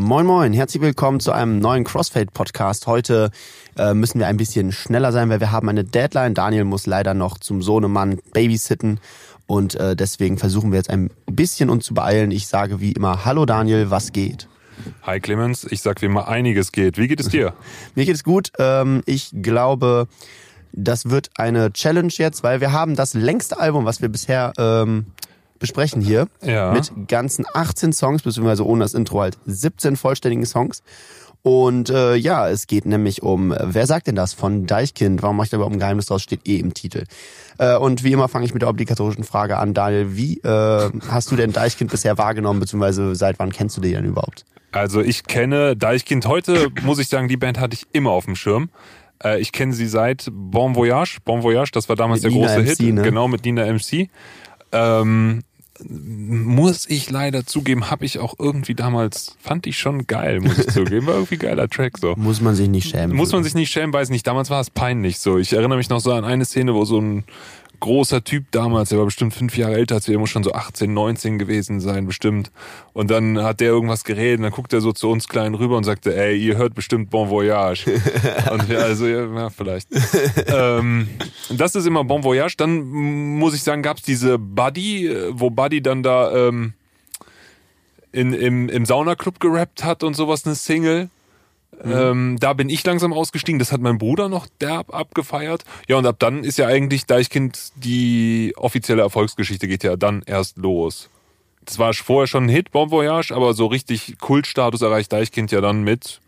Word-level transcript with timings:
Moin 0.00 0.24
Moin, 0.24 0.54
herzlich 0.54 0.82
willkommen 0.82 1.20
zu 1.20 1.30
einem 1.30 1.58
neuen 1.58 1.84
Crossfade-Podcast. 1.84 2.86
Heute 2.86 3.30
äh, 3.76 3.92
müssen 3.92 4.18
wir 4.18 4.28
ein 4.28 4.38
bisschen 4.38 4.72
schneller 4.72 5.12
sein, 5.12 5.28
weil 5.28 5.40
wir 5.40 5.52
haben 5.52 5.68
eine 5.68 5.84
Deadline. 5.84 6.32
Daniel 6.32 6.64
muss 6.64 6.86
leider 6.86 7.12
noch 7.12 7.36
zum 7.36 7.60
Sohnemann 7.60 8.18
babysitten 8.32 8.98
und 9.46 9.74
äh, 9.74 9.94
deswegen 9.94 10.38
versuchen 10.38 10.72
wir 10.72 10.78
jetzt 10.78 10.88
ein 10.88 11.10
bisschen 11.26 11.68
uns 11.68 11.84
zu 11.84 11.92
beeilen. 11.92 12.30
Ich 12.30 12.46
sage 12.46 12.80
wie 12.80 12.92
immer, 12.92 13.26
hallo 13.26 13.44
Daniel, 13.44 13.90
was 13.90 14.12
geht? 14.12 14.48
Hi 15.02 15.20
Clemens, 15.20 15.64
ich 15.70 15.82
sag 15.82 16.00
wie 16.00 16.06
immer, 16.06 16.28
einiges 16.28 16.72
geht. 16.72 16.96
Wie 16.96 17.06
geht 17.06 17.20
es 17.20 17.28
dir? 17.28 17.52
Mir 17.94 18.06
geht 18.06 18.14
es 18.14 18.24
gut. 18.24 18.52
Ähm, 18.58 19.02
ich 19.04 19.30
glaube, 19.42 20.08
das 20.72 21.10
wird 21.10 21.28
eine 21.36 21.74
Challenge 21.74 22.12
jetzt, 22.16 22.42
weil 22.42 22.62
wir 22.62 22.72
haben 22.72 22.96
das 22.96 23.12
längste 23.12 23.60
Album, 23.60 23.84
was 23.84 24.00
wir 24.00 24.08
bisher 24.08 24.54
ähm, 24.56 25.08
besprechen 25.60 26.02
hier. 26.02 26.26
Ja. 26.42 26.72
Mit 26.72 26.90
ganzen 27.06 27.46
18 27.52 27.92
Songs, 27.92 28.22
beziehungsweise 28.22 28.66
ohne 28.66 28.82
das 28.84 28.94
Intro 28.94 29.20
halt 29.20 29.38
17 29.46 29.94
vollständigen 29.94 30.44
Songs. 30.44 30.82
Und 31.42 31.88
äh, 31.88 32.16
ja, 32.16 32.48
es 32.50 32.66
geht 32.66 32.84
nämlich 32.84 33.22
um 33.22 33.54
Wer 33.58 33.86
sagt 33.86 34.08
denn 34.08 34.14
das 34.14 34.34
von 34.34 34.66
Deichkind? 34.66 35.22
Warum 35.22 35.36
mache 35.36 35.46
ich 35.46 35.50
da 35.50 35.56
überhaupt 35.56 35.74
ein 35.74 35.78
Geheimnis 35.78 36.06
draus? 36.06 36.22
Steht 36.22 36.46
eh 36.46 36.56
im 36.56 36.74
Titel. 36.74 37.04
Äh, 37.56 37.76
und 37.76 38.04
wie 38.04 38.12
immer 38.12 38.28
fange 38.28 38.44
ich 38.44 38.52
mit 38.52 38.60
der 38.60 38.68
obligatorischen 38.68 39.24
Frage 39.24 39.56
an. 39.56 39.72
Daniel, 39.72 40.16
wie 40.16 40.38
äh, 40.38 40.90
hast 41.08 41.30
du 41.30 41.36
denn 41.36 41.52
Deichkind 41.52 41.90
bisher 41.90 42.18
wahrgenommen, 42.18 42.60
beziehungsweise 42.60 43.14
seit 43.14 43.38
wann 43.38 43.52
kennst 43.52 43.76
du 43.76 43.80
den 43.80 43.92
denn 43.92 44.04
überhaupt? 44.04 44.44
Also 44.72 45.00
ich 45.00 45.24
kenne 45.24 45.76
Deichkind 45.76 46.26
heute, 46.26 46.68
muss 46.82 46.98
ich 46.98 47.08
sagen, 47.08 47.28
die 47.28 47.36
Band 47.38 47.58
hatte 47.58 47.74
ich 47.74 47.86
immer 47.92 48.10
auf 48.10 48.26
dem 48.26 48.36
Schirm. 48.36 48.68
Äh, 49.24 49.40
ich 49.40 49.52
kenne 49.52 49.72
sie 49.72 49.86
seit 49.86 50.28
Bon 50.30 50.74
Voyage. 50.74 51.18
Bon 51.24 51.42
Voyage, 51.42 51.70
das 51.72 51.88
war 51.88 51.96
damals 51.96 52.22
Mit 52.22 52.32
der 52.32 52.38
Nina 52.38 52.54
große 52.54 52.62
MC, 52.62 52.76
Hit. 52.76 52.94
ne? 52.94 53.02
Genau, 53.02 53.28
mit 53.28 53.44
Nina 53.44 53.64
MC. 53.64 54.10
Ähm, 54.72 55.40
muss 55.88 56.88
ich 56.88 57.10
leider 57.10 57.46
zugeben, 57.46 57.90
habe 57.90 58.04
ich 58.04 58.18
auch 58.18 58.34
irgendwie 58.38 58.74
damals, 58.74 59.36
fand 59.40 59.66
ich 59.66 59.78
schon 59.78 60.06
geil, 60.06 60.40
muss 60.40 60.58
ich 60.58 60.66
zugeben. 60.74 61.06
War 61.06 61.14
irgendwie 61.14 61.36
geiler 61.36 61.68
Track 61.68 61.98
so. 61.98 62.14
Muss 62.16 62.40
man 62.40 62.54
sich 62.54 62.68
nicht 62.68 62.90
schämen. 62.90 63.16
Muss 63.16 63.32
man 63.32 63.44
sich 63.44 63.54
nicht 63.54 63.70
schämen, 63.70 63.92
weiß 63.92 64.10
nicht. 64.10 64.26
Damals 64.26 64.50
war 64.50 64.60
es 64.60 64.70
peinlich 64.70 65.18
so. 65.18 65.38
Ich 65.38 65.52
erinnere 65.52 65.78
mich 65.78 65.88
noch 65.88 66.00
so 66.00 66.12
an 66.12 66.24
eine 66.24 66.44
Szene, 66.44 66.74
wo 66.74 66.84
so 66.84 67.00
ein 67.00 67.24
großer 67.80 68.22
Typ 68.22 68.50
damals, 68.50 68.90
der 68.90 68.98
war 68.98 69.06
bestimmt 69.06 69.34
fünf 69.34 69.56
Jahre 69.56 69.74
älter 69.74 69.96
als 69.96 70.06
wir, 70.06 70.12
der 70.12 70.20
muss 70.20 70.30
schon 70.30 70.44
so 70.44 70.52
18, 70.52 70.92
19 70.92 71.38
gewesen 71.38 71.80
sein, 71.80 72.06
bestimmt. 72.06 72.50
Und 72.92 73.10
dann 73.10 73.42
hat 73.42 73.60
der 73.60 73.68
irgendwas 73.68 74.04
geredet 74.04 74.38
und 74.38 74.44
dann 74.44 74.52
guckt 74.52 74.72
er 74.72 74.80
so 74.80 74.92
zu 74.92 75.10
uns 75.10 75.28
Kleinen 75.28 75.54
rüber 75.54 75.76
und 75.76 75.84
sagte, 75.84 76.14
ey, 76.14 76.36
ihr 76.36 76.56
hört 76.56 76.74
bestimmt 76.74 77.10
Bon 77.10 77.28
Voyage. 77.28 77.86
und 78.52 78.68
wir 78.68 78.80
also, 78.80 79.06
ja, 79.06 79.50
vielleicht. 79.50 79.88
ähm, 80.46 81.08
das 81.50 81.74
ist 81.74 81.86
immer 81.86 82.04
Bon 82.04 82.22
Voyage. 82.22 82.56
Dann 82.56 82.82
muss 82.82 83.54
ich 83.54 83.62
sagen, 83.62 83.82
gab's 83.82 84.02
diese 84.02 84.38
Buddy, 84.38 85.10
wo 85.30 85.50
Buddy 85.50 85.82
dann 85.82 86.02
da 86.02 86.48
ähm, 86.48 86.74
in, 88.12 88.32
im, 88.32 88.68
im 88.68 88.84
Saunaclub 88.84 89.40
gerappt 89.40 89.84
hat 89.84 90.02
und 90.02 90.14
sowas, 90.14 90.44
eine 90.44 90.54
Single. 90.54 91.08
Ähm, 91.82 92.36
da 92.38 92.52
bin 92.52 92.68
ich 92.68 92.84
langsam 92.84 93.12
ausgestiegen. 93.12 93.58
Das 93.58 93.72
hat 93.72 93.80
mein 93.80 93.98
Bruder 93.98 94.28
noch 94.28 94.46
derb 94.60 94.94
abgefeiert. 94.94 95.64
Ja, 95.88 95.96
und 95.96 96.06
ab 96.06 96.16
dann 96.18 96.44
ist 96.44 96.58
ja 96.58 96.66
eigentlich 96.66 97.06
Deichkind 97.06 97.72
die 97.76 98.52
offizielle 98.56 99.02
Erfolgsgeschichte 99.02 99.66
geht 99.66 99.82
ja 99.82 99.96
dann 99.96 100.22
erst 100.26 100.58
los. 100.58 101.08
Das 101.64 101.78
war 101.78 101.94
vorher 101.94 102.26
schon 102.26 102.44
ein 102.44 102.48
Hit, 102.48 102.70
Bon 102.72 102.90
Voyage, 102.90 103.34
aber 103.34 103.54
so 103.54 103.66
richtig 103.66 104.18
Kultstatus 104.18 104.82
erreicht 104.82 105.12
Deichkind 105.12 105.52
ja 105.52 105.60
dann 105.60 105.82
mit, 105.82 106.20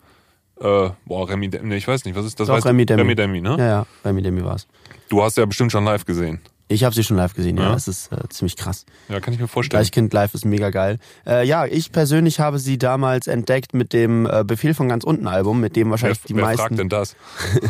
äh, 0.60 0.90
boah, 1.04 1.28
Remi 1.28 1.48
Demi, 1.48 1.74
ich 1.74 1.88
weiß 1.88 2.04
nicht, 2.04 2.14
was 2.14 2.26
ist 2.26 2.38
das? 2.38 2.48
Doch, 2.48 2.64
Remi 2.64 2.86
Demi. 2.86 3.02
Remi 3.02 3.14
Demi, 3.14 3.40
ne? 3.40 3.56
Ja, 3.58 3.66
ja, 3.66 3.86
Remi 4.04 4.22
Demi 4.22 4.44
war's. 4.44 4.66
Du 5.08 5.22
hast 5.22 5.36
ja 5.36 5.44
bestimmt 5.44 5.72
schon 5.72 5.84
live 5.84 6.04
gesehen. 6.04 6.40
Ich 6.72 6.84
habe 6.84 6.94
sie 6.94 7.04
schon 7.04 7.16
live 7.16 7.34
gesehen, 7.34 7.56
ja. 7.56 7.64
Ja? 7.64 7.72
Das 7.72 7.88
ist 7.88 8.10
äh, 8.12 8.28
ziemlich 8.30 8.56
krass. 8.56 8.86
Ja, 9.08 9.20
kann 9.20 9.34
ich 9.34 9.40
mir 9.40 9.48
vorstellen. 9.48 9.82
Deichkind 9.82 10.12
live 10.12 10.34
ist 10.34 10.44
mega 10.44 10.70
geil. 10.70 10.98
Äh, 11.26 11.46
ja, 11.46 11.66
ich 11.66 11.92
persönlich 11.92 12.40
habe 12.40 12.58
sie 12.58 12.78
damals 12.78 13.26
entdeckt 13.26 13.74
mit 13.74 13.92
dem 13.92 14.26
äh, 14.26 14.44
Befehl 14.44 14.74
von 14.74 14.88
ganz 14.88 15.04
unten 15.04 15.26
Album, 15.26 15.60
mit 15.60 15.76
dem 15.76 15.88
wer 15.88 15.90
wahrscheinlich 15.92 16.20
die 16.22 16.34
wer 16.34 16.44
meisten 16.44 16.60
fragt 16.60 16.78
denn 16.78 16.88
das? 16.88 17.16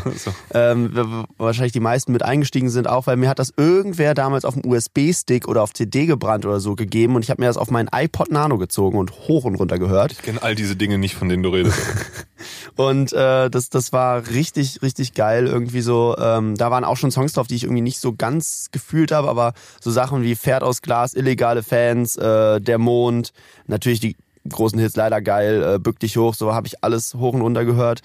ähm, 0.55 1.27
wahrscheinlich 1.39 1.73
die 1.73 1.81
meisten 1.81 2.13
mit 2.13 2.23
eingestiegen 2.23 2.71
sind, 2.71 2.89
auch 2.89 3.07
weil 3.07 3.17
mir 3.17 3.29
hat 3.29 3.39
das 3.39 3.53
irgendwer 3.57 4.15
damals 4.15 4.45
auf 4.45 4.55
dem 4.55 4.65
USB-Stick 4.65 5.49
oder 5.49 5.63
auf 5.63 5.73
CD 5.73 6.07
gebrannt 6.07 6.47
oder 6.47 6.61
so 6.61 6.75
gegeben 6.75 7.17
und 7.17 7.25
ich 7.25 7.31
habe 7.31 7.43
mir 7.43 7.49
das 7.49 7.57
auf 7.57 7.71
meinen 7.71 7.89
iPod 7.93 8.31
Nano 8.31 8.59
gezogen 8.59 8.99
und 8.99 9.13
hoch 9.29 9.45
und 9.45 9.57
runter 9.57 9.79
gehört. 9.79 10.13
Ich 10.13 10.23
kenne 10.23 10.43
all 10.43 10.55
diese 10.55 10.77
Dinge 10.77 10.99
nicht, 10.99 11.15
von 11.15 11.29
denen 11.29 11.43
du 11.43 11.51
redest. 11.51 11.79
Und 12.77 13.13
äh, 13.13 13.51
das, 13.51 13.71
das 13.71 13.93
war 13.93 14.29
richtig, 14.29 14.83
richtig 14.83 15.15
geil. 15.15 15.47
Irgendwie 15.47 15.81
so, 15.81 16.17
ähm, 16.19 16.57
da 16.57 16.71
waren 16.71 16.85
auch 16.85 16.97
schon 16.97 17.11
Songs 17.11 17.33
drauf, 17.33 17.47
die 17.47 17.57
ich 17.57 17.65
irgendwie 17.65 17.83
nicht 17.83 18.01
so 18.01 18.13
ganz 18.13 18.69
gefühlt 18.73 19.13
habe, 19.13 19.29
aber 19.29 19.53
so 19.81 19.91
Sachen 19.91 20.23
wie 20.23 20.37
Pferd 20.37 20.63
aus 20.63 20.83
Glas, 20.83 21.15
illegale 21.15 21.63
Fans, 21.63 22.17
äh, 22.17 22.61
Der 22.61 22.79
Mond, 22.79 23.33
natürlich 23.67 24.01
die 24.01 24.17
großen 24.49 24.79
Hits 24.79 24.97
leider 24.97 25.21
geil, 25.21 25.75
äh, 25.75 25.79
Bück 25.79 25.99
dich 26.01 26.17
hoch, 26.17 26.35
so 26.35 26.55
habe 26.55 26.67
ich 26.67 26.83
alles 26.83 27.15
hoch 27.15 27.35
und 27.35 27.43
runter 27.43 27.65
gehört. 27.65 28.01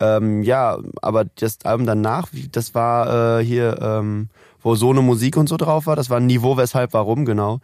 Ähm, 0.00 0.42
ja, 0.42 0.78
aber 1.02 1.24
das 1.24 1.58
Album 1.64 1.86
danach, 1.86 2.28
das 2.52 2.74
war 2.74 3.38
äh, 3.40 3.44
hier, 3.44 3.78
ähm, 3.80 4.28
wo 4.60 4.74
so 4.74 4.90
eine 4.90 5.02
Musik 5.02 5.36
und 5.36 5.48
so 5.48 5.56
drauf 5.56 5.86
war, 5.86 5.94
das 5.96 6.10
war 6.10 6.20
Niveau, 6.20 6.56
weshalb, 6.56 6.92
warum, 6.94 7.24
genau. 7.24 7.60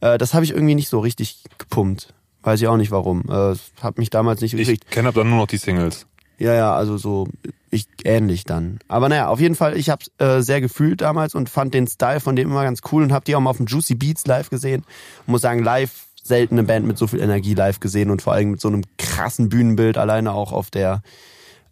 Äh, 0.00 0.18
das 0.18 0.34
habe 0.34 0.44
ich 0.44 0.52
irgendwie 0.52 0.74
nicht 0.74 0.88
so 0.88 0.98
richtig 1.00 1.44
gepumpt. 1.58 2.14
Weiß 2.42 2.60
ich 2.60 2.68
auch 2.68 2.76
nicht 2.76 2.90
warum. 2.90 3.24
Äh, 3.28 3.56
hat 3.82 3.98
mich 3.98 4.10
damals 4.10 4.40
nicht 4.40 4.56
gekriegt. 4.56 4.84
Ich 4.84 4.90
kenne 4.90 5.08
aber 5.08 5.20
dann 5.20 5.30
nur 5.30 5.40
noch 5.40 5.46
die 5.46 5.56
Singles. 5.56 6.06
Ja, 6.38 6.54
ja, 6.54 6.74
also 6.74 6.96
so 6.96 7.26
ich 7.70 7.86
ähnlich 8.04 8.44
dann. 8.44 8.78
Aber 8.88 9.08
naja, 9.08 9.28
auf 9.28 9.40
jeden 9.40 9.54
Fall, 9.54 9.76
ich 9.76 9.90
habe 9.90 10.04
äh, 10.18 10.40
sehr 10.40 10.60
gefühlt 10.60 11.00
damals 11.00 11.34
und 11.34 11.48
fand 11.48 11.74
den 11.74 11.86
Style 11.86 12.20
von 12.20 12.36
dem 12.36 12.50
immer 12.50 12.62
ganz 12.62 12.80
cool 12.92 13.02
und 13.02 13.12
habe 13.12 13.24
die 13.24 13.34
auch 13.34 13.40
mal 13.40 13.50
auf 13.50 13.56
dem 13.56 13.66
Juicy 13.66 13.94
Beats 13.94 14.26
live 14.26 14.50
gesehen. 14.50 14.84
Muss 15.26 15.42
sagen, 15.42 15.62
live 15.62 15.90
seltene 16.22 16.62
Band 16.62 16.86
mit 16.86 16.98
so 16.98 17.06
viel 17.06 17.20
Energie 17.20 17.54
live 17.54 17.80
gesehen 17.80 18.10
und 18.10 18.22
vor 18.22 18.34
allem 18.34 18.52
mit 18.52 18.60
so 18.60 18.68
einem 18.68 18.84
krassen 18.98 19.48
Bühnenbild 19.48 19.98
alleine 19.98 20.32
auch 20.32 20.52
auf 20.52 20.70
der 20.70 21.02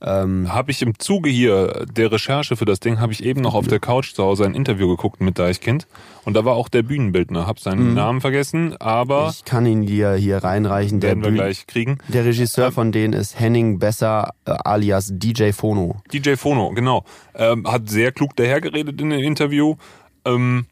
ähm, 0.02 0.52
Habe 0.52 0.70
ich 0.70 0.82
im 0.82 0.98
Zuge 0.98 1.30
hier 1.30 1.86
der 1.90 2.12
Recherche 2.12 2.56
für 2.56 2.64
das 2.66 2.80
Ding, 2.80 3.00
habe 3.00 3.12
ich 3.12 3.24
eben 3.24 3.40
noch 3.40 3.54
auf 3.54 3.66
der 3.66 3.80
Couch 3.80 4.12
zu 4.14 4.22
Hause 4.22 4.44
ein 4.44 4.54
Interview 4.54 4.88
geguckt 4.88 5.20
mit 5.20 5.38
Deichkind. 5.38 5.86
Und 6.24 6.34
da 6.34 6.44
war 6.44 6.54
auch 6.54 6.68
der 6.68 6.82
Bühnenbildner. 6.82 7.46
Hab 7.46 7.60
seinen 7.60 7.94
Namen 7.94 8.20
vergessen, 8.20 8.76
aber 8.78 9.32
ich 9.34 9.44
kann 9.44 9.64
ihn 9.64 9.86
dir 9.86 10.14
hier 10.14 10.38
reinreichen. 10.44 11.00
Der, 11.00 11.10
werden 11.10 11.22
wir 11.22 11.30
Bühn- 11.30 11.34
gleich 11.36 11.66
kriegen. 11.66 11.98
der 12.08 12.24
Regisseur 12.24 12.72
von 12.72 12.92
denen 12.92 13.12
ist 13.14 13.38
Henning 13.40 13.78
Besser 13.78 14.34
äh, 14.44 14.50
alias 14.50 15.10
DJ 15.14 15.52
Phono. 15.52 16.02
DJ 16.12 16.34
Phono, 16.36 16.70
genau. 16.72 17.04
Ähm, 17.34 17.66
hat 17.70 17.88
sehr 17.88 18.12
klug 18.12 18.36
dahergeredet 18.36 19.00
in 19.00 19.10
dem 19.10 19.20
Interview. 19.20 19.76
Ähm, 20.24 20.66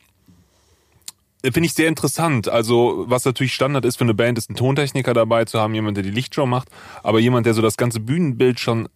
Finde 1.53 1.67
ich 1.67 1.75
sehr 1.75 1.89
interessant. 1.89 2.49
Also, 2.49 3.05
was 3.09 3.25
natürlich 3.25 3.53
Standard 3.55 3.85
ist 3.85 3.97
für 3.97 4.05
eine 4.05 4.15
Band, 4.15 4.39
ist 4.39 4.51
ein 4.51 4.55
Tontechniker 4.55 5.13
dabei 5.13 5.45
zu 5.45 5.61
haben, 5.61 5.75
jemand, 5.75 5.97
der 5.97 6.05
die 6.05 6.11
Lichtshow 6.11 6.47
macht, 6.47 6.69
aber 7.03 7.19
jemand, 7.21 7.45
der 7.47 7.53
so 7.55 7.61
das 7.61 7.77
ganze 7.77 8.01
Bühnenbild 8.01 8.61
schon 8.61 8.89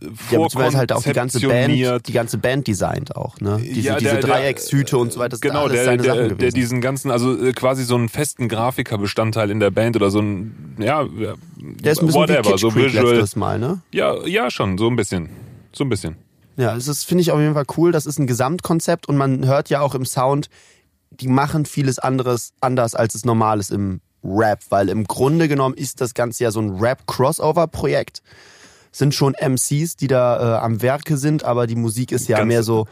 Ja, 0.00 0.08
beziehungsweise 0.38 0.78
halt 0.78 0.92
auch 0.92 1.02
die 1.02 1.12
ganze 1.12 1.40
Band, 1.40 2.06
die 2.06 2.12
ganze 2.12 2.38
Band 2.38 2.68
designt 2.68 3.16
auch, 3.16 3.40
ne? 3.40 3.58
Diese, 3.60 3.80
Ja, 3.88 3.96
diese 3.96 4.12
der- 4.12 4.20
Dreieckshüte 4.20 4.96
und 4.96 5.12
so 5.12 5.18
weiter, 5.18 5.30
das 5.30 5.40
Genau, 5.40 5.62
alles 5.62 5.72
der, 5.72 5.84
seine 5.86 6.04
Sachen 6.04 6.28
der, 6.28 6.36
der 6.36 6.50
diesen 6.52 6.80
ganzen, 6.80 7.10
also 7.10 7.36
äh, 7.36 7.52
quasi 7.52 7.82
so 7.82 7.96
einen 7.96 8.08
festen 8.08 8.48
Grafikerbestandteil 8.48 9.50
in 9.50 9.58
der 9.58 9.70
Band 9.72 9.96
oder 9.96 10.10
so 10.10 10.20
ein, 10.20 10.76
ja, 10.78 11.04
der 11.04 11.32
ist 11.92 12.00
ein 12.00 12.06
bisschen 12.06 12.12
whatever, 12.20 12.54
wie 12.54 12.58
so 12.58 12.72
visual. 12.74 13.24
Mal, 13.34 13.58
ne? 13.58 13.80
Ja, 13.92 14.24
ja, 14.24 14.50
schon, 14.52 14.78
so 14.78 14.86
ein 14.88 14.94
bisschen. 14.94 15.30
So 15.72 15.82
ein 15.84 15.88
bisschen. 15.88 16.14
Ja, 16.56 16.74
ist, 16.76 17.04
finde 17.04 17.22
ich 17.22 17.30
auf 17.32 17.40
jeden 17.40 17.54
Fall 17.54 17.66
cool. 17.76 17.90
Das 17.92 18.06
ist 18.06 18.18
ein 18.18 18.26
Gesamtkonzept 18.26 19.08
und 19.08 19.16
man 19.16 19.46
hört 19.46 19.68
ja 19.68 19.80
auch 19.80 19.94
im 19.94 20.04
Sound, 20.04 20.48
die 21.20 21.28
machen 21.28 21.64
vieles 21.66 21.98
anderes 21.98 22.52
anders, 22.60 22.94
als 22.94 23.14
es 23.14 23.24
normal 23.24 23.58
ist 23.60 23.70
im 23.70 24.00
Rap, 24.24 24.60
weil 24.70 24.88
im 24.88 25.04
Grunde 25.04 25.48
genommen 25.48 25.74
ist 25.76 26.00
das 26.00 26.14
Ganze 26.14 26.44
ja 26.44 26.50
so 26.50 26.60
ein 26.60 26.76
Rap-Crossover-Projekt. 26.78 28.22
Sind 28.90 29.14
schon 29.14 29.34
MCs, 29.34 29.96
die 29.96 30.06
da 30.06 30.56
äh, 30.56 30.64
am 30.64 30.80
Werke 30.82 31.18
sind, 31.18 31.44
aber 31.44 31.66
die 31.66 31.76
Musik 31.76 32.10
ist 32.10 32.26
ja 32.28 32.38
Ganz- 32.38 32.48
mehr 32.48 32.62
so 32.62 32.86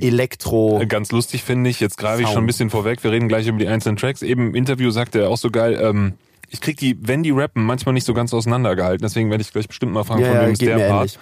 Elektro. 0.00 0.80
Äh, 0.80 0.86
Ganz 0.86 1.12
lustig 1.12 1.44
finde 1.44 1.70
ich, 1.70 1.78
jetzt 1.78 1.98
greife 1.98 2.22
ich 2.22 2.28
schon 2.28 2.44
ein 2.44 2.46
bisschen 2.46 2.70
vorweg, 2.70 3.04
wir 3.04 3.12
reden 3.12 3.28
gleich 3.28 3.46
über 3.46 3.58
die 3.58 3.68
einzelnen 3.68 3.96
Tracks. 3.96 4.22
Eben 4.22 4.48
im 4.48 4.54
Interview 4.54 4.90
sagt 4.90 5.14
er 5.14 5.28
auch 5.28 5.36
so 5.36 5.50
geil, 5.50 5.78
ähm, 5.80 6.14
ich 6.48 6.60
krieg 6.60 6.76
die, 6.78 6.96
wenn 7.00 7.22
die 7.22 7.30
rappen, 7.30 7.64
manchmal 7.64 7.92
nicht 7.92 8.06
so 8.06 8.14
ganz 8.14 8.32
auseinandergehalten, 8.34 9.02
deswegen 9.02 9.30
werde 9.30 9.42
ich 9.42 9.52
gleich 9.52 9.68
bestimmt 9.68 9.92
mal 9.92 10.04
fragen, 10.04 10.22
Ja, 10.22 10.28
von 10.28 10.36
ja, 10.36 10.42
wem 10.42 10.52
ist 10.52 10.58
geht 10.58 10.68
der 10.70 10.88
Part. 10.88 11.18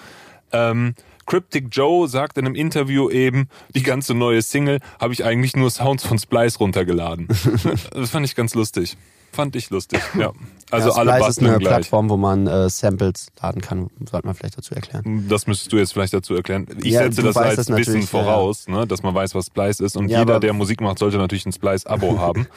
Ähm, 0.52 0.94
Cryptic 1.30 1.68
Joe 1.70 2.08
sagt 2.08 2.38
in 2.38 2.46
einem 2.46 2.56
Interview 2.56 3.08
eben, 3.08 3.48
die 3.76 3.84
ganze 3.84 4.14
neue 4.14 4.42
Single 4.42 4.80
habe 4.98 5.12
ich 5.12 5.24
eigentlich 5.24 5.54
nur 5.54 5.70
Sounds 5.70 6.04
von 6.04 6.18
Splice 6.18 6.58
runtergeladen. 6.58 7.28
das 7.92 8.10
fand 8.10 8.26
ich 8.26 8.34
ganz 8.34 8.56
lustig. 8.56 8.96
Fand 9.30 9.54
ich 9.54 9.70
lustig, 9.70 10.00
ja. 10.18 10.32
Also 10.72 10.88
ja, 10.88 10.96
alle 10.96 11.12
Splice 11.12 11.28
ist 11.28 11.38
eine 11.38 11.58
gleich. 11.58 11.68
Plattform, 11.68 12.10
wo 12.10 12.16
man 12.16 12.48
äh, 12.48 12.68
Samples 12.68 13.28
laden 13.40 13.62
kann. 13.62 13.90
Sollte 14.10 14.26
man 14.26 14.34
vielleicht 14.34 14.58
dazu 14.58 14.74
erklären. 14.74 15.26
Das 15.28 15.46
müsstest 15.46 15.72
du 15.72 15.76
jetzt 15.76 15.92
vielleicht 15.92 16.14
dazu 16.14 16.34
erklären. 16.34 16.66
Ich 16.82 16.94
Ja, 16.94 17.04
setze 17.04 17.22
das 17.22 17.36
als 17.36 17.54
das 17.54 17.68
Wissen 17.68 17.92
natürlich, 17.92 18.12
ja, 18.12 18.22
voraus, 18.22 18.66
Ne, 18.66 18.88
dass 18.88 19.04
man 19.04 19.14
weiß, 19.14 19.36
was 19.36 19.46
Splice 19.46 19.78
ist. 19.84 19.96
Und 19.96 20.08
jeder, 20.08 20.40
der 20.40 20.52
Musik 20.52 20.80
macht, 20.80 20.98
sollte 20.98 21.18
natürlich 21.18 21.46
ein 21.46 21.52
Splice-Abo 21.52 22.18
haben. 22.18 22.48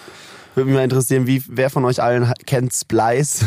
Würde 0.55 0.67
mich 0.67 0.75
mal 0.75 0.83
interessieren, 0.83 1.25
wie, 1.27 1.43
wer 1.47 1.69
von 1.69 1.83
euch 1.85 2.01
allen 2.01 2.31
kennt 2.45 2.73
Splice? 2.73 3.45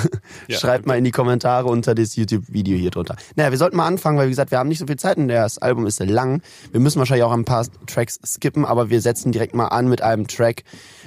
Ja. 0.48 0.58
Schreibt 0.58 0.86
mal 0.86 0.98
in 0.98 1.04
die 1.04 1.12
Kommentare 1.12 1.68
unter 1.68 1.94
das 1.94 2.16
YouTube-Video 2.16 2.76
hier 2.76 2.90
drunter. 2.90 3.16
Naja, 3.36 3.50
wir 3.50 3.58
sollten 3.58 3.76
mal 3.76 3.86
anfangen, 3.86 4.18
weil 4.18 4.26
wie 4.26 4.30
gesagt, 4.30 4.50
wir 4.50 4.58
haben 4.58 4.68
nicht 4.68 4.78
so 4.78 4.86
viel 4.86 4.96
Zeit 4.96 5.16
und 5.16 5.28
das 5.28 5.58
Album 5.58 5.86
ist 5.86 6.00
lang. 6.00 6.42
Wir 6.72 6.80
müssen 6.80 6.98
wahrscheinlich 6.98 7.24
auch 7.24 7.32
ein 7.32 7.44
paar 7.44 7.66
Tracks 7.86 8.18
skippen, 8.24 8.64
aber 8.64 8.90
wir 8.90 9.00
setzen 9.00 9.32
direkt 9.32 9.54
mal 9.54 9.68
an 9.68 9.88
mit 9.88 10.02
einem 10.02 10.26
Track. 10.26 10.64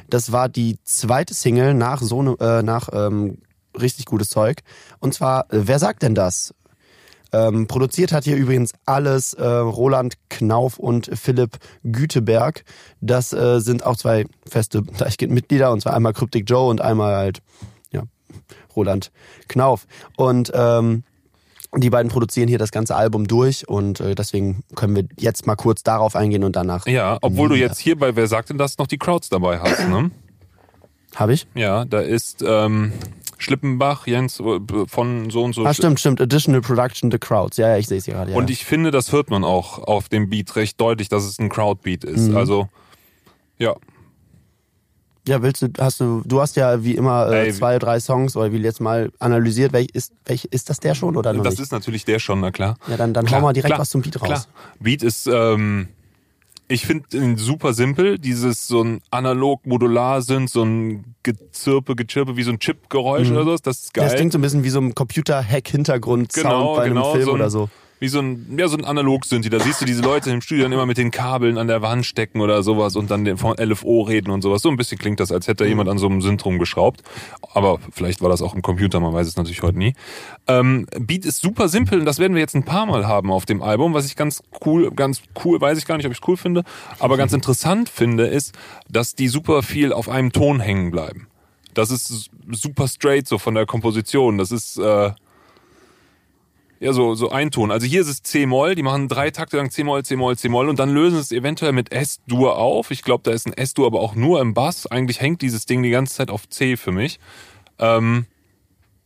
Das 0.09 0.31
war 0.31 0.49
die 0.49 0.77
zweite 0.83 1.33
Single 1.33 1.73
nach 1.73 2.01
so 2.01 2.21
ne, 2.21 2.35
äh, 2.39 2.63
nach 2.63 2.89
ähm, 2.93 3.39
richtig 3.79 4.05
gutes 4.05 4.29
Zeug. 4.29 4.61
Und 4.99 5.13
zwar, 5.13 5.45
wer 5.49 5.79
sagt 5.79 6.03
denn 6.03 6.15
das? 6.15 6.53
Ähm, 7.31 7.67
produziert 7.67 8.11
hat 8.11 8.23
hier 8.23 8.35
übrigens 8.35 8.73
alles 8.85 9.33
äh, 9.33 9.45
Roland 9.45 10.15
Knauf 10.29 10.79
und 10.79 11.09
Philipp 11.13 11.57
Güteberg. 11.83 12.63
Das 13.01 13.33
äh, 13.33 13.59
sind 13.59 13.85
auch 13.85 13.97
zwei 13.97 14.25
feste 14.47 14.81
Deichkind-Mitglieder, 14.97 15.71
und 15.71 15.81
zwar 15.81 15.95
einmal 15.95 16.13
Cryptic 16.13 16.49
Joe 16.49 16.69
und 16.69 16.81
einmal 16.81 17.15
halt 17.15 17.41
ja, 17.91 18.03
Roland 18.75 19.11
Knauf. 19.47 19.85
Und 20.17 20.51
ähm, 20.53 21.03
die 21.77 21.91
beiden 21.91 22.11
produzieren 22.11 22.47
hier 22.47 22.57
das 22.57 22.71
ganze 22.71 22.95
Album 22.95 23.27
durch 23.27 23.67
und 23.69 23.99
äh, 23.99 24.15
deswegen 24.15 24.63
können 24.75 24.95
wir 24.95 25.05
jetzt 25.17 25.45
mal 25.45 25.55
kurz 25.55 25.83
darauf 25.83 26.15
eingehen 26.15 26.43
und 26.43 26.55
danach. 26.55 26.87
Ja, 26.87 27.19
obwohl 27.21 27.49
du 27.49 27.55
jetzt 27.55 27.77
hier 27.77 27.97
bei 27.97 28.15
Wer 28.15 28.27
sagt 28.27 28.49
denn 28.49 28.57
das 28.57 28.79
noch 28.79 28.87
die 28.87 28.97
Crowds 28.97 29.29
dabei 29.29 29.59
hast, 29.59 29.87
ne? 29.87 30.09
Habe 31.15 31.33
ich? 31.33 31.47
Ja, 31.53 31.85
da 31.85 31.99
ist 31.99 32.43
ähm, 32.45 32.93
Schlippenbach, 33.39 34.06
Jens 34.06 34.39
äh, 34.39 34.59
von 34.86 35.30
so 35.30 35.44
und 35.44 35.56
so. 35.56 35.65
Ah, 35.65 35.74
stimmt, 35.74 36.00
stimmt. 36.00 36.21
Additional 36.21 36.62
Production, 36.62 37.09
The 37.09 37.18
Crowds. 37.18 37.57
Ja, 37.57 37.69
ja 37.69 37.77
ich 37.77 37.88
sehe 37.88 37.97
es 37.97 38.06
gerade. 38.06 38.31
Ja. 38.31 38.38
Und 38.38 38.50
ich 38.50 38.65
finde, 38.65 38.91
das 38.91 39.12
hört 39.12 39.30
man 39.30 39.44
auch 39.44 39.80
auf 39.80 40.09
dem 40.09 40.30
Beat 40.30 40.56
recht 40.56 40.80
deutlich, 40.80 41.09
dass 41.09 41.24
es 41.24 41.39
ein 41.39 41.50
Crowdbeat 41.50 42.03
ist. 42.03 42.30
Mhm. 42.30 42.38
Also, 42.38 42.69
ja. 43.57 43.75
Ja, 45.27 45.41
willst 45.41 45.62
du, 45.62 45.68
hast 45.80 46.00
du, 46.01 46.21
du 46.25 46.41
hast 46.41 46.56
ja 46.57 46.83
wie 46.83 46.95
immer 46.95 47.31
äh, 47.31 47.45
Ey, 47.45 47.53
zwei, 47.53 47.80
drei 47.80 48.00
Songs 48.00 48.36
oder 48.36 48.51
wie 48.51 48.57
jetzt 48.57 48.81
mal 48.81 49.12
analysiert, 49.19 49.71
welch 49.74 49.89
ist, 49.94 50.12
welch, 50.25 50.45
ist 50.51 50.69
das 50.69 50.80
der 50.80 50.95
schon 50.95 51.15
oder 51.15 51.31
noch 51.33 51.44
Das 51.44 51.53
nicht? 51.53 51.62
ist 51.62 51.71
natürlich 51.71 52.03
der 52.03 52.19
schon, 52.19 52.42
na 52.42 52.51
klar. 52.51 52.77
ja, 52.88 52.97
dann, 52.97 53.13
dann 53.13 53.25
Klar, 53.25 53.39
hau 53.39 53.45
mal 53.45 53.53
direkt 53.53 53.68
klar, 53.68 53.80
was 53.80 53.89
zum 53.89 54.01
Beat 54.01 54.19
raus. 54.21 54.27
Klar. 54.27 54.45
Beat 54.80 55.03
ist, 55.03 55.27
ähm, 55.27 55.88
ich 56.69 56.86
finde 56.86 57.18
ihn 57.18 57.36
super 57.36 57.74
simpel. 57.74 58.19
Dieses 58.19 58.68
so 58.68 58.83
ein 58.83 59.01
analog 59.12 59.66
modular 59.66 60.21
sind, 60.21 60.50
so 60.50 60.63
ein 60.63 61.16
Gezirpe, 61.24 61.95
Gechirpe, 61.95 62.38
wie 62.38 62.44
so 62.44 62.51
ein 62.51 62.60
Chip-Geräusch 62.60 63.30
oder 63.31 63.44
so. 63.44 63.56
Das 63.57 63.80
ist 63.80 63.94
geil. 63.94 64.06
Das 64.06 64.16
klingt 64.16 64.31
so 64.31 64.38
ein 64.38 64.42
bisschen 64.42 64.63
wie 64.63 64.69
so 64.69 64.80
ein 64.80 64.94
Computer-Hack-Hintergrund-Sound 64.94 66.44
Genau, 66.48 66.75
bei 66.75 66.83
einem 66.83 66.94
genau, 66.94 67.12
Film 67.12 67.25
so 67.25 67.31
ein- 67.31 67.36
oder 67.36 67.50
so. 67.50 67.69
Wie 68.01 68.07
so 68.07 68.19
ein, 68.19 68.55
ja, 68.57 68.67
so 68.69 68.77
ein 68.77 68.85
analog 68.85 69.25
sind 69.25 69.43
die. 69.43 69.49
Da 69.49 69.59
siehst 69.59 69.81
du 69.81 69.85
diese 69.85 70.01
Leute 70.01 70.31
im 70.31 70.39
Studio 70.41 70.63
dann 70.63 70.71
immer 70.71 70.85
mit 70.85 70.97
den 70.97 71.11
Kabeln 71.11 71.57
an 71.57 71.67
der 71.67 71.81
Wand 71.81 72.05
stecken 72.05 72.39
oder 72.39 72.63
sowas 72.63 72.95
und 72.95 73.11
dann 73.11 73.25
den- 73.25 73.37
von 73.37 73.57
LFO 73.57 74.01
reden 74.03 74.31
und 74.31 74.41
sowas. 74.41 74.61
So 74.61 74.69
ein 74.69 74.77
bisschen 74.77 74.97
klingt 74.97 75.19
das, 75.19 75.31
als 75.33 75.47
hätte 75.47 75.57
da 75.57 75.63
Mhm. 75.65 75.69
jemand 75.71 75.89
an 75.89 75.97
so 75.97 76.07
einem 76.07 76.21
Synth 76.21 76.45
rumgeschraubt. 76.45 77.01
Aber 77.53 77.79
vielleicht 77.91 78.21
war 78.21 78.29
das 78.29 78.41
auch 78.41 78.55
im 78.55 78.61
Computer, 78.61 78.99
man 79.01 79.13
weiß 79.13 79.27
es 79.27 79.35
natürlich 79.35 79.61
heute 79.63 79.77
nie. 79.77 79.95
Ähm, 80.47 80.87
Beat 80.97 81.25
ist 81.25 81.41
super 81.41 81.67
simpel 81.67 81.99
und 81.99 82.05
das 82.05 82.19
werden 82.19 82.33
wir 82.35 82.41
jetzt 82.41 82.55
ein 82.55 82.63
paar 82.63 82.85
Mal 82.85 83.05
haben 83.05 83.31
auf 83.31 83.45
dem 83.45 83.61
Album. 83.61 83.93
Was 83.93 84.05
ich 84.05 84.15
ganz 84.15 84.41
cool, 84.65 84.91
ganz 84.91 85.21
cool, 85.43 85.59
weiß 85.59 85.77
ich 85.77 85.85
gar 85.85 85.97
nicht, 85.97 86.05
ob 86.05 86.13
ich 86.13 86.19
es 86.21 86.27
cool 86.27 86.37
finde, 86.37 86.63
aber 86.99 87.17
ganz 87.17 87.33
interessant 87.33 87.89
finde, 87.89 88.27
ist, 88.27 88.57
dass 88.89 89.13
die 89.15 89.27
super 89.27 89.61
viel 89.61 89.91
auf 89.91 90.07
einem 90.07 90.31
Ton 90.31 90.61
hängen 90.61 90.91
bleiben. 90.91 91.27
Das 91.73 91.91
ist 91.91 92.29
super 92.51 92.87
straight 92.87 93.27
so 93.27 93.37
von 93.37 93.55
der 93.55 93.65
Komposition. 93.65 94.37
Das 94.37 94.51
ist, 94.51 94.77
äh, 94.77 95.11
ja, 96.79 96.93
so, 96.93 97.13
so 97.13 97.29
ein 97.29 97.51
Ton. 97.51 97.71
Also 97.71 97.85
hier 97.85 98.01
ist 98.01 98.07
es 98.07 98.23
C-Moll, 98.23 98.75
die 98.75 98.83
machen 98.83 99.09
drei 99.09 99.31
Takte 99.31 99.57
lang 99.57 99.69
C-Moll, 99.69 100.03
C-Moll, 100.03 100.37
C-Moll 100.37 100.69
und 100.69 100.79
dann 100.79 100.89
lösen 100.89 101.19
es 101.19 101.31
eventuell 101.31 101.73
mit 101.73 101.91
S-Dur 101.91 102.57
auf. 102.57 102.91
Ich 102.91 103.03
glaube, 103.03 103.23
da 103.23 103.31
ist 103.31 103.47
ein 103.47 103.53
S-Dur, 103.53 103.87
aber 103.87 103.99
auch 103.99 104.15
nur 104.15 104.39
im 104.39 104.53
Bass. 104.53 104.87
Eigentlich 104.87 105.19
hängt 105.19 105.41
dieses 105.41 105.65
Ding 105.65 105.83
die 105.83 105.89
ganze 105.89 106.15
Zeit 106.15 106.29
auf 106.31 106.47
C 106.47 106.77
für 106.77 106.93
mich. 106.93 107.19
Ähm, 107.79 108.27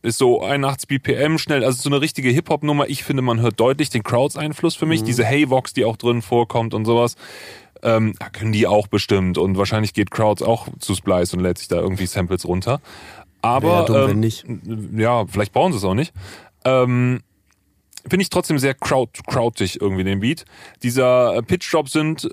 ist 0.02 0.18
so 0.18 0.42
81 0.42 0.86
BPM 0.86 1.38
schnell, 1.38 1.64
also 1.64 1.82
so 1.82 1.88
eine 1.88 2.00
richtige 2.00 2.28
Hip-Hop-Nummer. 2.28 2.88
Ich 2.88 3.02
finde, 3.02 3.22
man 3.22 3.40
hört 3.40 3.58
deutlich 3.58 3.90
den 3.90 4.02
Crowds-Einfluss 4.02 4.76
für 4.76 4.86
mich. 4.86 5.02
Diese 5.02 5.24
Hey-Vox, 5.24 5.72
die 5.72 5.84
auch 5.84 5.96
drin 5.96 6.22
vorkommt 6.22 6.74
und 6.74 6.84
sowas. 6.84 7.16
Ähm, 7.82 8.14
können 8.32 8.52
die 8.52 8.66
auch 8.66 8.86
bestimmt. 8.86 9.36
Und 9.36 9.56
wahrscheinlich 9.56 9.94
geht 9.94 10.10
Crowds 10.10 10.42
auch 10.42 10.68
zu 10.78 10.94
Splice 10.94 11.34
und 11.34 11.40
lädt 11.40 11.58
sich 11.58 11.68
da 11.68 11.76
irgendwie 11.76 12.06
Samples 12.06 12.46
runter. 12.46 12.80
Aber 13.42 13.86
ja 13.90 14.06
dumm, 14.06 14.22
ähm, 14.22 14.98
ja, 14.98 15.26
vielleicht 15.26 15.52
brauchen 15.52 15.72
sie 15.72 15.78
es 15.78 15.84
auch 15.84 15.94
nicht. 15.94 16.12
Ähm, 16.64 17.20
Finde 18.08 18.22
ich 18.22 18.30
trotzdem 18.30 18.58
sehr 18.58 18.74
crowd, 18.74 19.10
crowdig 19.26 19.80
irgendwie 19.80 20.04
den 20.04 20.20
Beat. 20.20 20.44
Dieser 20.82 21.36
äh, 21.36 21.42
Pitch-Drop 21.42 21.88
sind 21.88 22.28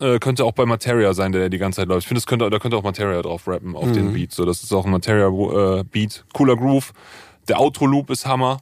äh, 0.00 0.18
könnte 0.18 0.44
auch 0.44 0.52
bei 0.52 0.64
Materia 0.66 1.12
sein, 1.14 1.32
der 1.32 1.48
die 1.50 1.58
ganze 1.58 1.76
Zeit 1.82 1.88
läuft. 1.88 2.04
Ich 2.04 2.08
finde, 2.08 2.22
könnte, 2.22 2.48
da 2.50 2.58
könnte 2.58 2.76
auch 2.76 2.82
Materia 2.82 3.20
drauf 3.22 3.46
rappen 3.46 3.76
auf 3.76 3.86
Mhm. 3.86 3.92
den 3.92 4.12
Beat. 4.14 4.32
So, 4.32 4.44
das 4.44 4.62
ist 4.62 4.72
auch 4.72 4.84
ein 4.86 4.90
Materia-Beat. 4.90 6.24
Cooler 6.32 6.56
Groove. 6.56 6.92
Der 7.48 7.60
Outro-Loop 7.60 8.10
ist 8.10 8.26
Hammer. 8.26 8.60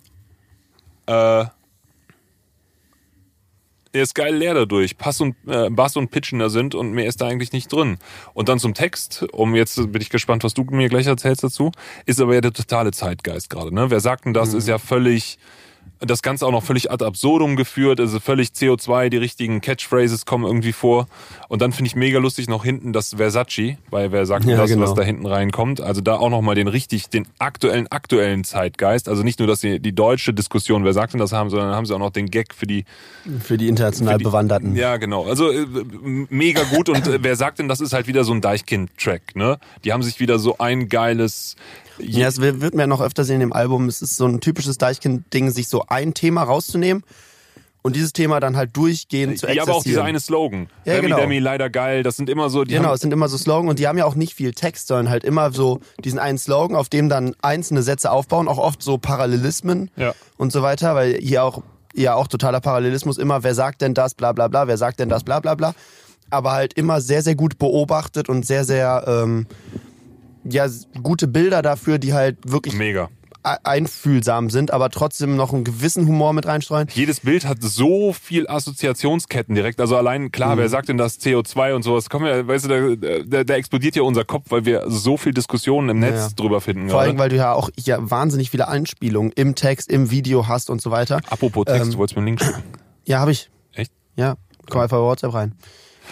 Äh, 1.06 1.44
der 3.94 4.02
ist 4.02 4.14
geil 4.14 4.34
leer 4.34 4.54
dadurch. 4.54 4.96
Pass 4.98 5.20
und, 5.20 5.36
äh, 5.46 5.70
Bass 5.70 5.96
und 5.96 6.10
Pitchen 6.10 6.38
da 6.38 6.48
sind 6.48 6.74
und 6.74 6.92
mehr 6.92 7.06
ist 7.06 7.20
da 7.20 7.26
eigentlich 7.26 7.52
nicht 7.52 7.72
drin. 7.72 7.98
Und 8.34 8.48
dann 8.48 8.58
zum 8.58 8.74
Text, 8.74 9.24
um 9.32 9.54
jetzt 9.54 9.76
bin 9.92 10.02
ich 10.02 10.10
gespannt, 10.10 10.44
was 10.44 10.54
du 10.54 10.64
mir 10.64 10.88
gleich 10.88 11.06
erzählst 11.06 11.44
dazu, 11.44 11.72
ist 12.06 12.20
aber 12.20 12.34
ja 12.34 12.40
der 12.40 12.52
totale 12.52 12.90
Zeitgeist 12.92 13.50
gerade. 13.50 13.74
Ne? 13.74 13.90
Wer 13.90 14.00
sagt 14.00 14.24
denn 14.24 14.34
das, 14.34 14.54
ist 14.54 14.68
ja 14.68 14.78
völlig 14.78 15.38
das 16.00 16.22
Ganze 16.22 16.46
auch 16.46 16.52
noch 16.52 16.62
völlig 16.62 16.90
ad 16.90 17.04
absurdum 17.04 17.56
geführt, 17.56 17.98
also 18.00 18.20
völlig 18.20 18.48
CO2, 18.50 19.08
die 19.08 19.16
richtigen 19.16 19.60
Catchphrases 19.60 20.26
kommen 20.26 20.44
irgendwie 20.44 20.72
vor. 20.72 21.08
Und 21.48 21.60
dann 21.62 21.72
finde 21.72 21.88
ich 21.88 21.96
mega 21.96 22.18
lustig 22.18 22.48
noch 22.48 22.64
hinten 22.64 22.92
das 22.92 23.14
Versace, 23.14 23.76
bei 23.90 24.12
wer 24.12 24.24
sagt 24.26 24.44
denn 24.44 24.52
Ja, 24.52 24.58
das, 24.58 24.70
genau. 24.70 24.82
was 24.82 24.94
da 24.94 25.02
hinten 25.02 25.26
reinkommt. 25.26 25.80
Also 25.80 26.00
da 26.00 26.14
auch 26.16 26.30
nochmal 26.30 26.54
den 26.54 26.68
richtig, 26.68 27.08
den 27.08 27.26
aktuellen, 27.38 27.88
aktuellen 27.88 28.44
Zeitgeist. 28.44 29.08
Also 29.08 29.22
nicht 29.22 29.38
nur, 29.40 29.48
dass 29.48 29.60
sie 29.60 29.80
die 29.80 29.94
deutsche 29.94 30.32
Diskussion, 30.32 30.84
wer 30.84 30.92
sagt 30.92 31.14
denn 31.14 31.20
das 31.20 31.32
haben, 31.32 31.50
sondern 31.50 31.74
haben 31.74 31.86
sie 31.86 31.94
auch 31.94 31.98
noch 31.98 32.10
den 32.10 32.26
Gag 32.30 32.54
für 32.54 32.66
die 32.66 32.84
Für 33.40 33.56
die 33.58 33.68
international 33.68 34.14
für 34.14 34.18
die- 34.18 34.24
Bewanderten. 34.24 34.76
Ja, 34.76 34.96
genau. 34.98 35.24
Also 35.26 35.50
äh, 35.50 35.66
mega 36.30 36.62
gut 36.64 36.88
und 36.88 37.06
äh, 37.08 37.18
wer 37.22 37.34
sagt 37.36 37.58
denn, 37.58 37.68
das 37.68 37.80
ist 37.80 37.92
halt 37.92 38.06
wieder 38.06 38.24
so 38.24 38.32
ein 38.32 38.40
Deichkind-Track, 38.40 39.34
ne? 39.34 39.58
Die 39.84 39.92
haben 39.92 40.02
sich 40.02 40.20
wieder 40.20 40.38
so 40.38 40.58
ein 40.58 40.88
geiles 40.88 41.56
Ja, 42.00 42.28
es 42.28 42.40
wird 42.40 42.60
wird 42.60 42.74
mir 42.74 42.86
noch 42.86 43.00
öfter 43.00 43.24
sehen 43.24 43.36
in 43.36 43.40
dem 43.40 43.52
Album. 43.52 43.88
Es 43.88 44.02
ist 44.02 44.16
so 44.16 44.26
ein 44.26 44.40
typisches 44.40 44.78
Deichkind-Ding, 44.78 45.50
sich 45.50 45.68
so 45.68 45.84
ein 45.88 46.14
Thema 46.14 46.42
rauszunehmen 46.42 47.02
und 47.82 47.96
dieses 47.96 48.12
Thema 48.12 48.40
dann 48.40 48.56
halt 48.56 48.76
durchgehend 48.76 49.38
zu 49.38 49.46
ja, 49.46 49.62
aber 49.62 49.72
auch 49.76 49.82
dieser 49.82 50.00
exerzieren. 50.00 50.06
eine 50.06 50.20
Slogan. 50.20 50.68
Ja, 50.84 50.94
Remy 50.94 51.06
genau. 51.08 51.20
Demi, 51.20 51.38
leider 51.38 51.70
geil. 51.70 52.02
Das 52.02 52.16
sind 52.16 52.28
immer 52.28 52.50
so, 52.50 52.64
die 52.64 52.74
Genau, 52.74 52.92
es 52.92 53.00
sind 53.00 53.12
immer 53.12 53.28
so 53.28 53.38
Slogan 53.38 53.68
und 53.68 53.78
die 53.78 53.86
haben 53.86 53.96
ja 53.98 54.04
auch 54.04 54.14
nicht 54.14 54.34
viel 54.34 54.52
Text, 54.52 54.88
sondern 54.88 55.08
halt 55.10 55.24
immer 55.24 55.52
so 55.52 55.80
diesen 56.04 56.18
einen 56.18 56.38
Slogan, 56.38 56.76
auf 56.76 56.88
dem 56.88 57.08
dann 57.08 57.34
einzelne 57.40 57.82
Sätze 57.82 58.10
aufbauen, 58.10 58.48
auch 58.48 58.58
oft 58.58 58.82
so 58.82 58.98
Parallelismen 58.98 59.90
Ja. 59.96 60.14
und 60.36 60.52
so 60.52 60.62
weiter, 60.62 60.94
weil 60.94 61.18
hier 61.20 61.44
auch 61.44 61.62
ja 61.94 62.14
auch 62.14 62.26
totaler 62.28 62.60
Parallelismus 62.60 63.16
immer, 63.18 63.42
wer 63.42 63.54
sagt 63.54 63.80
denn 63.80 63.94
das, 63.94 64.14
bla 64.14 64.32
bla 64.32 64.48
bla, 64.48 64.66
wer 64.68 64.76
sagt 64.76 65.00
denn 65.00 65.08
das, 65.08 65.24
bla 65.24 65.40
bla 65.40 65.54
bla. 65.54 65.74
Aber 66.30 66.52
halt 66.52 66.74
immer 66.74 67.00
sehr, 67.00 67.22
sehr 67.22 67.34
gut 67.34 67.58
beobachtet 67.58 68.28
und 68.28 68.44
sehr, 68.44 68.64
sehr 68.64 69.04
ähm, 69.06 69.46
ja, 70.50 70.66
gute 71.02 71.26
Bilder 71.28 71.62
dafür, 71.62 71.98
die 71.98 72.12
halt 72.14 72.38
wirklich 72.44 72.74
mega. 72.74 73.08
e- 73.44 73.56
einfühlsam 73.64 74.50
sind, 74.50 74.72
aber 74.72 74.90
trotzdem 74.90 75.36
noch 75.36 75.52
einen 75.52 75.64
gewissen 75.64 76.06
Humor 76.06 76.32
mit 76.32 76.46
reinstreuen. 76.46 76.88
Jedes 76.92 77.20
Bild 77.20 77.46
hat 77.46 77.58
so 77.62 78.12
viel 78.12 78.48
Assoziationsketten 78.48 79.54
direkt. 79.54 79.80
Also 79.80 79.96
allein, 79.96 80.32
klar, 80.32 80.54
Mhm. 80.56 80.60
wer 80.60 80.68
sagt 80.68 80.88
denn 80.88 80.98
das 80.98 81.18
CO2 81.20 81.72
und 81.74 81.82
sowas? 81.82 82.10
Komm 82.10 82.24
ja, 82.26 82.46
weißt 82.46 82.66
du, 82.68 82.96
da, 82.96 83.18
da, 83.24 83.44
da 83.44 83.54
explodiert 83.54 83.94
ja 83.96 84.02
unser 84.02 84.24
Kopf, 84.24 84.46
weil 84.50 84.64
wir 84.64 84.84
so 84.88 85.16
viel 85.16 85.32
Diskussionen 85.32 85.88
im 85.90 85.98
Netz 86.00 86.14
Ja. 86.16 86.28
drüber 86.36 86.60
finden. 86.60 86.90
Vor 86.90 87.00
allem, 87.00 87.16
weil 87.18 87.28
du 87.28 87.36
ja 87.36 87.52
auch 87.52 87.70
ja, 87.78 87.98
wahnsinnig 88.00 88.50
viele 88.50 88.66
Anspielungen 88.68 89.32
im 89.32 89.54
Text, 89.54 89.90
im 89.90 90.10
Video 90.10 90.48
hast 90.48 90.68
und 90.68 90.82
so 90.82 90.90
weiter. 90.90 91.20
Apropos 91.30 91.64
Text, 91.66 91.84
ähm, 91.84 91.92
du 91.92 91.98
wolltest 91.98 92.16
mir 92.16 92.20
einen 92.20 92.26
Link 92.28 92.42
schicken. 92.42 92.62
Ja, 93.04 93.20
habe 93.20 93.30
ich. 93.32 93.50
Echt? 93.72 93.92
Ja, 94.16 94.34
komm 94.68 94.80
einfach 94.82 94.98
bei 94.98 95.02
WhatsApp 95.04 95.32
rein. 95.32 95.54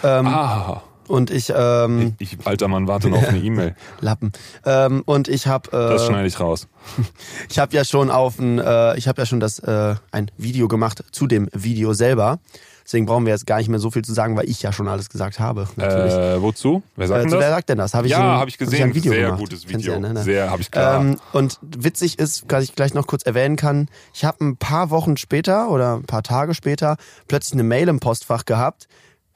Ähm, 0.03 0.27
Ah, 0.27 0.81
Und 1.07 1.31
ich, 1.31 1.51
ähm, 1.55 2.15
ich, 2.19 2.37
alter 2.45 2.67
Mann, 2.67 2.87
warte 2.87 3.09
noch 3.09 3.19
auf 3.19 3.27
eine 3.29 3.39
E-Mail. 3.39 3.75
Lappen. 4.01 4.31
Ähm, 4.65 5.03
und 5.05 5.27
ich 5.27 5.47
habe, 5.47 5.69
Das 5.71 6.03
äh, 6.03 6.05
schneide 6.07 6.27
ich 6.27 6.39
raus. 6.39 6.67
ich 7.49 7.59
habe 7.59 7.75
ja 7.75 7.83
schon 7.85 8.09
auf 8.11 8.39
ein, 8.39 8.59
äh, 8.59 8.97
ich 8.97 9.07
habe 9.07 9.21
ja 9.21 9.25
schon 9.25 9.39
das 9.39 9.59
äh, 9.59 9.95
ein 10.11 10.29
Video 10.37 10.67
gemacht 10.67 11.03
zu 11.11 11.27
dem 11.27 11.49
Video 11.53 11.93
selber. 11.93 12.39
Deswegen 12.83 13.05
brauchen 13.05 13.25
wir 13.25 13.33
jetzt 13.33 13.45
gar 13.45 13.57
nicht 13.57 13.67
mehr 13.67 13.79
so 13.79 13.91
viel 13.91 14.01
zu 14.05 14.13
sagen, 14.13 14.37
weil 14.37 14.47
ich 14.49 14.61
ja 14.61 14.71
schon 14.71 14.87
alles 14.87 15.09
gesagt 15.09 15.41
habe. 15.41 15.67
Natürlich. 15.75 16.13
Äh, 16.13 16.41
wozu? 16.41 16.83
Wer 16.95 17.07
sagt 17.09 17.25
Äh, 17.25 17.29
das? 17.31 17.39
wer 17.41 17.49
sagt 17.49 17.67
denn 17.69 17.77
das? 17.77 17.93
Hab 17.93 18.05
ich 18.05 18.11
ja, 18.11 18.17
habe 18.19 18.49
ich 18.49 18.55
hab 18.55 18.59
gesehen. 18.59 18.83
ein 18.83 18.95
Video 18.95 19.11
Sehr 19.11 19.23
gemacht. 19.23 19.39
gutes 19.41 19.67
Video. 19.67 19.93
ja, 19.93 19.99
ne, 19.99 20.13
ne? 20.13 20.23
Sehr, 20.23 20.49
habe 20.49 20.61
ich 20.61 20.71
klar. 20.71 21.01
Ähm, 21.01 21.19
und 21.33 21.59
witzig 21.61 22.17
ist, 22.17 22.45
was 22.47 22.63
ich 22.63 22.75
gleich 22.75 22.93
noch 22.93 23.05
kurz 23.05 23.23
erwähnen 23.23 23.57
kann, 23.57 23.89
ich 24.13 24.23
habe 24.23 24.41
ein 24.45 24.55
paar 24.55 24.89
Wochen 24.89 25.17
später 25.17 25.69
oder 25.69 25.95
ein 25.97 26.05
paar 26.05 26.23
Tage 26.23 26.53
später 26.53 26.95
plötzlich 27.27 27.53
eine 27.53 27.63
Mail 27.63 27.89
im 27.89 27.99
Postfach 27.99 28.45
gehabt 28.45 28.87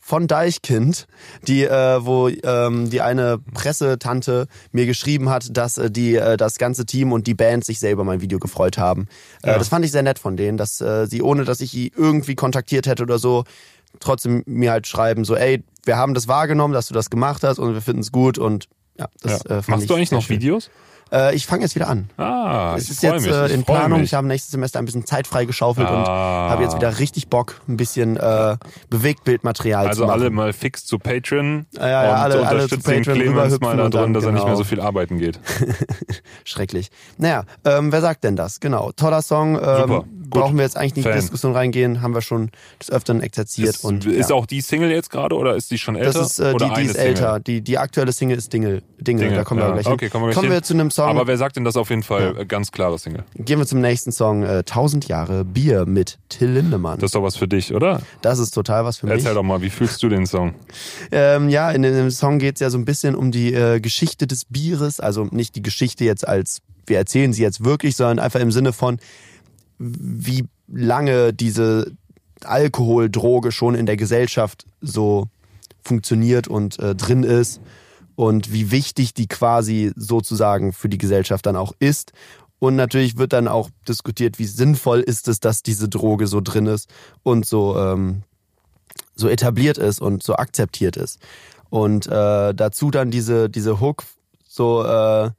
von 0.03 0.27
Deichkind, 0.27 1.05
die 1.47 1.63
äh, 1.63 2.03
wo 2.03 2.27
ähm, 2.27 2.89
die 2.89 3.01
eine 3.01 3.37
Pressetante 3.53 4.47
mir 4.71 4.85
geschrieben 4.87 5.29
hat, 5.29 5.55
dass 5.55 5.77
äh, 5.77 5.89
die 5.91 6.15
äh, 6.15 6.37
das 6.37 6.57
ganze 6.57 6.85
Team 6.85 7.11
und 7.11 7.27
die 7.27 7.35
Band 7.35 7.63
sich 7.63 7.79
selber 7.79 8.03
mein 8.03 8.19
Video 8.19 8.39
gefreut 8.39 8.77
haben. 8.77 9.07
Äh, 9.43 9.51
Ja. 9.51 9.57
das 9.59 9.67
fand 9.69 9.85
ich 9.85 9.91
sehr 9.91 10.03
nett 10.03 10.19
von 10.19 10.35
denen, 10.37 10.57
dass 10.57 10.81
äh, 10.81 11.05
sie 11.07 11.21
ohne 11.21 11.45
dass 11.45 11.61
ich 11.61 11.71
sie 11.71 11.91
irgendwie 11.95 12.35
kontaktiert 12.35 12.87
hätte 12.87 13.03
oder 13.03 13.19
so 13.19 13.43
trotzdem 13.99 14.43
mir 14.45 14.71
halt 14.71 14.87
schreiben 14.87 15.23
so 15.23 15.35
ey 15.35 15.63
wir 15.85 15.97
haben 15.97 16.13
das 16.13 16.27
wahrgenommen, 16.27 16.73
dass 16.73 16.87
du 16.87 16.93
das 16.93 17.09
gemacht 17.09 17.43
hast 17.43 17.59
und 17.59 17.73
wir 17.73 17.81
finden 17.81 18.01
es 18.01 18.11
gut 18.11 18.37
und 18.37 18.67
Ja, 18.97 19.07
das, 19.21 19.43
Ja. 19.47 19.57
Äh, 19.57 19.61
fand 19.61 19.67
Machst 19.69 19.83
ich 19.83 19.87
du 19.87 19.95
eigentlich 19.95 20.11
noch 20.11 20.21
schön. 20.23 20.37
Videos? 20.37 20.69
Äh, 21.11 21.35
ich 21.35 21.45
fange 21.45 21.63
jetzt 21.63 21.75
wieder 21.75 21.89
an. 21.89 22.09
Ah, 22.17 22.75
es 22.77 22.89
ist 22.89 23.03
jetzt 23.03 23.25
mich, 23.25 23.33
äh, 23.33 23.53
in 23.53 23.63
Planung. 23.63 23.99
mich. 23.99 24.09
Ich 24.09 24.13
habe 24.13 24.27
nächstes 24.27 24.51
Semester 24.51 24.79
ein 24.79 24.85
bisschen 24.85 25.05
Zeit 25.05 25.27
freigeschaufelt 25.27 25.89
und 25.89 25.95
Ah. 26.07 26.49
habe 26.51 26.63
jetzt 26.63 26.75
wieder 26.75 26.99
richtig 26.99 27.27
Bock, 27.27 27.59
ein 27.67 27.75
bisschen 27.77 28.15
äh, 28.17 28.57
Bewegtbildmaterial 28.89 29.87
Also 29.87 30.01
zu 30.03 30.07
machen. 30.07 30.21
alle 30.21 30.29
mal 30.29 30.53
fix 30.53 30.85
zu 30.85 30.99
Patreon 30.99 31.65
Ja, 31.73 31.81
ja, 31.87 32.03
ja, 32.03 32.09
und 32.11 32.15
alle- 32.17 32.47
alle 32.47 32.67
zu 32.69 32.77
Clemens 32.79 33.59
mal 33.59 33.75
da 33.77 33.85
und 33.85 33.93
drin, 33.93 34.01
dann, 34.01 34.13
dass 34.13 34.23
er 34.25 34.31
nicht 34.31 34.43
mehr 34.43 34.53
genau. 34.53 34.57
so 34.57 34.63
viel 34.63 34.79
arbeiten 34.79 35.17
geht. 35.17 35.39
Schrecklich. 36.43 36.89
Naja, 37.17 37.43
ähm, 37.65 37.91
wer 37.91 38.01
sagt 38.01 38.23
denn 38.23 38.35
das? 38.35 38.59
Genau, 38.59 38.91
toller 38.91 39.21
Song. 39.21 39.55
Ähm, 39.55 39.61
Super, 39.61 39.85
gut. 39.87 40.05
Brauchen 40.29 40.55
wir 40.57 40.63
jetzt 40.63 40.77
eigentlich 40.77 40.95
nicht 40.95 41.05
in 41.07 41.11
die 41.11 41.17
Diskussion 41.19 41.53
reingehen, 41.53 42.01
haben 42.01 42.13
wir 42.13 42.21
schon 42.21 42.51
des 42.79 42.89
Öfteren 42.89 43.21
exerziert. 43.21 43.69
Ist, 43.75 43.83
und, 43.83 44.05
ist 44.05 44.29
ja. 44.29 44.35
auch 44.35 44.45
die 44.45 44.61
Single 44.61 44.89
jetzt 44.89 45.09
gerade 45.09 45.35
oder 45.35 45.55
ist 45.55 45.71
die 45.71 45.77
schon 45.77 45.95
älter? 45.97 46.19
Das 46.19 46.31
ist, 46.31 46.39
äh, 46.39 46.53
oder 46.53 46.69
die, 46.69 46.81
die 46.81 46.87
ist 46.87 46.95
älter. 46.95 47.39
Die, 47.41 47.61
die 47.61 47.77
aktuelle 47.77 48.13
Single 48.13 48.37
ist 48.37 48.53
Dingle. 48.53 48.81
Dingle, 48.97 49.25
Dinge, 49.25 49.35
da 49.37 49.43
kommen 49.43 49.59
ja. 49.59 49.67
wir 49.67 49.73
gleich 49.73 49.85
hin. 49.87 49.93
Okay, 49.93 50.09
kommen 50.09 50.27
wir 50.27 50.33
kommen 50.33 50.45
hin. 50.47 50.53
wir 50.53 50.63
zu 50.63 50.73
einem 50.73 50.89
Song. 50.89 51.00
Aber 51.09 51.27
wer 51.27 51.37
sagt 51.37 51.55
denn 51.55 51.63
das 51.63 51.75
auf 51.75 51.89
jeden 51.89 52.03
Fall? 52.03 52.37
Äh, 52.37 52.45
Ganz 52.45 52.71
klare 52.71 52.97
Single. 52.97 53.23
Gehen 53.35 53.59
wir 53.59 53.65
zum 53.65 53.81
nächsten 53.81 54.11
Song. 54.11 54.43
Äh, 54.43 54.59
1000 54.59 55.07
Jahre 55.07 55.45
Bier 55.45 55.85
mit 55.85 56.19
Till 56.29 56.51
Lindemann. 56.51 56.99
Das 56.99 57.09
ist 57.09 57.15
doch 57.15 57.23
was 57.23 57.35
für 57.35 57.47
dich, 57.47 57.73
oder? 57.73 58.01
Das 58.21 58.39
ist 58.39 58.51
total 58.51 58.85
was 58.85 58.97
für 58.97 59.07
mich. 59.07 59.15
Erzähl 59.15 59.33
doch 59.33 59.43
mal, 59.43 59.61
wie 59.61 59.69
fühlst 59.69 60.01
du 60.03 60.09
den 60.09 60.25
Song? 60.25 60.53
Ähm, 61.11 61.49
ja, 61.49 61.71
in 61.71 61.81
dem 61.83 62.11
Song 62.11 62.39
geht's 62.39 62.59
ja 62.59 62.69
so 62.69 62.77
ein 62.77 62.85
bisschen 62.85 63.15
um 63.15 63.31
die 63.31 63.53
äh, 63.53 63.79
Geschichte 63.79 64.27
des 64.27 64.45
Bieres. 64.45 64.99
Also 64.99 65.25
nicht 65.31 65.55
die 65.55 65.61
Geschichte 65.61 66.03
jetzt 66.05 66.27
als, 66.27 66.61
wir 66.87 66.97
erzählen 66.97 67.33
sie 67.33 67.41
jetzt 67.41 67.63
wirklich, 67.63 67.95
sondern 67.95 68.19
einfach 68.19 68.39
im 68.39 68.51
Sinne 68.51 68.73
von, 68.73 68.99
wie 69.77 70.45
lange 70.67 71.33
diese 71.33 71.91
Alkoholdroge 72.43 73.51
schon 73.51 73.75
in 73.75 73.85
der 73.85 73.97
Gesellschaft 73.97 74.65
so 74.81 75.27
funktioniert 75.83 76.47
und 76.47 76.79
äh, 76.79 76.95
drin 76.95 77.23
ist 77.23 77.61
und 78.15 78.51
wie 78.51 78.71
wichtig 78.71 79.13
die 79.13 79.27
quasi 79.27 79.91
sozusagen 79.95 80.73
für 80.73 80.89
die 80.89 80.97
Gesellschaft 80.97 81.45
dann 81.45 81.55
auch 81.55 81.73
ist. 81.79 82.13
Und 82.59 82.75
natürlich 82.75 83.17
wird 83.17 83.33
dann 83.33 83.47
auch 83.47 83.69
diskutiert, 83.87 84.37
wie 84.37 84.45
sinnvoll 84.45 84.99
ist 84.99 85.27
es, 85.27 85.39
dass 85.39 85.63
diese 85.63 85.89
Droge 85.89 86.27
so 86.27 86.41
drin 86.41 86.67
ist 86.67 86.89
und 87.23 87.45
so, 87.45 87.77
ähm, 87.77 88.23
so 89.15 89.27
etabliert 89.27 89.77
ist 89.77 89.99
und 89.99 90.21
so 90.21 90.35
akzeptiert 90.35 90.95
ist. 90.95 91.19
Und 91.69 92.05
äh, 92.07 92.53
dazu 92.53 92.91
dann 92.91 93.09
diese, 93.09 93.49
diese 93.49 93.79
Hook, 93.79 94.03
so, 94.47 94.83
äh, 94.83 95.31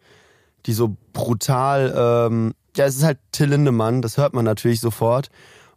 die 0.67 0.73
so 0.73 0.97
brutal, 1.12 1.93
ähm, 1.97 2.55
ja, 2.76 2.87
es 2.87 2.97
ist 2.97 3.05
halt 3.05 3.19
Till 3.33 3.50
Lindemann, 3.50 4.02
das 4.02 4.17
hört 4.17 4.35
man 4.35 4.45
natürlich 4.45 4.81
sofort. 4.81 5.29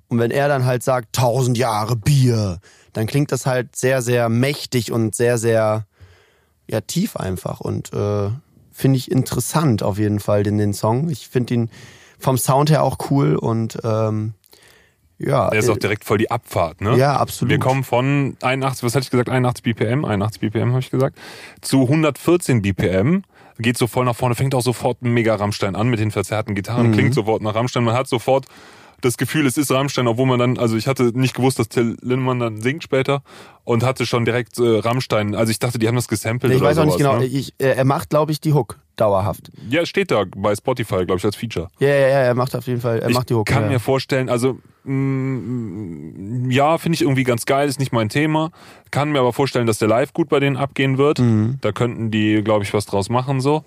Und 0.07 0.19
wenn 0.19 0.31
er 0.31 0.47
dann 0.47 0.65
halt 0.65 0.83
sagt, 0.83 1.13
tausend 1.13 1.57
Jahre 1.57 1.95
Bier, 1.95 2.59
dann 2.93 3.07
klingt 3.07 3.31
das 3.31 3.45
halt 3.45 3.75
sehr, 3.75 4.01
sehr 4.01 4.29
mächtig 4.29 4.91
und 4.91 5.15
sehr, 5.15 5.37
sehr, 5.37 5.85
ja, 6.69 6.81
tief 6.81 7.15
einfach. 7.15 7.59
Und 7.59 7.93
äh, 7.93 8.29
finde 8.71 8.97
ich 8.97 9.11
interessant 9.11 9.83
auf 9.83 9.97
jeden 9.97 10.19
Fall, 10.19 10.43
den, 10.43 10.57
den 10.57 10.73
Song. 10.73 11.09
Ich 11.09 11.27
finde 11.27 11.53
ihn 11.53 11.69
vom 12.19 12.37
Sound 12.37 12.69
her 12.69 12.83
auch 12.83 12.97
cool 13.09 13.35
und 13.35 13.77
ähm, 13.83 14.33
ja. 15.17 15.49
Der 15.49 15.59
ist 15.59 15.69
auch 15.69 15.77
direkt 15.77 16.03
voll 16.03 16.17
die 16.17 16.29
Abfahrt, 16.29 16.81
ne? 16.81 16.97
Ja, 16.97 17.15
absolut. 17.15 17.49
Wir 17.49 17.59
kommen 17.59 17.83
von 17.83 18.35
81, 18.41 18.83
was 18.83 18.95
hatte 18.95 19.03
ich 19.03 19.11
gesagt? 19.11 19.29
81 19.29 19.63
BPM, 19.63 20.03
81 20.03 20.41
BPM 20.41 20.71
habe 20.71 20.79
ich 20.79 20.91
gesagt, 20.91 21.17
zu 21.61 21.83
114 21.83 22.61
BPM. 22.61 23.23
Geht 23.57 23.77
so 23.77 23.87
voll 23.87 24.03
nach 24.03 24.17
vorne, 24.17 24.35
fängt 24.35 24.53
auch 24.53 24.61
sofort 24.61 25.01
ein 25.01 25.13
mega 25.13 25.33
Rammstein 25.33 25.77
an 25.77 25.87
mit 25.87 26.01
den 26.01 26.11
verzerrten 26.11 26.51
Mhm. 26.51 26.55
Gitarren, 26.55 26.91
klingt 26.91 27.13
sofort 27.13 27.41
nach 27.41 27.55
Rammstein. 27.55 27.85
Man 27.85 27.95
hat 27.95 28.07
sofort 28.09 28.47
das 29.01 29.17
Gefühl, 29.17 29.45
es 29.45 29.57
ist 29.57 29.71
Rammstein, 29.71 30.07
obwohl 30.07 30.25
man 30.25 30.39
dann, 30.39 30.57
also 30.57 30.75
ich 30.77 30.87
hatte 30.87 31.11
nicht 31.17 31.35
gewusst, 31.35 31.59
dass 31.59 31.69
Till 31.69 31.97
Lindemann 32.01 32.39
dann 32.39 32.61
singt 32.61 32.83
später 32.83 33.21
und 33.63 33.83
hatte 33.83 34.05
schon 34.05 34.25
direkt 34.25 34.57
äh, 34.59 34.79
Rammstein. 34.79 35.35
Also 35.35 35.51
ich 35.51 35.59
dachte, 35.59 35.79
die 35.79 35.87
haben 35.87 35.95
das 35.95 36.07
gesampelt 36.07 36.53
ich 36.53 36.59
oder 36.59 36.69
weiß 36.69 36.77
auch 36.79 36.85
nicht 36.85 36.99
sowas, 36.99 37.13
genau. 37.13 37.19
Ne? 37.19 37.25
Ich, 37.25 37.53
äh, 37.57 37.75
er 37.75 37.85
macht, 37.85 38.09
glaube 38.09 38.31
ich, 38.31 38.39
die 38.39 38.53
Hook 38.53 38.79
dauerhaft. 38.95 39.51
Ja, 39.69 39.85
steht 39.85 40.11
da 40.11 40.23
bei 40.35 40.55
Spotify, 40.55 41.05
glaube 41.05 41.17
ich, 41.17 41.25
als 41.25 41.35
Feature. 41.35 41.67
Ja, 41.79 41.89
ja, 41.89 42.07
ja, 42.07 42.19
er 42.19 42.35
macht 42.35 42.55
auf 42.55 42.67
jeden 42.67 42.81
Fall, 42.81 42.99
er 42.99 43.09
macht 43.09 43.29
die 43.29 43.33
Hook. 43.33 43.49
Ich 43.49 43.53
kann 43.53 43.63
ja. 43.65 43.69
mir 43.71 43.79
vorstellen, 43.79 44.29
also 44.29 44.57
mm, 44.83 46.49
ja, 46.49 46.77
finde 46.77 46.95
ich 46.95 47.01
irgendwie 47.01 47.23
ganz 47.23 47.45
geil, 47.45 47.67
ist 47.67 47.79
nicht 47.79 47.91
mein 47.91 48.09
Thema. 48.09 48.51
Kann 48.91 49.11
mir 49.11 49.19
aber 49.19 49.33
vorstellen, 49.33 49.67
dass 49.67 49.79
der 49.79 49.87
Live 49.87 50.13
gut 50.13 50.29
bei 50.29 50.39
denen 50.39 50.57
abgehen 50.57 50.97
wird. 50.97 51.19
Mhm. 51.19 51.57
Da 51.61 51.71
könnten 51.71 52.11
die, 52.11 52.41
glaube 52.43 52.63
ich, 52.63 52.73
was 52.73 52.85
draus 52.85 53.09
machen 53.09 53.41
so. 53.41 53.63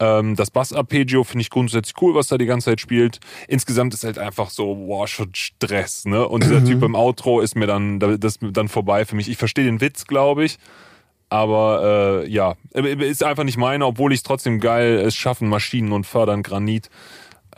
Ähm, 0.00 0.34
das 0.34 0.50
Bass-Arpeggio 0.50 1.24
finde 1.24 1.42
ich 1.42 1.50
grundsätzlich 1.50 1.94
cool, 2.00 2.14
was 2.14 2.28
da 2.28 2.38
die 2.38 2.46
ganze 2.46 2.70
Zeit 2.70 2.80
spielt. 2.80 3.20
Insgesamt 3.48 3.92
ist 3.94 4.02
halt 4.04 4.18
einfach 4.18 4.48
so, 4.50 4.76
wow, 4.88 5.06
schon 5.06 5.34
Stress, 5.34 6.06
ne? 6.06 6.26
Und 6.26 6.40
Mhm. 6.44 6.48
dieser 6.48 6.64
Typ 6.64 6.82
im 6.82 6.94
Outro 6.94 7.40
ist 7.40 7.54
mir 7.54 7.66
dann, 7.66 8.00
das 8.00 8.38
dann 8.40 8.68
vorbei 8.68 9.04
für 9.04 9.14
mich. 9.14 9.28
Ich 9.28 9.36
verstehe 9.36 9.64
den 9.66 9.80
Witz, 9.80 10.06
glaube 10.06 10.44
ich. 10.44 10.58
Aber 11.28 12.24
äh, 12.24 12.28
ja, 12.28 12.54
ist 12.72 13.22
einfach 13.22 13.44
nicht 13.44 13.56
meine, 13.56 13.86
obwohl 13.86 14.12
ich 14.12 14.22
trotzdem 14.24 14.58
geil 14.58 14.98
es 14.98 15.14
schaffen, 15.14 15.48
Maschinen 15.48 15.92
und 15.92 16.04
fördern 16.06 16.42
Granit. 16.42 16.90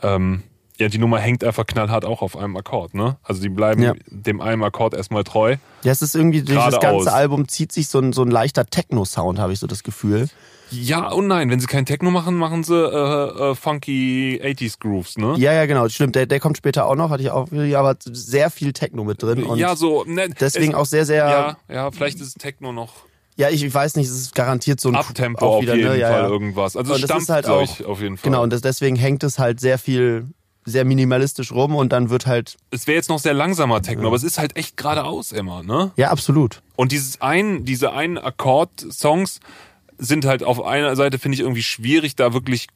Ähm, 0.03 0.43
ja, 0.77 0.89
die 0.89 0.97
Nummer 0.97 1.19
hängt 1.19 1.43
einfach 1.43 1.65
knallhart 1.65 2.05
auch 2.05 2.21
auf 2.21 2.35
einem 2.37 2.55
Akkord, 2.57 2.93
ne? 2.93 3.17
Also 3.23 3.41
die 3.41 3.49
bleiben 3.49 3.81
Ja. 3.81 3.93
dem 4.09 4.41
einen 4.41 4.63
Akkord 4.63 4.93
erstmal 4.93 5.23
treu. 5.23 5.55
Ja, 5.83 5.91
es 5.91 6.01
ist 6.01 6.13
irgendwie, 6.15 6.43
durch 6.43 6.63
das 6.63 6.79
ganze 6.79 7.13
Album 7.13 7.47
zieht 7.47 7.71
sich 7.71 7.87
so 7.87 7.99
ein, 7.99 8.11
so 8.13 8.21
ein 8.23 8.29
leichter 8.31 8.65
Techno-Sound, 8.65 9.39
habe 9.39 9.53
ich 9.53 9.59
so 9.59 9.67
das 9.67 9.81
Gefühl. 9.83 10.27
Ja 10.73 11.11
und 11.11 11.27
nein, 11.27 11.49
wenn 11.49 11.59
sie 11.59 11.67
kein 11.67 11.85
Techno 11.85 12.11
machen, 12.11 12.35
machen 12.35 12.63
sie 12.63 12.75
äh, 12.75 13.51
äh, 13.51 13.55
funky 13.55 14.39
80s 14.43 14.79
Grooves, 14.79 15.17
ne? 15.17 15.35
Ja, 15.37 15.53
ja, 15.53 15.65
genau, 15.65 15.87
stimmt. 15.89 16.15
Der, 16.15 16.25
der 16.25 16.39
kommt 16.39 16.57
später 16.57 16.85
auch 16.87 16.95
noch, 16.95 17.09
hatte 17.09 17.23
ich 17.23 17.29
auch, 17.31 17.47
ja, 17.51 17.79
aber 17.79 17.95
sehr 18.01 18.49
viel 18.49 18.73
Techno 18.73 19.03
mit 19.03 19.21
drin. 19.21 19.43
Und 19.43 19.59
ja, 19.59 19.75
so. 19.75 20.03
Ne, 20.05 20.29
deswegen 20.29 20.73
es, 20.73 20.77
auch 20.77 20.85
sehr, 20.85 21.05
sehr, 21.05 21.25
Ja, 21.27 21.57
ja, 21.73 21.91
vielleicht 21.91 22.19
ist 22.19 22.39
Techno 22.39 22.71
noch 22.71 22.93
ja, 23.35 23.49
ich, 23.49 23.63
ich 23.63 23.73
weiß 23.73 23.95
nicht, 23.95 24.07
es 24.07 24.13
ist 24.15 24.35
garantiert 24.35 24.79
so 24.79 24.89
ein 24.89 24.95
Abtempo 24.95 25.43
auch 25.45 25.55
auf 25.55 25.61
wieder, 25.63 25.75
jeden 25.75 25.89
ne? 25.89 25.97
ja, 25.97 26.09
Fall 26.09 26.21
ja. 26.23 26.27
irgendwas. 26.27 26.77
Also 26.77 26.93
es 26.93 27.01
Und 27.01 27.09
das 27.09 27.23
ist 27.23 27.29
halt 27.29 27.47
auch- 27.47 27.81
auf 27.81 28.01
jeden 28.01 28.17
Fall. 28.17 28.29
Genau, 28.29 28.43
und 28.43 28.51
das, 28.53 28.61
deswegen 28.61 28.95
hängt 28.95 29.23
es 29.23 29.39
halt 29.39 29.59
sehr 29.59 29.79
viel, 29.79 30.27
sehr 30.65 30.85
minimalistisch 30.85 31.51
rum 31.51 31.75
und 31.75 31.91
dann 31.91 32.09
wird 32.09 32.27
halt, 32.27 32.57
es 32.71 32.85
wäre 32.85 32.95
jetzt 32.95 33.09
noch 33.09 33.19
sehr 33.19 33.33
langsamer 33.33 33.81
Techno, 33.81 34.07
aber 34.07 34.15
es 34.15 34.23
ist 34.23 34.37
halt 34.37 34.55
echt 34.55 34.77
geradeaus 34.77 35.31
immer, 35.31 35.63
ne? 35.63 35.91
ja, 35.95 36.09
absolut. 36.09 36.61
Und 36.75 36.91
dieses 36.91 37.21
ein, 37.21 37.65
diese 37.65 37.91
einen 37.93 38.17
Akkord-Songs 38.17 39.39
sind 39.97 40.25
halt 40.25 40.43
auf 40.43 40.63
einer 40.63 40.95
Seite, 40.95 41.19
finde 41.19 41.35
ich, 41.35 41.41
irgendwie 41.41 41.63
schwierig, 41.63 42.15
da 42.15 42.33
wirklich 42.33 42.67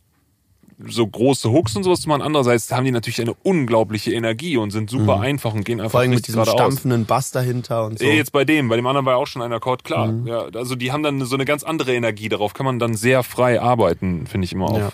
so 0.86 1.08
große 1.08 1.50
Hooks 1.52 1.76
und 1.76 1.84
sowas 1.84 2.02
zu 2.02 2.10
machen. 2.10 2.22
Andererseits 2.22 2.72
haben 2.72 2.86
die 2.86 2.92
natürlich 2.92 3.20
eine 3.20 3.34
unglaubliche 3.42 4.14
Energie 4.14 4.58
und 4.58 4.70
sind 4.70 4.92
super 4.92 5.20
einfach 5.20 5.54
und 5.56 5.66
gehen 5.66 5.80
einfach 5.80 5.88
Mhm. 5.88 5.92
Vor 5.92 6.00
allem 6.02 6.10
mit 6.12 6.28
diesem 6.28 6.46
stampfenden 6.46 7.06
Bass 7.06 7.32
dahinter 7.32 7.86
und 7.86 7.98
so. 7.98 8.06
Eh, 8.06 8.16
Jetzt 8.16 8.32
bei 8.32 8.46
dem, 8.46 8.70
bei 8.70 8.76
dem 8.76 8.86
anderen 8.86 9.06
war 9.06 9.14
ja 9.14 9.18
auch 9.18 9.26
schon 9.26 9.42
ein 9.42 9.52
Akkord, 9.52 9.84
klar. 9.84 10.08
Mhm. 10.08 10.28
Ja, 10.28 10.42
also 10.54 10.76
die 10.76 10.92
haben 10.92 11.02
dann 11.02 11.26
so 11.26 11.36
eine 11.36 11.46
ganz 11.46 11.64
andere 11.64 11.96
Energie, 11.96 12.30
darauf 12.30 12.54
kann 12.54 12.66
man 12.66 12.78
dann 12.78 12.94
sehr 12.94 13.24
frei 13.24 13.60
arbeiten, 13.60 14.28
finde 14.28 14.46
ich 14.46 14.54
immer 14.54 14.66
auf. 14.66 14.78
Ja. 14.78 14.92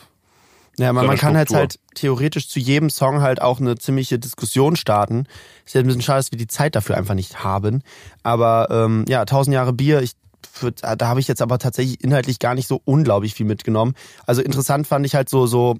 Ja, 0.79 0.91
man, 0.91 1.05
man 1.05 1.17
kann 1.17 1.37
halt 1.37 1.49
Struktur. 1.49 1.59
halt 1.59 1.79
theoretisch 1.93 2.47
zu 2.49 2.59
jedem 2.59 2.89
Song 2.89 3.21
halt 3.21 3.41
auch 3.41 3.59
eine 3.59 3.75
ziemliche 3.77 4.17
Diskussion 4.17 4.75
starten. 4.75 5.27
Ist 5.65 5.75
ja 5.75 5.81
ein 5.81 5.85
bisschen 5.85 6.01
schade, 6.01 6.17
dass 6.17 6.31
wir 6.31 6.39
die 6.39 6.47
Zeit 6.47 6.75
dafür 6.75 6.97
einfach 6.97 7.13
nicht 7.13 7.43
haben. 7.43 7.83
Aber 8.23 8.69
ähm, 8.71 9.05
ja, 9.07 9.19
1000 9.21 9.53
Jahre 9.53 9.71
Bier, 9.73 10.01
ich 10.01 10.13
würd, 10.59 10.81
da 10.83 11.07
habe 11.07 11.19
ich 11.19 11.27
jetzt 11.27 11.41
aber 11.41 11.59
tatsächlich 11.59 12.03
inhaltlich 12.03 12.39
gar 12.39 12.55
nicht 12.55 12.67
so 12.67 12.81
unglaublich 12.85 13.33
viel 13.33 13.45
mitgenommen. 13.45 13.93
Also 14.25 14.41
interessant 14.41 14.87
fand 14.87 15.05
ich 15.05 15.15
halt 15.15 15.29
so 15.29 15.45
so 15.47 15.75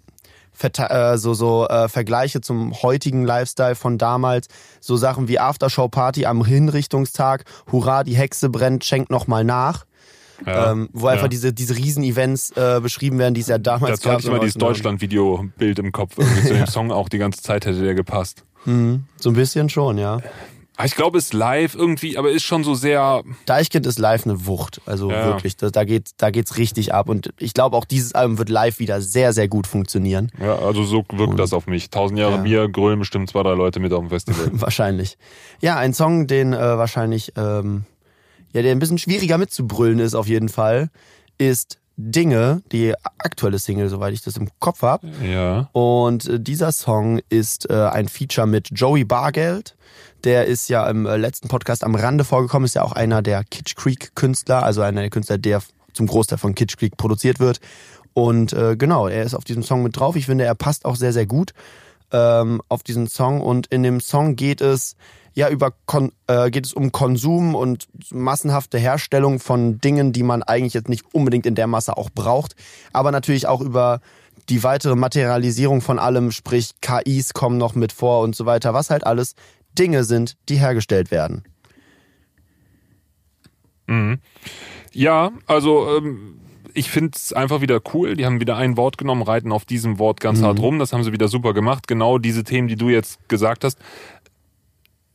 Verte- 0.56 0.90
äh, 0.90 1.18
so 1.18 1.34
so 1.34 1.68
äh, 1.68 1.90
Vergleiche 1.90 2.40
zum 2.42 2.74
heutigen 2.84 3.26
Lifestyle 3.26 3.74
von 3.76 3.98
damals, 3.98 4.48
so 4.82 4.96
Sachen 4.98 5.28
wie 5.28 5.40
Aftershow 5.40 5.88
Party 5.90 6.26
am 6.28 6.46
Hinrichtungstag, 6.46 7.46
Hurra, 7.72 8.04
die 8.04 8.16
Hexe 8.16 8.50
brennt, 8.50 8.86
schenkt 8.86 9.10
noch 9.10 9.26
mal 9.28 9.44
nach. 9.44 9.86
Ja. 10.46 10.72
Ähm, 10.72 10.90
wo 10.94 11.08
einfach 11.08 11.24
Ja. 11.24 11.30
diese, 11.30 11.54
diese 11.54 11.76
Riesen-Events 11.78 12.52
äh, 12.58 12.80
beschrieben 12.82 13.18
werden, 13.18 13.34
die 13.34 13.42
es 13.42 13.48
ja 13.48 13.58
damals 13.58 14.00
Dazu 14.02 14.10
hatte 14.12 14.20
ich 14.20 14.26
gab. 14.26 14.34
mal 14.34 14.40
dieses 14.40 14.56
Deutschland-Video-Bild 14.60 15.80
im 15.80 15.92
Kopf. 15.92 16.18
Irgendwie 16.18 16.42
zu 16.48 16.54
dem 16.54 16.68
Song 16.68 16.92
auch 16.92 17.08
die 17.10 17.18
ganze 17.18 17.42
Zeit 17.42 17.66
hätte 17.66 17.82
der 17.82 17.96
gepasst. 17.96 18.44
Mhm, 18.66 19.06
so 19.20 19.30
ein 19.30 19.36
bisschen 19.36 19.70
schon, 19.70 19.98
ja. 19.98 20.20
Aber 20.76 20.86
Ich 20.86 20.96
glaube, 20.96 21.18
es 21.20 21.26
ist 21.26 21.34
live 21.34 21.76
irgendwie, 21.76 22.18
aber 22.18 22.32
ist 22.32 22.44
schon 22.44 22.64
so 22.64 22.74
sehr. 22.74 23.22
Deichkind 23.46 23.86
ist 23.86 24.00
live 24.00 24.26
eine 24.26 24.46
Wucht. 24.48 24.82
Also 24.86 25.12
Ja. 25.12 25.26
wirklich, 25.28 25.56
da, 25.56 25.70
da, 25.70 25.84
geht, 25.84 26.12
da 26.18 26.32
geht's 26.32 26.58
richtig 26.58 26.94
ab. 26.94 27.10
Und 27.10 27.34
ich 27.38 27.54
glaube, 27.54 27.78
auch 27.78 27.86
dieses 27.86 28.16
Album 28.16 28.38
wird 28.40 28.50
live 28.50 28.80
wieder 28.80 29.02
sehr, 29.02 29.34
sehr 29.34 29.48
gut 29.48 29.68
funktionieren. 29.68 30.32
Ja, 30.42 30.56
also 30.58 30.84
so 30.84 31.06
wirkt 31.14 31.38
das 31.38 31.54
auf 31.54 31.68
mich. 31.68 31.90
Tausend 31.92 32.18
Jahre 32.20 32.36
Ja. 32.38 32.42
Bier, 32.42 32.70
grölen 32.70 33.00
bestimmt 33.00 33.30
zwei, 33.30 33.44
drei 33.44 33.54
Leute 33.54 33.80
mit 33.80 33.94
auf 33.94 34.00
dem 34.00 34.10
Festival. 34.10 34.50
wahrscheinlich. 34.54 35.18
Ja, 35.62 35.78
ein 35.78 35.94
Song, 35.94 36.26
den 36.28 36.54
äh, 36.54 36.58
wahrscheinlich, 36.58 37.34
ähm, 37.38 37.86
ja, 38.54 38.62
der 38.62 38.72
ein 38.72 38.80
bisschen 38.80 38.98
schwieriger 38.98 39.38
mitzubrüllen 39.38 40.00
ist 40.00 40.16
auf 40.16 40.28
jeden 40.28 40.50
Fall, 40.50 40.90
ist 41.38 41.80
Dinge, 41.96 42.64
die 42.72 42.94
aktuelle 43.20 43.60
Single, 43.60 43.88
soweit 43.90 44.14
ich 44.14 44.24
das 44.24 44.38
im 44.38 44.50
Kopf 44.60 44.82
habe. 44.82 45.08
ja. 45.24 45.70
Und 45.74 46.28
äh, 46.28 46.40
dieser 46.40 46.72
Song 46.72 47.20
ist 47.30 47.70
äh, 47.70 47.74
ein 47.74 48.08
Feature 48.08 48.48
mit 48.48 48.70
Joey 48.74 49.04
Bargeld. 49.06 49.76
Der 50.24 50.46
ist 50.46 50.70
ja 50.70 50.90
im 50.90 51.06
äh, 51.06 51.18
letzten 51.18 51.48
Podcast 51.48 51.84
am 51.84 51.96
Rande 51.96 52.24
vorgekommen, 52.24 52.66
ist 52.66 52.76
ja 52.76 52.84
auch 52.84 52.94
einer 52.94 53.22
der 53.22 53.44
Kitsch 53.44 53.76
Creek 53.76 54.16
Künstler, 54.16 54.64
also 54.64 54.82
einer 54.82 55.02
der 55.02 55.10
Künstler, 55.10 55.38
der 55.38 55.62
zum 55.94 56.08
Großteil 56.08 56.38
von 56.38 56.56
Kitsch 56.56 56.78
Creek 56.78 56.98
produziert 56.98 57.40
wird. 57.40 57.60
Und 58.14 58.54
äh, 58.54 58.78
genau, 58.78 59.08
er 59.08 59.24
ist 59.24 59.34
auf 59.34 59.44
diesem 59.44 59.64
Song 59.64 59.84
mit 59.84 59.98
drauf. 59.98 60.16
Ich 60.16 60.28
finde, 60.28 60.46
er 60.46 60.56
passt 60.56 60.86
auch 60.86 60.96
sehr, 60.96 61.14
sehr 61.14 61.26
gut 61.26 61.54
ähm, 62.12 62.62
auf 62.70 62.84
diesen 62.84 63.08
Song. 63.08 63.42
Und 63.42 63.68
in 63.68 63.84
dem 63.84 64.00
Song 64.00 64.36
geht 64.36 64.62
es 64.62 64.96
ja 65.34 65.50
über 65.50 65.74
Kon 65.86 66.12
äh, 66.28 66.52
geht 66.52 66.66
es 66.66 66.74
um 66.74 66.92
Konsum 66.92 67.56
und 67.56 67.88
massenhafte 68.12 68.78
Herstellung 68.78 69.40
von 69.40 69.80
Dingen, 69.80 70.14
die 70.14 70.24
man 70.24 70.44
eigentlich 70.44 70.74
jetzt 70.74 70.90
nicht 70.90 71.06
unbedingt 71.12 71.46
in 71.46 71.56
der 71.56 71.68
Masse 71.68 71.98
auch 71.98 72.12
braucht, 72.12 72.56
aber 72.94 73.12
natürlich 73.12 73.48
auch 73.48 73.62
über 73.62 74.00
die 74.50 74.64
weitere 74.64 74.96
Materialisierung 74.96 75.82
von 75.82 76.00
allem, 76.00 76.32
sprich 76.32 76.74
KIs 76.82 77.34
kommen 77.34 77.58
noch 77.58 77.76
mit 77.76 77.94
vor 77.94 78.22
und 78.22 78.36
so 78.36 78.46
weiter, 78.46 78.74
was 78.74 78.90
halt 78.90 79.06
alles 79.08 79.36
Dinge 79.78 80.04
sind, 80.04 80.38
die 80.50 80.56
hergestellt 80.56 81.12
werden. 81.12 81.44
Mhm. 83.88 84.20
Ja, 84.94 85.32
also 85.48 85.98
ähm, 85.98 86.40
ich 86.74 86.90
finde 86.90 87.12
es 87.16 87.34
einfach 87.34 87.62
wieder 87.62 87.82
cool. 87.94 88.16
Die 88.16 88.26
haben 88.26 88.40
wieder 88.40 88.58
ein 88.58 88.78
Wort 88.78 88.98
genommen, 88.98 89.22
reiten 89.24 89.52
auf 89.52 89.66
diesem 89.66 90.00
Wort 90.00 90.20
ganz 90.20 90.40
Mhm. 90.40 90.46
hart 90.46 90.60
rum. 90.60 90.80
Das 90.80 90.94
haben 90.94 91.04
sie 91.04 91.12
wieder 91.12 91.28
super 91.28 91.54
gemacht. 91.54 91.88
Genau 91.88 92.18
diese 92.18 92.44
Themen, 92.44 92.68
die 92.68 92.76
du 92.76 92.90
jetzt 92.90 93.28
gesagt 93.30 93.64
hast, 93.64 93.78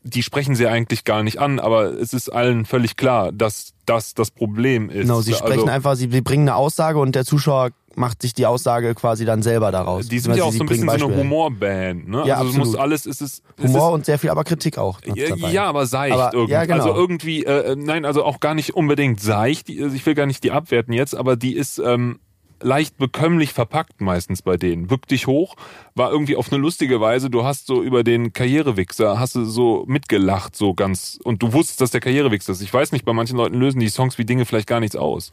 die 0.03 0.23
sprechen 0.23 0.55
sie 0.55 0.67
eigentlich 0.67 1.05
gar 1.05 1.23
nicht 1.23 1.38
an, 1.38 1.59
aber 1.59 1.93
es 1.93 2.15
ist 2.15 2.29
allen 2.31 2.65
völlig 2.65 2.97
klar, 2.97 3.33
dass 3.33 3.75
das 3.85 4.15
das 4.15 4.31
Problem 4.31 4.91
ist. 4.91 5.03
Genau, 5.03 5.21
sie 5.21 5.35
sprechen 5.35 5.61
also, 5.61 5.67
einfach, 5.67 5.97
sie, 5.97 6.09
sie 6.11 6.21
bringen 6.21 6.49
eine 6.49 6.57
Aussage 6.57 6.99
und 6.99 7.15
der 7.15 7.25
Zuschauer 7.25 7.71
macht 7.99 8.23
sich 8.23 8.33
die 8.33 8.47
Aussage 8.47 8.95
quasi 8.95 9.25
dann 9.25 9.43
selber 9.43 9.71
daraus. 9.73 10.09
Die 10.09 10.19
sind 10.19 10.35
ja 10.37 10.45
auch 10.45 10.52
so 10.52 10.62
ein 10.62 10.67
bisschen 10.67 10.88
so 10.99 11.07
eine. 11.07 11.17
Humorband, 11.17 12.09
ne? 12.09 12.23
Ja, 12.26 12.37
also 12.37 12.50
es 12.50 12.57
muss 12.57 12.69
absolut. 12.69 12.81
alles, 12.81 13.07
es 13.07 13.21
ist 13.21 13.43
es 13.57 13.64
Humor 13.64 13.88
ist, 13.88 13.95
und 13.95 14.05
sehr 14.07 14.19
viel, 14.19 14.31
aber 14.31 14.45
Kritik 14.45 14.78
auch. 14.78 15.00
Ja, 15.14 15.64
aber 15.64 15.87
seicht 15.87 16.14
Aber- 16.14 16.33
irgendwie. 16.33 16.52
ja, 16.52 16.64
genau. 16.64 16.75
Also 16.85 16.95
irgendwie, 16.95 17.45
äh, 17.45 17.76
nein, 17.76 18.05
also 18.05 18.25
auch 18.25 18.40
gar 18.40 18.55
nicht 18.55 18.75
unbedingt 18.75 19.21
seicht. 19.21 19.69
Also 19.69 19.95
Ich 19.95 20.07
will 20.07 20.14
gar 20.14 20.26
nicht 20.26 20.45
die 20.45 20.52
abwerten 20.52 20.95
jetzt, 20.95 21.14
aber 21.14 21.37
die 21.37 21.55
ist 21.55 21.78
ähm, 21.78 22.21
leicht 22.61 22.97
bekömmlich 22.99 23.52
verpackt 23.52 24.00
meistens 24.00 24.43
bei 24.43 24.57
denen. 24.57 24.87
Bück 24.88 25.07
dich 25.07 25.26
hoch, 25.26 25.55
war 25.95 26.11
irgendwie 26.11 26.37
auf 26.37 26.50
eine 26.52 26.61
lustige 26.61 27.00
Weise. 27.00 27.31
Du 27.31 27.45
hast 27.45 27.67
so 27.67 27.83
über 27.83 28.02
den 28.05 28.33
Karrierewichser, 28.33 29.19
hast 29.21 29.35
du 29.37 29.45
so 29.45 29.85
mitgelacht, 29.87 30.57
so 30.57 30.75
ganz, 30.75 31.19
und 31.23 31.43
du 31.43 31.52
wusstest, 31.52 31.81
dass 31.81 31.90
der 31.93 32.00
Karrierewichser 32.00 32.52
ist. 32.52 32.61
Ich 32.62 32.73
weiß 32.73 32.93
nicht, 32.93 33.05
bei 33.05 33.12
manchen 33.12 33.37
Leuten 33.37 33.57
lösen 33.57 33.78
die 33.81 33.88
Songs 33.88 34.19
wie 34.19 34.25
Dinge 34.25 34.45
vielleicht 34.45 34.67
gar 34.69 34.81
nichts 34.81 34.97
aus. 34.97 35.31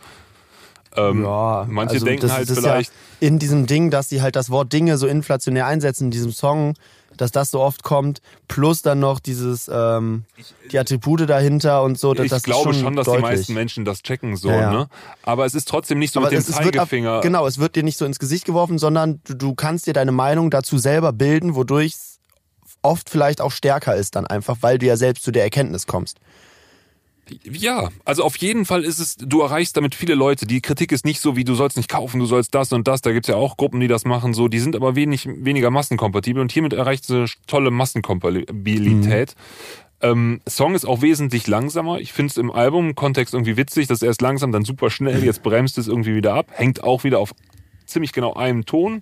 Ähm, 0.97 1.23
Ja, 1.23 1.65
manche 1.69 1.95
also 1.95 2.05
denken 2.05 2.21
das, 2.21 2.31
halt 2.31 2.49
das 2.49 2.57
ist 2.57 2.63
vielleicht, 2.63 2.91
Ja 2.91 2.97
in 3.19 3.39
diesem 3.39 3.65
Ding, 3.65 3.91
dass 3.91 4.09
sie 4.09 4.21
halt 4.21 4.35
das 4.35 4.49
Wort 4.49 4.73
Dinge 4.73 4.97
so 4.97 5.07
inflationär 5.07 5.65
einsetzen 5.67 6.05
in 6.05 6.11
diesem 6.11 6.31
Song, 6.31 6.73
dass 7.17 7.31
das 7.31 7.49
so 7.49 7.61
oft 7.61 7.81
kommt, 7.81 8.21
plus 8.49 8.81
dann 8.81 8.99
noch 8.99 9.19
dieses 9.21 9.71
ähm, 9.73 10.25
die 10.71 10.77
Attribute 10.77 11.29
dahinter 11.29 11.81
und 11.83 11.97
so. 11.97 12.13
Das, 12.13 12.25
ich 12.25 12.29
das 12.29 12.43
glaube 12.43 12.73
schon, 12.73 12.83
schon 12.83 12.95
dass 12.97 13.05
deutlich. 13.05 13.23
die 13.23 13.35
meisten 13.37 13.53
Menschen 13.53 13.85
das 13.85 14.01
checken 14.03 14.35
so, 14.35 14.49
Ja, 14.49 14.61
ja. 14.61 14.71
ne? 14.71 14.87
Aber 15.23 15.45
es 15.45 15.55
ist 15.55 15.67
trotzdem 15.69 15.99
nicht 15.99 16.13
so 16.13 16.19
Aber 16.19 16.27
mit 16.29 16.33
dem 16.33 16.39
es, 16.41 16.49
es 16.49 16.57
wird 16.57 16.75
ab, 16.77 16.89
Zeigefinger. 16.89 17.21
genau, 17.21 17.47
es 17.47 17.57
wird 17.57 17.77
dir 17.77 17.83
nicht 17.83 17.97
so 17.97 18.05
ins 18.05 18.19
Gesicht 18.19 18.43
geworfen, 18.45 18.77
sondern 18.77 19.21
du, 19.25 19.33
du 19.35 19.55
kannst 19.55 19.87
dir 19.87 19.93
deine 19.93 20.11
Meinung 20.11 20.51
dazu 20.51 20.77
selber 20.77 21.13
bilden, 21.13 21.55
wodurch 21.55 21.93
es 21.93 22.19
oft 22.81 23.09
vielleicht 23.09 23.39
auch 23.41 23.51
stärker 23.51 23.95
ist 23.95 24.15
dann 24.15 24.27
einfach, 24.27 24.57
weil 24.61 24.77
du 24.77 24.85
ja 24.85 24.97
selbst 24.97 25.23
zu 25.23 25.31
der 25.31 25.43
Erkenntnis 25.43 25.87
kommst. 25.87 26.17
Ja, 27.44 27.89
also 28.03 28.24
auf 28.24 28.38
jeden 28.38 28.65
Fall 28.65 28.84
ist 28.84 29.00
es, 29.00 29.15
du 29.17 29.41
erreichst 29.41 29.75
damit 29.77 29.96
viele 29.96 30.15
Leute. 30.15 30.46
Die 30.46 30.62
Kritik 30.62 30.91
ist 30.91 31.05
nicht 31.05 31.20
so 31.20 31.36
wie, 31.36 31.44
du 31.44 31.55
sollst 31.55 31.77
nicht 31.77 31.89
kaufen, 31.89 32.20
du 32.20 32.25
sollst 32.25 32.53
das 32.53 32.72
und 32.72 32.88
das. 32.88 33.01
Da 33.01 33.12
gibt's 33.12 33.27
ja 33.27 33.36
auch 33.36 33.58
Gruppen, 33.58 33.79
die 33.79 33.88
das 33.88 34.05
machen, 34.05 34.34
so. 34.34 34.48
Die 34.48 34.60
sind 34.60 34.75
aber 34.75 34.96
wenig, 34.96 35.27
weniger 35.27 35.72
massenkompatibel 35.72 36.41
und 36.41 36.51
hiermit 36.51 36.74
erreicht 36.74 37.05
sie 37.05 37.25
tolle 37.48 37.72
Massenkompatibilität. 37.72 39.36
Ähm, 40.01 40.41
Song 40.48 40.75
ist 40.75 40.86
auch 40.86 41.01
wesentlich 41.01 41.48
langsamer. 41.48 42.00
Ich 42.00 42.13
finde 42.13 42.32
es 42.32 42.38
im 42.38 42.51
Album-Kontext 42.51 43.34
irgendwie 43.34 43.58
witzig, 43.58 43.88
dass 43.88 44.01
erst 44.01 44.22
langsam, 44.22 44.51
dann 44.51 44.65
super 44.65 44.89
schnell, 44.89 45.24
jetzt 45.24 45.41
bremst 45.41 45.77
es 45.77 45.88
irgendwie 45.88 46.15
wieder 46.15 46.34
ab, 46.34 46.48
hängt 46.51 46.84
auch 46.84 47.03
wieder 47.03 47.20
auf 47.20 47.34
ziemlich 47.86 48.12
genau 48.12 48.34
einem 48.34 48.65
Ton. 48.65 49.01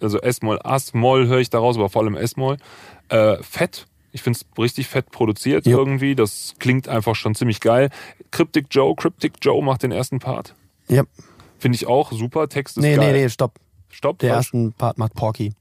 Also 0.00 0.20
S-Moll, 0.20 0.58
As-Moll 0.62 1.26
höre 1.26 1.40
ich 1.40 1.50
daraus, 1.50 1.76
aber 1.76 1.88
vor 1.88 2.02
allem 2.02 2.16
S-Moll. 2.16 2.56
Äh, 3.08 3.36
fett. 3.42 3.86
Ich 4.12 4.22
finde 4.22 4.38
es 4.38 4.58
richtig 4.58 4.88
fett 4.88 5.10
produziert 5.10 5.66
Ja. 5.66 5.76
irgendwie. 5.76 6.14
Das 6.14 6.54
klingt 6.58 6.86
einfach 6.88 7.14
schon 7.16 7.34
ziemlich 7.34 7.60
geil. 7.60 7.88
Cryptic 8.30 8.66
Joe, 8.70 8.94
Cryptic 8.94 9.34
Joe 9.42 9.62
macht 9.62 9.82
den 9.82 9.92
ersten 9.92 10.18
Part. 10.18 10.54
Ja. 10.88 11.04
Finde 11.58 11.76
ich 11.76 11.86
auch 11.86 12.12
super. 12.12 12.48
Text 12.48 12.76
ist 12.76 12.82
Nee, 12.82 12.96
geil. 12.96 13.12
nee, 13.12 13.22
nee, 13.22 13.28
stopp. 13.28 13.58
Stopp. 13.88 14.18
Der 14.18 14.34
falsch. 14.34 14.46
ersten 14.46 14.72
Part 14.72 14.98
macht 14.98 15.14
Porky. 15.14 15.52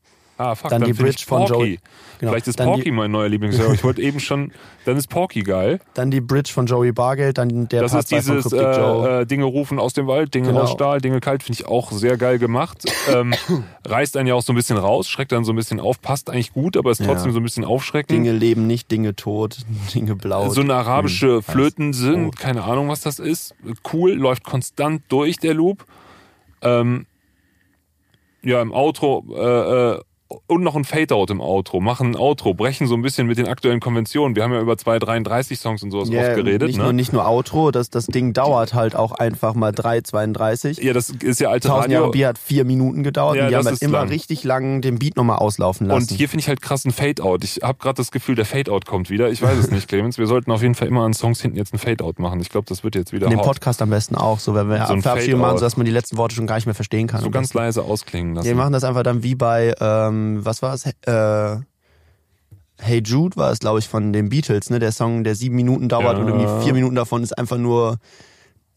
Ah, 0.42 0.56
fuck, 0.56 0.70
dann 0.72 0.82
die 0.84 0.94
find 0.94 1.10
ich 1.10 1.16
Bridge 1.16 1.24
von 1.28 1.40
Porky. 1.46 1.54
Joey. 1.54 1.80
Genau. 2.20 2.32
Vielleicht 2.34 2.48
ist 2.48 2.60
Dann 2.60 2.68
Porky 2.68 2.84
die- 2.84 2.92
mein 2.92 3.10
neuer 3.12 3.30
Lieblingshörer. 3.30 3.74
Ich 3.74 3.84
wollte 3.84 4.02
eben 4.04 4.20
schon, 4.20 4.52
dann 4.86 4.96
ist 4.98 5.08
Porky 5.08 5.42
geil. 5.42 5.80
Dann 5.96 6.12
die 6.12 6.22
Bridge 6.22 6.52
von 6.54 6.66
Joey 6.68 6.92
Bargeld, 6.92 7.38
dann 7.40 7.68
der 7.70 7.82
Das 7.82 7.92
Part 7.94 8.04
ist 8.04 8.10
2 8.10 8.22
von 8.22 8.36
dieses 8.38 8.54
äh, 8.54 9.22
äh, 9.22 9.26
Dinge 9.26 9.46
rufen 9.46 9.80
aus 9.80 9.94
dem 9.94 10.06
Wald, 10.08 10.34
Dinge 10.34 10.50
Genau. 10.50 10.62
aus 10.62 10.72
Stahl, 10.72 11.02
Dinge 11.02 11.20
kalt, 11.20 11.42
finde 11.44 11.60
ich 11.62 11.68
auch 11.68 11.92
sehr 11.92 12.18
geil 12.18 12.38
gemacht. 12.40 12.84
ähm, 13.12 13.34
reißt 13.88 14.18
einen 14.18 14.28
ja 14.28 14.36
auch 14.36 14.44
so 14.44 14.54
ein 14.54 14.56
bisschen 14.56 14.78
raus, 14.78 15.10
schreckt 15.10 15.32
dann 15.32 15.44
so 15.44 15.52
ein 15.54 15.56
bisschen 15.56 15.80
auf, 15.80 16.00
passt 16.02 16.30
eigentlich 16.30 16.54
gut, 16.54 16.78
aber 16.78 16.92
ist 16.92 17.04
trotzdem 17.04 17.30
Ja. 17.30 17.34
so 17.34 17.40
ein 17.40 17.44
bisschen 17.44 17.66
aufschreckend. 17.66 18.12
Dinge 18.12 18.32
leben 18.34 18.68
nicht, 18.68 18.92
Dinge 18.92 19.16
tot, 19.16 19.58
Dinge 19.96 20.16
blau. 20.16 20.50
so 20.50 20.62
eine 20.62 20.76
arabische 20.76 21.28
grün, 21.28 21.42
Flöten 21.42 21.94
sind, 21.94 22.26
rot. 22.26 22.38
keine 22.38 22.64
Ahnung, 22.64 22.88
was 22.90 23.02
das 23.02 23.18
ist. 23.20 23.56
Cool, 23.92 24.12
läuft 24.12 24.44
konstant 24.44 25.02
durch 25.10 25.38
der 25.38 25.54
Loop. 25.56 25.86
Ähm, 26.62 27.08
ja, 28.44 28.62
im 28.62 28.72
Outro 28.72 29.24
äh, 29.36 29.94
äh, 29.96 30.02
und 30.48 30.64
noch 30.64 30.76
ein 30.76 30.84
Fade-Out 30.84 31.30
im 31.32 31.42
Outro, 31.42 31.80
machen 31.80 32.12
ein 32.12 32.16
Outro, 32.16 32.54
brechen 32.54 32.88
so 32.88 32.96
ein 32.96 33.02
bisschen 33.02 33.28
mit 33.28 33.38
den 33.38 33.48
aktuellen 33.48 33.80
Konventionen. 33.80 34.36
Wir 34.36 34.44
haben 34.44 34.54
ja 34.54 34.60
über 34.62 34.78
233 34.78 35.60
Songs 35.60 35.84
und 35.84 35.92
sowas 35.92 36.10
Ja, 36.10 36.22
oft 36.22 36.36
geredet. 36.36 36.68
nicht, 36.68 36.78
ne? 36.78 36.84
nur, 36.84 36.94
nicht 36.94 37.14
nur 37.14 37.28
Outro, 37.28 37.72
das, 37.72 37.90
das 37.90 38.08
Ding 38.08 38.34
dauert 38.34 38.74
halt 38.74 38.96
auch 38.96 39.12
einfach 39.12 39.54
mal 39.56 39.72
3,32. 39.72 40.82
ja, 40.84 40.94
das 40.94 41.10
ist 41.10 41.40
ja 41.40 41.50
alte 41.50 41.68
1000 41.70 41.92
Jahre 41.92 42.04
Radio. 42.06 42.12
Bier 42.12 42.28
hat 42.30 42.38
vier 42.38 42.66
Minuten 42.66 43.04
gedauert 43.04 43.36
Ja, 43.38 43.44
und 43.46 43.50
die 43.52 43.56
haben 43.56 43.66
halt 43.66 43.82
immer 43.82 44.00
lang. 44.00 44.10
richtig 44.10 44.44
lang 44.44 44.82
den 44.82 45.00
Beat 45.00 45.16
nochmal 45.18 45.38
auslaufen 45.38 45.88
lassen. 45.88 46.10
Und 46.10 46.12
hier 46.18 46.30
finde 46.30 46.42
ich 46.42 46.48
halt 46.48 46.62
krass 46.62 46.86
ein 46.86 46.92
Fade-Out. 46.92 47.44
Ich 47.44 47.60
habe 47.64 47.78
gerade 47.80 47.96
das 47.98 48.12
Gefühl, 48.12 48.36
der 48.36 48.46
Fade-Out 48.46 48.86
kommt 48.86 49.10
wieder. 49.10 49.30
Ich 49.30 49.42
weiß 49.42 49.58
es 49.58 49.72
nicht, 49.72 49.88
Clemens. 49.88 50.18
Wir 50.18 50.28
sollten 50.28 50.52
auf 50.52 50.62
jeden 50.62 50.76
Fall 50.76 50.88
immer 50.88 51.04
an 51.04 51.14
Songs 51.14 51.42
hinten 51.42 51.58
jetzt 51.58 51.74
ein 51.74 51.78
Fade-Out 51.80 52.20
machen. 52.20 52.40
Ich 52.40 52.50
glaube, 52.50 52.66
das 52.68 52.84
wird 52.84 52.96
jetzt 52.96 53.12
wieder 53.14 53.26
in 53.28 53.32
dem. 53.32 53.42
Podcast 53.42 53.82
am 53.82 53.90
besten 53.90 54.16
auch, 54.16 54.40
so 54.40 54.54
wenn 54.56 54.70
wir 54.70 54.86
So 54.88 54.96
Verabschiedung 55.02 55.42
machen, 55.42 55.58
sodass 55.58 55.76
man 55.78 55.86
die 55.86 55.92
letzten 55.92 56.18
Worte 56.18 56.36
schon 56.36 56.48
gar 56.48 56.56
nicht 56.56 56.66
mehr 56.68 56.76
verstehen 56.76 57.08
kann. 57.08 57.22
so 57.22 57.30
ganz 57.32 57.54
leise 57.54 57.84
ausklingen 57.84 58.36
lassen. 58.36 58.46
Wir 58.48 58.56
machen 58.56 58.74
das 58.74 58.84
einfach 58.84 59.04
dann 59.04 59.24
wie 59.24 59.36
bei, 59.36 59.74
ähm, 59.80 60.21
was 60.44 60.62
war 60.62 60.74
es? 60.74 60.86
Äh, 60.86 61.58
hey 62.80 63.02
Jude 63.04 63.36
war 63.38 63.52
es, 63.52 63.60
glaube 63.60 63.80
ich, 63.80 63.88
von 63.88 64.12
den 64.14 64.30
Beatles, 64.30 64.70
ne? 64.70 64.80
Der 64.80 64.92
Song, 64.92 65.24
der 65.24 65.36
sieben 65.36 65.56
Minuten 65.56 65.88
dauert 65.90 66.18
Ja. 66.18 66.24
und 66.24 66.28
irgendwie 66.28 66.64
vier 66.64 66.74
Minuten 66.74 66.96
davon 66.96 67.24
ist 67.24 67.38
einfach 67.38 67.58
nur 67.58 67.98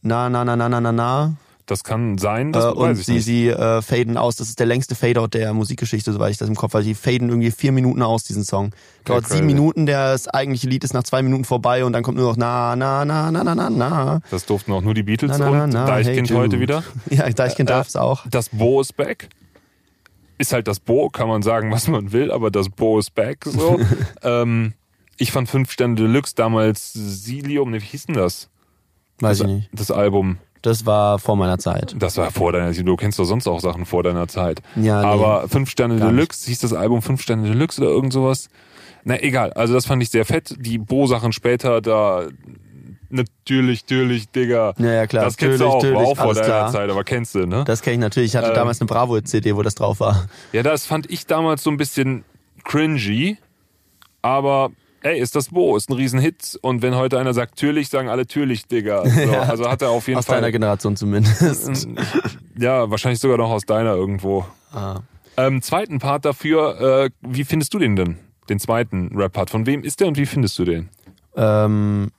na, 0.03 0.29
na, 0.29 0.45
na, 0.45 0.57
na, 0.57 0.69
na, 0.69 0.81
na, 0.81 0.93
na. 0.93 1.33
Das 1.67 1.83
kann 1.83 2.19
sein, 2.19 2.53
das 2.53 2.67
Äh, 2.67 2.69
und 2.77 2.95
sie, 2.97 3.13
nicht. 3.15 3.25
sie 3.25 3.49
äh, 3.49 3.81
faden 3.81 4.19
aus. 4.19 4.37
Das 4.37 4.51
ist 4.51 4.59
der 4.59 4.67
längste 4.67 4.95
Fadeout 4.95 5.29
der 5.29 5.55
Musikgeschichte, 5.55 6.13
soweit 6.13 6.33
ich 6.33 6.37
das 6.37 6.47
im 6.51 6.57
Kopf 6.57 6.75
habe. 6.75 6.85
Die 6.85 6.93
faden 6.95 7.31
irgendwie 7.31 7.51
vier 7.51 7.73
Minuten 7.73 8.03
aus, 8.03 8.23
diesen 8.25 8.45
Song. 8.45 8.73
Dauert 9.07 9.23
crazy. 9.25 9.37
sieben 9.37 9.47
Minuten, 9.47 9.87
das 9.87 10.29
eigentliche 10.29 10.67
Lied 10.69 10.85
ist 10.85 10.93
nach 10.93 11.05
zwei 11.05 11.23
Minuten 11.23 11.45
vorbei 11.47 11.87
und 11.87 11.95
dann 11.95 12.03
kommt 12.03 12.19
nur 12.19 12.29
noch 12.29 12.37
na, 12.37 12.77
na, 12.77 13.07
na, 13.07 13.31
na, 13.31 13.43
na, 13.43 13.55
na, 13.55 13.71
na. 13.71 14.21
Das 14.31 14.45
durften 14.45 14.73
auch 14.73 14.83
nur 14.83 14.93
die 14.93 15.05
Beatles 15.05 15.39
Na, 15.39 15.39
na, 15.39 15.51
na, 15.57 15.65
und 15.65 15.71
na, 15.73 15.87
Deichkind 15.87 16.29
hey 16.29 16.37
heute 16.37 16.61
wieder. 16.61 16.83
Ja, 17.09 17.31
Deichkind 17.31 17.71
Äh, 17.71 17.73
darf 17.73 17.89
es 17.89 17.97
auch. 17.97 18.27
Das 18.31 18.51
Bo 18.51 18.83
ist 18.83 18.95
back. 18.95 19.31
Ist 20.39 20.53
halt 20.53 20.69
das 20.69 20.81
Bo, 20.81 21.11
kann 21.11 21.29
man 21.29 21.43
sagen, 21.43 21.71
was 21.71 21.89
man 21.89 22.13
will, 22.13 22.33
aber 22.33 22.51
das 22.51 22.69
Bo 22.69 22.99
ist 22.99 23.15
back. 23.15 23.45
So. 23.45 23.79
ähm, 24.23 24.75
ich 25.17 25.33
fand 25.33 25.49
Fünf 25.49 25.71
Sterne 25.71 25.95
Deluxe 25.95 26.35
damals 26.35 26.93
Silium, 26.93 27.71
ne, 27.71 27.81
wie 27.81 27.87
hieß 27.87 28.07
denn 28.07 28.17
das? 28.17 28.49
Weiß 29.21 29.39
das, 29.39 29.47
ich 29.49 29.55
nicht. 29.55 29.71
Das 29.73 29.91
Album. 29.91 30.39
Das 30.63 30.87
war 30.87 31.19
vor 31.19 31.37
meiner 31.37 31.59
Zeit. 31.59 31.95
Das 31.99 32.17
war 32.17 32.31
vor 32.31 32.53
deiner 32.53 32.73
Zeit. 32.73 32.87
Du 32.87 32.97
kennst 32.97 33.19
doch 33.19 33.25
sonst 33.25 33.47
auch 33.47 33.61
Sachen 33.61 33.85
vor 33.85 34.03
deiner 34.03 34.29
Zeit. 34.29 34.63
Ja, 34.77 35.03
nee. 35.03 35.07
Aber 35.07 35.47
Fünf 35.49 35.71
Sterne 35.71 35.99
Gar 35.99 36.11
Deluxe, 36.11 36.47
hieß 36.47 36.61
das 36.61 36.73
Album 36.73 37.03
Fünf 37.03 37.21
Sterne 37.23 37.47
Deluxe 37.47 37.83
oder 37.83 37.91
irgend 37.91 38.13
sowas? 38.13 38.49
Na, 39.05 39.23
egal. 39.23 39.53
Also 39.53 39.75
das 39.75 39.85
fand 39.85 40.03
ich 40.03 40.09
sehr 40.09 40.25
fett. 40.25 40.55
Die 40.59 40.79
Bo-Sachen 40.79 41.33
später, 41.33 41.83
da 41.83 42.29
natürlich, 43.15 43.83
natürlich, 43.83 44.29
Digga. 44.31 44.75
Ja, 44.79 44.93
ja, 44.93 45.07
klar. 45.07 45.25
Das 45.25 45.37
kennst 45.37 45.61
du 45.61 45.65
Natürlich, 45.69 45.97
auch, 45.97 46.01
war 46.03 46.07
auch 46.09 46.17
vor 46.17 46.35
deiner 46.35 46.47
klar. 46.47 46.73
Zeit, 46.73 46.91
aber 46.91 47.05
kennst 47.05 47.35
du, 47.35 47.47
ne? 47.47 47.65
Das 47.67 47.81
kenne 47.83 47.95
ich 47.95 48.01
natürlich. 48.01 48.31
Ich 48.33 48.37
hatte 48.37 48.49
Ähm, 48.49 48.55
damals 48.55 48.81
eine 48.81 48.89
Bravo-CD, 48.89 49.55
wo 49.57 49.63
das 49.63 49.75
drauf 49.75 50.01
war. 50.01 50.27
Ja, 50.53 50.63
das 50.63 50.87
fand 50.87 51.11
ich 51.11 51.27
damals 51.27 51.63
so 51.63 51.71
ein 51.71 51.77
bisschen 51.77 52.25
cringy, 52.65 53.37
aber 54.23 54.71
ey, 55.03 55.19
ist 55.21 55.37
das 55.37 55.49
Bo, 55.51 55.77
ist 55.77 55.91
ein 55.91 55.95
Riesenhit 55.95 56.59
und 56.63 56.81
wenn 56.83 56.95
heute 56.95 57.19
einer 57.19 57.35
sagt 57.35 57.57
türlich, 57.57 57.89
sagen 57.89 58.09
alle 58.09 58.27
türlich, 58.27 58.67
Digga. 58.67 59.05
So, 59.09 59.21
Ja. 59.21 59.43
Also 59.43 59.69
hat 59.71 59.83
er 59.83 59.91
auf 59.91 60.07
jeden 60.09 60.19
Aus 60.19 60.27
deiner 60.27 60.43
Fall, 60.43 60.53
Generation 60.53 60.97
zumindest. 60.97 61.87
ja, 62.59 62.91
wahrscheinlich 62.91 63.21
sogar 63.21 63.37
noch 63.39 63.51
aus 63.51 63.63
deiner 63.63 63.95
irgendwo. 63.95 64.45
ah. 64.73 65.01
Ähm, 65.37 65.63
zweiten 65.63 65.99
Part 65.99 66.25
dafür, 66.25 66.81
äh, 67.07 67.11
wie 67.21 67.43
findest 67.45 67.75
du 67.75 67.81
den 67.81 67.97
denn? 67.97 68.19
Den 68.49 68.61
zweiten 68.61 69.11
Rap-Part. 69.17 69.51
Von 69.51 69.67
wem 69.67 69.83
ist 69.83 69.99
der 69.99 70.07
und 70.07 70.17
wie 70.17 70.27
findest 70.27 70.57
du 70.61 70.65
den? 70.65 70.89
Ähm, 71.37 72.13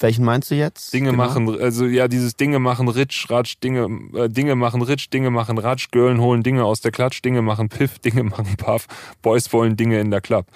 welchen 0.00 0.24
meinst 0.24 0.50
du 0.50 0.54
jetzt? 0.54 0.92
Dinge 0.92 1.10
Genau. 1.10 1.24
machen, 1.24 1.60
also 1.60 1.86
ja, 1.86 2.08
dieses 2.08 2.36
Dinge 2.36 2.58
machen 2.58 2.88
Rich, 2.88 3.26
Ratsch, 3.28 3.56
Dinge, 3.62 3.88
äh, 4.14 4.28
Dinge 4.28 4.54
machen 4.54 4.82
Rich, 4.82 5.10
Dinge 5.10 5.30
machen 5.30 5.58
Ratsch, 5.58 5.90
Girlen 5.90 6.20
holen 6.20 6.42
Dinge 6.42 6.64
aus 6.64 6.80
der 6.80 6.90
Klatsch, 6.92 7.22
Dinge 7.22 7.42
machen 7.42 7.68
Piff, 7.68 7.98
Dinge 8.04 8.22
machen 8.24 8.56
Puff, 8.56 8.86
Boys 9.22 9.52
wollen 9.52 9.76
Dinge 9.76 10.00
in 10.00 10.10
der 10.10 10.20
Club. 10.20 10.46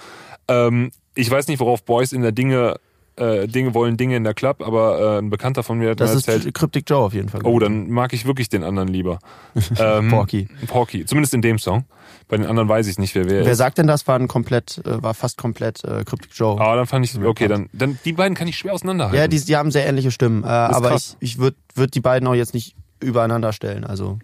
Ähm, 0.48 0.90
ich 1.14 1.31
weiß 1.31 1.48
nicht, 1.48 1.61
worauf 1.61 1.85
Boys 1.85 2.12
in 2.12 2.22
der 2.22 2.33
Dinge 2.33 2.76
äh, 3.16 3.46
Dinge 3.46 3.75
wollen 3.75 3.96
Dinge 3.96 4.16
in 4.16 4.25
der 4.25 4.35
Club, 4.35 4.62
aber 4.62 5.16
äh, 5.16 5.18
ein 5.18 5.31
Bekannter 5.31 5.62
von 5.62 5.79
mir 5.79 5.90
hat 5.90 6.01
Das 6.01 6.12
mir 6.12 6.16
ist 6.18 6.29
erzählt, 6.29 6.55
Cryptic 6.55 6.88
Joe 6.88 7.01
auf 7.01 7.12
jeden 7.14 7.29
Fall. 7.29 7.42
oh, 7.44 7.59
dann 7.59 7.90
mag 7.90 8.12
ich 8.12 8.25
wirklich 8.27 8.48
den 8.48 8.64
anderen 8.64 8.88
lieber. 8.88 9.18
ähm, 9.79 10.09
Porky. 10.09 10.48
Porky, 10.66 11.05
zumindest 11.05 11.35
in 11.35 11.42
dem 11.42 11.59
Song. 11.59 11.85
Bei 12.29 12.37
den 12.38 12.46
anderen 12.46 12.68
weiß 12.68 12.87
ich 12.87 12.98
nicht, 12.98 13.14
wer 13.14 13.27
wer, 13.29 13.44
Wer 13.44 13.53
ist. 13.53 13.59
sagt 13.59 13.77
denn 13.79 13.87
das? 13.87 14.07
War 14.07 14.18
ein 14.18 14.29
komplett, 14.29 14.81
äh, 14.87 15.03
war 15.03 15.12
fast 15.12 15.37
komplett 15.37 15.85
äh, 15.85 16.05
Cryptic 16.05 16.31
Joe. 16.35 16.59
Aber 16.61 16.77
dann 16.77 16.87
fand 16.87 17.05
ich, 17.05 17.22
okay, 17.22 17.48
dann, 17.48 17.68
dann 17.72 17.98
die 18.05 18.12
beiden 18.12 18.35
kann 18.35 18.48
ich 18.48 18.57
schwer 18.57 18.72
auseinanderhalten. 18.72 19.18
ja, 19.18 19.29
die, 19.29 19.40
die 19.40 19.57
haben 19.57 19.70
sehr 19.70 19.87
ähnliche 19.87 20.11
Stimmen, 20.11 20.44
äh, 20.44 20.46
aber 20.46 20.90
krass. 20.90 21.16
ich, 21.20 21.33
ich 21.33 21.38
würde 21.38 21.57
würd 21.75 21.94
die 21.94 22.01
beiden 22.01 22.27
auch 22.29 22.35
jetzt 22.35 22.55
nicht 22.55 22.75
übereinander 23.01 23.53
stellen. 23.53 23.85
Also 23.85 24.18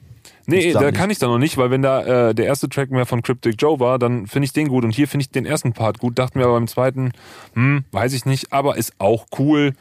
Nee, 0.51 0.73
da 0.73 0.93
kann 0.93 1.11
ich 1.11 1.19
da 1.19 1.27
noch 1.27 1.37
nicht, 1.37 1.59
weil 1.59 1.71
wenn 1.71 1.83
da 1.83 2.29
äh, 2.31 2.35
der 2.35 2.47
erste 2.47 2.71
Track 2.71 2.91
mehr 2.91 3.05
von 3.05 3.21
Cryptic 3.21 3.57
Joe 3.59 3.81
war, 3.81 3.99
dann 3.99 4.27
finde 4.27 4.47
ich 4.47 4.55
den 4.55 4.69
gut 4.69 4.83
und 4.83 4.95
hier 4.95 5.07
finde 5.07 5.25
ich 5.25 5.31
den 5.31 5.45
ersten 5.45 5.75
Part 5.75 5.99
gut. 5.99 6.19
Dachte 6.19 6.39
mir 6.39 6.45
aber 6.45 6.55
beim 6.55 6.67
zweiten, 6.67 7.13
hm, 7.53 7.85
weiß 7.93 8.15
ich 8.15 8.25
nicht, 8.25 8.51
aber 8.51 8.79
ist 8.79 8.95
auch 8.97 9.27
cool. 9.39 9.75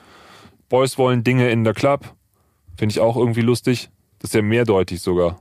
Boys 0.67 0.97
wollen 0.97 1.23
Dinge 1.23 1.49
in 1.51 1.63
der 1.63 1.73
Club, 1.73 2.13
finde 2.75 2.91
ich 2.91 2.99
auch 2.99 3.15
irgendwie 3.15 3.41
lustig. 3.41 3.89
Das 4.19 4.31
ist 4.31 4.33
ja 4.33 4.41
mehrdeutig 4.41 5.01
sogar. 5.01 5.39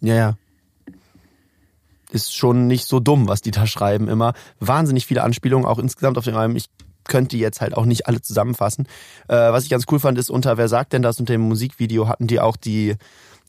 Ja, 0.00 0.14
ja. 0.14 0.34
Ist 2.12 2.34
schon 2.34 2.66
nicht 2.66 2.86
so 2.86 2.98
dumm, 2.98 3.28
was 3.28 3.42
die 3.42 3.50
da 3.50 3.66
schreiben 3.66 4.08
immer. 4.08 4.32
Wahnsinnig 4.58 5.04
viele 5.04 5.22
Anspielungen, 5.22 5.66
auch 5.66 5.78
insgesamt 5.78 6.16
auf 6.16 6.24
den 6.24 6.34
Album. 6.34 6.56
Ich 6.56 6.70
könnte 7.04 7.36
die 7.36 7.40
jetzt 7.40 7.60
halt 7.60 7.76
auch 7.76 7.84
nicht 7.84 8.06
alle 8.06 8.22
zusammenfassen. 8.22 8.86
Äh, 9.28 9.36
was 9.36 9.64
ich 9.64 9.70
ganz 9.70 9.84
cool 9.90 10.00
fand, 10.00 10.16
ist 10.16 10.30
unter 10.30 10.56
Wer 10.56 10.68
sagt 10.68 10.94
denn 10.94 11.02
das? 11.02 11.20
Unter 11.20 11.34
dem 11.34 11.42
Musikvideo 11.42 12.08
hatten 12.08 12.26
die 12.26 12.40
auch 12.40 12.56
die 12.56 12.96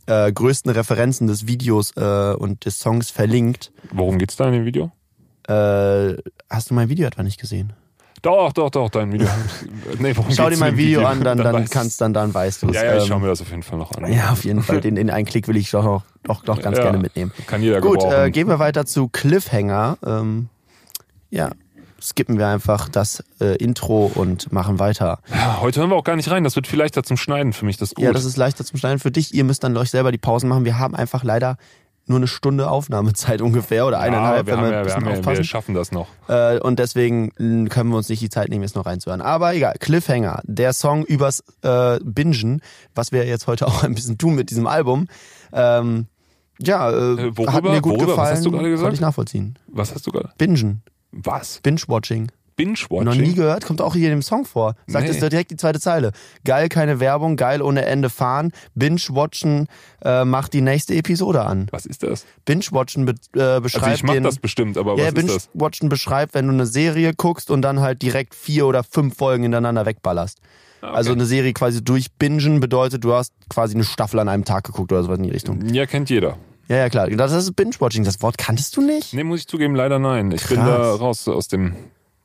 äh, 0.08 0.32
größten 0.32 0.72
Referenzen 0.72 1.28
des 1.28 1.48
Videos 1.48 1.92
äh, 1.98 2.34
und 2.34 2.66
des 2.66 2.80
Songs 2.80 3.10
verlinkt. 3.12 3.72
Worum 3.92 4.18
geht's 4.18 4.36
da 4.36 4.46
in 4.48 4.54
dem 4.54 4.66
Video? 4.66 4.92
Äh, 5.48 6.16
hast 6.50 6.70
du 6.70 6.74
mein 6.74 6.90
Video 6.90 7.08
etwa 7.08 7.24
nicht 7.24 7.40
gesehen? 7.40 7.74
Doch, 8.22 8.54
doch, 8.54 8.70
doch, 8.70 8.90
dein 8.90 9.12
Video. 9.12 9.28
nee, 10.00 10.14
Schau 10.36 10.50
dir 10.50 10.58
mein 10.58 10.70
in 10.74 10.76
dem 10.76 10.78
Video 10.78 11.06
an, 11.06 11.24
dann, 11.24 11.38
dann 11.44 11.64
ich's. 11.64 11.72
kannst 11.72 12.00
dann, 12.02 12.14
dann 12.14 12.32
weißt 12.32 12.62
du 12.62 12.70
es. 12.70 12.76
Ja, 12.76 12.84
ja, 12.86 12.98
ich 12.98 13.04
Ähm, 13.04 13.08
schaue 13.10 13.20
mir 13.22 13.28
das 13.28 13.42
auf 13.42 13.50
jeden 13.50 13.64
Fall 13.64 13.80
noch 13.80 13.92
an. 13.94 14.12
Ja, 14.14 14.30
auf 14.32 14.44
jeden 14.46 14.62
Fall. 14.62 14.80
Den, 14.80 14.94
den 14.96 15.10
einen 15.10 15.26
Klick 15.26 15.48
will 15.48 15.58
ich 15.58 15.72
doch, 15.72 15.84
noch- 15.84 16.04
doch, 16.24 16.44
doch 16.44 16.60
ganz 16.62 16.78
Ja, 16.78 16.84
gerne 16.84 17.00
mitnehmen. 17.00 17.32
Kann 17.48 17.64
jeder 17.64 17.82
Gut, 17.82 18.04
äh, 18.04 18.30
gehen 18.30 18.48
wir 18.48 18.60
weiter 18.60 18.86
zu 18.86 19.08
Cliffhanger. 19.08 19.98
Ähm, 20.06 20.50
ja, 21.32 21.50
skippen 22.02 22.38
wir 22.38 22.48
einfach 22.48 22.90
das 22.90 23.24
äh, 23.40 23.56
Intro 23.58 24.12
und 24.14 24.52
machen 24.52 24.80
weiter. 24.80 25.20
ja, 25.34 25.60
heute 25.62 25.80
hören 25.82 25.90
wir 25.90 25.96
auch 25.96 26.04
gar 26.04 26.16
nicht 26.16 26.30
rein. 26.32 26.44
Das 26.44 26.56
wird 26.56 26.68
viel 26.68 26.80
leichter 26.80 27.04
zum 27.04 27.18
Schneiden 27.18 27.54
für 27.54 27.66
mich. 27.66 27.78
Das 27.78 27.90
ist 27.90 27.96
gut. 27.96 28.06
Ja, 28.06 28.12
das 28.14 28.26
ist 28.26 28.38
leichter 28.38 28.66
zum 28.66 28.78
Schneiden 28.80 29.00
für 29.00 29.12
dich. 29.12 29.34
Ihr 29.34 29.44
müsst 29.44 29.64
dann 29.64 29.76
euch 29.78 29.92
selber 29.92 30.12
die 30.12 30.18
Pausen 30.18 30.50
machen. 30.50 30.66
Wir 30.66 30.80
haben 30.80 30.96
einfach 30.96 31.24
leider 31.24 31.58
nur 32.08 32.18
eine 32.18 32.28
Stunde 32.28 32.70
Aufnahmezeit 32.70 33.42
ungefähr 33.44 33.86
oder 33.86 34.00
eineinhalb, 34.00 34.48
ja, 34.48 34.58
wir, 34.58 34.58
wenn 34.58 34.58
haben 34.58 34.66
wir 34.66 34.72
ja, 34.72 34.80
ein 34.80 34.80
wir, 34.80 34.84
bisschen 34.86 34.96
haben 34.96 35.06
ja, 35.06 35.12
wir 35.12 35.20
aufpassen. 35.20 35.44
schaffen 35.44 35.76
das 35.76 35.92
noch. 35.92 36.08
Äh, 36.28 36.60
und 36.60 36.80
deswegen 36.80 37.30
können 37.70 37.90
wir 37.92 37.98
uns 37.98 38.10
nicht 38.10 38.22
die 38.22 38.30
Zeit 38.30 38.50
nehmen, 38.50 38.64
jetzt 38.64 38.76
noch 38.76 38.86
reinzuhören. 38.88 39.22
Aber 39.22 39.54
egal, 39.54 39.76
Cliffhanger, 39.80 40.42
der 40.44 40.74
Song 40.74 41.06
übers 41.06 41.44
äh, 41.62 42.00
Bingen, 42.04 42.62
was 42.96 43.12
wir 43.12 43.26
jetzt 43.26 43.48
heute 43.48 43.68
auch 43.68 43.84
ein 43.84 43.94
bisschen 43.94 44.18
tun 44.18 44.36
mit 44.36 44.50
diesem 44.50 44.66
Album. 44.68 45.08
Ähm, 45.54 46.08
ja, 46.60 46.90
äh, 46.92 46.94
Äh, 46.94 47.38
worüber? 47.38 47.54
hat 47.54 47.64
mir 47.64 47.82
gut 47.82 47.94
Worüber? 47.94 48.08
Was 48.08 48.16
gefallen. 48.16 48.36
hast 48.36 48.46
du 48.46 48.52
gerade 48.52 48.70
gesagt? 48.70 48.84
Konnte 48.84 48.96
ich 48.96 49.02
nachvollziehen. 49.02 49.60
Was 49.68 49.94
hast 49.96 50.06
du 50.08 50.12
gerade? 50.12 50.30
Bingen, 50.38 50.82
Was? 51.12 51.60
Binge-Watching. 51.62 52.32
Binge-Watching? 52.58 53.04
Noch 53.06 53.16
nie 53.16 53.34
gehört, 53.34 53.66
kommt 53.66 53.82
auch 53.82 53.96
hier 53.96 54.10
in 54.10 54.18
dem 54.18 54.22
Song 54.22 54.46
vor. 54.46 54.76
Sagt 54.86 55.06
Nee. 55.06 55.12
es 55.12 55.20
direkt 55.20 55.52
die 55.52 55.56
zweite 55.56 55.80
Zeile. 55.80 56.12
Geil, 56.44 56.70
keine 56.70 57.00
Werbung, 57.00 57.36
geil 57.38 57.62
ohne 57.62 57.86
Ende 57.86 58.10
fahren. 58.10 58.52
Binge-Watchen 58.76 59.68
äh, 60.04 60.26
macht 60.26 60.54
die 60.54 60.62
nächste 60.62 60.94
Episode 60.96 61.44
an. 61.46 61.68
Was 61.72 61.86
ist 61.86 62.04
das? 62.04 62.26
Binge-Watchen 62.46 63.06
be 63.06 63.14
äh, 63.36 63.60
beschreibt 63.62 63.84
Also 63.86 63.96
ich 63.96 64.04
mach 64.04 64.14
den... 64.14 64.24
das 64.24 64.38
bestimmt, 64.38 64.78
aber 64.78 64.98
ja, 64.98 65.06
was 65.16 65.24
ist 65.24 65.36
das? 65.36 65.48
Binge-Watchen 65.48 65.90
beschreibt, 65.90 66.34
wenn 66.34 66.48
du 66.48 66.54
eine 66.54 66.66
Serie 66.66 67.14
guckst 67.16 67.50
und 67.50 67.62
dann 67.62 67.80
halt 67.80 68.02
direkt 68.02 68.36
vier 68.36 68.68
oder 68.68 68.84
fünf 68.84 69.18
Folgen 69.18 69.44
hintereinander 69.44 69.86
wegballerst. 69.86 70.40
Ah, 70.82 70.88
okay. 70.88 70.96
Also 70.98 71.12
eine 71.14 71.26
Serie 71.26 71.54
quasi 71.54 71.84
durchbingen 71.84 72.60
bedeutet, 72.60 73.04
du 73.04 73.14
hast 73.14 73.34
quasi 73.50 73.76
eine 73.76 73.84
Staffel 73.84 74.20
an 74.20 74.28
einem 74.30 74.46
Tag 74.46 74.66
geguckt 74.66 74.92
oder 74.92 75.04
sowas 75.04 75.18
in 75.18 75.24
die 75.24 75.30
Richtung. 75.32 75.66
Ja, 75.74 75.86
kennt 75.86 76.10
jeder. 76.10 76.38
Ja, 76.72 76.78
ja, 76.78 76.90
klar. 76.90 77.10
Das 77.10 77.34
ist 77.34 77.54
Binge-Watching. 77.58 78.06
Das 78.06 78.22
Wort 78.22 78.38
kanntest 78.38 78.78
du 78.78 78.82
nicht? 78.82 79.14
Nee, 79.14 79.26
muss 79.26 79.42
ich 79.42 79.48
zugeben, 79.48 79.76
leider 79.76 80.00
nein. 80.00 80.32
Ich 80.32 80.48
bin 80.48 80.56
Krass. 80.56 80.68
da 80.68 80.96
raus 80.96 81.28
aus 81.28 81.50
dem. 81.50 81.76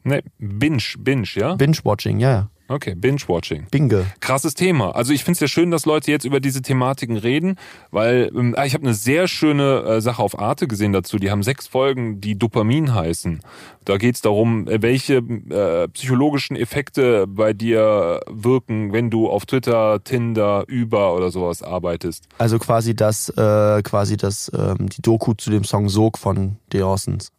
Nee, 0.05 0.23
Binge, 0.39 0.85
Binge, 0.99 1.27
ja? 1.35 1.57
Binge-Watching, 1.57 2.21
ja, 2.21 2.31
ja. 2.31 2.51
Okay, 2.69 2.95
Binge-Watching. 2.97 3.69
Binge. 3.71 4.07
Krasses 4.21 4.55
Thema. 4.55 4.91
Also 4.97 5.13
ich 5.13 5.23
finde 5.23 5.35
es 5.35 5.41
ja 5.41 5.49
schön, 5.49 5.71
dass 5.71 5.87
Leute 5.87 6.11
jetzt 6.11 6.25
über 6.25 6.41
diese 6.41 6.63
Thematiken 6.63 7.17
reden, 7.17 7.57
weil 7.93 8.31
ähm, 8.35 8.55
ah, 8.57 8.65
ich 8.65 8.75
habe 8.75 8.85
eine 8.85 8.95
sehr 8.95 9.29
schöne 9.29 9.83
äh, 9.83 10.01
Sache 10.01 10.23
auf 10.23 10.39
Arte 10.39 10.67
gesehen 10.67 10.93
dazu. 10.93 11.19
Die 11.19 11.31
haben 11.31 11.45
sechs 11.45 11.69
Folgen, 11.69 12.21
die 12.21 12.37
Dopamin 12.37 12.93
heißen. 12.93 13.41
Da 13.85 13.99
geht 13.99 14.17
es 14.17 14.21
darum, 14.21 14.67
äh, 14.67 14.83
welche 14.83 15.17
äh, 15.17 15.89
psychologischen 15.89 16.57
Effekte 16.57 17.27
bei 17.29 17.53
dir 17.53 18.21
wirken, 18.27 18.93
wenn 18.93 19.11
du 19.11 19.29
auf 19.29 19.47
Twitter, 19.47 20.03
Tinder, 20.03 20.65
Uber 20.69 21.15
oder 21.15 21.31
sowas 21.31 21.63
arbeitest. 21.63 22.27
Also 22.39 22.59
quasi 22.59 22.97
das, 22.97 23.29
äh, 23.29 23.83
quasi 23.83 24.17
das, 24.17 24.51
ähm, 24.57 24.89
die 24.89 25.03
Doku 25.03 25.35
zu 25.35 25.51
dem 25.51 25.63
Song 25.63 25.89
Sog 25.89 26.19
von 26.19 26.57
The 26.73 26.83
Orsons. 26.83 27.31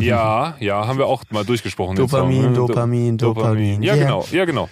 Ja, 0.00 0.54
ja, 0.60 0.86
haben 0.86 0.98
wir 0.98 1.06
auch 1.06 1.22
mal 1.30 1.44
durchgesprochen. 1.44 1.96
Dopamin, 1.96 2.50
ne? 2.50 2.52
Dopamin, 2.52 3.16
Dopamin. 3.18 3.82
Ja, 3.82 3.94
Yeah. 3.94 4.04
genau, 4.04 4.24
ja, 4.30 4.44
genau. 4.44 4.68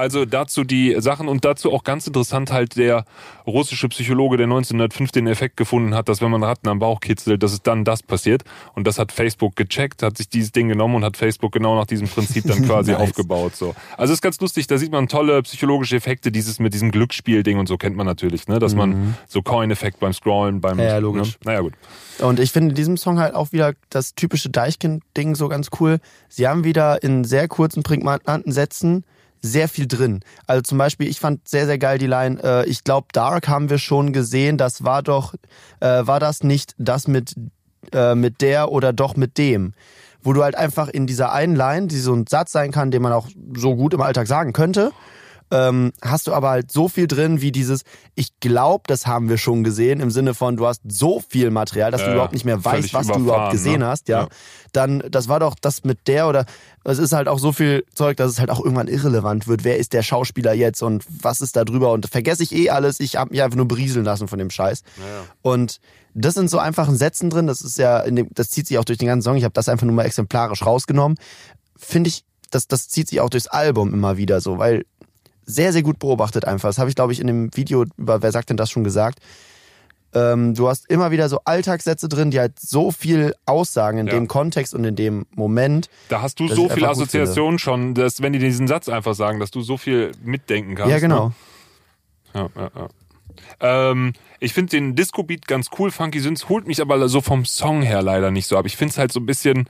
Also 0.00 0.24
dazu 0.24 0.64
die 0.64 0.96
Sachen 0.98 1.28
und 1.28 1.44
dazu 1.44 1.70
auch 1.70 1.84
ganz 1.84 2.06
interessant 2.06 2.50
halt 2.50 2.76
der 2.76 3.04
russische 3.46 3.86
Psychologe, 3.88 4.38
der 4.38 4.46
1905 4.46 5.12
den 5.12 5.26
Effekt 5.26 5.58
gefunden 5.58 5.94
hat, 5.94 6.08
dass 6.08 6.22
wenn 6.22 6.30
man 6.30 6.42
Ratten 6.42 6.68
am 6.70 6.78
Bauch 6.78 7.00
kitzelt, 7.00 7.42
dass 7.42 7.52
es 7.52 7.60
dann 7.60 7.84
das 7.84 8.02
passiert. 8.02 8.44
Und 8.74 8.86
das 8.86 8.98
hat 8.98 9.12
Facebook 9.12 9.56
gecheckt, 9.56 10.02
hat 10.02 10.16
sich 10.16 10.30
dieses 10.30 10.52
Ding 10.52 10.68
genommen 10.68 10.94
und 10.94 11.04
hat 11.04 11.18
Facebook 11.18 11.52
genau 11.52 11.76
nach 11.76 11.84
diesem 11.84 12.08
Prinzip 12.08 12.44
dann 12.46 12.62
quasi 12.66 12.92
Nice. 12.92 13.00
aufgebaut. 13.02 13.54
So. 13.54 13.74
Also 13.98 14.14
ist 14.14 14.22
ganz 14.22 14.40
lustig, 14.40 14.66
da 14.68 14.78
sieht 14.78 14.90
man 14.90 15.06
tolle 15.06 15.42
psychologische 15.42 15.96
Effekte, 15.96 16.32
dieses 16.32 16.60
mit 16.60 16.72
diesem 16.72 16.92
Glücksspiel-Ding 16.92 17.58
und 17.58 17.66
so 17.66 17.76
kennt 17.76 17.96
man 17.96 18.06
natürlich, 18.06 18.48
ne? 18.48 18.58
Dass 18.58 18.74
man 18.74 19.16
so 19.28 19.42
Coin-Effekt 19.42 20.00
beim 20.00 20.14
Scrollen, 20.14 20.62
beim 20.62 20.78
Mhm. 20.78 20.82
Ja, 20.82 20.88
ja, 20.88 20.98
logisch. 20.98 21.32
Ne? 21.32 21.38
Naja 21.44 21.60
gut. 21.60 21.74
Und 22.20 22.40
ich 22.40 22.52
finde 22.52 22.70
in 22.70 22.74
diesem 22.74 22.96
Song 22.96 23.18
halt 23.18 23.34
auch 23.34 23.52
wieder 23.52 23.74
das 23.90 24.14
typische 24.14 24.48
Deichkind-Ding 24.48 25.34
so 25.34 25.48
ganz 25.48 25.68
cool. 25.78 25.98
Sie 26.30 26.48
haben 26.48 26.64
wieder 26.64 27.02
in 27.02 27.24
sehr 27.24 27.48
kurzen, 27.48 27.82
prägnanten 27.82 28.50
Sätzen 28.50 29.04
sehr 29.40 29.68
viel 29.68 29.86
drin. 29.86 30.20
Also 30.46 30.62
zum 30.62 30.78
Beispiel, 30.78 31.08
ich 31.08 31.20
fand 31.20 31.48
sehr, 31.48 31.66
sehr 31.66 31.78
geil 31.78 31.98
die 31.98 32.06
Line, 32.06 32.42
äh, 32.42 32.66
ich 32.66 32.84
glaube, 32.84 33.08
Dark 33.12 33.48
haben 33.48 33.70
wir 33.70 33.78
schon 33.78 34.12
gesehen, 34.12 34.58
das 34.58 34.84
war 34.84 35.02
doch, 35.02 35.34
äh, 35.80 36.06
war 36.06 36.20
das 36.20 36.42
nicht 36.42 36.74
das 36.78 37.08
mit, 37.08 37.34
äh, 37.92 38.14
mit 38.14 38.40
der 38.40 38.70
oder 38.70 38.92
doch 38.92 39.16
mit 39.16 39.38
dem? 39.38 39.72
Wo 40.22 40.32
du 40.34 40.42
halt 40.42 40.54
einfach 40.54 40.88
in 40.88 41.06
dieser 41.06 41.32
einen 41.32 41.56
Line, 41.56 41.86
die 41.86 41.98
so 41.98 42.14
ein 42.14 42.26
Satz 42.26 42.52
sein 42.52 42.72
kann, 42.72 42.90
den 42.90 43.02
man 43.02 43.12
auch 43.12 43.28
so 43.56 43.74
gut 43.74 43.94
im 43.94 44.02
Alltag 44.02 44.26
sagen 44.26 44.52
könnte, 44.52 44.92
ähm, 45.50 45.92
hast 46.00 46.26
du 46.26 46.32
aber 46.32 46.50
halt 46.50 46.70
so 46.70 46.88
viel 46.88 47.06
drin 47.06 47.40
wie 47.40 47.52
dieses, 47.52 47.82
ich 48.14 48.38
glaube, 48.40 48.84
das 48.86 49.06
haben 49.06 49.28
wir 49.28 49.38
schon 49.38 49.64
gesehen, 49.64 50.00
im 50.00 50.10
Sinne 50.10 50.34
von, 50.34 50.56
du 50.56 50.66
hast 50.66 50.82
so 50.88 51.20
viel 51.28 51.50
Material, 51.50 51.90
dass 51.90 52.02
du 52.02 52.08
Ja, 52.08 52.14
überhaupt 52.14 52.32
nicht 52.32 52.44
mehr 52.44 52.64
weißt, 52.64 52.94
was 52.94 53.08
du 53.08 53.18
überhaupt 53.20 53.52
gesehen 53.52 53.80
ne? 53.80 53.86
hast, 53.88 54.08
ja. 54.08 54.22
Ja. 54.22 54.28
Dann, 54.72 55.02
das 55.10 55.28
war 55.28 55.40
doch 55.40 55.56
das 55.60 55.82
mit 55.84 56.06
der 56.06 56.28
oder 56.28 56.44
es 56.84 56.98
ist 56.98 57.12
halt 57.12 57.28
auch 57.28 57.38
so 57.38 57.52
viel 57.52 57.84
Zeug, 57.94 58.16
dass 58.16 58.30
es 58.30 58.38
halt 58.38 58.50
auch 58.50 58.60
irgendwann 58.60 58.88
irrelevant 58.88 59.48
wird. 59.48 59.64
Wer 59.64 59.78
ist 59.78 59.92
der 59.92 60.02
Schauspieler 60.02 60.52
jetzt 60.54 60.82
und 60.82 61.04
was 61.22 61.40
ist 61.40 61.56
da 61.56 61.64
drüber? 61.64 61.92
Und 61.92 62.06
vergesse 62.06 62.42
ich 62.42 62.54
eh 62.54 62.70
alles. 62.70 63.00
Ich 63.00 63.16
habe 63.16 63.30
mich 63.30 63.42
einfach 63.42 63.56
nur 63.56 63.68
berieseln 63.68 64.04
lassen 64.04 64.28
von 64.28 64.38
dem 64.38 64.50
Scheiß. 64.50 64.82
Und 65.42 65.80
das 66.14 66.34
sind 66.34 66.48
so 66.48 66.58
einfachen 66.58 66.96
Sätzen 66.96 67.28
drin. 67.28 67.46
Das 67.46 67.60
ist 67.60 67.78
ja, 67.78 68.02
dem, 68.02 68.28
das 68.32 68.50
zieht 68.50 68.66
sich 68.66 68.78
auch 68.78 68.84
durch 68.84 68.98
den 68.98 69.08
ganzen 69.08 69.24
Song. 69.24 69.36
Ich 69.36 69.44
habe 69.44 69.52
das 69.52 69.68
einfach 69.68 69.86
nur 69.86 69.94
mal 69.94 70.06
exemplarisch 70.06 70.64
rausgenommen. 70.64 71.18
Finde 71.76 72.08
ich, 72.08 72.24
das, 72.50 72.66
das 72.66 72.88
zieht 72.88 73.08
sich 73.08 73.20
auch 73.20 73.30
durchs 73.30 73.46
Album 73.46 73.92
immer 73.92 74.16
wieder 74.16 74.40
so, 74.40 74.58
weil 74.58 74.84
sehr, 75.44 75.72
sehr 75.72 75.82
gut 75.82 75.98
beobachtet 75.98 76.44
einfach. 76.44 76.68
Das 76.68 76.78
habe 76.78 76.88
ich, 76.90 76.96
glaube 76.96 77.12
ich, 77.12 77.20
in 77.20 77.26
dem 77.26 77.50
Video 77.56 77.84
über 77.96 78.22
Wer 78.22 78.32
sagt 78.32 78.50
denn 78.50 78.56
das 78.56 78.70
schon 78.70 78.84
gesagt. 78.84 79.18
Ähm, 80.12 80.54
du 80.54 80.68
hast 80.68 80.90
immer 80.90 81.12
wieder 81.12 81.28
so 81.28 81.38
Alltagssätze 81.44 82.08
drin, 82.08 82.32
die 82.32 82.40
halt 82.40 82.58
so 82.58 82.90
viel 82.90 83.32
aussagen 83.46 83.98
in 83.98 84.06
Ja. 84.08 84.14
dem 84.14 84.26
Kontext 84.26 84.74
und 84.74 84.84
in 84.84 84.96
dem 84.96 85.26
Moment. 85.36 85.88
Da 86.08 86.20
hast 86.20 86.40
du 86.40 86.48
so 86.48 86.66
gut 86.66 86.82
Assoziationen 86.82 87.60
schon, 87.60 87.94
dass 87.94 88.20
wenn 88.20 88.32
die 88.32 88.40
diesen 88.40 88.66
Satz 88.66 88.88
einfach 88.88 89.14
sagen, 89.14 89.38
dass 89.38 89.52
du 89.52 89.60
so 89.60 89.76
viel 89.76 90.10
mitdenken 90.24 90.74
kannst. 90.74 90.90
ja, 90.90 90.98
genau. 90.98 91.28
Ne? 91.28 91.34
Ja, 92.34 92.48
ja, 92.56 92.70
ja. 92.74 92.88
Ähm, 93.60 94.12
ich 94.40 94.52
finde 94.52 94.70
den 94.70 94.96
Disco-Beat 94.96 95.46
ganz 95.46 95.68
cool, 95.78 95.90
Funky 95.92 96.18
Synths, 96.20 96.48
holt 96.48 96.66
mich 96.66 96.80
aber 96.80 97.08
so 97.08 97.20
vom 97.20 97.44
Song 97.44 97.82
her 97.82 98.02
leider 98.02 98.30
nicht 98.32 98.46
so 98.48 98.56
ab. 98.58 98.66
Ich 98.66 98.76
finde 98.76 98.92
es 98.92 98.98
halt 98.98 99.12
so 99.12 99.20
ein 99.20 99.26
bisschen. 99.26 99.68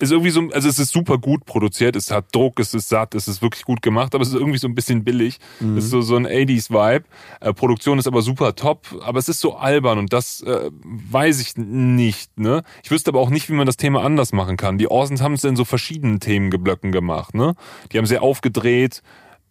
Ist 0.00 0.12
irgendwie 0.12 0.30
so, 0.30 0.48
also 0.52 0.68
es 0.68 0.78
ist 0.78 0.92
super 0.92 1.18
gut 1.18 1.44
produziert, 1.44 1.96
es 1.96 2.10
hat 2.10 2.26
Druck, 2.32 2.60
es 2.60 2.72
ist 2.72 2.88
satt, 2.88 3.14
es 3.14 3.26
ist 3.26 3.42
wirklich 3.42 3.64
gut 3.64 3.82
gemacht, 3.82 4.14
aber 4.14 4.22
es 4.22 4.28
ist 4.28 4.34
irgendwie 4.34 4.58
so 4.58 4.68
ein 4.68 4.74
bisschen 4.74 5.02
billig. 5.02 5.38
Es 5.76 5.84
ist 5.84 5.90
so, 5.90 6.02
so 6.02 6.16
ein 6.16 6.26
80s-Vibe. 6.26 7.04
Äh, 7.40 7.52
Produktion 7.52 7.98
ist 7.98 8.06
aber 8.06 8.22
super 8.22 8.54
top, 8.54 8.86
aber 9.02 9.18
es 9.18 9.28
ist 9.28 9.40
so 9.40 9.56
albern 9.56 9.98
und 9.98 10.12
das 10.12 10.42
äh, 10.42 10.70
weiß 10.70 11.40
ich 11.40 11.56
nicht. 11.56 12.38
Ne? 12.38 12.62
Ich 12.84 12.90
wüsste 12.90 13.10
aber 13.10 13.20
auch 13.20 13.30
nicht, 13.30 13.48
wie 13.48 13.54
man 13.54 13.66
das 13.66 13.76
Thema 13.76 14.04
anders 14.04 14.32
machen 14.32 14.56
kann. 14.56 14.78
Die 14.78 14.88
Orsons 14.88 15.20
haben 15.20 15.34
es 15.34 15.44
in 15.44 15.56
so 15.56 15.64
verschiedenen 15.64 16.20
Themengeblöcken 16.20 16.92
gemacht. 16.92 17.34
Ne? 17.34 17.54
Die 17.92 17.98
haben 17.98 18.06
sehr 18.06 18.22
aufgedreht, 18.22 19.02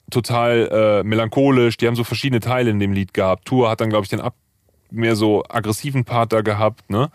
total 0.10 0.70
äh, 0.72 1.04
melancholisch, 1.04 1.78
die 1.78 1.88
haben 1.88 1.96
so 1.96 2.04
verschiedene 2.04 2.40
Teile 2.40 2.72
in 2.72 2.80
dem 2.80 2.94
Lied 2.94 3.14
gehabt. 3.14 3.46
Tour 3.46 3.70
hat 3.70 3.82
dann, 3.82 3.90
glaube 3.90 4.06
ich, 4.06 4.10
den 4.10 4.22
ab 4.22 4.36
mehr 4.92 5.16
so 5.16 5.44
aggressiven 5.50 6.06
Part 6.06 6.34
da 6.34 6.42
gehabt, 6.42 6.90
ne? 6.90 7.10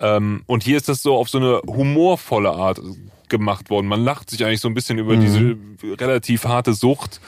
Ähm, 0.00 0.42
und 0.46 0.62
hier 0.62 0.76
ist 0.76 0.88
das 0.88 1.02
so 1.02 1.16
auf 1.16 1.28
so 1.28 1.38
eine 1.38 1.60
humorvolle 1.66 2.50
Art 2.50 2.80
gemacht 3.28 3.70
worden. 3.70 3.86
Man 3.86 4.02
lacht 4.02 4.30
sich 4.30 4.44
eigentlich 4.44 4.60
so 4.60 4.68
ein 4.68 4.74
bisschen 4.74 4.98
über 4.98 5.16
diese 5.16 5.56
relativ 5.82 6.44
harte 6.44 6.74
Sucht. 6.74 7.20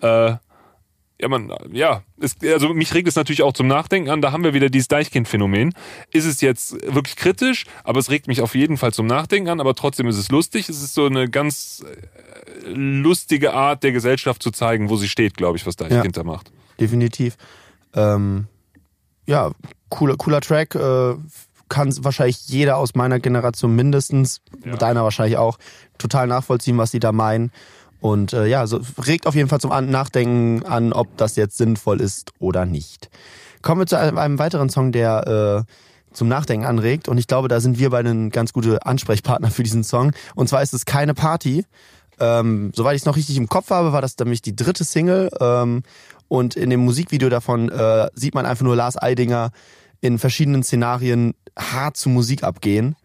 Äh, 0.00 0.36
ja, 1.20 1.28
man, 1.28 1.52
ja, 1.72 2.02
es, 2.20 2.36
also 2.42 2.74
mich 2.74 2.92
regt 2.92 3.08
es 3.08 3.14
natürlich 3.14 3.42
auch 3.42 3.52
zum 3.52 3.66
Nachdenken 3.66 4.10
an. 4.10 4.20
Da 4.20 4.32
haben 4.32 4.42
wir 4.42 4.52
wieder 4.52 4.68
dieses 4.68 4.88
Deichkind-Phänomen. 4.88 5.72
Ist 6.10 6.24
es 6.24 6.40
jetzt 6.40 6.72
wirklich 6.92 7.16
kritisch, 7.16 7.64
aber 7.84 8.00
es 8.00 8.10
regt 8.10 8.26
mich 8.26 8.40
auf 8.40 8.54
jeden 8.54 8.76
Fall 8.76 8.92
zum 8.92 9.06
Nachdenken 9.06 9.48
an, 9.48 9.60
aber 9.60 9.74
trotzdem 9.74 10.08
ist 10.08 10.18
es 10.18 10.30
lustig. 10.30 10.68
Es 10.68 10.82
ist 10.82 10.94
so 10.94 11.06
eine 11.06 11.30
ganz 11.30 11.84
äh, 12.66 12.68
lustige 12.68 13.54
Art 13.54 13.84
der 13.84 13.92
Gesellschaft 13.92 14.42
zu 14.42 14.50
zeigen, 14.50 14.90
wo 14.90 14.96
sie 14.96 15.08
steht, 15.08 15.36
glaube 15.36 15.56
ich, 15.56 15.66
was 15.66 15.76
Deichkind 15.76 16.16
da 16.16 16.24
macht. 16.24 16.50
definitiv. 16.80 17.36
Ähm, 17.94 18.48
ja, 19.26 19.52
cooler, 19.88 20.16
cooler 20.16 20.40
Track. 20.40 20.74
Äh, 20.74 21.14
kann 21.68 21.92
wahrscheinlich 22.04 22.46
jeder 22.48 22.76
aus 22.76 22.94
meiner 22.94 23.20
Generation 23.20 23.74
mindestens, 23.74 24.40
Ja. 24.64 24.76
deiner 24.76 25.02
wahrscheinlich 25.04 25.36
auch, 25.36 25.58
total 25.98 26.26
nachvollziehen, 26.26 26.78
was 26.78 26.90
sie 26.90 27.00
da 27.00 27.12
meinen. 27.12 27.50
Und 28.00 28.32
äh, 28.34 28.46
ja, 28.46 28.66
so 28.66 28.80
regt 29.06 29.26
auf 29.26 29.34
jeden 29.34 29.48
Fall 29.48 29.60
zum 29.60 29.70
Nachdenken 29.90 30.62
an, 30.64 30.92
ob 30.92 31.16
das 31.16 31.36
jetzt 31.36 31.56
sinnvoll 31.56 32.00
ist 32.00 32.32
oder 32.38 32.66
nicht. 32.66 33.08
Kommen 33.62 33.80
wir 33.80 33.86
zu 33.86 33.98
einem, 33.98 34.18
einem 34.18 34.38
weiteren 34.38 34.68
Song, 34.68 34.92
der 34.92 35.64
äh, 35.66 35.72
zum 36.14 36.28
Nachdenken 36.28 36.66
anregt. 36.66 37.08
Und 37.08 37.16
ich 37.16 37.26
glaube, 37.26 37.48
da 37.48 37.60
sind 37.60 37.78
wir 37.78 37.90
beide 37.90 38.10
ein 38.10 38.28
ganz 38.30 38.52
gute 38.52 38.84
Ansprechpartner 38.84 39.50
für 39.50 39.62
diesen 39.62 39.84
Song. 39.84 40.12
Und 40.34 40.48
zwar 40.48 40.62
ist 40.62 40.74
es 40.74 40.84
Keine 40.84 41.14
Party. 41.14 41.64
Ähm, 42.20 42.72
soweit 42.74 42.94
ich 42.94 43.02
es 43.02 43.06
noch 43.06 43.16
richtig 43.16 43.36
im 43.38 43.48
Kopf 43.48 43.70
habe, 43.70 43.92
war 43.92 44.02
das 44.02 44.16
nämlich 44.18 44.42
die 44.42 44.54
dritte 44.54 44.84
Single. 44.84 45.30
Ähm, 45.40 45.82
und 46.28 46.56
in 46.56 46.70
dem 46.70 46.80
Musikvideo 46.80 47.28
davon 47.28 47.70
äh, 47.70 48.08
sieht 48.14 48.34
man 48.34 48.46
einfach 48.46 48.64
nur 48.64 48.76
Lars 48.76 49.00
Eidinger 49.00 49.50
in 50.04 50.18
verschiedenen 50.18 50.62
Szenarien 50.62 51.34
hart 51.58 51.96
zu 51.96 52.08
Musik 52.08 52.42
abgehen. 52.44 52.96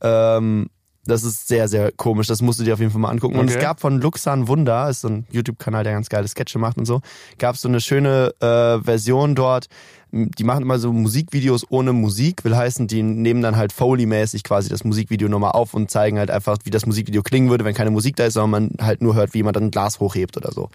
Ähm, 0.00 0.68
das 1.04 1.24
ist 1.24 1.48
sehr, 1.48 1.66
sehr 1.68 1.90
komisch. 1.92 2.28
Das 2.28 2.42
musst 2.42 2.60
du 2.60 2.64
dir 2.64 2.74
auf 2.74 2.80
jeden 2.80 2.92
Fall 2.92 3.00
mal 3.00 3.10
angucken. 3.10 3.34
Und 3.36 3.46
Okay. 3.46 3.56
es 3.58 3.60
gab 3.62 3.80
von 3.80 4.00
Luxan 4.00 4.46
Wunder, 4.46 4.88
ist 4.88 5.00
so 5.00 5.08
ein 5.08 5.26
YouTube-Kanal, 5.30 5.82
der 5.82 5.94
ganz 5.94 6.08
geile 6.08 6.28
Sketche 6.28 6.58
macht 6.60 6.78
und 6.78 6.84
so, 6.84 7.00
gab 7.38 7.56
es 7.56 7.60
so 7.60 7.68
eine 7.68 7.80
schöne 7.80 8.32
äh, 8.40 8.84
Version 8.84 9.34
dort. 9.34 9.66
Die 10.12 10.44
machen 10.44 10.62
immer 10.62 10.78
so 10.78 10.92
Musikvideos 10.92 11.64
ohne 11.70 11.94
Musik, 11.94 12.44
will 12.44 12.54
heißen, 12.54 12.86
die 12.86 13.02
nehmen 13.02 13.40
dann 13.40 13.56
halt 13.56 13.72
Foley-mäßig 13.72 14.44
quasi 14.44 14.68
das 14.68 14.84
Musikvideo 14.84 15.28
nochmal 15.28 15.52
auf 15.52 15.72
und 15.72 15.90
zeigen 15.90 16.18
halt 16.18 16.30
einfach, 16.30 16.58
wie 16.64 16.70
das 16.70 16.84
Musikvideo 16.84 17.22
klingen 17.22 17.48
würde, 17.48 17.64
wenn 17.64 17.74
keine 17.74 17.90
Musik 17.90 18.16
da 18.16 18.26
ist, 18.26 18.34
sondern 18.34 18.50
man 18.50 18.86
halt 18.86 19.00
nur 19.00 19.14
hört, 19.14 19.32
wie 19.32 19.38
jemand 19.38 19.56
dann 19.56 19.64
ein 19.64 19.70
Glas 19.70 20.00
hochhebt 20.00 20.36
oder 20.36 20.52
so. 20.52 20.68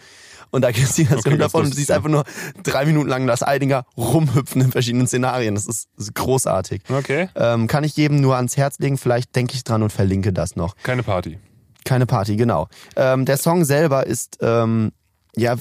Und 0.49 0.61
da 0.61 0.71
gibt 0.71 0.87
es 0.87 0.95
die 0.95 1.05
Version 1.05 1.33
Okay, 1.33 1.41
davon 1.41 1.65
und 1.65 1.71
du 1.71 1.75
siehst 1.75 1.91
einfach 1.91 2.09
nur 2.09 2.23
drei 2.63 2.85
Minuten 2.85 3.09
lang 3.09 3.27
das 3.27 3.43
Eidinger 3.43 3.85
rumhüpfen 3.97 4.61
in 4.61 4.71
verschiedenen 4.71 5.07
Szenarien. 5.07 5.55
Das 5.55 5.65
ist, 5.65 5.89
das 5.97 6.07
ist 6.07 6.15
großartig. 6.15 6.81
Okay. 6.89 7.29
Ähm, 7.35 7.67
kann 7.67 7.83
ich 7.83 7.95
jedem 7.97 8.21
nur 8.21 8.37
ans 8.37 8.57
Herz 8.57 8.79
legen. 8.79 8.97
Vielleicht 8.97 9.35
denke 9.35 9.55
ich 9.55 9.63
dran 9.63 9.83
und 9.83 9.91
verlinke 9.91 10.33
das 10.33 10.55
noch. 10.55 10.75
Keine 10.83 11.03
Party. 11.03 11.37
Keine 11.83 12.05
Party, 12.05 12.35
genau. 12.35 12.67
Ähm, 12.95 13.25
der 13.25 13.37
Song 13.37 13.65
selber 13.65 14.05
ist 14.07 14.37
ähm, 14.41 14.91
ja 15.37 15.55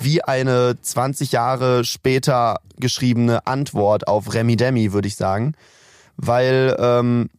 wie 0.00 0.22
eine 0.22 0.76
20 0.80 1.32
Jahre 1.32 1.84
später 1.84 2.60
geschriebene 2.78 3.46
Antwort 3.46 4.08
auf 4.08 4.34
Remi 4.34 4.56
Demi, 4.56 4.92
würde 4.92 5.08
ich 5.08 5.16
sagen. 5.16 5.54
Weil 6.16 6.76
ähm, 6.80 7.30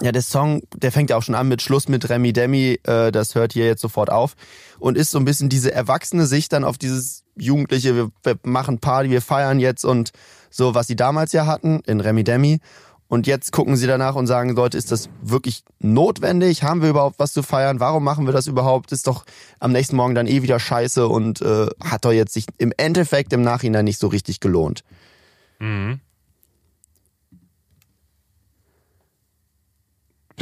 ja, 0.00 0.12
der 0.12 0.22
Song, 0.22 0.62
der 0.76 0.92
fängt 0.92 1.10
ja 1.10 1.16
auch 1.16 1.22
schon 1.22 1.34
an 1.34 1.48
mit 1.48 1.62
Schluss 1.62 1.88
mit 1.88 2.08
Remi 2.08 2.32
Demi, 2.32 2.78
äh, 2.84 3.12
das 3.12 3.34
hört 3.34 3.52
hier 3.52 3.66
jetzt 3.66 3.80
sofort 3.80 4.10
auf 4.10 4.34
und 4.78 4.96
ist 4.96 5.10
so 5.10 5.18
ein 5.18 5.24
bisschen 5.24 5.48
diese 5.48 5.72
erwachsene 5.72 6.26
Sicht 6.26 6.52
dann 6.52 6.64
auf 6.64 6.78
dieses 6.78 7.24
Jugendliche, 7.36 7.94
wir, 7.94 8.10
wir 8.22 8.38
machen 8.42 8.78
Party, 8.78 9.10
wir 9.10 9.22
feiern 9.22 9.60
jetzt 9.60 9.84
und 9.84 10.12
so, 10.50 10.74
was 10.74 10.86
sie 10.86 10.96
damals 10.96 11.32
ja 11.32 11.46
hatten 11.46 11.80
in 11.86 12.00
Remi 12.00 12.24
Demi. 12.24 12.60
Und 13.12 13.26
jetzt 13.26 13.52
gucken 13.52 13.76
sie 13.76 13.86
danach 13.86 14.14
und 14.14 14.26
sagen, 14.26 14.56
Leute, 14.56 14.78
ist 14.78 14.90
das 14.90 15.10
wirklich 15.20 15.64
notwendig? 15.80 16.62
Haben 16.62 16.80
wir 16.80 16.88
überhaupt 16.88 17.18
was 17.18 17.34
zu 17.34 17.42
feiern? 17.42 17.78
Warum 17.78 18.02
machen 18.02 18.24
wir 18.24 18.32
das 18.32 18.46
überhaupt? 18.46 18.90
Ist 18.90 19.06
doch 19.06 19.26
am 19.60 19.70
nächsten 19.70 19.96
Morgen 19.96 20.14
dann 20.14 20.26
eh 20.26 20.40
wieder 20.40 20.58
scheiße 20.58 21.06
und 21.06 21.42
äh, 21.42 21.66
hat 21.84 22.06
doch 22.06 22.12
jetzt 22.12 22.32
sich 22.32 22.46
im 22.56 22.72
Endeffekt 22.74 23.34
im 23.34 23.42
Nachhinein 23.42 23.84
nicht 23.84 23.98
so 23.98 24.06
richtig 24.06 24.40
gelohnt. 24.40 24.82
Mhm. 25.58 26.00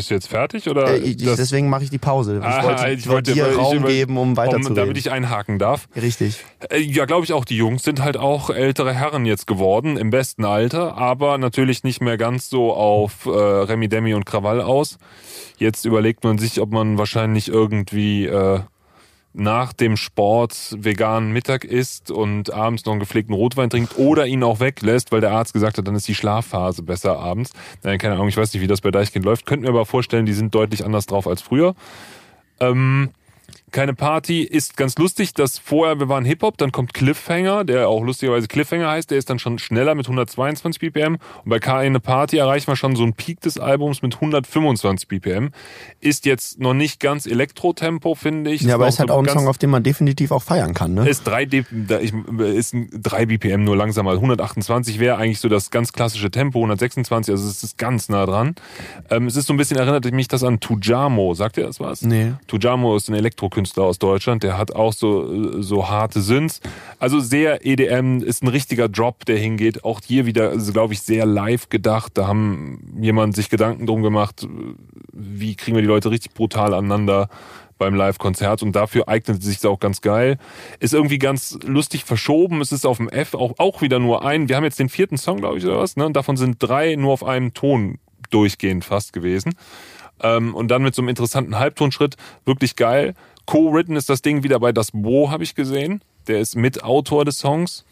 Bist 0.01 0.09
du 0.11 0.15
jetzt 0.15 0.29
fertig 0.29 0.67
oder? 0.67 0.95
Äh, 0.95 0.99
ich, 1.01 1.17
deswegen 1.19 1.69
mache 1.69 1.85
ich 1.85 1.91
die 1.91 1.99
Pause. 1.99 2.39
Ich 2.39 2.43
Aha, 2.45 2.65
wollte, 2.65 2.91
ich 2.93 3.07
wollte 3.07 3.33
dir 3.35 3.55
Raum 3.55 3.77
über- 3.77 3.89
geben, 3.89 4.17
um 4.17 4.35
weiterzureden. 4.35 4.75
damit 4.75 4.97
ich 4.97 5.11
einhaken 5.11 5.59
darf. 5.59 5.89
Richtig. 5.95 6.43
Äh, 6.71 6.79
Ja, 6.79 7.05
glaube 7.05 7.25
ich 7.27 7.35
auch. 7.35 7.45
Die 7.45 7.57
Jungs 7.59 7.83
sind 7.83 8.03
halt 8.03 8.17
auch 8.17 8.49
ältere 8.49 8.95
Herren 8.95 9.27
jetzt 9.27 9.47
geworden, 9.47 9.99
im 9.99 10.09
besten 10.09 10.47
Alter, 10.47 10.97
aber 10.97 11.37
natürlich 11.37 11.85
nicht 11.85 12.01
mehr 12.01 12.17
ganz 12.17 12.49
so 12.49 12.73
auf 12.73 13.27
äh, 13.27 13.29
Remi 13.31 13.89
Demi 13.91 14.15
und 14.15 14.25
Krawall 14.25 14.63
aus. 14.63 14.97
Jetzt 15.59 15.85
überlegt 15.85 16.25
man 16.25 16.39
sich, 16.39 16.59
ob 16.63 16.73
man 16.73 16.97
wahrscheinlich 16.97 17.49
irgendwie 17.49 18.25
äh, 18.25 18.61
nach 19.33 19.73
dem 19.73 19.97
Sport 19.97 20.77
veganen 20.77 21.33
Mittag 21.33 21.65
isst 21.65 22.11
und 22.11 22.53
abends 22.53 22.85
noch 22.85 22.93
einen 22.93 23.01
gepflegten 23.01 23.35
Rotwein 23.35 23.71
trinkt 23.71 23.97
oder 23.97 24.27
ihn 24.27 24.43
auch 24.43 24.61
weglässt, 24.61 25.13
weil 25.13 25.21
der 25.21 25.33
Arzt 25.33 25.53
gesagt 25.53 25.79
hat, 25.79 25.87
dann 25.87 25.95
ist 25.95 26.09
die 26.09 26.15
Schlafphase 26.15 26.83
besser 26.83 27.19
abends. 27.19 27.53
Nein, 27.83 27.99
keine 27.99 28.15
Ahnung, 28.15 28.29
ich 28.29 28.37
weiß 28.37 28.53
nicht, 28.53 28.63
wie 28.63 28.67
das 28.67 28.81
bei 28.81 28.91
Deichkind 28.91 29.25
läuft. 29.25 29.47
Könnten 29.47 29.65
mir 29.65 29.71
aber 29.71 29.87
vorstellen, 29.87 30.27
die 30.27 30.33
sind 30.33 30.55
deutlich 30.55 30.85
anders 30.85 31.07
drauf 31.07 31.27
als 31.29 31.43
früher. 31.43 31.75
Ähm, 32.59 33.11
keine 33.71 33.95
Party 33.95 34.43
ist 34.43 34.77
ganz 34.77 34.97
lustig, 34.99 35.35
dass 35.35 35.59
vorher 35.59 36.01
wir 36.01 36.09
waren 36.09 36.25
Hip-Hop, 36.25 36.59
dann 36.59 36.73
kommt 36.73 36.95
Cliffhanger, 36.95 37.65
der 37.65 37.89
auch 37.89 38.03
lustigerweise 38.03 38.49
Cliffhanger 38.49 38.89
heißt, 38.91 39.11
der 39.11 39.19
ist 39.19 39.31
dann 39.31 39.39
schon 39.39 39.59
schneller 39.59 39.95
mit 39.95 40.07
122 40.07 40.81
BPM 40.81 41.15
und 41.15 41.21
bei 41.45 41.59
Keine 41.59 42.01
Party 42.01 42.39
erreichen 42.39 42.69
wir 42.69 42.77
schon 42.77 42.97
so 42.97 43.03
einen 43.03 43.15
Peak 43.15 43.41
des 43.41 43.59
Albums 43.59 44.03
mit 44.03 44.15
125 44.17 45.09
BPM. 45.09 45.51
Ist 46.01 46.27
jetzt 46.27 46.61
noch 46.61 46.75
nicht 46.75 47.01
ganz 47.01 47.27
Elektro-Tempo, 47.27 48.15
finde 48.15 48.51
ich. 48.51 48.63
Ja, 48.63 48.75
aber 48.75 48.85
noch 48.85 48.89
ist 48.89 48.99
halt 48.99 49.09
so 49.09 49.15
auch 49.15 49.23
ein 49.23 49.29
Song, 49.29 49.49
auf 49.49 49.59
den 49.59 49.71
man 49.71 49.83
definitiv 49.83 50.33
auch 50.33 50.43
feiern 50.43 50.75
kann, 50.75 50.95
ne? 50.95 51.09
ist 51.09 51.25
3 51.25 51.47
D, 51.47 51.65
da 51.71 52.01
ich, 52.01 52.13
ist 52.55 52.75
ein 52.75 52.91
3 52.93 53.27
BPM 53.27 53.65
nur 53.65 53.77
langsamer. 53.77 54.13
128 54.13 54.99
wäre 54.99 55.17
eigentlich 55.17 55.41
so 55.41 55.49
das 55.49 55.71
ganz 55.71 55.93
klassische 55.93 56.31
Tempo, 56.31 56.59
126, 56.59 57.33
also 57.33 57.49
es 57.49 57.63
ist 57.63 57.79
ganz 57.79 58.09
nah 58.09 58.27
dran. 58.27 58.55
Ähm, 59.11 59.27
es 59.27 59.37
ist 59.37 59.47
so 59.47 59.55
ein 59.55 59.57
bisschen, 59.57 59.77
erinnert 59.79 60.11
mich 60.13 60.29
das 60.29 60.43
an 60.43 60.61
Tujamo. 60.61 61.35
Sagt 61.35 61.57
ihr 61.57 61.65
das 61.65 61.81
was? 61.81 62.03
Nee. 62.03 62.33
Tujamo 62.47 62.97
ist 62.97 63.09
ein 63.09 63.15
Elektrokünstler 63.15 63.60
aus 63.77 63.99
Deutschland, 63.99 64.43
der 64.43 64.59
hat 64.59 64.75
auch 64.75 64.93
so, 64.93 65.63
so 65.63 65.89
harte 65.89 66.21
Synths. 66.21 66.61
Also 66.99 67.21
sehr 67.21 67.67
EDM, 67.67 68.23
ist 68.23 68.43
ein 68.43 68.49
richtiger 68.49 68.89
Drop, 68.89 69.25
der 69.25 69.39
hingeht. 69.39 69.85
Auch 69.85 70.01
hier 70.05 70.27
wieder, 70.27 70.57
glaube 70.57 70.95
ich, 70.95 71.03
sehr 71.03 71.27
live 71.27 71.69
gedacht. 71.69 72.13
Da 72.15 72.27
haben 72.27 72.97
jemand 73.01 73.35
sich 73.35 73.49
Gedanken 73.49 73.87
drum 73.87 74.03
gemacht, 74.03 74.47
wie 75.13 75.55
kriegen 75.57 75.77
wir 75.77 75.83
die 75.83 75.89
Leute 75.89 76.11
richtig 76.11 76.35
brutal 76.35 76.75
aneinander 76.75 77.29
beim 77.81 77.95
Live-Konzert 77.95 78.63
und 78.63 78.77
dafür 78.77 79.09
eignet 79.09 79.43
sich 79.43 79.57
das 79.57 79.65
auch 79.65 79.81
ganz 79.81 80.03
geil. 80.03 80.37
Ist 80.79 80.95
irgendwie 80.95 81.19
ganz 81.19 81.59
lustig 81.65 82.05
verschoben. 82.05 82.61
Es 82.61 82.71
ist 82.71 82.87
auf 82.87 82.99
dem 82.99 83.09
F 83.09 83.35
auch, 83.35 83.55
auch 83.59 83.83
wieder 83.83 83.99
nur 83.99 84.25
ein. 84.25 84.49
Wir 84.49 84.57
haben 84.57 84.65
jetzt 84.65 84.79
den 84.79 84.91
vierten 84.91 85.17
Song, 85.17 85.39
glaube 85.39 85.59
ich, 85.59 85.65
oder 85.65 85.79
was? 85.79 85.97
Ne? 85.97 86.07
Und 86.07 86.15
davon 86.15 86.37
sind 86.37 86.57
drei 86.61 86.95
nur 86.95 87.13
auf 87.13 87.25
einem 87.25 87.55
Ton 87.55 87.99
durchgehend 88.31 88.85
fast 88.85 89.13
gewesen. 89.13 89.55
Ähm, 90.23 90.55
und 90.55 90.69
dann 90.69 90.83
mit 90.83 90.95
so 90.95 91.03
einem 91.03 91.09
interessanten 91.09 91.59
Halbtonschritt. 91.59 92.17
Wirklich 92.45 92.77
geil. 92.77 93.15
Co-written 93.51 93.97
ist 93.97 94.09
das 94.09 94.23
Ding 94.23 94.45
wieder 94.45 94.61
bei 94.61 94.71
Das 94.71 94.91
Bo, 94.93 95.31
habe 95.31 95.43
ich 95.43 95.57
gesehen. 95.57 96.03
Der 96.29 96.39
ist 96.39 96.55
Mitautor 96.55 97.25
des 97.25 97.39
Songs. 97.39 97.85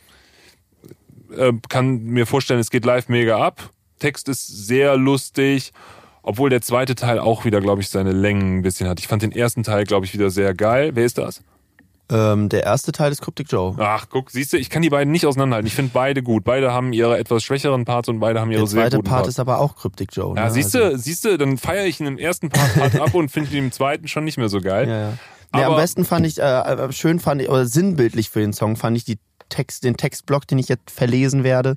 Äh, 1.37 1.53
kann 1.69 2.05
mir 2.05 2.27
vorstellen, 2.27 2.61
es 2.61 2.71
geht 2.71 2.85
live 2.85 3.09
mega 3.09 3.45
ab. 3.45 3.71
Text 3.99 4.29
ist 4.29 4.47
sehr 4.47 4.97
lustig. 4.97 5.73
Obwohl 6.23 6.49
der 6.51 6.61
zweite 6.61 6.95
Teil 6.95 7.19
auch 7.19 7.45
wieder, 7.45 7.61
glaube 7.61 7.81
ich, 7.81 7.89
seine 7.89 8.13
Längen 8.13 8.59
ein 8.59 8.63
bisschen 8.63 8.89
hat. 8.89 9.01
Ich 9.01 9.09
fand 9.09 9.23
den 9.23 9.33
ersten 9.33 9.63
Teil, 9.65 9.83
glaube 9.85 10.07
ich, 10.07 10.15
wieder 10.15 10.31
sehr 10.31 10.55
geil. 10.55 10.91
Wer 10.95 11.05
ist 11.07 11.19
das? 11.19 11.43
Ähm, 12.11 12.49
der 12.49 12.63
erste 12.63 12.93
Teil 12.93 13.11
ist 13.11 13.21
Cryptic 13.21 13.51
Joe. 13.51 13.75
Ach, 13.79 14.07
guck, 14.09 14.31
siehst 14.31 14.53
du, 14.53 14.59
ich 14.59 14.71
kann 14.71 14.83
die 14.83 14.91
beiden 14.91 15.11
nicht 15.13 15.27
auseinanderhalten. 15.27 15.67
Ich 15.67 15.75
finde 15.75 15.91
beide 15.93 16.23
gut. 16.23 16.45
Beide 16.45 16.73
haben 16.73 16.93
ihre 16.93 17.19
etwas 17.19 17.43
schwächeren 17.43 17.85
Parts 17.85 18.09
und 18.09 18.21
beide 18.21 18.41
haben 18.41 18.51
ihre 18.53 18.61
Der 18.61 18.69
sehr 18.69 18.83
zweite 18.83 18.97
guten 18.99 19.09
Part 19.09 19.23
Parts. 19.23 19.29
ist 19.31 19.41
aber 19.41 19.59
auch 19.59 19.75
Cryptic 19.77 20.11
Joe. 20.13 20.37
Ja, 20.37 20.45
ne? 20.45 20.51
siehst 20.53 20.77
Also- 20.77 20.91
du, 20.91 20.99
siehst 20.99 21.25
du, 21.25 21.37
dann 21.37 21.59
feiere 21.59 21.87
ich 21.87 21.99
ihn 21.99 22.07
im 22.07 22.17
ersten 22.19 22.49
Part 22.51 22.95
ab 23.01 23.15
und 23.15 23.31
finde 23.31 23.51
ihn 23.57 23.65
im 23.65 23.73
zweiten 23.73 24.07
schon 24.07 24.25
nicht 24.25 24.39
mehr 24.39 24.49
so 24.49 24.61
geil. 24.61 24.89
Ja, 24.89 25.01
ja. 25.11 25.13
Nee, 25.55 25.65
am 25.65 25.77
besten 25.77 26.05
fand 26.05 26.27
ich, 26.27 26.39
äh, 26.39 26.43
äh, 26.43 26.93
schön 26.93 27.21
fand 27.21 27.43
ich, 27.43 27.49
oder 27.49 27.67
sinnbildlich 27.67 28.31
für 28.31 28.41
den 28.41 28.53
Song 28.53 28.77
fand 28.77 28.97
ich 28.97 29.05
die 29.05 29.19
Text, 29.49 29.85
den 29.85 29.97
Textblock, 29.97 30.47
den 30.47 30.59
ich 30.59 30.69
jetzt 30.69 30.91
verlesen 30.91 31.43
werde. 31.43 31.77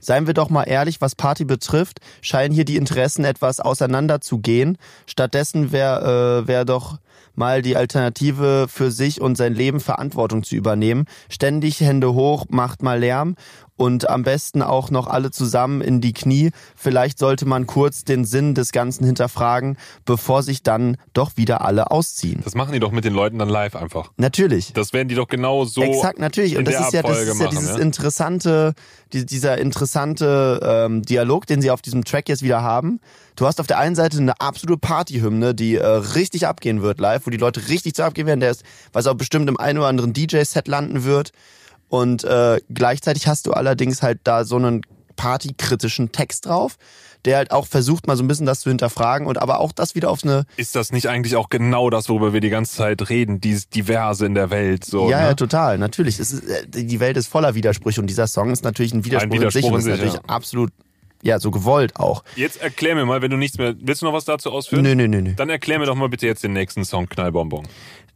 Seien 0.00 0.26
wir 0.26 0.34
doch 0.34 0.50
mal 0.50 0.64
ehrlich, 0.64 1.00
was 1.00 1.14
Party 1.14 1.44
betrifft, 1.44 2.00
scheinen 2.20 2.52
hier 2.52 2.64
die 2.64 2.76
Interessen 2.76 3.24
etwas 3.24 3.60
auseinander 3.60 4.20
zu 4.20 4.38
gehen. 4.38 4.76
Stattdessen 5.06 5.70
wäre 5.70 6.42
äh, 6.42 6.48
wär 6.48 6.64
doch 6.64 6.98
mal 7.34 7.62
die 7.62 7.76
Alternative 7.76 8.66
für 8.68 8.90
sich 8.90 9.20
und 9.20 9.36
sein 9.36 9.54
Leben 9.54 9.78
Verantwortung 9.78 10.42
zu 10.42 10.56
übernehmen. 10.56 11.06
Ständig 11.28 11.80
Hände 11.80 12.14
hoch, 12.14 12.46
macht 12.48 12.82
mal 12.82 12.98
Lärm 12.98 13.36
und 13.82 14.08
am 14.08 14.22
besten 14.22 14.62
auch 14.62 14.92
noch 14.92 15.08
alle 15.08 15.32
zusammen 15.32 15.80
in 15.80 16.00
die 16.00 16.12
Knie. 16.12 16.52
Vielleicht 16.76 17.18
sollte 17.18 17.46
man 17.46 17.66
kurz 17.66 18.04
den 18.04 18.24
Sinn 18.24 18.54
des 18.54 18.70
Ganzen 18.70 19.04
hinterfragen, 19.04 19.76
bevor 20.04 20.44
sich 20.44 20.62
dann 20.62 20.98
doch 21.14 21.36
wieder 21.36 21.62
alle 21.62 21.90
ausziehen. 21.90 22.42
Das 22.44 22.54
machen 22.54 22.72
die 22.72 22.78
doch 22.78 22.92
mit 22.92 23.04
den 23.04 23.12
Leuten 23.12 23.40
dann 23.40 23.48
live 23.48 23.74
einfach. 23.74 24.12
Natürlich. 24.18 24.72
Das 24.72 24.92
werden 24.92 25.08
die 25.08 25.16
doch 25.16 25.26
genau 25.26 25.64
so. 25.64 25.82
Exakt, 25.82 26.20
natürlich. 26.20 26.56
Und 26.56 26.68
das 26.68 26.74
ist, 26.74 26.92
ja, 26.92 27.02
das 27.02 27.22
ist 27.22 27.40
ja 27.40 27.48
dieses 27.48 27.70
machen, 27.70 27.82
interessante, 27.82 28.74
die, 29.12 29.26
dieser 29.26 29.58
interessante 29.58 30.60
ähm, 30.62 31.02
Dialog, 31.02 31.46
den 31.46 31.60
sie 31.60 31.72
auf 31.72 31.82
diesem 31.82 32.04
Track 32.04 32.28
jetzt 32.28 32.42
wieder 32.42 32.62
haben. 32.62 33.00
Du 33.34 33.46
hast 33.46 33.58
auf 33.58 33.66
der 33.66 33.78
einen 33.78 33.96
Seite 33.96 34.18
eine 34.18 34.40
absolute 34.40 34.78
Partyhymne, 34.78 35.56
die 35.56 35.74
äh, 35.74 35.84
richtig 35.84 36.46
abgehen 36.46 36.82
wird 36.82 37.00
live, 37.00 37.26
wo 37.26 37.30
die 37.30 37.36
Leute 37.36 37.66
richtig 37.68 37.94
zu 37.94 38.04
abgehen 38.04 38.28
werden, 38.28 38.38
der 38.38 38.52
ist, 38.52 38.62
was 38.92 39.08
auch 39.08 39.14
bestimmt 39.14 39.48
im 39.48 39.58
einen 39.58 39.78
oder 39.78 39.88
anderen 39.88 40.12
DJ-Set 40.12 40.68
landen 40.68 41.02
wird. 41.02 41.32
Und 41.92 42.24
äh, 42.24 42.58
gleichzeitig 42.72 43.26
hast 43.26 43.46
du 43.46 43.52
allerdings 43.52 44.00
halt 44.00 44.20
da 44.24 44.46
so 44.46 44.56
einen 44.56 44.80
partykritischen 45.14 46.10
Text 46.10 46.46
drauf, 46.46 46.78
der 47.26 47.36
halt 47.36 47.50
auch 47.50 47.66
versucht, 47.66 48.06
mal 48.06 48.16
so 48.16 48.24
ein 48.24 48.28
bisschen 48.28 48.46
das 48.46 48.60
zu 48.60 48.70
hinterfragen 48.70 49.26
und 49.26 49.36
aber 49.36 49.60
auch 49.60 49.72
das 49.72 49.94
wieder 49.94 50.08
auf 50.08 50.24
eine. 50.24 50.46
Ist 50.56 50.74
das 50.74 50.90
nicht 50.90 51.10
eigentlich 51.10 51.36
auch 51.36 51.50
genau 51.50 51.90
das, 51.90 52.08
worüber 52.08 52.32
wir 52.32 52.40
die 52.40 52.48
ganze 52.48 52.76
Zeit 52.76 53.10
reden, 53.10 53.42
dieses 53.42 53.68
Diverse 53.68 54.24
in 54.24 54.32
der 54.32 54.48
Welt? 54.48 54.86
So, 54.86 55.10
ja, 55.10 55.20
ne? 55.20 55.26
ja, 55.26 55.34
total. 55.34 55.76
Natürlich. 55.76 56.18
Ist, 56.18 56.32
äh, 56.32 56.66
die 56.66 56.98
Welt 56.98 57.18
ist 57.18 57.26
voller 57.26 57.54
Widersprüche 57.54 58.00
und 58.00 58.06
dieser 58.06 58.26
Song 58.26 58.52
ist 58.52 58.64
natürlich 58.64 58.94
ein 58.94 59.04
Widerspruch, 59.04 59.34
Widerspruch 59.34 59.58
in 59.58 59.62
sich 59.62 59.72
und 59.72 59.78
ist 59.80 59.86
natürlich 59.86 60.14
ja. 60.14 60.20
absolut, 60.28 60.72
ja, 61.22 61.38
so 61.38 61.50
gewollt 61.50 61.96
auch. 61.96 62.24
Jetzt 62.36 62.62
erklär 62.62 62.94
mir 62.94 63.04
mal, 63.04 63.20
wenn 63.20 63.30
du 63.30 63.36
nichts 63.36 63.58
mehr. 63.58 63.74
Willst 63.78 64.00
du 64.00 64.06
noch 64.06 64.14
was 64.14 64.24
dazu 64.24 64.50
ausführen? 64.50 64.82
Nö, 64.82 64.94
nö, 64.94 65.08
nö, 65.08 65.20
nö. 65.20 65.34
Dann 65.36 65.50
erklär 65.50 65.78
mir 65.78 65.84
doch 65.84 65.94
mal 65.94 66.08
bitte 66.08 66.26
jetzt 66.26 66.42
den 66.42 66.54
nächsten 66.54 66.86
Song 66.86 67.06
Knallbonbon. 67.06 67.68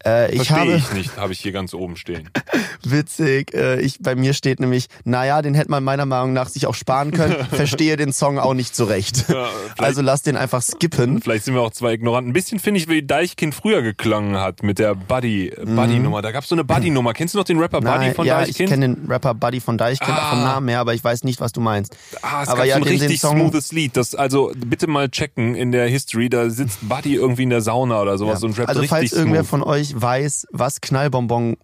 Äh, 0.04 0.30
ich 0.30 0.37
Verstehe 0.48 0.56
habe, 0.59 0.72
ich 0.76 0.92
nicht, 0.92 1.16
habe 1.16 1.32
ich 1.32 1.40
hier 1.40 1.52
ganz 1.52 1.74
oben 1.74 1.96
stehen. 1.96 2.30
witzig, 2.85 3.54
äh, 3.54 3.80
ich, 3.80 3.98
bei 4.00 4.14
mir 4.14 4.35
steht 4.35 4.61
nämlich, 4.61 4.87
naja, 5.04 5.42
den 5.42 5.54
hätte 5.54 5.70
man 5.70 5.82
meiner 5.82 6.06
Meinung 6.06 6.32
nach 6.32 6.48
sich 6.48 6.66
auch 6.66 6.74
sparen 6.74 7.11
können, 7.12 7.35
verstehe 7.50 7.96
den 7.96 8.12
Song 8.12 8.38
auch 8.38 8.54
nicht 8.54 8.76
so 8.76 8.85
recht. 8.85 9.18
vielleicht- 9.26 9.80
also 9.80 10.02
lass 10.02 10.22
den 10.22 10.37
einfach 10.37 10.62
skippen. 10.62 11.20
Vielleicht 11.22 11.44
sind 11.44 11.54
wir 11.54 11.62
auch 11.62 11.70
zwei 11.70 11.92
Ignoranten. 11.94 12.30
Ein 12.30 12.32
bisschen 12.32 12.59
finde 12.59 12.80
ich, 12.80 12.88
wie 12.88 13.02
Deichkind 13.02 13.54
früher 13.54 13.82
geklangen 13.82 14.37
hat 14.37 14.62
mit 14.62 14.78
der 14.78 14.94
Buddy, 14.94 15.52
Buddy-Nummer. 15.64 16.22
Da 16.22 16.30
gab 16.32 16.42
es 16.44 16.48
so 16.48 16.54
eine 16.54 16.64
Buddy-Nummer. 16.64 17.12
Kennst 17.12 17.35
du 17.35 17.38
noch 17.38 17.44
den 17.44 17.59
Rapper 17.59 17.80
Buddy 17.80 17.87
Mhm. 17.96 18.00
Nein, 18.00 18.14
von 18.14 18.26
ja, 18.26 18.40
ich 18.42 18.48
Deichkind? 18.48 18.68
kenne 18.70 18.88
den 18.94 19.06
Rapper 19.11 19.35
Buddy 19.35 19.61
von 19.61 19.78
Deichkind 19.78 20.11
Ah. 20.16 20.30
vom 20.30 20.40
Namen 20.40 20.68
her, 20.68 20.80
aber 20.80 20.94
ich 20.94 21.02
weiß 21.02 21.24
nicht, 21.24 21.40
was 21.40 21.52
du 21.52 21.61
meinst. 21.61 21.96
Ah, 22.22 22.42
es 22.42 22.48
aber 22.48 22.59
gab 22.59 22.66
ja, 22.66 22.74
so 22.76 22.80
ein 22.82 22.85
den, 22.85 22.92
den 22.94 23.00
richtig 23.02 23.20
Song, 23.20 23.38
smoothes 23.38 23.72
Lied. 23.72 23.96
Das, 23.96 24.14
also 24.14 24.52
bitte 24.56 24.87
mal 24.87 25.09
checken 25.09 25.54
in 25.54 25.72
der 25.72 25.88
History. 25.88 26.28
Da 26.28 26.50
sitzt 26.50 26.87
Buddy 26.88 27.14
irgendwie 27.14 27.42
in 27.44 27.50
der 27.50 27.61
Sauna 27.61 28.00
oder 28.02 28.18
sowas 28.18 28.42
und 28.42 28.59
rappt 28.59 28.68
also 28.68 28.82
falls 28.85 29.12
irgendwer 29.12 29.40
smooth. 29.44 29.48
von 29.48 29.62
euch 29.62 29.86
weiß, 29.94 30.46
was 30.51 30.81
Knallbonbon 30.81 31.57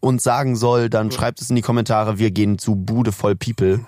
uns 0.00 0.22
sagen 0.22 0.56
soll, 0.56 0.88
dann 0.88 1.10
schreibt 1.10 1.40
es 1.42 1.50
in 1.50 1.56
die 1.56 1.62
Kommentare. 1.62 2.18
Wir 2.18 2.30
gehen 2.30 2.58
zu 2.58 2.74
Bude 2.74 3.12
voll 3.12 3.36
People. 3.36 3.84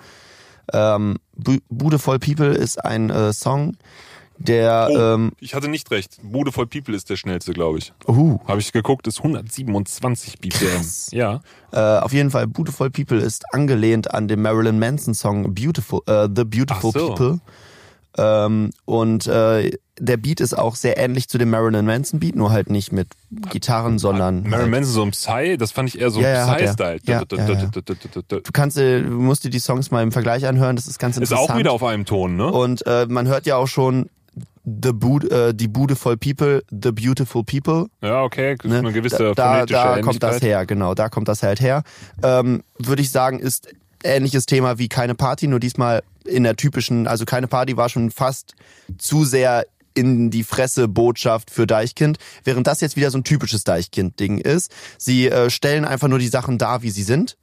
Ähm, 0.71 1.17
Bu- 1.35 1.57
Bude 1.69 1.99
voll 1.99 2.19
People 2.19 2.53
ist 2.53 2.83
ein 2.85 3.09
äh, 3.09 3.33
Song, 3.33 3.75
der 4.37 4.87
Oh, 4.91 4.97
ähm, 5.15 5.31
ich 5.39 5.53
hatte 5.55 5.67
nicht 5.67 5.89
recht. 5.91 6.17
Bude 6.23 6.51
voll 6.51 6.67
People 6.67 6.95
ist 6.95 7.09
der 7.09 7.17
schnellste, 7.17 7.53
glaube 7.53 7.79
ich. 7.79 7.93
uh, 8.07 8.39
Habe 8.47 8.59
ich 8.59 8.71
geguckt, 8.71 9.07
ist 9.07 9.17
127 9.19 10.39
BPM. 10.39 10.57
Krass. 10.67 11.09
Ja. 11.11 11.41
äh, 11.71 11.79
auf 11.99 12.13
jeden 12.13 12.31
Fall 12.31 12.47
Bude 12.47 12.71
voll 12.71 12.89
People 12.91 13.17
ist 13.19 13.43
angelehnt 13.53 14.13
an 14.13 14.27
den 14.27 14.41
Marilyn 14.41 14.79
Manson 14.79 15.13
Song 15.13 15.53
Beautiful, 15.53 16.01
äh, 16.07 16.27
The 16.33 16.45
Beautiful 16.45 16.91
so. 16.91 17.07
People. 17.09 17.39
Ähm, 18.17 18.71
und 18.85 19.27
äh, 19.27 19.71
der 19.99 20.17
Beat 20.17 20.39
ist 20.41 20.57
auch 20.57 20.75
sehr 20.75 20.97
ähnlich 20.97 21.29
zu 21.29 21.37
dem 21.37 21.49
Marilyn 21.51 21.85
Manson 21.85 22.19
Beat, 22.19 22.35
nur 22.35 22.51
halt 22.51 22.69
nicht 22.69 22.91
mit 22.91 23.07
Gitarren, 23.51 23.99
sondern 23.99 24.41
Marilyn 24.43 24.59
halt, 24.61 24.71
Manson 24.71 24.93
so 24.93 25.01
ein 25.03 25.11
Psy, 25.11 25.57
das 25.57 25.71
fand 25.71 25.89
ich 25.89 25.99
eher 26.01 26.09
so 26.09 26.19
Ja. 26.21 26.53
Psy-Style. 26.53 26.99
Ja, 27.05 27.21
ja. 27.21 27.25
Du 27.25 28.41
kannst, 28.51 28.77
dir- 28.77 29.01
du 29.03 29.09
musst 29.11 29.43
dir 29.43 29.49
die 29.49 29.59
Songs 29.59 29.91
mal 29.91 30.01
im 30.03 30.11
Vergleich 30.11 30.45
anhören, 30.47 30.75
das 30.75 30.87
ist 30.87 30.99
ganz 30.99 31.17
Ist 31.17 31.23
interessant. 31.31 31.51
auch 31.51 31.57
wieder 31.57 31.71
auf 31.71 31.83
einem 31.83 32.05
Ton, 32.05 32.35
ne? 32.35 32.51
Und 32.51 32.85
äh, 32.87 33.05
man 33.07 33.27
hört 33.27 33.45
ja 33.45 33.55
auch 33.57 33.67
schon 33.67 34.09
The 34.65 34.93
Bude, 34.93 35.49
äh, 35.49 35.53
die 35.53 35.67
Beautiful 35.67 36.15
People, 36.17 36.63
The 36.71 36.91
Beautiful 36.91 37.43
People. 37.43 37.87
Ja, 38.01 38.23
okay, 38.23 38.55
Ne? 38.63 38.77
eine 38.79 38.93
gewisse 38.93 39.33
da 39.35 39.65
da, 39.65 39.95
da 39.95 40.01
kommt 40.01 40.23
das 40.23 40.41
her, 40.41 40.65
genau, 40.65 40.93
da 40.95 41.09
kommt 41.09 41.27
das 41.27 41.43
halt 41.43 41.59
her. 41.61 41.83
Ähm, 42.23 42.63
Würde 42.79 43.01
ich 43.01 43.11
sagen, 43.11 43.39
ist 43.39 43.67
ähnliches 44.03 44.45
Thema 44.45 44.77
wie 44.77 44.89
keine 44.89 45.15
Party, 45.15 45.47
nur 45.47 45.59
diesmal 45.59 46.03
in 46.25 46.43
der 46.43 46.55
typischen, 46.55 47.07
also 47.07 47.25
keine 47.25 47.47
Party 47.47 47.77
war 47.77 47.89
schon 47.89 48.11
fast 48.11 48.55
zu 48.97 49.25
sehr 49.25 49.65
in 49.93 50.31
die 50.31 50.43
Fresse 50.43 50.87
Botschaft 50.87 51.51
für 51.51 51.67
Deichkind, 51.67 52.17
während 52.43 52.67
das 52.67 52.81
jetzt 52.81 52.95
wieder 52.95 53.11
so 53.11 53.19
ein 53.19 53.23
typisches 53.23 53.63
Deichkind-Ding 53.63 54.39
ist. 54.39 54.71
Sie 54.97 55.27
äh, 55.27 55.49
stellen 55.49 55.85
einfach 55.85 56.07
nur 56.07 56.19
die 56.19 56.27
Sachen 56.27 56.57
dar, 56.57 56.81
wie 56.81 56.89
sie 56.89 57.03
sind 57.03 57.37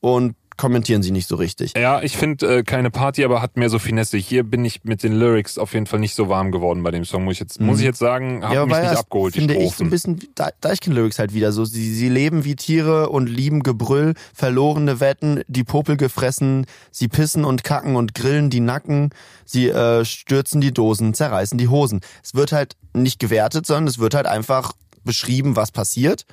und 0.00 0.34
kommentieren 0.56 1.02
sie 1.02 1.10
nicht 1.10 1.28
so 1.28 1.36
richtig. 1.36 1.74
Ja, 1.76 2.00
ich 2.02 2.16
finde 2.16 2.58
äh, 2.58 2.62
keine 2.62 2.90
Party, 2.90 3.24
aber 3.24 3.42
hat 3.42 3.56
mehr 3.56 3.68
so 3.70 3.78
Finesse. 3.78 4.16
Hier 4.16 4.42
bin 4.42 4.64
ich 4.64 4.84
mit 4.84 5.02
den 5.02 5.12
Lyrics 5.12 5.58
auf 5.58 5.74
jeden 5.74 5.86
Fall 5.86 6.00
nicht 6.00 6.14
so 6.14 6.28
warm 6.28 6.52
geworden 6.52 6.82
bei 6.82 6.90
dem 6.90 7.04
Song, 7.04 7.24
muss 7.24 7.34
ich 7.34 7.40
jetzt, 7.40 7.60
muss 7.60 7.78
ich 7.78 7.84
jetzt 7.84 7.98
sagen, 7.98 8.42
hat 8.42 8.50
mich 8.50 8.58
aber 8.58 8.80
nicht 8.80 8.98
abgeholt, 8.98 9.34
die 9.34 9.38
finde 9.40 9.54
ich 9.54 9.74
so 9.74 9.84
ein 9.84 9.90
bisschen 9.90 10.18
De- 10.18 10.46
Deichkind-Lyrics 10.60 11.18
halt 11.18 11.34
wieder 11.34 11.52
so. 11.52 11.64
Sie, 11.64 11.92
sie 11.94 12.08
leben 12.08 12.44
wie 12.44 12.56
Tiere 12.56 13.08
und 13.10 13.28
lieben 13.28 13.62
Gebrüll, 13.62 14.14
verlorene 14.34 15.00
Wetten, 15.00 15.42
die 15.48 15.64
Popel 15.64 15.96
gefressen, 15.96 16.66
sie 16.90 17.08
pissen 17.08 17.44
und 17.44 17.64
kacken 17.64 17.96
und 17.96 18.14
grillen 18.14 18.50
die 18.50 18.60
Nacken, 18.60 19.10
sie 19.44 19.68
äh, 19.68 20.04
stürzen 20.04 20.60
die 20.60 20.72
Dosen, 20.72 21.14
zerreißen 21.14 21.58
die 21.58 21.68
Hosen. 21.68 22.00
Es 22.22 22.34
wird 22.34 22.52
halt 22.52 22.76
nicht 22.94 23.18
gewertet, 23.18 23.66
sondern 23.66 23.88
es 23.88 23.98
wird 23.98 24.14
halt 24.14 24.26
einfach 24.26 24.72
beschrieben, 25.04 25.54
was 25.56 25.70
passiert. 25.70 26.24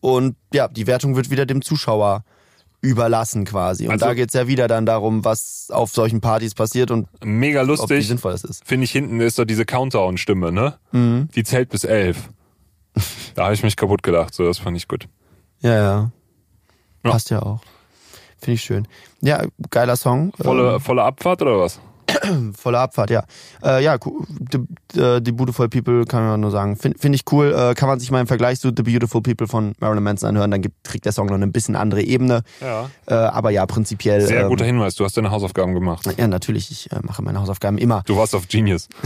Und 0.00 0.36
ja, 0.54 0.68
die 0.68 0.86
Wertung 0.86 1.16
wird 1.16 1.30
wieder 1.30 1.44
dem 1.46 1.60
Zuschauer 1.62 2.24
überlassen 2.82 3.44
quasi. 3.44 3.86
Und 3.86 3.92
Also- 3.92 4.06
da 4.06 4.14
geht's 4.14 4.34
ja 4.34 4.46
wieder 4.46 4.68
dann 4.68 4.86
darum, 4.86 5.24
was 5.24 5.68
auf 5.70 5.90
solchen 5.92 6.20
Partys 6.20 6.54
passiert 6.54 6.90
und 6.90 7.08
Mega 7.24 7.60
ob 7.60 7.66
wie 7.66 7.70
lustig. 7.70 8.08
sinnvoll 8.08 8.32
das 8.32 8.44
ist. 8.44 8.64
Finde 8.64 8.84
ich 8.84 8.90
hinten 8.92 9.20
ist 9.20 9.36
so 9.36 9.44
diese 9.44 9.64
Countdown-Stimme, 9.66 10.50
ne? 10.52 10.78
Mhm. 10.92 11.28
Die 11.34 11.44
zählt 11.44 11.68
bis 11.68 11.84
elf. 11.84 12.30
da 13.34 13.44
habe 13.44 13.54
ich 13.54 13.62
mich 13.62 13.76
kaputt 13.76 14.02
gedacht, 14.02 14.34
so 14.34 14.44
das 14.44 14.58
fand 14.58 14.76
ich 14.76 14.88
gut. 14.88 15.08
Ja, 15.60 15.74
ja. 15.74 16.10
Ja. 17.04 17.10
Passt 17.10 17.30
ja 17.30 17.42
auch. 17.42 17.60
Finde 18.38 18.54
ich 18.54 18.62
schön. 18.62 18.88
Ja, 19.20 19.44
geiler 19.70 19.96
Song. 19.96 20.32
Volle, 20.40 20.80
volle 20.80 21.02
Abfahrt 21.02 21.42
oder 21.42 21.58
was? 21.58 21.78
Volle 22.56 22.78
Abfahrt, 22.78 23.10
ja. 23.10 23.24
Äh, 23.62 23.82
ja, 23.84 23.96
die, 23.98 24.98
äh, 24.98 25.20
die 25.20 25.32
Beautiful 25.32 25.68
People 25.68 26.04
kann 26.04 26.26
man 26.26 26.40
nur 26.40 26.50
sagen. 26.50 26.76
Finde 26.76 26.98
find 26.98 27.14
ich 27.14 27.22
cool. 27.32 27.52
Äh, 27.52 27.74
kann 27.74 27.88
man 27.88 28.00
sich 28.00 28.10
mal 28.10 28.20
im 28.20 28.26
Vergleich 28.26 28.60
zu 28.60 28.72
The 28.76 28.82
Beautiful 28.82 29.22
People 29.22 29.46
von 29.46 29.74
Marilyn 29.80 30.02
Manson 30.02 30.30
anhören. 30.30 30.50
Dann 30.50 30.62
gibt, 30.62 30.84
kriegt 30.84 31.04
der 31.04 31.12
Song 31.12 31.26
noch 31.26 31.34
eine 31.34 31.46
bisschen 31.46 31.76
andere 31.76 32.02
Ebene. 32.02 32.42
Ja. 32.60 32.90
Äh, 33.06 33.14
aber 33.14 33.50
ja, 33.50 33.66
prinzipiell. 33.66 34.20
Sehr 34.22 34.42
ähm, 34.42 34.48
guter 34.48 34.64
Hinweis, 34.64 34.94
du 34.94 35.04
hast 35.04 35.16
deine 35.16 35.30
Hausaufgaben 35.30 35.74
gemacht. 35.74 36.06
Ja, 36.16 36.26
natürlich. 36.26 36.70
Ich 36.70 36.92
äh, 36.92 37.00
mache 37.02 37.22
meine 37.22 37.40
Hausaufgaben 37.40 37.78
immer. 37.78 38.02
Du 38.06 38.16
warst 38.16 38.34
auf 38.34 38.48
Genius. 38.48 38.88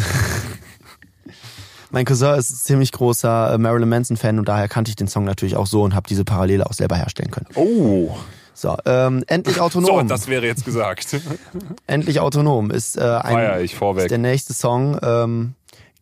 Mein 1.90 2.06
Cousin 2.06 2.34
ist 2.34 2.50
ein 2.50 2.56
ziemlich 2.56 2.90
großer 2.90 3.54
äh, 3.54 3.58
Marilyn 3.58 3.88
Manson-Fan 3.88 4.40
und 4.40 4.48
daher 4.48 4.66
kannte 4.66 4.88
ich 4.88 4.96
den 4.96 5.06
Song 5.06 5.24
natürlich 5.24 5.54
auch 5.54 5.68
so 5.68 5.82
und 5.82 5.94
habe 5.94 6.08
diese 6.08 6.24
Parallele 6.24 6.66
auch 6.66 6.72
selber 6.72 6.96
herstellen 6.96 7.30
können. 7.30 7.46
Oh. 7.54 8.16
So, 8.54 8.76
ähm, 8.86 9.24
endlich 9.26 9.56
So, 9.56 9.62
autonom. 9.62 10.06
das 10.08 10.28
wäre 10.28 10.46
jetzt 10.46 10.64
gesagt. 10.64 11.16
endlich 11.86 12.20
autonom 12.20 12.70
ist, 12.70 12.96
äh, 12.96 13.00
Feier 13.00 13.54
ein, 13.54 13.64
ich 13.64 13.74
vorweg. 13.74 14.04
ist 14.04 14.10
der 14.10 14.18
nächste 14.18 14.54
Song. 14.54 14.98
Ähm, 15.02 15.54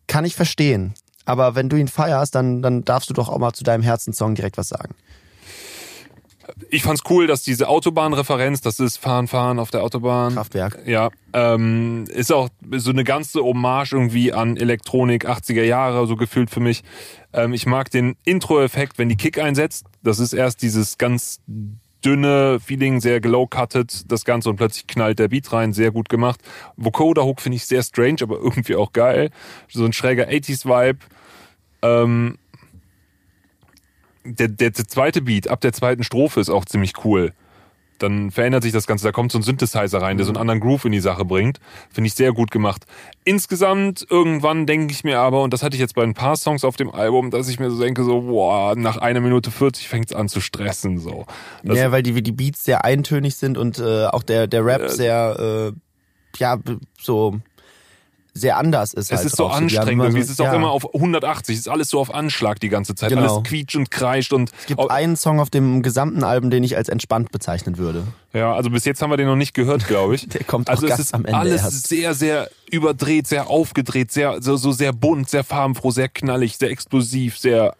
kann 0.07 0.23
ich 0.25 0.35
verstehen. 0.35 0.93
Aber 1.25 1.55
wenn 1.55 1.69
du 1.69 1.77
ihn 1.77 1.87
feierst, 1.87 2.35
dann, 2.35 2.61
dann 2.61 2.83
darfst 2.83 3.09
du 3.09 3.13
doch 3.13 3.29
auch 3.29 3.37
mal 3.37 3.53
zu 3.53 3.63
deinem 3.63 3.81
Herzenssong 3.81 4.35
direkt 4.35 4.57
was 4.57 4.69
sagen. 4.69 4.93
Ich 6.69 6.83
fand's 6.83 7.03
cool, 7.09 7.25
dass 7.25 7.41
diese 7.41 7.69
Autobahnreferenz, 7.69 8.59
das 8.59 8.79
ist 8.81 8.97
Fahren, 8.97 9.27
Fahren 9.27 9.59
auf 9.59 9.71
der 9.71 9.81
Autobahn. 9.81 10.33
Kraftwerk. 10.33 10.79
Ja, 10.85 11.09
ähm, 11.31 12.03
ist 12.09 12.33
auch 12.33 12.49
so 12.75 12.91
eine 12.91 13.05
ganze 13.05 13.41
Hommage 13.41 13.93
irgendwie 13.93 14.33
an 14.33 14.57
Elektronik 14.57 15.25
80er 15.27 15.63
Jahre, 15.63 16.05
so 16.05 16.17
gefühlt 16.17 16.49
für 16.49 16.59
mich. 16.59 16.83
Ähm, 17.31 17.53
ich 17.53 17.65
mag 17.65 17.89
den 17.91 18.15
Intro-Effekt, 18.25 18.97
wenn 18.97 19.07
die 19.07 19.15
Kick 19.15 19.39
einsetzt. 19.39 19.85
Das 20.03 20.19
ist 20.19 20.33
erst 20.33 20.61
dieses 20.61 20.97
ganz 20.97 21.39
dünne 22.05 22.59
Feeling, 22.59 23.01
sehr 23.01 23.19
glow-cutted, 23.19 24.11
das 24.11 24.25
Ganze 24.25 24.49
und 24.49 24.57
plötzlich 24.57 24.87
knallt 24.87 25.19
der 25.19 25.27
Beat 25.27 25.51
rein, 25.51 25.73
sehr 25.73 25.91
gut 25.91 26.09
gemacht. 26.09 26.39
Vocoder-Hook 26.77 27.41
finde 27.41 27.57
ich 27.57 27.65
sehr 27.65 27.83
strange, 27.83 28.17
aber 28.21 28.37
irgendwie 28.41 28.75
auch 28.75 28.93
geil. 28.93 29.29
So 29.69 29.85
ein 29.85 29.93
schräger 29.93 30.29
80s-Vibe. 30.29 30.99
Ähm, 31.81 32.37
der, 34.25 34.47
der, 34.47 34.71
der 34.71 34.87
zweite 34.87 35.21
Beat 35.21 35.47
ab 35.47 35.61
der 35.61 35.73
zweiten 35.73 36.03
Strophe 36.03 36.39
ist 36.39 36.49
auch 36.49 36.65
ziemlich 36.65 36.93
cool. 37.03 37.33
Dann 37.99 38.31
verändert 38.31 38.63
sich 38.63 38.71
das 38.71 38.87
Ganze. 38.87 39.05
Da 39.05 39.11
kommt 39.11 39.31
so 39.31 39.39
ein 39.39 39.43
Synthesizer 39.43 40.01
rein, 40.01 40.17
der 40.17 40.25
so 40.25 40.31
einen 40.31 40.37
anderen 40.37 40.59
Groove 40.59 40.85
in 40.85 40.91
die 40.91 40.99
Sache 40.99 41.25
bringt. 41.25 41.59
Finde 41.91 42.07
ich 42.07 42.13
sehr 42.13 42.33
gut 42.33 42.51
gemacht. 42.51 42.85
Insgesamt, 43.23 44.05
irgendwann 44.09 44.65
denke 44.65 44.93
ich 44.93 45.03
mir 45.03 45.19
aber, 45.19 45.43
und 45.43 45.53
das 45.53 45.63
hatte 45.63 45.75
ich 45.75 45.81
jetzt 45.81 45.95
bei 45.95 46.03
ein 46.03 46.13
paar 46.13 46.35
Songs 46.35 46.63
auf 46.63 46.75
dem 46.75 46.91
Album, 46.91 47.31
dass 47.31 47.47
ich 47.47 47.59
mir 47.59 47.71
so 47.71 47.79
denke, 47.81 48.03
so, 48.03 48.21
boah, 48.21 48.75
nach 48.75 48.97
einer 48.97 49.21
Minute 49.21 49.51
40 49.51 49.87
fängt 49.87 50.11
es 50.11 50.15
an 50.15 50.29
zu 50.29 50.41
stressen. 50.41 50.97
So. 50.99 51.25
Das, 51.63 51.77
ja, 51.77 51.91
weil 51.91 52.03
die, 52.03 52.21
die 52.21 52.31
Beats 52.31 52.63
sehr 52.63 52.83
eintönig 52.83 53.35
sind 53.35 53.57
und 53.57 53.79
äh, 53.79 54.05
auch 54.05 54.23
der, 54.23 54.47
der 54.47 54.65
Rap 54.65 54.83
Äh, 54.83 54.89
sehr, 54.89 55.71
äh, 55.73 56.39
ja, 56.39 56.59
so 56.99 57.39
sehr 58.35 58.57
anders 58.57 58.93
ist. 58.93 59.11
Es 59.11 59.17
halt 59.17 59.27
ist 59.27 59.35
so 59.37 59.51
haben 59.51 59.65
anstrengend 59.65 60.03
irgendwie. 60.05 60.21
so- 60.21 60.25
Es 60.25 60.29
ist 60.31 60.41
auch 60.41 60.45
ja. 60.45 60.55
immer 60.55 60.71
auf 60.71 60.91
180. 60.93 61.53
Es 61.55 61.59
ist 61.61 61.67
alles 61.67 61.89
so 61.89 61.99
auf 61.99 62.13
Anschlag 62.13 62.59
die 62.59 62.69
ganze 62.69 62.95
Zeit. 62.95 63.09
Genau. 63.09 63.21
Alles 63.35 63.43
quietscht 63.43 63.75
und 63.75 63.91
kreischt 63.91 64.33
und. 64.33 64.51
Es 64.61 64.65
gibt 64.65 64.89
einen 64.89 65.15
Song 65.15 65.39
auf 65.39 65.49
dem 65.49 65.81
gesamten 65.83 66.23
Album, 66.23 66.49
den 66.49 66.63
ich 66.63 66.75
als 66.75 66.89
entspannt 66.89 67.31
bezeichnen 67.31 67.77
würde. 67.77 68.03
Ja, 68.33 68.53
also 68.55 68.71
bis 68.71 68.85
jetzt 68.85 69.01
haben 69.03 69.11
wir 69.11 69.17
den 69.17 69.27
noch 69.27 69.35
nicht 69.35 69.53
gehört, 69.53 69.87
glaube 69.87 70.15
ich. 70.15 70.27
Der 70.29 70.43
kommt 70.43 70.67
auch 70.69 70.73
also 70.73 70.85
es 70.87 70.89
ganz 70.89 70.99
ist 71.01 71.13
am 71.13 71.25
Ende 71.25 71.37
alles 71.37 71.61
erst. 71.61 71.87
sehr, 71.87 72.13
sehr 72.15 72.49
überdreht, 72.71 73.27
sehr 73.27 73.49
aufgedreht, 73.51 74.11
sehr, 74.11 74.41
so, 74.41 74.57
so 74.57 74.71
sehr 74.71 74.91
bunt, 74.93 75.29
sehr 75.29 75.43
farbenfroh, 75.43 75.91
sehr 75.91 76.09
knallig, 76.09 76.57
sehr 76.57 76.71
explosiv, 76.71 77.37
sehr 77.37 77.75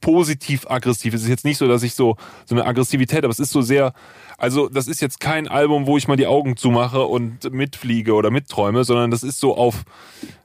positiv 0.00 0.66
aggressiv. 0.68 1.14
Es 1.14 1.22
ist 1.22 1.28
jetzt 1.28 1.44
nicht 1.44 1.58
so, 1.58 1.68
dass 1.68 1.82
ich 1.82 1.94
so, 1.94 2.16
so 2.46 2.54
eine 2.54 2.64
Aggressivität, 2.64 3.24
aber 3.24 3.30
es 3.30 3.38
ist 3.38 3.50
so 3.50 3.62
sehr, 3.62 3.92
also 4.36 4.68
das 4.68 4.86
ist 4.86 5.00
jetzt 5.00 5.20
kein 5.20 5.48
Album, 5.48 5.86
wo 5.86 5.96
ich 5.96 6.08
mal 6.08 6.16
die 6.16 6.26
Augen 6.26 6.56
zumache 6.56 7.02
und 7.02 7.52
mitfliege 7.52 8.14
oder 8.14 8.30
mitträume, 8.30 8.84
sondern 8.84 9.10
das 9.10 9.22
ist 9.22 9.40
so 9.40 9.56
auf, 9.56 9.84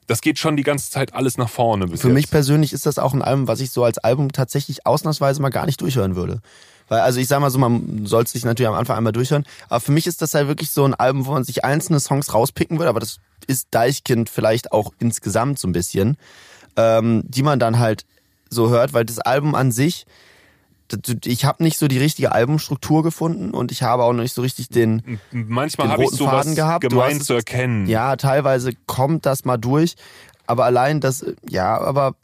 das 0.07 0.21
geht 0.21 0.39
schon 0.39 0.57
die 0.57 0.63
ganze 0.63 0.91
Zeit 0.91 1.13
alles 1.13 1.37
nach 1.37 1.49
vorne 1.49 1.87
Für 1.87 1.93
jetzt. 1.93 2.05
mich 2.05 2.29
persönlich 2.29 2.73
ist 2.73 2.85
das 2.85 2.99
auch 2.99 3.13
ein 3.13 3.21
Album, 3.21 3.47
was 3.47 3.59
ich 3.59 3.71
so 3.71 3.83
als 3.83 3.97
Album 3.97 4.31
tatsächlich 4.31 4.85
ausnahmsweise 4.85 5.41
mal 5.41 5.49
gar 5.49 5.65
nicht 5.65 5.81
durchhören 5.81 6.15
würde. 6.15 6.41
Weil, 6.89 6.99
also 6.99 7.19
ich 7.19 7.27
sag 7.27 7.39
mal 7.39 7.49
so, 7.49 7.59
man 7.59 8.05
soll 8.05 8.27
sich 8.27 8.43
natürlich 8.43 8.67
am 8.67 8.75
Anfang 8.75 8.97
einmal 8.97 9.13
durchhören, 9.13 9.45
aber 9.69 9.79
für 9.79 9.91
mich 9.91 10.07
ist 10.07 10.21
das 10.21 10.33
halt 10.33 10.47
wirklich 10.47 10.71
so 10.71 10.83
ein 10.83 10.93
Album, 10.93 11.25
wo 11.25 11.31
man 11.31 11.43
sich 11.43 11.63
einzelne 11.63 11.99
Songs 11.99 12.33
rauspicken 12.33 12.77
würde, 12.77 12.89
aber 12.89 12.99
das 12.99 13.19
ist 13.47 13.67
Deichkind 13.71 14.29
vielleicht 14.29 14.71
auch 14.71 14.91
insgesamt 14.99 15.59
so 15.59 15.67
ein 15.67 15.71
bisschen, 15.71 16.17
ähm, 16.75 17.23
die 17.25 17.43
man 17.43 17.59
dann 17.59 17.79
halt 17.79 18.05
so 18.53 18.69
hört, 18.69 18.93
weil 18.93 19.03
das 19.05 19.19
Album 19.19 19.55
an 19.55 19.71
sich, 19.71 20.05
ich 21.25 21.45
habe 21.45 21.63
nicht 21.63 21.77
so 21.79 21.87
die 21.87 21.97
richtige 21.97 22.31
Albumstruktur 22.33 23.03
gefunden 23.03 23.51
und 23.51 23.71
ich 23.71 23.81
habe 23.83 24.03
auch 24.03 24.13
nicht 24.13 24.33
so 24.33 24.41
richtig 24.41 24.69
den, 24.69 25.19
Manchmal 25.31 25.89
habe 25.89 26.03
ich 26.03 26.11
sowas 26.11 26.31
Faden 26.45 26.55
gehabt. 26.55 26.85
Hast 26.93 27.21
es- 27.21 27.25
zu 27.27 27.33
erkennen. 27.33 27.87
Ja, 27.87 28.15
teilweise 28.15 28.71
kommt 28.85 29.25
das 29.25 29.43
mal 29.45 29.57
durch, 29.57 29.95
aber 30.45 30.65
allein 30.65 30.99
das, 30.99 31.25
ja, 31.49 31.79
aber 31.79 32.15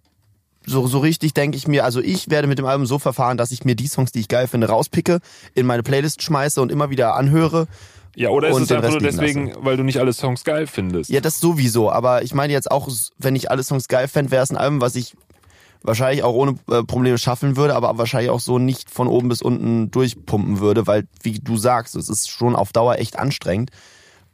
so, 0.67 0.85
so 0.85 0.99
richtig 0.99 1.33
denke 1.33 1.57
ich 1.57 1.67
mir, 1.67 1.83
also 1.83 1.99
ich 1.99 2.29
werde 2.29 2.47
mit 2.47 2.59
dem 2.59 2.65
Album 2.65 2.85
so 2.85 2.99
verfahren, 2.99 3.37
dass 3.37 3.51
ich 3.51 3.65
mir 3.65 3.75
die 3.75 3.87
Songs, 3.87 4.11
die 4.11 4.19
ich 4.19 4.27
geil 4.27 4.47
finde, 4.47 4.67
rauspicke, 4.67 5.19
in 5.55 5.65
meine 5.65 5.81
Playlist 5.81 6.21
schmeiße 6.21 6.61
und 6.61 6.71
immer 6.71 6.91
wieder 6.91 7.15
anhöre. 7.15 7.67
Ja, 8.15 8.29
oder 8.29 8.49
ist 8.49 8.59
es 8.59 8.71
einfach 8.71 8.89
nur 8.89 8.99
deswegen, 8.99 9.53
weil 9.61 9.77
du 9.77 9.83
nicht 9.83 9.99
alle 9.99 10.13
Songs 10.13 10.43
geil 10.43 10.67
findest? 10.67 11.09
Ja, 11.09 11.21
das 11.21 11.39
sowieso, 11.39 11.89
aber 11.91 12.21
ich 12.23 12.33
meine 12.35 12.53
jetzt 12.53 12.69
auch, 12.69 12.89
wenn 13.17 13.35
ich 13.35 13.49
alle 13.49 13.63
Songs 13.63 13.87
geil 13.87 14.07
fände, 14.07 14.29
wäre 14.31 14.43
es 14.43 14.51
ein 14.51 14.57
Album, 14.57 14.81
was 14.81 14.95
ich 14.95 15.15
wahrscheinlich 15.83 16.23
auch 16.23 16.33
ohne 16.33 16.55
äh, 16.69 16.83
Probleme 16.83 17.17
schaffen 17.17 17.55
würde, 17.55 17.75
aber 17.75 17.97
wahrscheinlich 17.97 18.29
auch 18.29 18.39
so 18.39 18.59
nicht 18.59 18.89
von 18.89 19.07
oben 19.07 19.29
bis 19.29 19.41
unten 19.41 19.91
durchpumpen 19.91 20.59
würde, 20.59 20.87
weil, 20.87 21.07
wie 21.23 21.39
du 21.39 21.57
sagst, 21.57 21.95
es 21.95 22.09
ist 22.09 22.29
schon 22.29 22.55
auf 22.55 22.73
Dauer 22.73 22.97
echt 22.97 23.17
anstrengend. 23.17 23.71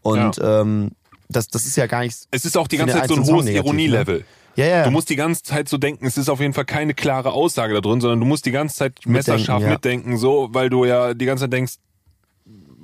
Und 0.02 0.40
ähm, 0.44 0.92
das, 1.30 1.48
das 1.48 1.66
ist 1.66 1.76
ja 1.78 1.88
gar 1.88 2.02
nichts. 2.02 2.28
Es 2.32 2.46
ist 2.46 2.58
auch 2.58 2.68
die 2.68 2.78
ganze 2.78 2.96
Zeit 2.96 3.10
so 3.10 3.16
ein 3.16 3.26
hohes 3.26 3.46
negativ, 3.46 3.66
Ironielevel. 3.66 4.20
Ne? 4.20 4.26
Ja, 4.56 4.66
ja. 4.66 4.84
Du 4.84 4.92
musst 4.92 5.10
die 5.10 5.16
ganze 5.16 5.44
Zeit 5.44 5.68
so 5.68 5.78
denken, 5.78 6.06
es 6.06 6.18
ist 6.18 6.30
auf 6.30 6.40
jeden 6.40 6.54
Fall 6.54 6.66
keine 6.66 6.94
klare 6.94 7.34
Aussage 7.34 7.74
da 7.74 7.82
drin, 7.82 8.00
sondern 8.00 8.20
du 8.20 8.26
musst 8.26 8.46
die 8.46 8.52
ganze 8.52 8.76
Zeit 8.76 9.00
messerscharf 9.06 9.62
ja. 9.62 9.70
mitdenken, 9.70 10.18
so, 10.18 10.50
weil 10.52 10.70
du 10.70 10.86
ja 10.86 11.14
die 11.14 11.26
ganze 11.26 11.44
Zeit 11.44 11.54
denkst, 11.54 11.74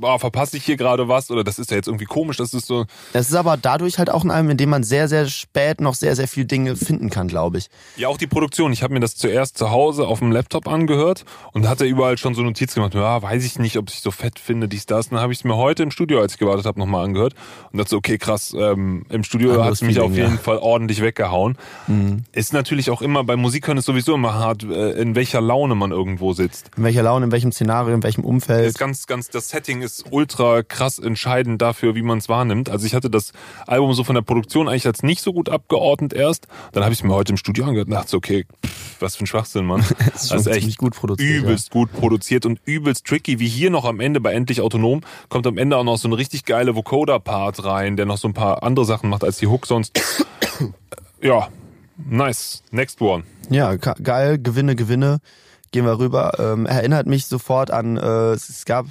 boah, 0.01 0.19
verpasse 0.19 0.57
ich 0.57 0.65
hier 0.65 0.75
gerade 0.75 1.07
was 1.07 1.31
oder 1.31 1.43
das 1.43 1.59
ist 1.59 1.71
ja 1.71 1.77
jetzt 1.77 1.87
irgendwie 1.87 2.05
komisch, 2.05 2.37
das 2.37 2.53
ist 2.53 2.67
so. 2.67 2.85
Es 3.13 3.29
ist 3.29 3.35
aber 3.35 3.55
dadurch 3.55 3.97
halt 3.97 4.09
auch 4.09 4.23
ein 4.23 4.31
Album, 4.31 4.51
in 4.51 4.57
dem 4.57 4.69
man 4.69 4.83
sehr, 4.83 5.07
sehr 5.07 5.27
spät 5.27 5.79
noch 5.79 5.95
sehr, 5.95 6.15
sehr 6.15 6.27
viel 6.27 6.45
Dinge 6.45 6.75
finden 6.75 7.09
kann, 7.09 7.27
glaube 7.27 7.59
ich. 7.59 7.69
Ja, 7.95 8.09
auch 8.09 8.17
die 8.17 8.27
Produktion. 8.27 8.73
Ich 8.73 8.83
habe 8.83 8.93
mir 8.93 8.99
das 8.99 9.15
zuerst 9.15 9.57
zu 9.57 9.71
Hause 9.71 10.07
auf 10.07 10.19
dem 10.19 10.31
Laptop 10.31 10.67
angehört 10.67 11.23
und 11.53 11.69
hatte 11.69 11.85
überall 11.85 12.17
schon 12.17 12.35
so 12.35 12.41
Notiz 12.41 12.73
gemacht. 12.73 12.93
Ja, 12.93 13.21
weiß 13.21 13.45
ich 13.45 13.59
nicht, 13.59 13.77
ob 13.77 13.89
ich 13.89 14.01
so 14.01 14.11
fett 14.11 14.39
finde, 14.39 14.67
dies, 14.67 14.85
das. 14.85 15.07
Und 15.07 15.13
dann 15.13 15.21
habe 15.21 15.31
ich 15.31 15.39
es 15.39 15.43
mir 15.45 15.55
heute 15.55 15.83
im 15.83 15.91
Studio, 15.91 16.19
als 16.19 16.33
ich 16.33 16.39
gewartet 16.39 16.65
habe, 16.65 16.79
nochmal 16.79 17.05
angehört 17.05 17.35
und 17.71 17.77
dachte 17.77 17.91
so, 17.91 17.97
okay, 17.97 18.17
krass, 18.17 18.53
ähm, 18.57 19.05
im 19.09 19.23
Studio 19.23 19.63
hat 19.63 19.71
es 19.71 19.81
mich 19.81 19.95
Feeling, 19.95 20.11
auf 20.11 20.17
jeden 20.17 20.35
ja. 20.35 20.41
Fall 20.41 20.57
ordentlich 20.57 21.01
weggehauen. 21.01 21.57
Ist 22.31 22.53
natürlich 22.53 22.89
auch 22.89 23.01
immer, 23.01 23.23
bei 23.23 23.35
Musik 23.35 23.67
hören 23.67 23.77
ist 23.77 23.85
sowieso 23.85 24.15
immer 24.15 24.33
hart, 24.33 24.63
äh, 24.63 24.91
in 24.93 25.15
welcher 25.15 25.41
Laune 25.41 25.75
man 25.75 25.91
irgendwo 25.91 26.33
sitzt. 26.33 26.71
In 26.75 26.83
welcher 26.83 27.03
Laune, 27.03 27.25
in 27.25 27.31
welchem 27.31 27.51
Szenario, 27.51 27.93
in 27.93 28.03
welchem 28.03 28.23
Umfeld. 28.23 28.67
ist 28.67 28.79
ganz, 28.79 29.05
ganz, 29.05 29.29
das 29.29 29.49
Setting 29.49 29.81
ist 29.81 29.90
ultra 30.09 30.63
krass 30.63 30.99
entscheidend 30.99 31.61
dafür, 31.61 31.95
wie 31.95 32.01
man 32.01 32.17
es 32.19 32.29
wahrnimmt. 32.29 32.69
Also 32.69 32.85
ich 32.85 32.93
hatte 32.93 33.09
das 33.09 33.31
Album 33.67 33.93
so 33.93 34.03
von 34.03 34.15
der 34.15 34.21
Produktion 34.21 34.67
eigentlich 34.67 34.87
als 34.87 35.03
nicht 35.03 35.21
so 35.21 35.33
gut 35.33 35.49
abgeordnet 35.49 36.13
erst. 36.13 36.47
Dann 36.71 36.83
habe 36.83 36.93
ich 36.93 36.99
es 36.99 37.03
mir 37.03 37.13
heute 37.13 37.33
im 37.33 37.37
Studio 37.37 37.65
angehört 37.65 37.87
und 37.87 37.93
dachte 37.93 38.09
so, 38.09 38.17
okay, 38.17 38.45
pff, 38.65 39.01
was 39.01 39.15
für 39.15 39.23
ein 39.23 39.27
Schwachsinn, 39.27 39.65
Mann. 39.65 39.83
Das 40.11 40.23
ist 40.23 40.29
schon 40.29 40.43
ziemlich 40.43 40.77
gut 40.77 40.95
produziert, 40.95 41.43
Übelst 41.43 41.71
gut 41.71 41.91
produziert 41.93 42.45
und 42.45 42.59
übelst 42.65 43.05
tricky. 43.05 43.39
Wie 43.39 43.47
hier 43.47 43.69
noch 43.69 43.85
am 43.85 43.99
Ende 43.99 44.19
bei 44.19 44.33
Endlich 44.33 44.61
Autonom 44.61 45.01
kommt 45.29 45.47
am 45.47 45.57
Ende 45.57 45.77
auch 45.77 45.83
noch 45.83 45.97
so 45.97 46.07
ein 46.07 46.13
richtig 46.13 46.45
geile 46.45 46.75
Vocoder-Part 46.75 47.63
rein, 47.63 47.97
der 47.97 48.05
noch 48.05 48.17
so 48.17 48.27
ein 48.27 48.33
paar 48.33 48.63
andere 48.63 48.85
Sachen 48.85 49.09
macht 49.09 49.23
als 49.23 49.37
die 49.37 49.47
Hook 49.47 49.67
sonst. 49.67 49.99
ja, 51.21 51.47
nice. 51.97 52.63
Next 52.71 53.01
one. 53.01 53.23
Ja, 53.49 53.75
geil, 53.75 54.37
Gewinne, 54.37 54.75
Gewinne. 54.75 55.19
Gehen 55.71 55.85
wir 55.85 55.99
rüber. 55.99 56.33
Ähm, 56.37 56.65
erinnert 56.65 57.07
mich 57.07 57.27
sofort 57.27 57.71
an, 57.71 57.97
äh, 57.97 58.33
es 58.33 58.65
gab 58.65 58.87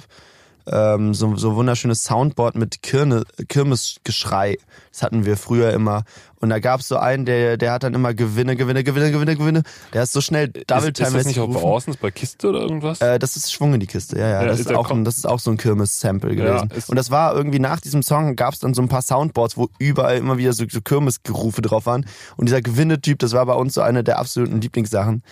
ähm, 0.67 1.13
so, 1.13 1.35
so 1.35 1.55
wunderschönes 1.55 2.03
Soundboard 2.03 2.55
mit 2.55 2.81
Kirne, 2.81 3.23
Kirmesgeschrei. 3.47 4.57
Das 4.91 5.03
hatten 5.03 5.25
wir 5.25 5.37
früher 5.37 5.71
immer. 5.73 6.03
Und 6.41 6.49
da 6.49 6.59
gab 6.59 6.79
es 6.81 6.87
so 6.87 6.97
einen, 6.97 7.25
der, 7.25 7.55
der 7.57 7.71
hat 7.71 7.83
dann 7.83 7.93
immer 7.93 8.13
Gewinne, 8.13 8.55
Gewinne, 8.55 8.83
Gewinne, 8.83 9.11
Gewinne, 9.11 9.35
Gewinne. 9.35 9.63
Der 9.93 10.03
ist 10.03 10.11
so 10.13 10.21
schnell 10.21 10.47
double 10.49 10.89
ist, 10.89 10.99
ist 10.99 11.13
das 11.15 11.25
nicht 11.25 11.39
auf 11.39 11.55
Orsons 11.63 11.97
bei 11.97 12.11
Kiste 12.11 12.49
oder 12.49 12.61
irgendwas? 12.61 12.99
Äh, 12.99 13.19
das 13.19 13.35
ist 13.35 13.53
Schwung 13.53 13.73
in 13.75 13.79
die 13.79 13.87
Kiste, 13.87 14.17
ja, 14.19 14.27
ja. 14.27 14.41
Ja, 14.41 14.47
das, 14.47 14.59
ist 14.59 14.73
auch 14.73 14.89
ein, 14.91 15.05
das 15.05 15.17
ist 15.17 15.25
auch 15.27 15.39
so 15.39 15.51
ein 15.51 15.57
Kirmes-Sample 15.57 16.33
Ja, 16.33 16.61
gewesen. 16.63 16.71
ist- 16.75 16.89
und 16.89 16.95
das 16.95 17.11
war 17.11 17.35
irgendwie 17.35 17.59
nach 17.59 17.79
diesem 17.79 18.01
Song 18.03 18.35
gab 18.35 18.53
es 18.53 18.59
dann 18.59 18.73
so 18.73 18.81
ein 18.81 18.87
paar 18.89 19.01
Soundboards, 19.01 19.55
wo 19.57 19.69
überall 19.79 20.17
immer 20.17 20.37
wieder 20.37 20.53
so, 20.53 20.65
so 20.69 20.81
Kirmesgerufe 20.81 21.61
drauf 21.61 21.85
waren. 21.85 22.05
Und 22.37 22.47
dieser 22.49 22.61
Gewinne-Typ, 22.61 23.19
das 23.19 23.33
war 23.33 23.45
bei 23.45 23.53
uns 23.53 23.75
so 23.75 23.81
eine 23.81 24.03
der 24.03 24.17
absoluten 24.19 24.59
Lieblingssachen. 24.61 25.23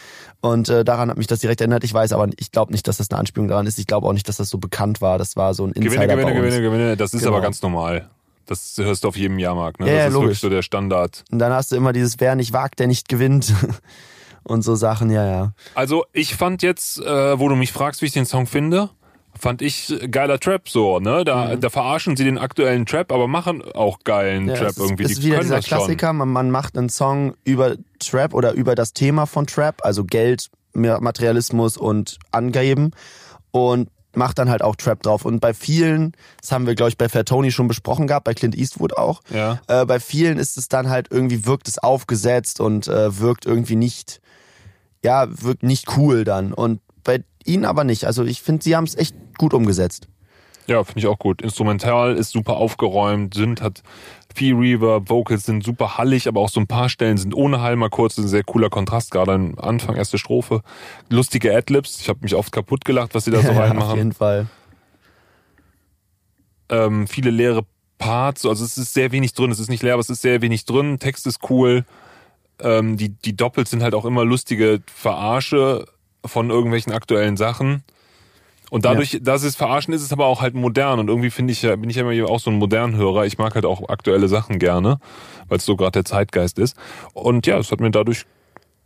Und 0.42 0.70
äh, 0.70 0.84
daran 0.86 1.10
hat 1.10 1.18
mich 1.18 1.28
das 1.28 1.40
direkt 1.40 1.60
erinnert. 1.62 1.84
Ich 1.84 1.94
weiß 1.94 2.14
aber, 2.14 2.28
ich 2.38 2.52
glaube 2.52 2.72
nicht, 2.72 2.88
dass 2.88 2.98
das 2.98 3.10
eine 3.10 3.20
Anspielung 3.20 3.48
daran 3.50 3.66
ist. 3.68 3.80
Ich 3.80 3.88
glaube 3.88 4.08
auch 4.08 4.14
nicht, 4.14 4.30
dass 4.30 4.38
das 4.38 4.50
so 4.50 4.58
bekannt 4.58 5.02
war. 5.02 5.18
Das 5.18 5.36
war 5.36 5.54
so 5.54 5.66
ein 5.66 5.72
Insider 5.72 6.08
Gewinne, 6.08 6.24
bei 6.24 6.32
Gewinne. 6.34 6.40
Gewinne, 6.58 6.62
Gewinne. 6.62 6.98
Das 6.98 7.14
ist 7.14 7.22
Genau. 7.24 7.34
aber 7.34 7.42
ganz 7.42 7.62
normal. 7.62 8.08
Das 8.50 8.76
hörst 8.78 9.04
du 9.04 9.08
auf 9.10 9.16
jedem 9.18 9.38
Jahrmarkt. 9.40 9.80
Ne? 9.80 9.88
Ja, 9.88 9.92
das 9.94 10.00
ja, 10.02 10.08
ist 10.08 10.14
logisch. 10.14 10.28
wirklich 10.28 10.40
so 10.40 10.50
der 10.50 10.62
Standard. 10.62 11.24
Und 11.32 11.40
dann 11.40 11.54
hast 11.54 11.72
du 11.72 11.76
immer 11.76 11.94
dieses, 11.94 12.20
wer 12.20 12.36
nicht 12.36 12.52
wagt, 12.54 12.80
der 12.80 12.88
nicht 12.88 13.08
gewinnt. 13.10 13.54
Und 14.44 14.64
so 14.64 14.74
Sachen, 14.76 15.10
ja, 15.12 15.26
ja. 15.26 15.54
Also 15.76 16.06
ich 16.14 16.36
fand 16.36 16.64
jetzt, 16.64 17.00
äh, 17.00 17.40
wo 17.40 17.50
du 17.50 17.56
mich 17.56 17.72
fragst, 17.72 18.02
wie 18.02 18.06
ich 18.08 18.14
den 18.14 18.26
Song 18.26 18.48
finde, 18.48 18.90
fand 19.38 19.62
ich 19.62 19.94
geiler 20.10 20.40
Trap 20.40 20.68
so. 20.70 21.00
Ne? 21.00 21.24
Da, 21.26 21.56
da 21.56 21.70
verarschen 21.70 22.18
sie 22.18 22.24
den 22.24 22.38
aktuellen 22.40 22.86
Trap, 22.86 23.12
aber 23.12 23.28
machen 23.28 23.62
auch 23.74 24.00
geilen 24.04 24.44
Mhm. 24.44 24.50
Ja, 24.50 24.56
Trap 24.56 24.70
ist, 24.70 24.78
irgendwie. 24.80 25.04
Es 25.04 25.10
Die 25.10 25.14
ist 25.20 25.24
wieder 25.26 25.40
dieser. 25.42 25.60
Klassiker, 25.60 26.14
man, 26.14 26.30
man 26.30 26.50
macht 26.50 26.78
einen 26.78 26.90
Song 26.90 27.36
über 27.44 27.76
Trap 28.00 28.34
oder 28.34 28.54
über 28.54 28.74
das 28.76 28.94
Thema 28.94 29.28
von 29.28 29.46
Trap, 29.46 29.84
also 29.84 30.04
Geld, 30.06 30.50
Ma- 30.74 31.00
Materialismus 31.00 31.78
und 31.78 32.18
Angeben 32.32 32.92
und 33.52 33.90
macht 34.16 34.40
dann 34.40 34.50
halt 34.50 34.62
auch 34.62 34.76
Trap 34.76 35.02
drauf. 35.04 35.26
Und 35.26 35.40
bei 35.40 35.54
vielen, 35.54 36.14
das 36.42 36.52
haben 36.52 36.66
wir, 36.68 36.76
glaube 36.76 36.90
ich, 36.90 36.98
bei 36.98 37.10
Fair 37.10 37.26
Tony 37.26 37.52
schon 37.52 37.68
besprochen 37.68 38.08
gehabt, 38.08 38.26
bei 38.26 38.34
Clint 38.34 38.56
Eastwood 38.58 38.98
auch, 38.98 39.22
Ja. 39.34 39.60
äh, 39.68 39.86
bei 39.86 40.00
vielen 40.00 40.38
ist 40.40 40.58
es 40.58 40.68
dann 40.68 40.90
halt 40.90 41.08
irgendwie, 41.12 41.46
wirkt 41.46 41.68
es 41.68 41.78
aufgesetzt 41.78 42.60
und 42.60 42.88
äh, 42.88 43.20
wirkt 43.20 43.46
irgendwie 43.46 43.76
nicht, 43.76 44.22
ja, 45.04 45.28
wirkt 45.30 45.64
nicht 45.64 45.96
cool 45.98 46.24
dann. 46.24 46.54
Und 46.54 46.82
bei 47.04 47.24
ihnen 47.46 47.66
aber 47.66 47.84
nicht. 47.84 48.06
Also 48.06 48.24
ich 48.24 48.42
finde, 48.42 48.64
sie 48.64 48.76
haben 48.76 48.84
es 48.86 48.96
echt 48.96 49.16
gut 49.38 49.54
umgesetzt. 49.54 50.08
Ja, 50.70 50.84
finde 50.84 51.00
ich 51.00 51.08
auch 51.08 51.20
gut. 51.20 51.42
Instrumental 51.42 52.16
ist 52.16 52.32
super 52.32 52.58
aufgeräumt, 52.58 53.34
Synth 53.34 53.62
hat 53.62 53.82
viel 54.34 54.56
Reverb, 54.56 55.10
Vocals 55.10 55.44
sind 55.46 55.64
super 55.64 55.98
hallig, 55.98 56.28
aber 56.28 56.40
auch 56.42 56.50
so 56.50 56.60
ein 56.60 56.68
paar 56.68 56.88
Stellen 56.90 57.18
sind 57.18 57.34
ohne 57.34 57.62
Hall 57.62 57.76
mal 57.76 57.90
kurz, 57.90 58.18
ein 58.18 58.28
sehr 58.28 58.44
cooler 58.44 58.70
Kontrast, 58.70 59.12
gerade 59.12 59.34
am 59.34 59.58
Anfang, 59.60 59.96
erste 59.96 60.18
Strophe. 60.20 60.62
Lustige 61.10 61.56
Adlibs, 61.56 62.00
ich 62.00 62.08
habe 62.08 62.20
mich 62.22 62.36
oft 62.36 62.52
kaputt 62.52 62.86
gelacht, 62.86 63.16
was 63.16 63.26
sie 63.26 63.32
da 63.32 63.42
so 63.42 63.48
Ja, 63.52 63.54
auf 63.54 63.60
reinmachen. 63.60 63.98
jeden 63.98 64.14
Fall. 64.14 64.48
ähm, 66.70 67.08
viele 67.08 67.32
leere 67.32 67.64
Parts, 67.98 68.46
also 68.46 68.64
es 68.64 68.78
ist 68.78 68.94
sehr 68.94 69.12
wenig 69.12 69.34
drin, 69.34 69.52
es 69.52 69.60
ist 69.60 69.70
nicht 69.70 69.84
leer, 69.84 69.94
aber 69.94 70.02
es 70.02 70.10
ist 70.10 70.22
sehr 70.22 70.42
wenig 70.42 70.66
drin, 70.66 71.00
Text 71.00 71.28
ist 71.28 71.50
cool, 71.50 71.84
ähm, 72.62 72.96
die, 72.98 73.10
die 73.10 73.36
Doppelt 73.36 73.68
sind 73.68 73.82
halt 73.84 73.94
auch 73.96 74.06
immer 74.06 74.24
lustige 74.24 74.82
Verarsche 74.94 75.86
von 76.26 76.50
irgendwelchen 76.50 76.94
aktuellen 76.94 77.38
Sachen. 77.38 77.84
Und 78.70 78.86
dadurch, 78.86 79.20
dass 79.22 79.44
es 79.44 79.56
verarschen 79.56 79.94
ist, 79.94 80.02
ist 80.02 80.08
es 80.08 80.14
aber 80.14 80.26
auch 80.28 80.42
halt 80.42 80.54
modern 80.54 81.00
und 81.00 81.08
irgendwie 81.08 81.30
finde 81.30 81.54
ich 81.54 81.62
ja, 81.62 81.76
bin 81.76 81.90
ich 81.90 81.96
ja 81.96 82.10
immer 82.10 82.30
auch 82.30 82.40
so 82.40 82.52
ein 82.52 82.58
modern 82.58 82.96
Hörer. 82.96 83.26
Ich 83.26 83.38
mag 83.38 83.56
halt 83.56 83.66
auch 83.66 83.90
aktuelle 83.90 84.28
Sachen 84.28 84.60
gerne, 84.60 85.00
weil 85.48 85.58
es 85.58 85.66
so 85.66 85.76
gerade 85.76 85.92
der 85.92 86.06
Zeitgeist 86.06 86.60
ist. 86.60 86.78
Und 87.14 87.48
ja, 87.48 87.58
es 87.58 87.72
hat 87.72 87.80
mir 87.80 87.92
dadurch 87.92 88.26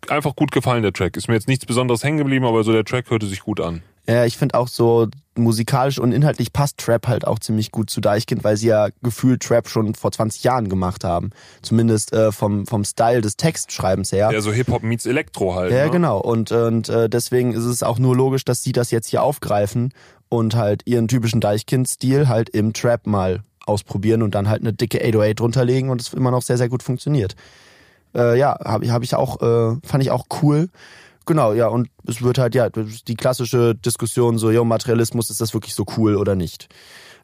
einfach 0.09 0.35
gut 0.35 0.51
gefallen, 0.51 0.83
der 0.83 0.93
Track. 0.93 1.17
Ist 1.17 1.27
mir 1.27 1.35
jetzt 1.35 1.47
nichts 1.47 1.65
Besonderes 1.65 2.03
hängen 2.03 2.17
geblieben, 2.17 2.45
aber 2.45 2.63
so 2.63 2.71
der 2.71 2.85
Track 2.85 3.09
hörte 3.09 3.25
sich 3.25 3.41
gut 3.41 3.59
an. 3.59 3.83
Ja, 4.07 4.25
ich 4.25 4.37
finde 4.37 4.55
auch 4.55 4.67
so 4.67 5.07
musikalisch 5.35 5.97
und 5.97 6.11
inhaltlich 6.11 6.53
passt 6.53 6.77
Trap 6.77 7.07
halt 7.07 7.25
auch 7.25 7.39
ziemlich 7.39 7.71
gut 7.71 7.89
zu 7.89 8.01
Deichkind, 8.01 8.43
weil 8.43 8.57
sie 8.57 8.67
ja 8.67 8.89
gefühlt 9.01 9.41
Trap 9.41 9.67
schon 9.67 9.95
vor 9.95 10.11
20 10.11 10.43
Jahren 10.43 10.69
gemacht 10.69 11.03
haben. 11.03 11.31
Zumindest 11.61 12.13
äh, 12.13 12.31
vom, 12.31 12.67
vom 12.67 12.83
Style 12.83 13.21
des 13.21 13.37
Textschreibens 13.37 14.11
her. 14.11 14.29
Ja, 14.31 14.41
so 14.41 14.51
Hip-Hop 14.51 14.83
meets 14.83 15.05
Elektro 15.05 15.55
halt. 15.55 15.71
Ja, 15.71 15.85
ne? 15.85 15.91
genau. 15.91 16.19
Und, 16.19 16.51
und 16.51 16.89
äh, 16.89 17.09
deswegen 17.09 17.53
ist 17.53 17.63
es 17.63 17.81
auch 17.81 17.97
nur 17.97 18.15
logisch, 18.15 18.45
dass 18.45 18.61
sie 18.61 18.73
das 18.73 18.91
jetzt 18.91 19.07
hier 19.07 19.23
aufgreifen 19.23 19.93
und 20.29 20.55
halt 20.55 20.83
ihren 20.85 21.07
typischen 21.07 21.41
Deichkind-Stil 21.41 22.27
halt 22.27 22.49
im 22.49 22.73
Trap 22.73 23.07
mal 23.07 23.43
ausprobieren 23.65 24.21
und 24.21 24.35
dann 24.35 24.49
halt 24.49 24.61
eine 24.61 24.73
dicke 24.73 24.99
808 24.99 25.39
drunterlegen 25.39 25.89
und 25.89 26.01
es 26.01 26.13
immer 26.13 26.31
noch 26.31 26.41
sehr, 26.41 26.57
sehr 26.57 26.69
gut 26.69 26.83
funktioniert. 26.83 27.35
Äh, 28.13 28.37
ja, 28.37 28.57
habe 28.63 28.91
hab 28.91 29.03
ich 29.03 29.15
auch, 29.15 29.41
äh, 29.41 29.77
fand 29.83 30.03
ich 30.03 30.11
auch 30.11 30.25
cool. 30.41 30.69
Genau, 31.25 31.53
ja, 31.53 31.67
und 31.67 31.89
es 32.07 32.21
wird 32.21 32.37
halt, 32.37 32.55
ja, 32.55 32.69
die 32.69 33.15
klassische 33.15 33.75
Diskussion 33.75 34.37
so, 34.37 34.51
jo, 34.51 34.65
Materialismus, 34.65 35.29
ist 35.29 35.41
das 35.41 35.53
wirklich 35.53 35.73
so 35.73 35.85
cool 35.97 36.15
oder 36.15 36.35
nicht? 36.35 36.67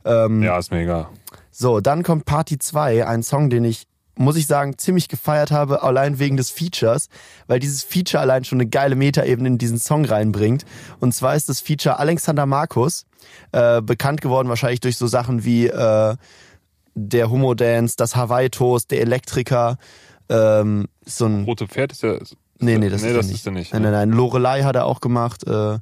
Ähm, 0.06 0.42
ja, 0.42 0.58
ist 0.58 0.72
mega. 0.72 1.10
So, 1.52 1.82
dann 1.82 2.04
kommt 2.04 2.26
Party 2.26 2.58
2, 2.58 3.06
ein 3.06 3.24
Song, 3.24 3.50
den 3.50 3.66
ich, 3.66 3.84
muss 4.16 4.38
ich 4.38 4.48
sagen, 4.48 4.78
ziemlich 4.78 5.10
gefeiert 5.10 5.52
habe, 5.52 5.84
allein 5.84 6.20
wegen 6.20 6.38
des 6.38 6.50
Features, 6.50 7.10
weil 7.48 7.60
dieses 7.60 7.84
Feature 7.84 8.22
allein 8.22 8.44
schon 8.46 8.60
eine 8.60 8.70
geile 8.70 8.96
Metaebene 8.96 9.50
in 9.50 9.58
diesen 9.58 9.80
Song 9.80 10.06
reinbringt. 10.06 10.66
Und 11.00 11.14
zwar 11.14 11.36
ist 11.36 11.50
das 11.50 11.60
Feature 11.60 12.00
Alexander 12.00 12.46
Markus, 12.46 13.06
äh, 13.52 13.82
bekannt 13.82 14.22
geworden 14.22 14.48
wahrscheinlich 14.48 14.80
durch 14.80 14.98
so 14.98 15.08
Sachen 15.08 15.44
wie 15.44 15.68
äh, 15.68 16.16
der 16.96 17.30
Homo 17.30 17.54
Dance, 17.54 17.96
das 17.98 18.16
Hawaii 18.16 18.50
Toast, 18.50 18.92
der 18.92 19.02
Elektriker, 19.02 19.78
ähm, 20.30 20.88
so 21.06 21.26
ein 21.26 21.44
Rote 21.44 21.68
Pferd 21.68 21.92
ist 21.92 22.04
ja. 22.04 22.18
Nee, 22.60 22.78
nee, 22.78 22.90
das, 22.90 23.02
nee, 23.02 23.10
ist, 23.10 23.18
das 23.18 23.26
er 23.26 23.30
nicht. 23.30 23.40
ist 23.40 23.46
er 23.46 23.52
nicht. 23.52 23.74
Nein, 23.74 23.82
ne? 23.82 23.92
nein, 23.92 24.10
nein. 24.10 24.18
Lorelei 24.18 24.64
hat 24.64 24.76
er 24.76 24.86
auch 24.86 25.02
gemacht. 25.02 25.46
Äh, 25.48 25.80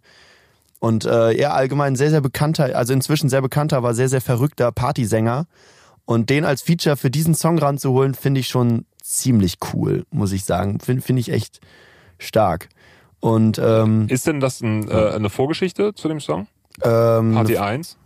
und 0.80 1.06
äh, 1.06 1.34
er 1.34 1.56
allgemein 1.56 1.96
sehr, 1.96 2.12
sehr 2.12 2.22
bekannter, 2.22 2.76
also 2.76 2.94
inzwischen 2.94 3.30
sehr 3.30 3.42
bekannter, 3.42 3.78
aber 3.78 3.94
sehr, 3.94 4.10
sehr 4.10 4.22
verrückter 4.22 4.72
Partysänger. 4.72 5.48
Und 6.06 6.30
den 6.30 6.46
als 6.46 6.62
Feature 6.62 6.96
für 6.96 7.10
diesen 7.10 7.34
Song 7.36 7.58
ranzuholen, 7.58 8.14
finde 8.14 8.40
ich 8.40 8.48
schon 8.48 8.86
ziemlich 9.02 9.58
cool, 9.74 10.06
muss 10.12 10.32
ich 10.32 10.46
sagen. 10.46 10.80
Finde 10.80 11.02
find 11.02 11.20
ich 11.20 11.32
echt 11.32 11.60
stark. 12.20 12.70
Und 13.20 13.60
ähm, 13.60 14.08
Ist 14.10 14.28
denn 14.28 14.40
das 14.40 14.62
ein, 14.62 14.88
äh, 14.88 14.94
eine 14.94 15.30
Vorgeschichte 15.30 15.94
zu 15.96 16.08
dem 16.08 16.20
Song? 16.20 16.48
ähm, 16.84 17.34
Party 17.34 17.58
1? 17.58 17.98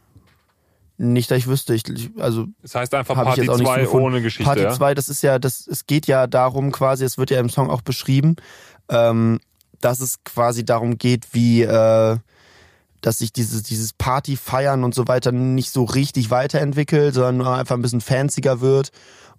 Nicht, 1.01 1.31
dass 1.31 1.39
ich 1.39 1.47
wüsste, 1.47 1.73
ich, 1.73 1.83
also 2.19 2.45
Das 2.61 2.75
heißt 2.75 2.93
einfach 2.93 3.15
Party 3.15 3.41
jetzt 3.41 3.49
auch 3.49 3.57
nicht 3.57 3.67
so 3.67 3.73
2 3.73 3.81
gefunden. 3.81 4.05
ohne 4.05 4.21
Geschichte. 4.21 4.43
Party 4.43 4.61
ja? 4.61 4.71
2, 4.71 4.93
das 4.93 5.09
ist 5.09 5.23
ja, 5.23 5.39
das, 5.39 5.67
es 5.67 5.87
geht 5.87 6.07
ja 6.07 6.27
darum 6.27 6.71
quasi, 6.71 7.03
es 7.03 7.17
wird 7.17 7.31
ja 7.31 7.39
im 7.39 7.49
Song 7.49 7.69
auch 7.69 7.81
beschrieben, 7.81 8.35
ähm, 8.89 9.39
dass 9.81 9.99
es 9.99 10.23
quasi 10.23 10.63
darum 10.63 10.97
geht, 10.97 11.33
wie, 11.33 11.63
äh, 11.63 12.17
dass 13.01 13.17
sich 13.17 13.33
dieses, 13.33 13.63
dieses 13.63 13.93
Party 13.93 14.37
feiern 14.37 14.83
und 14.83 14.93
so 14.93 15.07
weiter 15.07 15.31
nicht 15.31 15.71
so 15.71 15.85
richtig 15.85 16.29
weiterentwickelt, 16.29 17.15
sondern 17.15 17.37
nur 17.37 17.55
einfach 17.55 17.75
ein 17.75 17.81
bisschen 17.81 18.01
fancier 18.01 18.61
wird. 18.61 18.91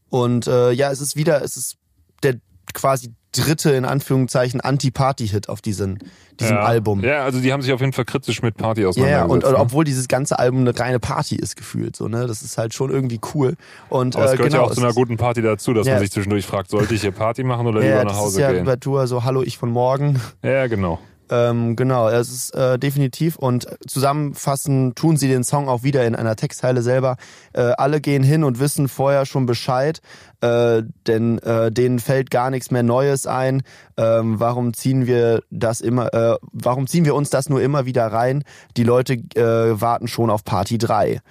Und 0.08 0.48
äh, 0.48 0.72
ja, 0.72 0.90
es 0.90 1.00
ist 1.00 1.14
wieder, 1.14 1.42
es 1.42 1.56
ist 1.56 1.76
der 2.24 2.38
quasi 2.72 3.12
dritte, 3.34 3.70
in 3.70 3.86
Anführungszeichen, 3.86 4.60
Anti-Party-Hit 4.60 5.48
auf 5.48 5.62
diesen, 5.62 5.98
diesem 6.38 6.56
ja. 6.56 6.62
Album. 6.64 7.00
Ja, 7.02 7.24
also 7.24 7.40
die 7.40 7.50
haben 7.50 7.62
sich 7.62 7.72
auf 7.72 7.80
jeden 7.80 7.94
Fall 7.94 8.04
kritisch 8.04 8.42
mit 8.42 8.58
Party 8.58 8.80
Ja, 8.82 8.84
ja, 8.84 8.88
auseinandergesetzt. 8.90 9.30
und, 9.32 9.44
und 9.44 9.52
ne? 9.52 9.58
obwohl 9.58 9.84
dieses 9.84 10.06
ganze 10.08 10.38
Album 10.38 10.60
eine 10.60 10.78
reine 10.78 11.00
Party 11.00 11.36
ist 11.36 11.56
gefühlt, 11.56 11.96
so, 11.96 12.08
ne? 12.08 12.26
Das 12.26 12.42
ist 12.42 12.58
halt 12.58 12.74
schon 12.74 12.90
irgendwie 12.90 13.20
cool. 13.34 13.54
Und 13.88 14.16
Aber 14.16 14.26
es 14.26 14.32
äh, 14.32 14.36
gehört 14.36 14.52
genau, 14.52 14.64
ja 14.64 14.68
auch 14.70 14.74
zu 14.74 14.82
einer 14.82 14.92
guten 14.92 15.16
Party 15.16 15.40
dazu, 15.40 15.72
dass 15.72 15.86
Ja. 15.86 15.94
man 15.94 16.02
sich 16.02 16.10
zwischendurch 16.10 16.44
fragt, 16.44 16.68
sollte 16.68 16.94
ich 16.94 17.00
hier 17.00 17.12
Party 17.12 17.42
machen 17.42 17.66
oder 17.66 17.80
Ja, 17.82 17.86
lieber 17.88 18.04
nach 18.04 18.10
das 18.10 18.18
ist 18.18 18.24
Hause 18.24 18.40
ja 18.42 18.52
gehen? 18.52 18.64
bei 18.66 18.76
Tour 18.76 19.06
so, 19.06 19.24
hallo, 19.24 19.42
ich 19.42 19.56
von 19.56 19.70
morgen. 19.70 20.20
Ja, 20.42 20.66
genau. 20.66 20.98
Ähm, 21.32 21.76
genau, 21.76 22.10
es 22.10 22.30
ist 22.30 22.54
äh, 22.54 22.78
definitiv 22.78 23.36
und 23.36 23.66
zusammenfassen 23.86 24.94
tun 24.94 25.16
sie 25.16 25.28
den 25.28 25.44
Song 25.44 25.66
auch 25.66 25.82
wieder 25.82 26.04
in 26.04 26.14
einer 26.14 26.36
Textzeile 26.36 26.82
selber. 26.82 27.16
Äh, 27.54 27.72
alle 27.78 28.02
gehen 28.02 28.22
hin 28.22 28.44
und 28.44 28.60
wissen 28.60 28.86
vorher 28.86 29.24
schon 29.24 29.46
Bescheid, 29.46 30.02
äh, 30.42 30.82
denn 31.06 31.38
äh, 31.38 31.72
denen 31.72 32.00
fällt 32.00 32.30
gar 32.30 32.50
nichts 32.50 32.70
mehr 32.70 32.82
Neues 32.82 33.26
ein. 33.26 33.62
Ähm, 33.96 34.40
warum 34.40 34.74
ziehen 34.74 35.06
wir 35.06 35.42
das 35.50 35.80
immer, 35.80 36.12
äh, 36.12 36.36
warum 36.52 36.86
ziehen 36.86 37.06
wir 37.06 37.14
uns 37.14 37.30
das 37.30 37.48
nur 37.48 37.62
immer 37.62 37.86
wieder 37.86 38.08
rein? 38.08 38.44
Die 38.76 38.84
Leute 38.84 39.14
äh, 39.14 39.80
warten 39.80 40.08
schon 40.08 40.28
auf 40.28 40.44
Party 40.44 40.76
3. 40.76 41.22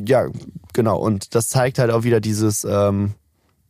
Ja, 0.00 0.28
genau, 0.74 0.98
und 0.98 1.34
das 1.34 1.48
zeigt 1.48 1.80
halt 1.80 1.90
auch 1.90 2.04
wieder 2.04 2.20
dieses, 2.20 2.62
ähm, 2.62 3.14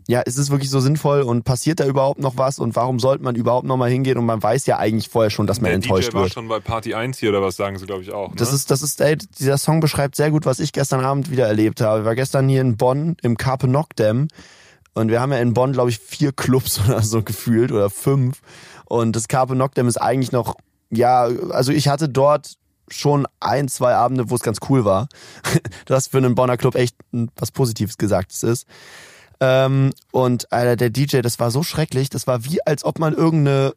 ja, 0.08 0.20
ist 0.20 0.38
es 0.38 0.50
wirklich 0.50 0.70
so 0.70 0.80
sinnvoll 0.80 1.22
und 1.22 1.44
passiert 1.44 1.80
da 1.80 1.86
überhaupt 1.86 2.20
noch 2.20 2.36
was 2.36 2.58
und 2.58 2.74
warum 2.76 2.98
sollte 2.98 3.22
man 3.22 3.36
überhaupt 3.36 3.66
noch 3.66 3.76
mal 3.76 3.90
hingehen 3.90 4.18
und 4.18 4.26
man 4.26 4.42
weiß 4.42 4.66
ja 4.66 4.78
eigentlich 4.78 5.08
vorher 5.08 5.30
schon, 5.30 5.46
dass 5.46 5.60
man 5.60 5.68
Der 5.68 5.74
enttäuscht 5.74 6.10
DJ 6.10 6.14
war 6.14 6.22
wird. 6.22 6.32
schon 6.32 6.48
bei 6.48 6.60
Party 6.60 6.94
1 6.94 7.18
hier 7.18 7.30
oder 7.30 7.42
was 7.42 7.56
sagen 7.56 7.78
sie, 7.78 7.86
glaube 7.86 8.02
ich, 8.02 8.12
auch. 8.12 8.30
Ne? 8.30 8.36
Das 8.36 8.52
ist, 8.52 8.70
das 8.70 8.82
ist, 8.82 9.00
ey, 9.00 9.16
dieser 9.16 9.58
Song 9.58 9.80
beschreibt 9.80 10.16
sehr 10.16 10.30
gut, 10.30 10.44
was 10.44 10.58
ich 10.60 10.72
gestern 10.72 11.04
Abend 11.04 11.30
wieder 11.30 11.46
erlebt 11.46 11.80
habe. 11.80 12.00
Ich 12.00 12.04
war 12.04 12.14
gestern 12.14 12.48
hier 12.48 12.60
in 12.60 12.76
Bonn 12.76 13.16
im 13.22 13.36
Carpe 13.36 13.68
Noctem 13.68 14.28
und 14.94 15.08
wir 15.08 15.20
haben 15.20 15.32
ja 15.32 15.38
in 15.38 15.54
Bonn, 15.54 15.72
glaube 15.72 15.90
ich, 15.90 15.98
vier 15.98 16.32
Clubs 16.32 16.80
oder 16.86 17.02
so 17.02 17.22
gefühlt 17.22 17.72
oder 17.72 17.90
fünf. 17.90 18.40
Und 18.84 19.16
das 19.16 19.28
Carpe 19.28 19.54
Noctem 19.54 19.88
ist 19.88 19.96
eigentlich 19.96 20.32
noch, 20.32 20.56
ja, 20.90 21.28
also 21.50 21.72
ich 21.72 21.88
hatte 21.88 22.08
dort 22.08 22.56
schon 22.88 23.26
ein, 23.40 23.68
zwei 23.68 23.94
Abende, 23.94 24.28
wo 24.28 24.34
es 24.34 24.42
ganz 24.42 24.58
cool 24.68 24.84
war. 24.84 25.08
das 25.86 26.08
für 26.08 26.18
einen 26.18 26.34
Bonner 26.34 26.56
Club 26.56 26.74
echt 26.74 26.96
was 27.36 27.50
Positives 27.50 27.96
Gesagtes 27.96 28.42
ist. 28.42 28.66
Ähm, 29.42 29.92
und 30.12 30.52
Alter, 30.52 30.76
der 30.76 30.90
DJ, 30.90 31.20
das 31.20 31.40
war 31.40 31.50
so 31.50 31.64
schrecklich. 31.64 32.08
Das 32.08 32.28
war 32.28 32.44
wie, 32.44 32.64
als 32.64 32.84
ob 32.84 33.00
man 33.00 33.12
irgendeine 33.12 33.74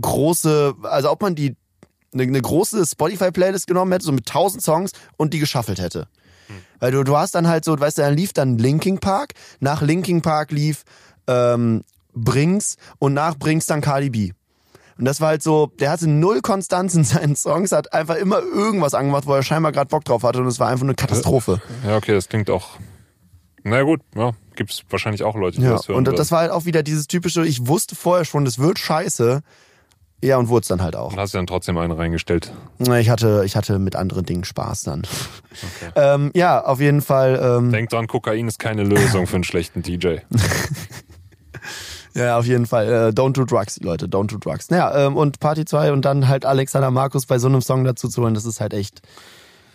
große, 0.00 0.74
also 0.82 1.12
ob 1.12 1.22
man 1.22 1.36
die 1.36 1.54
eine, 2.12 2.24
eine 2.24 2.40
große 2.40 2.84
Spotify-Playlist 2.84 3.68
genommen 3.68 3.92
hätte, 3.92 4.04
so 4.04 4.10
mit 4.10 4.26
tausend 4.26 4.64
Songs 4.64 4.90
und 5.16 5.32
die 5.32 5.38
geschaffelt 5.38 5.78
hätte. 5.78 6.08
Weil 6.80 6.90
du, 6.90 7.04
du 7.04 7.16
hast 7.16 7.36
dann 7.36 7.46
halt 7.46 7.64
so, 7.64 7.78
weißt 7.78 7.98
du, 7.98 8.02
dann 8.02 8.16
lief 8.16 8.32
dann 8.32 8.58
Linking 8.58 8.98
Park, 8.98 9.34
nach 9.60 9.80
Linking 9.80 10.22
Park 10.22 10.50
lief 10.50 10.82
ähm, 11.28 11.84
Brings 12.12 12.76
und 12.98 13.14
nach 13.14 13.36
Brings 13.36 13.66
dann 13.66 13.82
Cardi 13.82 14.10
B. 14.10 14.32
Und 14.98 15.04
das 15.04 15.20
war 15.20 15.28
halt 15.28 15.42
so, 15.42 15.66
der 15.78 15.90
hatte 15.90 16.08
null 16.08 16.40
Konstanz 16.40 16.94
in 16.94 17.04
seinen 17.04 17.36
Songs, 17.36 17.70
hat 17.70 17.92
einfach 17.92 18.16
immer 18.16 18.40
irgendwas 18.40 18.94
angemacht, 18.94 19.26
wo 19.26 19.34
er 19.34 19.44
scheinbar 19.44 19.70
gerade 19.70 19.88
Bock 19.88 20.04
drauf 20.04 20.24
hatte 20.24 20.40
und 20.40 20.46
es 20.48 20.58
war 20.58 20.68
einfach 20.68 20.84
eine 20.84 20.94
Katastrophe. 20.94 21.60
Ja, 21.86 21.96
okay, 21.96 22.12
das 22.12 22.28
klingt 22.28 22.50
auch. 22.50 22.70
Na 23.68 23.82
gut, 23.82 24.00
ja, 24.14 24.30
gibt's 24.54 24.84
wahrscheinlich 24.90 25.24
auch 25.24 25.34
Leute, 25.34 25.56
die 25.58 25.64
Ja, 25.64 25.72
das 25.72 25.88
hören. 25.88 25.98
und 25.98 26.06
würden. 26.06 26.16
das 26.16 26.30
war 26.30 26.40
halt 26.40 26.52
auch 26.52 26.66
wieder 26.66 26.84
dieses 26.84 27.08
typische, 27.08 27.44
ich 27.44 27.66
wusste 27.66 27.96
vorher 27.96 28.24
schon, 28.24 28.44
das 28.44 28.58
wird 28.60 28.78
scheiße. 28.78 29.42
Ja, 30.22 30.38
und 30.38 30.48
wurde 30.48 30.62
es 30.62 30.68
dann 30.68 30.82
halt 30.82 30.96
auch. 30.96 31.12
Und 31.12 31.18
hast 31.18 31.34
du 31.34 31.38
dann 31.38 31.46
trotzdem 31.46 31.76
einen 31.76 31.92
reingestellt. 31.92 32.50
Ich 32.78 33.10
hatte, 33.10 33.42
ich 33.44 33.54
hatte 33.54 33.78
mit 33.78 33.96
anderen 33.96 34.24
Dingen 34.24 34.44
Spaß 34.44 34.84
dann. 34.84 35.02
Ähm, 35.94 36.30
ja, 36.34 36.62
auf 36.62 36.80
jeden 36.80 37.00
Fall. 37.00 37.40
Ähm, 37.42 37.72
Denk 37.72 37.88
dran, 37.88 38.06
Kokain 38.06 38.46
ist 38.46 38.58
keine 38.58 38.82
Lösung 38.84 39.26
für 39.26 39.36
einen 39.36 39.44
schlechten 39.44 39.82
DJ. 39.82 40.16
ja, 42.14 42.38
auf 42.38 42.44
jeden 42.46 42.66
Fall. 42.66 42.86
Äh, 42.88 43.08
don't 43.08 43.32
do 43.32 43.44
drugs, 43.44 43.78
Leute, 43.80 44.06
don't 44.06 44.26
do 44.26 44.36
drugs. 44.38 44.68
Naja, 44.70 45.06
ähm, 45.06 45.16
und 45.16 45.40
Party 45.40 45.64
2 45.64 45.92
und 45.92 46.04
dann 46.04 46.28
halt 46.28 46.44
Alexander 46.44 46.90
Markus 46.90 47.24
bei 47.24 47.38
so 47.38 47.46
einem 47.48 47.62
Song 47.62 47.84
dazu 47.84 48.08
zu 48.08 48.22
holen, 48.22 48.34
das 48.34 48.44
ist 48.44 48.60
halt 48.60 48.74
echt. 48.74 49.00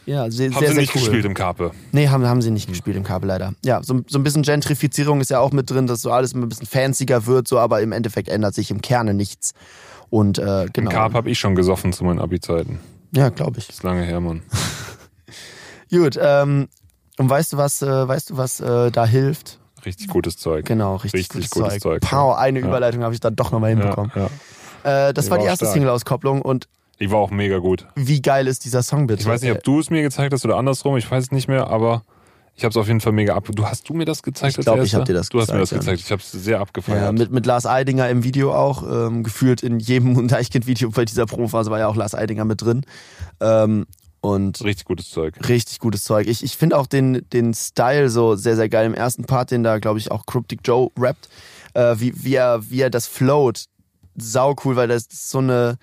Ja, 0.05 0.29
sehr, 0.31 0.49
Haben 0.51 0.59
sehr, 0.59 0.67
sie 0.69 0.73
sehr 0.73 0.81
nicht 0.81 0.95
cool. 0.95 1.01
gespielt 1.01 1.25
im 1.25 1.33
Karpe. 1.35 1.71
Nee, 1.91 2.07
haben, 2.09 2.25
haben 2.27 2.41
sie 2.41 2.49
nicht 2.51 2.67
gespielt 2.67 2.97
im 2.97 3.03
Kabel 3.03 3.27
leider. 3.27 3.53
Ja, 3.63 3.83
so, 3.83 4.01
so 4.07 4.17
ein 4.17 4.23
bisschen 4.23 4.41
Gentrifizierung 4.41 5.21
ist 5.21 5.29
ja 5.29 5.39
auch 5.39 5.51
mit 5.51 5.69
drin, 5.69 5.85
dass 5.87 6.01
so 6.01 6.11
alles 6.11 6.33
immer 6.33 6.45
ein 6.45 6.49
bisschen 6.49 6.65
fancier 6.67 7.27
wird, 7.27 7.47
so, 7.47 7.59
aber 7.59 7.81
im 7.81 7.91
Endeffekt 7.91 8.27
ändert 8.27 8.55
sich 8.55 8.71
im 8.71 8.81
Kerne 8.81 9.13
nichts. 9.13 9.53
Und 10.09 10.39
äh, 10.39 10.63
Im 10.63 10.69
genau. 10.73 10.89
Karp 10.91 11.13
habe 11.13 11.29
ich 11.29 11.39
schon 11.39 11.55
gesoffen 11.55 11.93
zu 11.93 12.03
meinen 12.03 12.19
Abi-Zeiten. 12.19 12.79
Ja, 13.15 13.29
glaube 13.29 13.59
ich. 13.59 13.69
Ist 13.69 13.83
lange 13.83 14.03
her, 14.03 14.19
Mann. 14.19 14.41
Gut, 15.91 16.17
ähm, 16.21 16.67
und 17.17 17.29
weißt 17.29 17.53
du 17.53 17.57
was, 17.57 17.81
äh, 17.81 18.07
weißt 18.07 18.31
du, 18.31 18.37
was 18.37 18.59
äh, 18.59 18.91
da 18.91 19.05
hilft? 19.05 19.59
Richtig 19.85 20.07
gutes 20.07 20.37
Zeug. 20.37 20.65
Genau, 20.65 20.95
richtig, 20.95 21.13
Richtig 21.13 21.33
gutes, 21.33 21.49
gutes 21.51 21.79
Zeug. 21.79 22.01
Zeug, 22.01 22.09
Pow, 22.09 22.35
eine 22.37 22.59
Ja. 22.59 22.67
Überleitung 22.67 23.03
habe 23.03 23.13
ich 23.13 23.19
dann 23.19 23.35
doch 23.35 23.51
nochmal 23.51 23.71
Ja, 23.71 23.77
hinbekommen. 23.79 24.11
ja. 24.15 25.09
Äh, 25.09 25.13
das 25.13 25.25
Die 25.25 25.31
war 25.31 25.37
die 25.39 25.45
erste. 25.45 25.65
Single-Auskopplung 25.65 26.41
und 26.41 26.67
Die 27.01 27.11
war 27.11 27.19
auch 27.19 27.31
mega 27.31 27.57
gut. 27.57 27.87
wie 27.95 28.21
geil 28.21 28.47
ist 28.47 28.63
dieser 28.63 28.83
Song 28.83 29.07
bitte? 29.07 29.21
Ich 29.21 29.27
weiß 29.27 29.41
nicht, 29.41 29.51
ob 29.51 29.63
du 29.63 29.79
es 29.79 29.89
mir 29.89 30.01
gezeigt 30.03 30.33
hast 30.33 30.45
oder 30.45 30.57
andersrum, 30.57 30.95
ich 30.97 31.09
weiß 31.09 31.25
es 31.25 31.31
nicht 31.31 31.47
mehr, 31.47 31.67
aber 31.67 32.03
ich 32.55 32.63
habe 32.63 32.69
es 32.71 32.77
auf 32.77 32.87
jeden 32.87 33.01
Fall 33.01 33.13
mega 33.13 33.33
ab. 33.35 33.47
Du 33.51 33.65
hast 33.65 33.89
du 33.89 33.93
mir 33.93 34.05
das 34.05 34.21
gezeigt? 34.21 34.51
Ich 34.51 34.57
als 34.59 34.65
glaub, 34.65 34.75
ich 34.77 34.83
Erster? 34.83 34.99
hab 34.99 35.05
dir 35.05 35.13
das 35.13 35.29
Du 35.29 35.39
hast 35.41 35.51
mir 35.51 35.59
das 35.59 35.69
gezeigt, 35.71 35.85
ja. 35.87 35.91
gezeigt. 35.93 36.05
Ich 36.05 36.11
habe 36.11 36.21
es 36.21 36.31
sehr 36.31 36.59
abgefeiert. 36.59 37.01
ja, 37.01 37.11
mit, 37.11 37.31
mit 37.31 37.45
Lars 37.45 37.65
Eidinger 37.65 38.07
im 38.09 38.23
Video 38.23 38.53
auch, 38.53 38.83
ähm, 38.83 39.23
gefühlt 39.23 39.63
in 39.63 39.79
jedem 39.79 40.27
Deichkind-Video 40.27 40.91
bei 40.91 41.05
dieser 41.05 41.25
Promophase 41.25 41.71
war 41.71 41.79
ja 41.79 41.87
auch 41.87 41.95
Lars 41.95 42.13
Eidinger 42.13 42.45
mit 42.45 42.61
drin. 42.61 42.85
Ähm, 43.39 43.87
und 44.19 44.63
Richtig 44.63 44.85
gutes 44.85 45.09
Zeug. 45.09 45.33
richtig 45.49 45.79
gutes 45.79 46.03
Zeug. 46.03 46.27
Ich, 46.27 46.43
ich 46.43 46.55
finde 46.55 46.77
auch 46.77 46.85
den, 46.85 47.27
den 47.33 47.55
Style 47.55 48.09
so 48.09 48.35
sehr, 48.35 48.55
sehr 48.55 48.69
geil. 48.69 48.85
Im 48.85 48.93
ersten 48.93 49.23
Part, 49.23 49.49
den 49.49 49.63
da, 49.63 49.79
glaube 49.79 49.97
ich, 49.97 50.11
auch 50.11 50.27
Cryptic 50.27 50.59
Joe 50.63 50.89
rappt, 50.99 51.27
äh, 51.73 51.95
wie, 51.97 52.13
wie, 52.23 52.35
er, 52.35 52.69
wie 52.69 52.81
er 52.81 52.91
das 52.91 53.07
float. 53.07 53.65
Sau 54.15 54.55
cool, 54.63 54.75
weil 54.75 54.89
das 54.89 55.07
ist 55.07 55.31
so 55.31 55.39
eine 55.39 55.77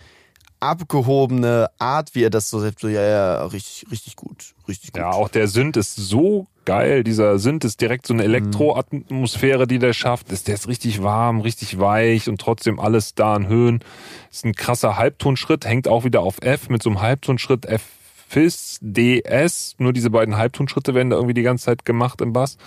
abgehobene 0.61 1.71
Art, 1.79 2.15
wie 2.15 2.25
er 2.25 2.31
das 2.31 2.51
so 2.51 2.61
sagt. 2.61 2.81
So, 2.81 2.89
ja, 2.89 3.03
ja, 3.03 3.45
richtig, 3.47 3.87
richtig 3.91 4.17
gut. 4.17 4.55
Richtig 4.67 4.93
gut. 4.93 5.01
Ja, 5.01 5.11
auch 5.11 5.29
der 5.29 5.49
Synth 5.49 5.77
ist 5.77 5.97
so 5.97 6.47
geil. 6.65 7.05
Dieser 7.05 7.39
Synth 7.39 7.65
ist 7.65 7.81
direkt 7.81 8.07
so 8.07 8.15
eine 8.15 8.25
Elektroatmosphäre, 8.25 9.67
die 9.67 9.79
der 9.79 9.93
schafft. 9.93 10.31
Ist, 10.33 10.49
der 10.49 10.55
ist 10.55 10.69
richtig 10.69 11.03
warm, 11.03 11.41
richtig 11.41 11.79
weich 11.79 12.29
und 12.29 12.41
trotzdem 12.41 12.79
alles 12.79 13.15
da 13.15 13.37
in 13.37 13.47
Höhen. 13.47 13.85
Ist 14.31 14.45
ein 14.45 14.55
krasser 14.55 14.97
Halbtonschritt, 14.97 15.65
hängt 15.65 15.89
auch 15.89 16.05
wieder 16.05 16.21
auf 16.21 16.43
F 16.43 16.69
mit 16.69 16.83
so 16.83 16.91
einem 16.91 17.01
Halbtonschritt 17.01 17.67
F 17.67 17.83
Fis, 18.29 18.79
DS. 18.83 19.75
Nur 19.79 19.95
diese 19.95 20.11
beiden 20.11 20.37
Halbtonschritte 20.37 20.95
werden 20.95 21.09
da 21.09 21.17
irgendwie 21.17 21.35
die 21.35 21.43
ganze 21.43 21.65
Zeit 21.65 21.87
gemacht 21.87 22.21
im 22.21 22.35
Bass. 22.35 22.59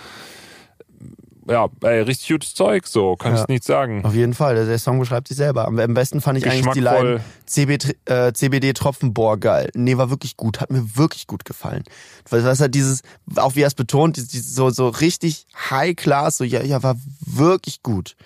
Ja, 1.48 1.68
ey, 1.82 2.02
richtig 2.02 2.28
gutes 2.28 2.54
Zeug, 2.54 2.86
so, 2.86 3.16
kann 3.16 3.34
Ja. 3.34 3.42
ich 3.42 3.48
nicht 3.48 3.64
sagen. 3.64 4.04
Auf 4.04 4.14
jeden 4.14 4.34
Fall, 4.34 4.54
der, 4.66 4.78
Song 4.78 4.98
beschreibt 4.98 5.28
sich 5.28 5.36
selber. 5.36 5.66
Am, 5.66 5.78
am 5.78 5.94
besten 5.94 6.20
fand 6.20 6.38
ich 6.38 6.48
eigentlich 6.48 6.72
die. 6.74 6.80
Line 6.80 7.20
CBD, 7.46 7.94
äh, 8.04 8.32
CBD 8.32 8.72
Tropfen, 8.72 9.12
boah, 9.12 9.36
geil. 9.38 9.70
Nee, 9.74 9.96
war 9.96 10.10
wirklich 10.10 10.36
gut, 10.36 10.60
hat 10.60 10.70
mir 10.70 10.96
wirklich 10.96 11.26
gut 11.26 11.44
gefallen. 11.44 11.82
Weil 12.30 12.42
das 12.42 12.60
halt 12.60 12.74
dieses, 12.74 13.02
auch 13.36 13.54
wie 13.56 13.62
er 13.62 13.66
es 13.66 13.74
betont, 13.74 14.16
dieses 14.16 14.54
so, 14.54 14.70
so 14.70 14.88
richtig 14.88 15.46
high 15.70 15.96
class, 15.96 16.36
so, 16.38 16.44
ja, 16.44 16.62
ja, 16.62 16.82
war 16.82 16.96
wirklich 17.20 17.82
gut. 17.82 18.16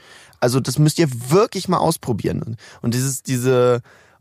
Also 0.40 0.60
das 0.60 0.78
müsst 0.78 0.98
ihr 0.98 1.08
wirklich 1.30 1.68
mal 1.68 1.78
ausprobieren. 1.78 2.56
Und 2.82 2.94
dieses, 2.94 3.22
diese 3.22 3.80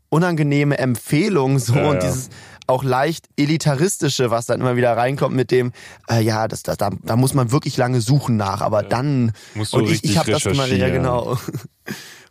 unangenehme 0.10 0.78
Empfehlung 0.78 1.60
so 1.60 1.76
Ja, 1.76 1.90
und 1.90 1.96
ja. 1.96 2.00
dieses 2.02 2.30
auch 2.68 2.84
leicht 2.84 3.28
elitaristische, 3.38 4.32
was 4.32 4.46
dann 4.46 4.62
immer 4.62 4.76
wieder 4.76 4.96
reinkommt 4.96 5.36
mit 5.36 5.52
dem, 5.52 5.72
äh, 6.10 6.22
ja, 6.22 6.48
das, 6.48 6.64
das, 6.64 6.78
da, 6.78 6.90
da 7.04 7.16
muss 7.16 7.34
man 7.34 7.52
wirklich 7.52 7.78
lange 7.78 8.02
suchen 8.02 8.38
nach, 8.38 8.62
aber 8.62 8.84
dann 8.84 9.32
Musst 9.54 9.74
du 9.74 9.78
und 9.78 9.90
ich, 9.92 10.04
ich 10.04 10.18
habe 10.18 10.32
das 10.32 10.44
gemacht, 10.44 10.72
ja 10.72 10.90
genau. 10.90 11.38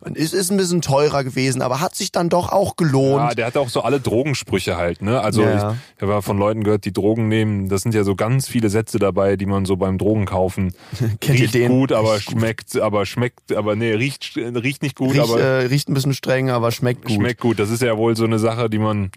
Und 0.01 0.17
es 0.17 0.33
ist 0.33 0.51
ein 0.51 0.57
bisschen 0.57 0.81
teurer 0.81 1.23
gewesen, 1.23 1.63
aber 1.63 1.79
hat 1.79 1.95
sich 1.95 2.11
dann 2.11 2.29
doch 2.29 2.51
auch 2.51 2.75
gelohnt. 2.75 3.29
Ja, 3.29 3.33
der 3.33 3.45
hat 3.47 3.57
auch 3.57 3.69
so 3.69 3.81
alle 3.81 3.99
Drogensprüche 3.99 4.77
halt, 4.77 5.01
ne? 5.01 5.19
Also 5.21 5.41
Ja. 5.41 5.77
ich, 5.97 6.01
habe 6.01 6.21
von 6.21 6.37
Leuten 6.37 6.63
gehört, 6.63 6.85
die 6.85 6.93
Drogen 6.93 7.27
nehmen. 7.27 7.69
Das 7.69 7.81
sind 7.81 7.95
ja 7.95 8.03
so 8.03 8.15
ganz 8.15 8.47
viele 8.47 8.69
Sätze 8.69 8.99
dabei, 8.99 9.35
die 9.35 9.47
man 9.47 9.65
so 9.65 9.77
beim 9.77 9.97
Drogen 9.97 10.25
kaufen. 10.25 10.75
Kennt 11.21 11.39
ihr 11.39 11.45
riecht 11.45 11.53
den? 11.55 11.71
gut, 11.71 11.91
aber 11.91 12.15
Riecht 12.15 12.27
gut. 12.27 12.37
schmeckt, 12.37 12.79
aber 12.79 13.05
schmeckt, 13.07 13.53
aber 13.53 13.75
nee, 13.75 13.93
riecht, 13.93 14.35
riecht 14.35 14.83
nicht 14.83 14.95
gut, 14.95 15.15
Riecht, 15.15 15.23
aber 15.23 15.39
äh, 15.39 15.65
riecht 15.65 15.89
ein 15.89 15.93
bisschen 15.95 16.13
streng, 16.13 16.51
aber 16.51 16.71
schmeckt 16.71 17.05
gut. 17.05 17.15
schmeckt 17.15 17.41
gut. 17.41 17.57
Das 17.57 17.71
ist 17.71 17.81
ja 17.81 17.97
wohl 17.97 18.15
so 18.15 18.25
eine 18.25 18.37
Sache, 18.37 18.69
die 18.69 18.79
man 18.79 19.09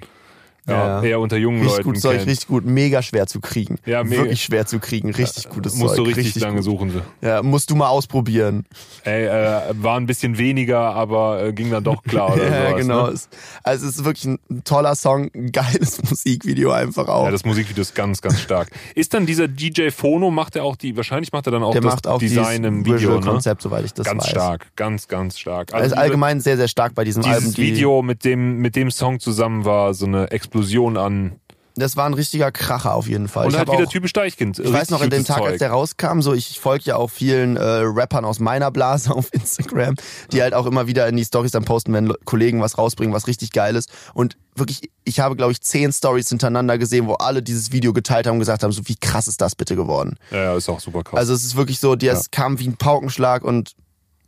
ja, 0.68 0.86
Ja. 0.98 1.02
eher 1.02 1.20
unter 1.20 1.36
jungen 1.36 1.60
Richtig 1.60 1.78
Leuten 1.78 1.92
gut 1.92 2.00
Zeug, 2.00 2.16
kennt. 2.18 2.28
richtig 2.28 2.48
gut, 2.48 2.64
mega 2.64 3.02
schwer 3.02 3.26
zu 3.26 3.40
kriegen. 3.40 3.78
Ja, 3.86 4.04
mega. 4.04 4.22
Wirklich 4.22 4.42
schwer 4.42 4.66
zu 4.66 4.78
kriegen, 4.78 5.10
richtig 5.12 5.48
gutes 5.48 5.74
Musst 5.76 5.96
Zeug. 5.96 6.04
du 6.06 6.10
richtig, 6.12 6.40
lange 6.42 6.56
gut. 6.56 6.64
suchen. 6.64 7.02
Ja, 7.20 7.42
musst 7.42 7.70
du 7.70 7.76
mal 7.76 7.88
ausprobieren. 7.88 8.64
Ey, 9.04 9.24
äh, 9.26 9.60
war 9.72 9.96
ein 9.98 10.06
bisschen 10.06 10.38
weniger, 10.38 10.80
aber 10.80 11.42
äh, 11.44 11.52
ging 11.52 11.70
dann 11.70 11.84
doch 11.84 12.02
klar 12.02 12.34
oder 12.34 12.44
ja, 12.50 12.68
sowas, 12.70 12.80
genau. 12.80 13.06
Ne? 13.08 13.18
Also 13.62 13.86
es 13.86 13.96
ist 13.98 14.04
wirklich 14.04 14.24
ein 14.26 14.38
toller 14.64 14.94
Song, 14.94 15.30
ein 15.34 15.52
geiles 15.52 16.02
Musikvideo 16.08 16.70
einfach 16.70 17.08
auch. 17.08 17.24
Ja, 17.24 17.30
das 17.30 17.44
Musikvideo 17.44 17.82
ist 17.82 17.94
ganz, 17.94 18.20
ganz 18.20 18.40
stark. 18.40 18.68
Ist 18.94 19.14
dann 19.14 19.26
dieser 19.26 19.48
DJ 19.48 19.90
Phono, 19.90 20.30
macht 20.30 20.56
er 20.56 20.64
auch 20.64 20.76
die, 20.76 20.96
wahrscheinlich 20.96 21.32
macht 21.32 21.46
er 21.46 21.52
dann 21.52 21.62
auch 21.62 21.72
Der 21.72 21.80
das 21.80 21.92
macht 21.94 22.06
auch 22.06 22.18
Design 22.18 22.62
dieses 22.62 22.66
im 22.68 22.80
Video, 22.84 22.92
ne? 22.94 23.00
Visual-Konzept, 23.18 23.62
soweit 23.62 23.84
ich 23.84 23.94
das 23.94 24.06
Ganz 24.06 24.24
weiß. 24.24 24.30
stark, 24.30 24.66
ganz, 24.76 25.08
ganz 25.08 25.38
stark. 25.38 25.72
Ist 25.72 25.82
diese- 25.84 25.98
allgemein 25.98 26.40
sehr, 26.40 26.56
sehr 26.56 26.68
stark 26.68 26.94
bei 26.94 27.04
diesem 27.04 27.22
dieses 27.22 27.36
Album. 27.38 27.54
Die, 27.54 27.62
Video 27.62 28.02
mit 28.02 28.24
dem, 28.24 28.58
mit 28.58 28.76
dem 28.76 28.90
Song 28.90 29.20
zusammen 29.20 29.64
war 29.64 29.94
so 29.94 30.06
eine 30.06 30.30
Explosion 30.30 30.57
an. 30.96 31.40
Das 31.76 31.96
war 31.96 32.06
ein 32.06 32.14
richtiger 32.14 32.50
Kracher 32.50 32.94
auf 32.94 33.06
jeden 33.06 33.28
Fall. 33.28 33.46
Und 33.46 33.52
ich 33.52 33.58
halt 33.58 33.70
wieder 33.70 33.84
auch, 33.86 33.88
typisch 33.92 34.12
Deichkind. 34.12 34.58
Ich 34.58 34.72
weiß 34.72 34.90
noch, 34.90 35.00
in 35.00 35.10
dem 35.10 35.24
Tag, 35.24 35.38
als 35.42 35.46
Zeug. 35.50 35.58
der 35.60 35.70
rauskam, 35.70 36.22
so 36.22 36.34
ich 36.34 36.58
folge 36.58 36.82
ja 36.86 36.96
auch 36.96 37.08
vielen 37.08 37.56
äh, 37.56 37.62
Rappern 37.62 38.24
aus 38.24 38.40
meiner 38.40 38.72
Blase 38.72 39.10
auf 39.14 39.32
Instagram, 39.32 39.94
die 40.32 40.42
halt 40.42 40.54
auch 40.54 40.66
immer 40.66 40.88
wieder 40.88 41.06
in 41.06 41.16
die 41.16 41.24
Stories 41.24 41.52
dann 41.52 41.64
posten, 41.64 41.92
wenn 41.92 42.08
Le- 42.08 42.18
Kollegen 42.24 42.60
was 42.60 42.78
rausbringen, 42.78 43.14
was 43.14 43.28
richtig 43.28 43.52
geil 43.52 43.76
ist. 43.76 43.92
Und 44.12 44.36
wirklich, 44.56 44.90
ich 45.04 45.20
habe, 45.20 45.36
glaube 45.36 45.52
ich, 45.52 45.60
zehn 45.60 45.92
Stories 45.92 46.28
hintereinander 46.30 46.78
gesehen, 46.78 47.06
wo 47.06 47.14
alle 47.14 47.44
dieses 47.44 47.70
Video 47.70 47.92
geteilt 47.92 48.26
haben 48.26 48.34
und 48.34 48.40
gesagt 48.40 48.64
haben, 48.64 48.72
so 48.72 48.82
wie 48.86 48.96
krass 48.96 49.28
ist 49.28 49.40
das 49.40 49.54
bitte 49.54 49.76
geworden. 49.76 50.16
Ja, 50.32 50.38
ja, 50.38 50.56
ist 50.56 50.68
auch 50.68 50.80
super 50.80 51.04
krass. 51.04 51.16
Also 51.20 51.32
es 51.32 51.44
ist 51.44 51.54
wirklich 51.54 51.78
so, 51.78 51.94
die, 51.94 52.08
es 52.08 52.32
kam 52.32 52.58
wie 52.58 52.66
ein 52.66 52.76
Paukenschlag 52.76 53.44
und 53.44 53.74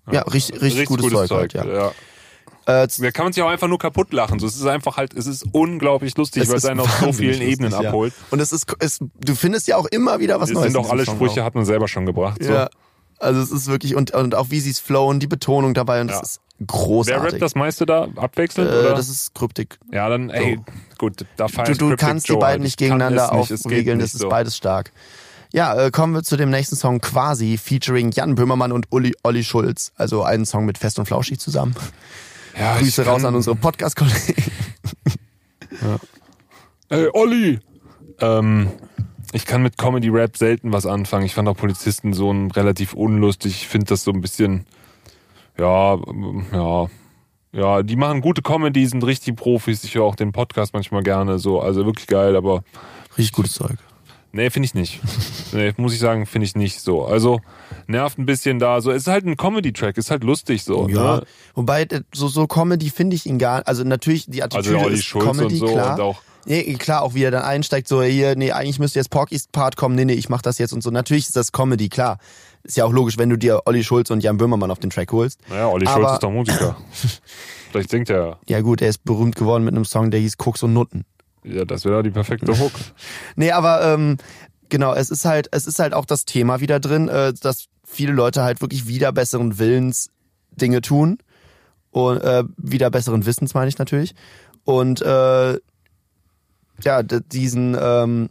ja, 0.09 0.23
richtig, 0.23 0.63
richtig, 0.63 0.87
gutes, 0.87 1.11
Zeug, 1.11 1.31
halt, 1.33 1.53
ja. 1.55 1.65
ja. 1.67 1.93
Äh, 2.71 2.89
Da 2.99 3.11
kann 3.11 3.25
man 3.27 3.33
sich 3.33 3.43
auch 3.43 3.49
einfach 3.49 3.69
nur 3.69 3.79
kaputt 3.79 4.13
lachen. 4.13 4.39
So, 4.39 4.47
es 4.47 4.57
ist 4.57 4.67
einfach 4.67 4.97
halt, 4.97 5.15
es 5.15 5.27
ist 5.27 5.45
unglaublich 5.53 6.17
lustig, 6.17 6.49
weil 6.49 6.57
es 6.57 6.65
einen 6.65 6.81
auf 6.81 6.91
so 7.01 7.13
vielen 7.13 7.41
Ebenen 7.43 7.71
lustig, 7.71 7.85
ja. 7.85 7.89
abholt. 7.91 8.15
Und 8.31 8.41
es 8.41 8.53
ist, 8.53 8.67
es, 8.79 8.99
du 8.99 9.35
findest 9.35 9.69
ja 9.69 9.77
auch 9.77 9.87
immer 9.87 10.21
wieder 10.21 10.41
was 10.41 10.51
Es 10.51 10.55
Neues. 10.55 10.73
sind 10.73 10.83
diesem 10.83 10.91
alle 10.93 11.07
Sprüche, 11.07 11.41
auch. 11.43 11.47
hat 11.47 11.55
man 11.55 11.65
selber 11.65 11.89
schon 11.89 12.07
gebracht. 12.07 12.43
So. 12.43 12.53
Ja. 12.53 12.69
Also 13.19 13.41
es 13.43 13.51
ist 13.51 13.67
wirklich, 13.67 13.97
und, 13.97 14.13
und 14.13 14.35
auch 14.35 14.47
wie 14.51 14.61
sie 14.61 14.71
es 14.71 14.79
flowen, 14.79 15.21
die 15.21 15.27
Betonung 15.27 15.75
dabei, 15.75 16.01
und 16.01 16.09
Ja. 16.11 16.21
es 16.21 16.23
ist 16.33 16.41
Wer 16.59 16.67
großartig. 16.67 17.33
rappt 17.33 17.43
das 17.43 17.55
meiste 17.55 17.87
da 17.87 18.09
abwechselnd? 18.17 18.71
äh, 18.71 18.75
oder? 18.81 18.95
das 18.95 19.09
ist 19.09 19.35
Kryptik. 19.35 19.79
ja, 19.93 20.09
dann, 20.09 20.29
ey, 20.31 20.59
gut, 20.99 21.25
da 21.37 21.49
feier 21.49 21.75
Du, 21.75 21.91
du 21.91 21.97
kannst 21.97 22.29
die 22.29 22.33
Joe 22.33 22.41
beiden 22.41 22.53
halt. 22.61 22.63
nicht 22.63 22.79
gegeneinander 22.79 23.33
aufregeln, 23.33 23.99
das 23.99 24.13
ist 24.15 24.21
so. 24.21 24.29
beides 24.29 24.57
stark. 24.57 24.93
Ja, 25.53 25.75
äh, 25.87 25.91
kommen 25.91 26.13
wir 26.15 26.23
zu 26.23 26.37
dem 26.37 26.51
nächsten 26.51 26.77
Song 26.77 27.01
Quasi, 27.01 27.59
featuring 27.59 28.11
Jan 28.13 28.37
Böhmermann 28.37 28.73
und 28.73 28.87
Uli, 28.91 29.15
Olli 29.25 29.43
Schulz. 29.43 29.91
Also 29.97 30.23
einen 30.23 30.45
Song 30.47 30.65
mit 30.65 30.79
Fest 30.79 30.99
und 30.99 31.07
Flauschig 31.07 31.41
zusammen. 31.41 31.75
Ja, 32.59 32.79
Grüße 32.79 33.05
raus 33.07 33.25
an 33.25 33.35
unsere 33.35 33.57
Podcast-Kollegen. 33.57 34.53
Ey, 36.89 37.09
Olli! 37.13 37.59
Ähm, 38.21 38.71
ich 39.33 39.47
kann 39.47 39.63
mit 39.63 39.79
Comedy-Rap 39.79 40.37
selten 40.37 40.73
was 40.73 40.87
anfangen. 40.87 41.25
Ich 41.25 41.35
fand 41.35 41.49
auch 41.49 41.57
Polizisten 41.57 42.13
so 42.13 42.33
ein 42.33 42.51
relativ 42.51 42.95
unlustig. 42.95 43.53
Ich 43.53 43.69
finde 43.69 43.87
das 43.87 44.05
so 44.05 44.11
ein 44.11 44.21
bisschen, 44.21 44.67
ja, 45.59 45.99
ja, 46.53 46.87
ja, 47.53 47.83
die 47.83 47.97
machen 47.97 48.21
gute 48.21 48.43
Comedy, 48.43 48.87
sind 48.87 49.05
richtig 49.05 49.37
Profis. 49.37 49.85
Ich 49.85 49.95
höre 49.95 50.05
auch 50.05 50.17
den 50.17 50.33
Podcast 50.33 50.75
manchmal 50.75 51.03
gerne 51.03 51.39
so. 51.39 51.61
Also 51.61 51.85
wirklich 51.87 52.07
geil, 52.07 52.37
aber 52.37 52.63
Richtig 53.17 53.33
gutes 53.33 53.55
Zeug. 53.55 53.77
Nee, 54.33 54.51
finde 54.51 54.67
ich 54.67 54.75
nicht. 54.75 55.01
nee, 55.53 55.73
muss 55.77 55.93
ich 55.93 55.99
sagen, 56.01 56.27
finde 56.27 56.47
ich 56.47 56.55
nicht 56.57 56.81
so. 56.81 57.05
Also 57.05 57.41
nervt 57.87 58.19
ein 58.19 58.27
bisschen 58.27 58.59
da. 58.59 58.81
So, 58.81 58.91
es 58.91 59.03
ist 59.03 59.09
halt 59.09 59.25
ein 59.27 59.37
Comedy-Track, 59.37 59.97
ist 59.99 60.11
halt 60.11 60.25
lustig 60.25 60.65
so. 60.65 60.89
Ja, 60.89 61.17
Ne? 61.17 61.27
wobei 61.55 61.83
äh, 61.83 62.03
so, 62.15 62.29
so 62.29 62.47
Comedy 62.47 62.91
finde 62.91 63.17
ich 63.17 63.27
ihn 63.27 63.39
gar, 63.39 63.67
also 63.67 63.85
natürlich 63.85 64.27
die 64.27 64.43
Attitüde 64.43 64.75
Also 64.77 64.87
Olli 64.87 64.95
ist 64.97 65.05
Schulz 65.05 65.25
Comedy, 65.25 65.57
so 65.59 65.67
klar. 65.67 66.01
auch 66.01 66.23
Nee, 66.47 66.73
klar, 66.79 67.03
auch 67.03 67.13
wie 67.13 67.23
er 67.23 67.31
dann 67.31 67.43
einsteigt, 67.43 67.87
so 67.87 68.03
hier, 68.03 68.35
nee, 68.35 68.51
eigentlich 68.51 68.79
müsste 68.79 68.99
jetzt 68.99 69.11
Porky's 69.11 69.47
Part 69.53 69.77
kommen, 69.77 69.95
nee, 69.95 70.07
nee, 70.07 70.15
ich 70.15 70.31
mach 70.31 70.41
das 70.41 70.57
jetzt 70.57 70.73
und 70.73 70.83
so. 70.83 70.91
Natürlich 70.91 71.27
ist 71.27 71.37
das 71.37 71.53
Comedy, 71.53 71.91
klar. 71.91 72.19
Ist 72.63 72.79
ja 72.79 72.87
auch 72.87 72.93
logisch, 72.93 73.19
wenn 73.19 73.29
du 73.29 73.37
dir 73.37 73.61
Olli 73.67 73.85
Schulz 73.85 74.11
und 74.11 74.23
Jan 74.23 74.39
Böhmermann 74.39 74.71
auf 74.71 74.79
den 74.79 74.89
Track 74.89 75.13
holst. 75.13 75.39
Naja, 75.51 75.69
Olli 75.69 75.87
Schulz 75.87 75.99
Aber- 76.05 76.15
ist 76.15 76.23
doch 76.23 76.31
Musiker. 76.31 76.79
Vielleicht 77.71 77.91
singt 77.91 78.09
er 78.11 78.39
Ja 78.49 78.61
gut, 78.63 78.81
er 78.83 78.89
ist 78.89 79.05
berühmt 79.05 79.37
geworden 79.37 79.65
mit 79.65 79.75
einem 79.75 79.85
Song, 79.85 80.11
der 80.11 80.21
hieß 80.21 80.39
Koks 80.39 80.63
und 80.63 80.73
Nutten. 80.73 81.05
Ja, 81.45 81.65
das 81.65 81.85
wäre 81.85 82.03
die 82.03 82.11
perfekte 82.11 82.59
Hook. 82.59 82.73
Nee, 83.37 83.53
aber 83.53 83.83
ähm, 83.83 84.17
genau, 84.69 84.95
es 84.95 85.11
ist 85.11 85.25
halt, 85.25 85.49
es 85.53 85.67
ist 85.67 85.79
halt 85.79 85.95
auch 85.95 86.05
das 86.05 86.25
Thema 86.25 86.61
wieder 86.61 86.81
drin, 86.81 87.09
äh, 87.09 87.33
dass 87.33 87.67
viele 87.85 88.13
Leute 88.13 88.43
halt 88.43 88.61
wirklich 88.61 88.87
wieder 88.87 89.13
besseren 89.13 89.59
Willens 89.59 90.11
Dinge 90.51 90.81
tun. 90.81 91.19
Und 91.91 92.19
äh, 92.23 92.45
wieder 92.57 92.91
besseren 92.91 93.27
Wissens, 93.27 93.55
meine 93.55 93.69
ich 93.69 93.79
natürlich. 93.79 94.15
Und 94.65 95.03
äh, 95.03 95.59
ja, 96.83 97.03
diesen 97.03 97.77
ähm, 97.79 98.31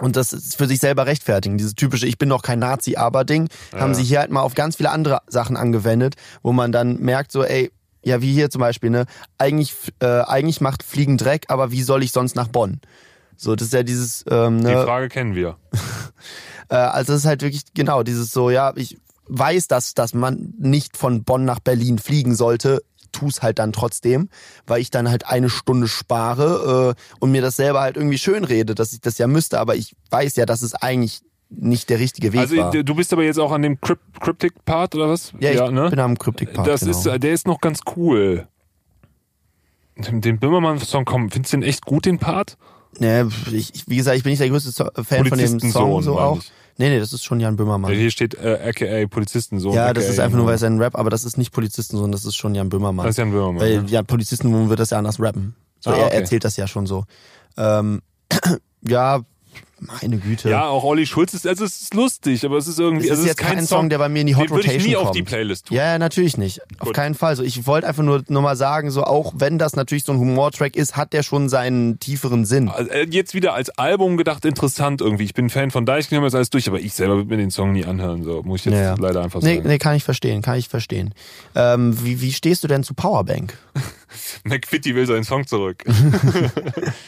und 0.00 0.16
das 0.16 0.32
ist 0.32 0.56
für 0.56 0.66
sich 0.66 0.80
selber 0.80 1.06
rechtfertigen. 1.06 1.58
Dieses 1.58 1.74
typische 1.74 2.06
Ich 2.06 2.18
bin 2.18 2.28
doch 2.28 2.42
kein 2.42 2.58
Nazi, 2.58 2.96
aber 2.96 3.24
Ding, 3.24 3.48
haben 3.76 3.94
sie 3.94 4.02
hier 4.02 4.20
halt 4.20 4.30
mal 4.30 4.40
auf 4.40 4.54
ganz 4.54 4.76
viele 4.76 4.90
andere 4.90 5.20
Sachen 5.26 5.56
angewendet, 5.56 6.14
wo 6.42 6.52
man 6.52 6.72
dann 6.72 6.98
merkt, 7.00 7.30
so, 7.32 7.44
ey, 7.44 7.70
ja, 8.02 8.22
wie 8.22 8.32
hier 8.32 8.50
zum 8.50 8.60
Beispiel, 8.60 8.90
ne, 8.90 9.06
eigentlich, 9.38 9.74
äh, 10.00 10.06
eigentlich 10.06 10.60
macht 10.60 10.82
Fliegen 10.82 11.16
Dreck, 11.16 11.46
aber 11.48 11.70
wie 11.70 11.82
soll 11.82 12.02
ich 12.02 12.12
sonst 12.12 12.36
nach 12.36 12.48
Bonn? 12.48 12.80
So, 13.36 13.56
das 13.56 13.68
ist 13.68 13.74
ja 13.74 13.82
dieses, 13.82 14.24
ähm, 14.30 14.58
Die 14.58 14.64
ne, 14.64 14.84
Frage 14.84 15.08
kennen 15.08 15.34
wir. 15.34 15.56
äh, 16.68 16.74
also 16.74 17.12
es 17.12 17.20
ist 17.20 17.26
halt 17.26 17.42
wirklich 17.42 17.64
genau 17.74 18.02
dieses 18.02 18.32
so, 18.32 18.50
ja, 18.50 18.72
ich 18.76 18.98
weiß, 19.28 19.68
dass, 19.68 19.94
dass 19.94 20.12
man 20.12 20.54
nicht 20.58 20.96
von 20.96 21.24
Bonn 21.24 21.44
nach 21.44 21.60
Berlin 21.60 21.98
fliegen 21.98 22.34
sollte, 22.34 22.82
tu's 23.12 23.42
halt 23.42 23.58
dann 23.58 23.72
trotzdem, 23.72 24.28
weil 24.66 24.80
ich 24.80 24.90
dann 24.90 25.08
halt 25.08 25.26
eine 25.26 25.50
Stunde 25.50 25.88
spare 25.88 26.94
äh, 26.96 27.14
und 27.20 27.30
mir 27.30 27.42
das 27.42 27.56
selber 27.56 27.80
halt 27.80 27.96
irgendwie 27.96 28.18
schön 28.18 28.44
rede, 28.44 28.74
dass 28.74 28.92
ich 28.92 29.00
das 29.00 29.18
ja 29.18 29.26
müsste, 29.26 29.58
aber 29.58 29.76
ich 29.76 29.96
weiß 30.10 30.36
ja, 30.36 30.46
dass 30.46 30.62
es 30.62 30.74
eigentlich 30.74 31.22
nicht 31.50 31.90
der 31.90 31.98
richtige 31.98 32.32
Weg 32.32 32.40
Also 32.40 32.56
war. 32.56 32.70
du 32.70 32.94
bist 32.94 33.12
aber 33.12 33.24
jetzt 33.24 33.38
auch 33.38 33.52
an 33.52 33.62
dem 33.62 33.80
Cryp 33.80 33.98
Cryptic 34.20 34.64
Part 34.64 34.94
oder 34.94 35.08
was? 35.08 35.32
Ja, 35.40 35.50
ich 35.50 35.58
bin 35.90 35.98
am 35.98 36.16
Kryptik-Part, 36.18 36.66
Das 36.66 36.80
genau. 36.80 36.92
ist, 36.96 37.04
der 37.22 37.32
ist 37.32 37.46
noch 37.46 37.60
ganz 37.60 37.80
cool. 37.96 38.46
Den 39.96 40.20
den 40.20 40.38
Böhmermann-Song, 40.38 41.04
komm, 41.04 41.30
findest 41.30 41.52
du 41.52 41.58
den 41.58 41.62
echt 41.68 41.84
gut, 41.84 42.06
den 42.06 42.18
Part? 42.18 42.56
Nee, 42.98 43.24
ich, 43.52 43.84
wie 43.86 43.96
gesagt, 43.96 44.16
ich 44.16 44.22
bin 44.22 44.30
nicht 44.30 44.40
der 44.40 44.48
größte 44.48 44.72
Fan 44.72 45.04
von 45.04 45.16
dem 45.24 45.28
Polizistensohn, 45.28 45.72
Song 45.72 46.02
so 46.02 46.18
auch. 46.18 46.38
ich. 46.38 46.52
Nee, 46.78 46.88
nee, 46.88 46.98
das 46.98 47.12
ist 47.12 47.24
schon 47.24 47.40
Jan 47.40 47.56
Böhmermann. 47.56 47.92
Hier 47.92 48.10
steht 48.10 48.34
äh, 48.34 48.58
aka 48.68 49.06
Polizistensohn. 49.06 49.74
Ja, 49.74 49.92
das 49.92 50.08
ist 50.08 50.18
einfach 50.18 50.38
nur, 50.38 50.46
weil 50.46 50.54
es 50.54 50.62
ein 50.62 50.78
Rap, 50.80 50.96
aber 50.96 51.10
das 51.10 51.24
ist 51.24 51.36
nicht 51.36 51.52
Polizisten, 51.52 51.96
sondern 51.96 52.12
das 52.12 52.24
ist 52.24 52.36
schon 52.36 52.54
Jan 52.54 52.70
Böhmermann. 52.70 53.04
Das 53.04 53.14
ist 53.14 53.18
Jan 53.18 53.32
Böhmermann. 53.32 53.60
Weil 53.60 53.72
ja. 53.74 53.82
ja, 53.86 54.02
Polizisten 54.02 54.68
wird 54.70 54.80
das 54.80 54.90
ja 54.90 54.98
anders 54.98 55.20
rappen. 55.20 55.54
So, 55.80 55.90
Ah, 55.90 55.94
er 55.96 56.06
okay. 56.06 56.16
erzählt 56.16 56.44
das 56.44 56.56
ja 56.56 56.66
schon 56.66 56.86
so. 56.86 57.04
Ähm, 57.58 58.00
ja, 58.82 59.20
meine 59.80 60.18
Güte. 60.18 60.50
Ja, 60.50 60.68
auch 60.68 60.84
Olli 60.84 61.06
Schulz 61.06 61.34
ist, 61.34 61.46
also 61.46 61.64
es 61.64 61.80
ist 61.82 61.94
lustig, 61.94 62.44
aber 62.44 62.56
es 62.58 62.66
ist 62.68 62.78
irgendwie, 62.78 63.06
es 63.06 63.10
also 63.10 63.22
ist 63.22 63.28
jetzt 63.28 63.38
kein 63.38 63.66
Song, 63.66 63.88
der 63.88 63.98
bei 63.98 64.08
mir 64.08 64.20
in 64.20 64.26
die 64.26 64.36
Hot 64.36 64.50
Rotation 64.50 64.82
nie 64.82 64.94
kommt. 64.94 65.06
auf 65.08 65.12
die 65.12 65.22
Playlist 65.22 65.66
tun. 65.66 65.76
Ja, 65.76 65.84
ja, 65.92 65.98
natürlich 65.98 66.36
nicht. 66.36 66.60
Auf 66.78 66.88
Gut. 66.88 66.94
keinen 66.94 67.14
Fall. 67.14 67.34
So, 67.36 67.42
ich 67.42 67.66
wollte 67.66 67.86
einfach 67.88 68.02
nur, 68.02 68.22
nur 68.28 68.42
mal 68.42 68.56
sagen, 68.56 68.90
so 68.90 69.04
auch 69.04 69.32
wenn 69.36 69.58
das 69.58 69.74
natürlich 69.76 70.04
so 70.04 70.12
ein 70.12 70.18
Humortrack 70.18 70.76
ist, 70.76 70.96
hat 70.96 71.12
der 71.12 71.22
schon 71.22 71.48
seinen 71.48 71.98
tieferen 72.00 72.44
Sinn. 72.44 72.68
Also, 72.68 72.90
äh, 72.90 73.06
Jetzt 73.10 73.34
wieder 73.34 73.54
als 73.54 73.70
Album 73.70 74.16
gedacht, 74.16 74.44
interessant 74.44 75.00
irgendwie. 75.00 75.24
Ich 75.24 75.34
bin 75.34 75.50
Fan 75.50 75.70
von 75.70 75.86
Deichkind, 75.86 76.22
das 76.24 76.34
alles 76.34 76.50
durch, 76.50 76.68
aber 76.68 76.78
ich 76.80 76.92
selber 76.92 77.16
würde 77.16 77.28
mir 77.30 77.36
den 77.38 77.50
Song 77.50 77.72
nie 77.72 77.84
anhören, 77.84 78.22
so 78.22 78.42
muss 78.42 78.60
ich 78.60 78.66
jetzt 78.66 78.74
Ja, 78.74 78.94
leider 78.98 79.22
einfach 79.22 79.40
Nee, 79.42 79.56
sagen. 79.56 79.68
nee, 79.68 79.78
kann 79.78 79.96
ich 79.96 80.04
verstehen, 80.04 80.42
kann 80.42 80.58
ich 80.58 80.68
verstehen. 80.68 81.14
Ähm, 81.54 81.96
wie, 82.04 82.20
wie 82.20 82.32
stehst 82.32 82.62
du 82.62 82.68
denn 82.68 82.82
zu 82.84 82.94
Powerbank? 82.94 83.56
McFitty 84.44 84.94
will 84.94 85.06
seinen 85.06 85.24
Song 85.24 85.46
zurück. 85.46 85.84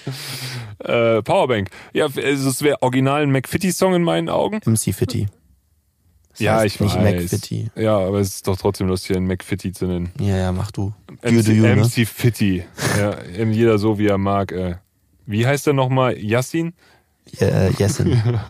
äh, 0.78 1.22
Powerbank. 1.22 1.70
Ja, 1.92 2.04
also 2.04 2.48
es 2.48 2.62
wäre 2.62 2.82
original 2.82 3.22
ein 3.22 3.30
McFitty-Song 3.30 3.94
in 3.94 4.02
meinen 4.02 4.28
Augen. 4.28 4.60
MC 4.64 4.94
Fitty. 4.94 5.28
Das 6.30 6.40
Ja, 6.40 6.64
ich 6.64 6.80
nicht 6.80 6.96
weiß. 6.96 7.22
McFitty. 7.22 7.70
Ja, 7.76 7.98
aber 7.98 8.20
es 8.20 8.36
ist 8.36 8.48
doch 8.48 8.56
trotzdem 8.56 8.88
lustig, 8.88 9.16
einen 9.16 9.26
McFitty 9.26 9.72
zu 9.72 9.86
nennen. 9.86 10.10
Ja, 10.18 10.36
ja, 10.36 10.52
mach 10.52 10.70
du. 10.70 10.92
Du, 11.06 11.14
MC, 11.30 11.44
du, 11.44 11.52
ne? 11.52 11.76
MC 11.76 12.06
Fitty. 12.06 12.64
Ja, 12.98 13.22
jeder 13.24 13.78
so, 13.78 13.98
wie 13.98 14.06
er 14.06 14.18
mag. 14.18 14.52
Äh. 14.52 14.76
Wie 15.26 15.46
heißt 15.46 15.66
er 15.66 15.72
nochmal? 15.72 16.18
Yassin? 16.18 16.72
Ja, 17.38 17.46
äh, 17.46 17.70
Jessen. 17.78 18.12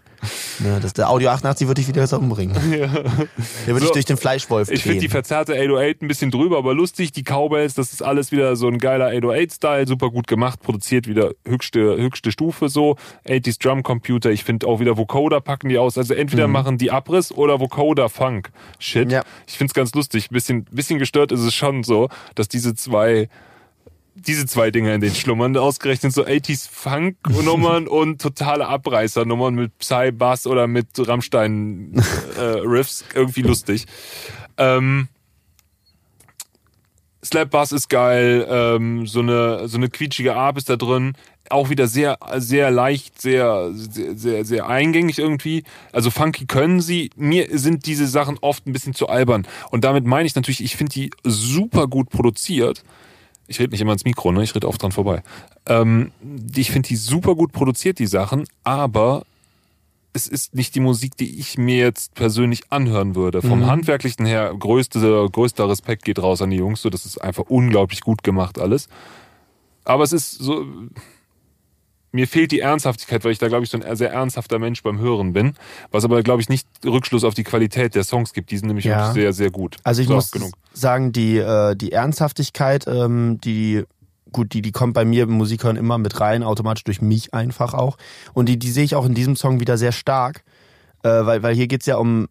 ne, 0.60 0.78
das, 0.80 0.92
der 0.92 1.10
Audio 1.10 1.30
88 1.30 1.66
würde 1.66 1.80
dich 1.80 1.88
wieder 1.88 2.00
jetzt 2.02 2.12
umbringen. 2.12 2.56
Der 2.72 3.74
würde 3.74 3.80
So. 3.80 3.86
dich 3.86 3.92
durch 3.92 4.04
den 4.04 4.16
Fleischwolf 4.16 4.70
Ich 4.70 4.82
finde 4.82 5.00
die 5.00 5.08
verzerrte 5.08 5.54
808 5.54 6.02
ein 6.02 6.08
bisschen 6.08 6.30
drüber, 6.30 6.58
aber 6.58 6.74
lustig. 6.74 7.12
Die 7.12 7.22
Cowbells, 7.22 7.74
das 7.74 7.92
ist 7.92 8.02
alles 8.02 8.32
wieder 8.32 8.56
so 8.56 8.68
ein 8.68 8.78
geiler 8.78 9.08
808-Style, 9.08 9.86
super 9.86 10.10
gut 10.10 10.26
gemacht, 10.26 10.60
produziert 10.62 11.06
wieder 11.08 11.32
höchste, 11.46 11.96
höchste 11.96 12.32
Stufe 12.32 12.68
so. 12.68 12.96
80s 13.26 13.60
Drum 13.62 13.82
Computer, 13.82 14.30
ich 14.30 14.44
finde 14.44 14.66
auch 14.66 14.80
wieder 14.80 14.96
Vocoder 14.96 15.40
packen 15.40 15.68
die 15.68 15.78
aus. 15.78 15.98
Also 15.98 16.14
entweder 16.14 16.48
machen 16.48 16.78
die 16.78 16.90
Abriss 16.90 17.32
oder 17.32 17.60
Vocoder 17.60 18.08
Funk. 18.08 18.50
Shit. 18.78 19.06
Mhm. 19.06 19.10
Ja. 19.14 19.22
Ich 19.46 19.58
finde 19.58 19.70
es 19.70 19.74
ganz 19.74 19.94
lustig. 19.94 20.28
Bisschen, 20.30 20.64
bisschen 20.64 20.98
gestört 20.98 21.32
ist 21.32 21.40
es 21.40 21.54
schon 21.54 21.82
so, 21.82 22.08
dass 22.34 22.48
diese 22.48 22.74
zwei 22.74 23.28
diese 24.14 24.46
zwei 24.46 24.70
Dinge 24.70 24.94
in 24.94 25.00
den 25.00 25.14
schlummern, 25.14 25.56
ausgerechnet 25.56 26.12
so 26.12 26.24
80s 26.24 26.68
Funk-Nummern 26.70 27.88
und 27.88 28.20
totale 28.20 28.68
Abreißer-Nummern 28.68 29.54
mit 29.54 29.78
Psy-Bass 29.78 30.46
oder 30.46 30.66
mit 30.66 30.88
Rammstein-Riffs. 30.96 33.04
Irgendwie 33.14 33.42
lustig. 33.42 33.86
Ähm, 34.58 35.08
Slap-Bass 37.24 37.72
ist 37.72 37.88
geil, 37.88 38.46
ähm, 38.50 39.06
so 39.06 39.20
eine, 39.20 39.68
so 39.68 39.76
eine 39.76 39.88
quietschige 39.88 40.34
Arp 40.34 40.58
ist 40.58 40.68
da 40.68 40.76
drin. 40.76 41.14
Auch 41.50 41.70
wieder 41.70 41.86
sehr, 41.86 42.18
sehr 42.36 42.70
leicht, 42.70 43.20
sehr, 43.20 43.70
sehr, 43.72 44.16
sehr, 44.16 44.44
sehr 44.44 44.68
eingängig 44.68 45.18
irgendwie. 45.18 45.64
Also 45.92 46.10
funky 46.10 46.46
können 46.46 46.80
sie. 46.80 47.10
Mir 47.16 47.46
sind 47.50 47.86
diese 47.86 48.06
Sachen 48.06 48.38
oft 48.40 48.66
ein 48.66 48.72
bisschen 48.72 48.94
zu 48.94 49.08
albern. 49.08 49.46
Und 49.70 49.84
damit 49.84 50.04
meine 50.04 50.26
ich 50.26 50.34
natürlich, 50.34 50.62
ich 50.62 50.76
finde 50.76 50.92
die 50.92 51.10
super 51.22 51.86
gut 51.86 52.10
produziert. 52.10 52.82
Ich 53.52 53.60
rede 53.60 53.72
nicht 53.72 53.82
immer 53.82 53.92
ins 53.92 54.06
Mikro, 54.06 54.32
ne? 54.32 54.42
Ich 54.42 54.54
rede 54.54 54.66
oft 54.66 54.82
dran 54.82 54.92
vorbei. 54.92 55.22
Ähm, 55.66 56.10
ich 56.56 56.70
finde 56.70 56.88
die 56.88 56.96
super 56.96 57.34
gut 57.34 57.52
produziert, 57.52 57.98
die 57.98 58.06
Sachen, 58.06 58.46
aber 58.64 59.24
es 60.14 60.26
ist 60.26 60.54
nicht 60.54 60.74
die 60.74 60.80
Musik, 60.80 61.18
die 61.18 61.38
ich 61.38 61.58
mir 61.58 61.76
jetzt 61.76 62.14
persönlich 62.14 62.62
anhören 62.70 63.14
würde. 63.14 63.42
Vom 63.42 63.66
Handwerklichen 63.66 64.24
her, 64.24 64.54
größte, 64.58 65.28
größter 65.30 65.68
Respekt 65.68 66.04
geht 66.04 66.18
raus 66.18 66.40
an 66.40 66.48
die 66.48 66.56
Jungs. 66.56 66.80
So, 66.80 66.88
das 66.88 67.04
ist 67.04 67.18
einfach 67.18 67.44
unglaublich 67.48 68.00
gut 68.00 68.22
gemacht 68.22 68.58
alles. 68.58 68.88
Aber 69.84 70.02
es 70.02 70.14
ist 70.14 70.32
so, 70.32 70.64
mir 72.12 72.28
fehlt 72.28 72.52
die 72.52 72.60
Ernsthaftigkeit, 72.60 73.24
weil 73.24 73.32
ich 73.32 73.38
da, 73.38 73.48
glaube 73.48 73.64
ich, 73.64 73.70
so 73.70 73.80
ein 73.80 73.96
sehr 73.96 74.12
ernsthafter 74.12 74.58
Mensch 74.58 74.82
beim 74.82 74.98
Hören 74.98 75.32
bin. 75.32 75.54
Was 75.90 76.04
aber, 76.04 76.22
glaube 76.22 76.42
ich, 76.42 76.48
nicht 76.48 76.68
Rückschluss 76.84 77.24
auf 77.24 77.34
die 77.34 77.42
Qualität 77.44 77.94
der 77.94 78.04
Songs 78.04 78.32
gibt. 78.32 78.50
Die 78.50 78.58
sind 78.58 78.68
nämlich 78.68 78.84
Ja. 78.84 79.12
sehr, 79.12 79.32
sehr 79.32 79.50
gut. 79.50 79.76
Also 79.82 80.02
ich 80.02 80.08
So, 80.08 80.14
muss 80.14 80.30
genug. 80.30 80.52
sagen, 80.74 81.12
die, 81.12 81.38
äh, 81.38 81.74
die 81.74 81.92
Ernsthaftigkeit, 81.92 82.86
ähm, 82.86 83.40
die 83.42 83.84
gut, 84.30 84.54
die, 84.54 84.62
die 84.62 84.72
kommt 84.72 84.94
bei 84.94 85.04
mir 85.04 85.24
im 85.24 85.32
Musikhören 85.32 85.76
immer 85.76 85.98
mit 85.98 86.18
rein, 86.20 86.42
automatisch 86.42 86.84
durch 86.84 87.02
mich 87.02 87.34
einfach 87.34 87.74
auch. 87.74 87.98
Und 88.32 88.48
die, 88.48 88.58
die 88.58 88.70
sehe 88.70 88.84
ich 88.84 88.94
auch 88.94 89.04
in 89.04 89.14
diesem 89.14 89.36
Song 89.36 89.60
wieder 89.60 89.76
sehr 89.76 89.92
stark, 89.92 90.42
äh, 91.02 91.08
weil, 91.08 91.42
weil 91.42 91.54
hier 91.54 91.66
geht's 91.66 91.84
ja 91.86 91.96
um 91.96 92.28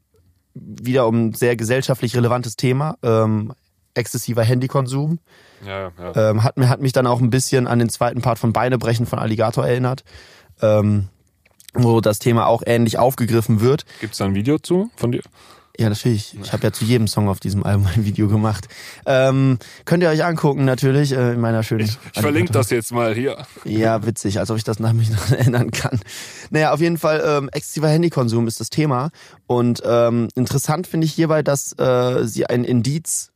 wieder 0.53 1.07
um 1.07 1.27
ein 1.27 1.33
sehr 1.33 1.55
gesellschaftlich 1.55 2.15
relevantes 2.15 2.55
Thema, 2.57 2.97
ähm, 3.03 3.53
exzessiver 3.93 4.43
Handykonsum. 4.43 5.19
Ja, 5.65 5.91
ja. 5.97 6.29
Ähm, 6.29 6.43
hat, 6.43 6.57
mir, 6.57 6.69
hat 6.69 6.81
mich 6.81 6.93
dann 6.93 7.07
auch 7.07 7.21
ein 7.21 7.29
bisschen 7.29 7.67
an 7.67 7.79
den 7.79 7.89
zweiten 7.89 8.21
Part 8.21 8.39
von 8.39 8.53
Beinebrechen 8.53 9.05
von 9.05 9.19
Alligator 9.19 9.65
erinnert, 9.65 10.03
ähm, 10.61 11.09
wo 11.73 12.01
das 12.01 12.19
Thema 12.19 12.47
auch 12.47 12.63
ähnlich 12.65 12.97
aufgegriffen 12.97 13.61
wird. 13.61 13.85
Gibt 13.99 14.13
es 14.13 14.19
da 14.19 14.25
ein 14.25 14.35
Video 14.35 14.57
zu 14.57 14.89
von 14.95 15.11
dir? 15.11 15.21
Ja, 15.77 15.89
natürlich. 15.89 16.37
Ich 16.41 16.51
habe 16.53 16.63
ja 16.63 16.71
zu 16.71 16.85
jedem 16.85 17.07
Song 17.07 17.29
auf 17.29 17.39
diesem 17.39 17.63
Album 17.63 17.87
ein 17.87 18.05
Video 18.05 18.27
gemacht. 18.27 18.67
Ähm, 19.05 19.57
könnt 19.85 20.03
ihr 20.03 20.09
euch 20.09 20.23
angucken, 20.23 20.65
natürlich, 20.65 21.13
äh, 21.13 21.33
in 21.33 21.39
meiner 21.39 21.63
schönen. 21.63 21.85
Ich 21.85 21.97
verlinke 22.21 22.51
das 22.51 22.69
jetzt 22.69 22.91
mal 22.91 23.15
hier. 23.15 23.45
Ja, 23.63 24.05
witzig, 24.05 24.39
als 24.39 24.51
ob 24.51 24.57
ich 24.57 24.63
das 24.63 24.79
nach 24.79 24.93
mich 24.93 25.09
noch 25.11 25.31
erinnern 25.31 25.71
kann. 25.71 25.99
Naja, 26.49 26.73
auf 26.73 26.81
jeden 26.81 26.97
Fall, 26.97 27.23
ähm, 27.25 27.49
exzessiver 27.51 27.87
Handykonsum 27.87 28.47
ist 28.47 28.59
das 28.59 28.69
Thema. 28.69 29.11
Und 29.47 29.81
ähm, 29.85 30.27
interessant 30.35 30.87
finde 30.87 31.05
ich 31.05 31.13
hierbei, 31.13 31.41
dass 31.41 31.77
äh, 31.79 32.25
sie 32.25 32.45
ein 32.45 32.63
Indiz 32.63 33.30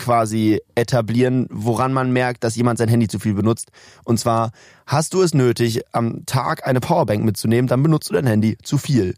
quasi 0.00 0.60
etablieren, 0.74 1.46
woran 1.50 1.92
man 1.92 2.12
merkt, 2.12 2.42
dass 2.42 2.56
jemand 2.56 2.78
sein 2.78 2.88
Handy 2.88 3.06
zu 3.06 3.18
viel 3.18 3.34
benutzt. 3.34 3.70
Und 4.04 4.18
zwar, 4.18 4.50
hast 4.86 5.14
du 5.14 5.22
es 5.22 5.34
nötig, 5.34 5.82
am 5.92 6.24
Tag 6.26 6.66
eine 6.66 6.80
Powerbank 6.80 7.24
mitzunehmen, 7.24 7.68
dann 7.68 7.82
benutzt 7.82 8.10
du 8.10 8.14
dein 8.14 8.26
Handy 8.26 8.56
zu 8.62 8.78
viel. 8.78 9.14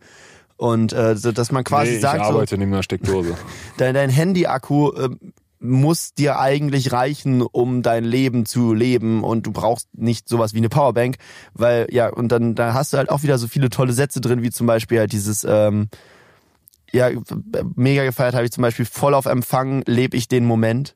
Und 0.57 0.93
äh, 0.93 1.16
so, 1.16 1.33
dass 1.33 1.51
man 1.51 1.64
quasi 1.64 1.91
nee, 1.91 1.97
ich 1.97 2.03
sagt, 2.03 2.24
so, 2.24 2.33
arbeite 2.33 2.59
neben 2.59 2.72
einer 2.72 2.83
Steckdose. 2.83 3.37
dein, 3.78 3.95
dein 3.95 4.11
Handy-Akku 4.11 4.93
äh, 4.93 5.09
muss 5.62 6.12
dir 6.14 6.41
eigentlich 6.41 6.93
reichen, 6.93 7.41
um 7.41 7.83
dein 7.83 8.05
Leben 8.05 8.47
zu 8.47 8.74
leben 8.74 9.22
und 9.22 9.47
du 9.47 9.53
brauchst 9.53 9.89
nicht 9.97 10.28
sowas 10.28 10.55
wie 10.55 10.59
eine 10.59 10.68
Powerbank, 10.68 11.16
weil 11.55 11.87
ja 11.91 12.09
und 12.09 12.28
dann 12.28 12.57
da 12.57 12.74
hast 12.74 12.93
du 12.93 12.97
halt 12.97 13.11
auch 13.11 13.22
wieder 13.22 13.39
so 13.39 13.47
viele 13.47 13.70
tolle 13.70 13.93
Sätze 13.93 14.20
drin, 14.20 14.43
wie 14.43 14.51
zum 14.51 14.66
Beispiel 14.66 14.99
halt 14.99 15.12
dieses 15.12 15.45
ähm, 15.49 15.89
ja 16.93 17.11
mega 17.74 18.05
gefeiert 18.05 18.34
habe 18.34 18.45
ich 18.45 18.53
zum 18.53 18.62
Beispiel 18.62 18.84
voll 18.84 19.14
auf 19.14 19.26
Empfang 19.26 19.82
lebe 19.86 20.16
ich 20.16 20.28
den 20.28 20.45
Moment. 20.45 20.95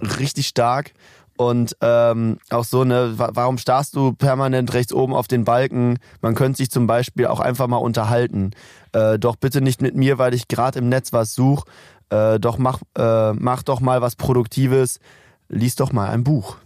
Richtig 0.00 0.48
stark. 0.48 0.92
Und 1.36 1.76
ähm, 1.80 2.38
auch 2.50 2.64
so 2.64 2.84
ne 2.84 3.14
wa- 3.18 3.30
warum 3.32 3.56
starrst 3.58 3.96
du 3.96 4.12
permanent 4.12 4.74
rechts 4.74 4.92
oben 4.92 5.14
auf 5.14 5.28
den 5.28 5.44
Balken? 5.44 5.98
Man 6.20 6.34
könnte 6.34 6.58
sich 6.58 6.70
zum 6.70 6.86
Beispiel 6.86 7.26
auch 7.26 7.40
einfach 7.40 7.68
mal 7.68 7.78
unterhalten. 7.78 8.50
Äh, 8.92 9.18
doch 9.18 9.36
bitte 9.36 9.60
nicht 9.60 9.80
mit 9.80 9.94
mir 9.96 10.18
weil 10.18 10.34
ich 10.34 10.48
gerade 10.48 10.78
im 10.78 10.88
Netz 10.88 11.12
was 11.12 11.34
suche 11.34 11.64
äh, 12.10 12.38
doch 12.38 12.58
mach 12.58 12.80
äh, 12.98 13.32
mach 13.32 13.62
doch 13.62 13.80
mal 13.80 14.02
was 14.02 14.16
Produktives. 14.16 15.00
Lies 15.48 15.74
doch 15.76 15.92
mal 15.92 16.10
ein 16.10 16.24
Buch. 16.24 16.56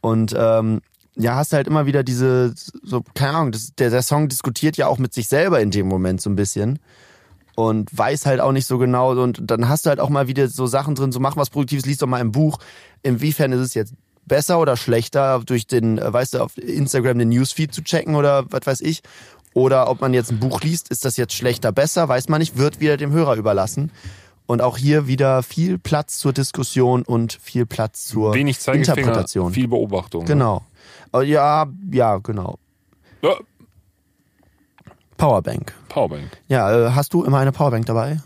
Und 0.00 0.34
ähm, 0.36 0.80
ja, 1.16 1.34
hast 1.34 1.52
halt 1.52 1.66
immer 1.66 1.84
wieder 1.86 2.02
diese, 2.02 2.54
so, 2.82 3.02
keine 3.14 3.36
Ahnung, 3.36 3.52
das, 3.52 3.74
der, 3.74 3.90
der 3.90 4.02
Song 4.02 4.28
diskutiert 4.28 4.76
ja 4.76 4.86
auch 4.86 4.98
mit 4.98 5.12
sich 5.12 5.28
selber 5.28 5.60
in 5.60 5.70
dem 5.70 5.86
Moment 5.88 6.20
so 6.20 6.30
ein 6.30 6.36
bisschen 6.36 6.78
und 7.68 7.96
weiß 7.96 8.26
halt 8.26 8.40
auch 8.40 8.52
nicht 8.52 8.66
so 8.66 8.78
genau 8.78 9.12
und 9.12 9.40
dann 9.42 9.68
hast 9.68 9.86
du 9.86 9.90
halt 9.90 10.00
auch 10.00 10.08
mal 10.08 10.28
wieder 10.28 10.48
so 10.48 10.66
Sachen 10.66 10.94
drin, 10.94 11.12
so 11.12 11.20
mach 11.20 11.36
was 11.36 11.50
Produktives, 11.50 11.86
liest 11.86 12.02
doch 12.02 12.06
mal 12.06 12.20
ein 12.20 12.32
Buch. 12.32 12.58
Inwiefern 13.02 13.52
ist 13.52 13.60
es 13.60 13.74
jetzt 13.74 13.94
besser 14.26 14.58
oder 14.60 14.76
schlechter, 14.76 15.40
durch 15.44 15.66
den, 15.66 15.98
äh, 15.98 16.12
weißt 16.12 16.34
du, 16.34 16.38
auf 16.40 16.56
Instagram 16.56 17.18
den 17.18 17.28
Newsfeed 17.30 17.74
zu 17.74 17.82
checken 17.82 18.14
oder 18.14 18.44
was 18.50 18.66
weiß 18.66 18.80
ich? 18.80 19.02
Oder 19.54 19.90
ob 19.90 20.00
man 20.00 20.14
jetzt 20.14 20.30
ein 20.30 20.38
Buch 20.38 20.60
liest, 20.60 20.90
ist 20.90 21.04
das 21.04 21.16
jetzt 21.16 21.34
schlechter, 21.34 21.72
besser, 21.72 22.08
weiß 22.08 22.28
man 22.28 22.40
nicht, 22.40 22.56
wird 22.56 22.80
wieder 22.80 22.96
dem 22.96 23.12
Hörer 23.12 23.34
überlassen. 23.36 23.90
Und 24.46 24.62
auch 24.62 24.76
hier 24.76 25.06
wieder 25.06 25.42
viel 25.44 25.78
Platz 25.78 26.18
zur 26.18 26.32
Diskussion 26.32 27.02
und 27.02 27.38
viel 27.40 27.66
Platz 27.66 28.06
zur 28.06 28.34
Wenig 28.34 28.58
Interpretation. 28.66 29.52
viel 29.52 29.68
Beobachtung. 29.68 30.22
ne? 30.22 30.26
Genau. 30.28 30.64
Äh, 31.14 31.22
Ja, 31.22 31.66
ja, 31.92 32.18
genau. 32.18 32.58
Ja, 33.22 33.34
Powerbank. 35.20 35.72
Powerbank. 35.88 36.30
Ja, 36.48 36.88
äh, 36.88 36.90
hast 36.92 37.12
du 37.14 37.24
immer 37.24 37.38
eine 37.38 37.52
Powerbank 37.52 37.86
dabei? 37.86 38.18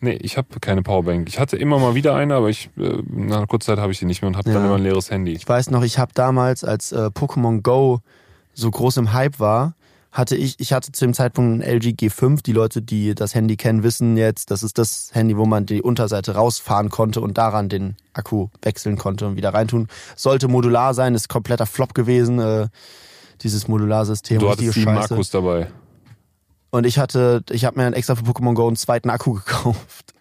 Nee, 0.00 0.18
ich 0.20 0.36
habe 0.36 0.48
keine 0.60 0.82
Powerbank. 0.82 1.28
Ich 1.28 1.38
hatte 1.38 1.56
immer 1.56 1.78
mal 1.78 1.94
wieder 1.94 2.14
eine, 2.14 2.34
aber 2.34 2.50
ich 2.50 2.68
äh, 2.76 3.02
nach 3.08 3.38
einer 3.38 3.46
kurzen 3.46 3.66
Zeit 3.66 3.78
habe 3.78 3.92
ich 3.92 3.98
die 3.98 4.04
nicht 4.04 4.20
mehr 4.22 4.28
und 4.28 4.36
habe 4.36 4.50
dann 4.52 4.60
Ja. 4.62 4.66
immer 4.66 4.76
ein 4.76 4.82
leeres 4.82 5.10
Handy. 5.10 5.32
Ich 5.32 5.48
weiß 5.48 5.70
noch, 5.70 5.82
ich 5.82 5.98
habe 5.98 6.12
damals, 6.14 6.62
als 6.64 6.92
äh, 6.92 7.06
Pokémon 7.14 7.62
Go 7.62 8.00
so 8.52 8.70
groß 8.70 8.98
im 8.98 9.12
Hype 9.12 9.40
war, 9.40 9.74
hatte 10.12 10.36
ich, 10.36 10.60
ich 10.60 10.72
hatte 10.72 10.92
zu 10.92 11.04
dem 11.06 11.14
Zeitpunkt 11.14 11.64
ein 11.64 11.68
LG 11.76 11.94
G5. 11.96 12.42
Die 12.44 12.52
Leute, 12.52 12.82
die 12.82 13.14
das 13.16 13.34
Handy 13.34 13.56
kennen, 13.56 13.82
wissen 13.82 14.16
jetzt, 14.16 14.50
das 14.52 14.62
ist 14.62 14.78
das 14.78 15.10
Handy, 15.12 15.36
wo 15.36 15.44
man 15.46 15.66
die 15.66 15.82
Unterseite 15.82 16.34
rausfahren 16.36 16.88
konnte 16.90 17.20
und 17.20 17.36
daran 17.38 17.68
den 17.68 17.96
Akku 18.12 18.48
wechseln 18.62 18.96
konnte 18.96 19.26
und 19.26 19.36
wieder 19.36 19.52
reintun. 19.54 19.88
Sollte 20.14 20.46
modular 20.46 20.94
sein, 20.94 21.14
ist 21.16 21.28
kompletter 21.28 21.66
Flop 21.66 21.94
gewesen, 21.94 22.38
äh, 22.38 22.68
dieses 23.42 23.66
Modularsystem. 23.66 24.38
Du 24.38 24.50
hattest 24.50 24.72
sieben 24.74 24.94
Scheiße. 24.94 25.14
Akkus 25.14 25.30
dabei. 25.30 25.66
Und 26.74 26.86
ich 26.86 26.98
hatte, 26.98 27.44
ich 27.50 27.64
habe 27.64 27.78
mir 27.78 27.84
dann 27.84 27.92
extra 27.92 28.16
für 28.16 28.24
Pokémon 28.24 28.54
Go 28.54 28.66
einen 28.66 28.74
zweiten 28.74 29.08
Akku 29.08 29.34
gekauft. 29.46 30.12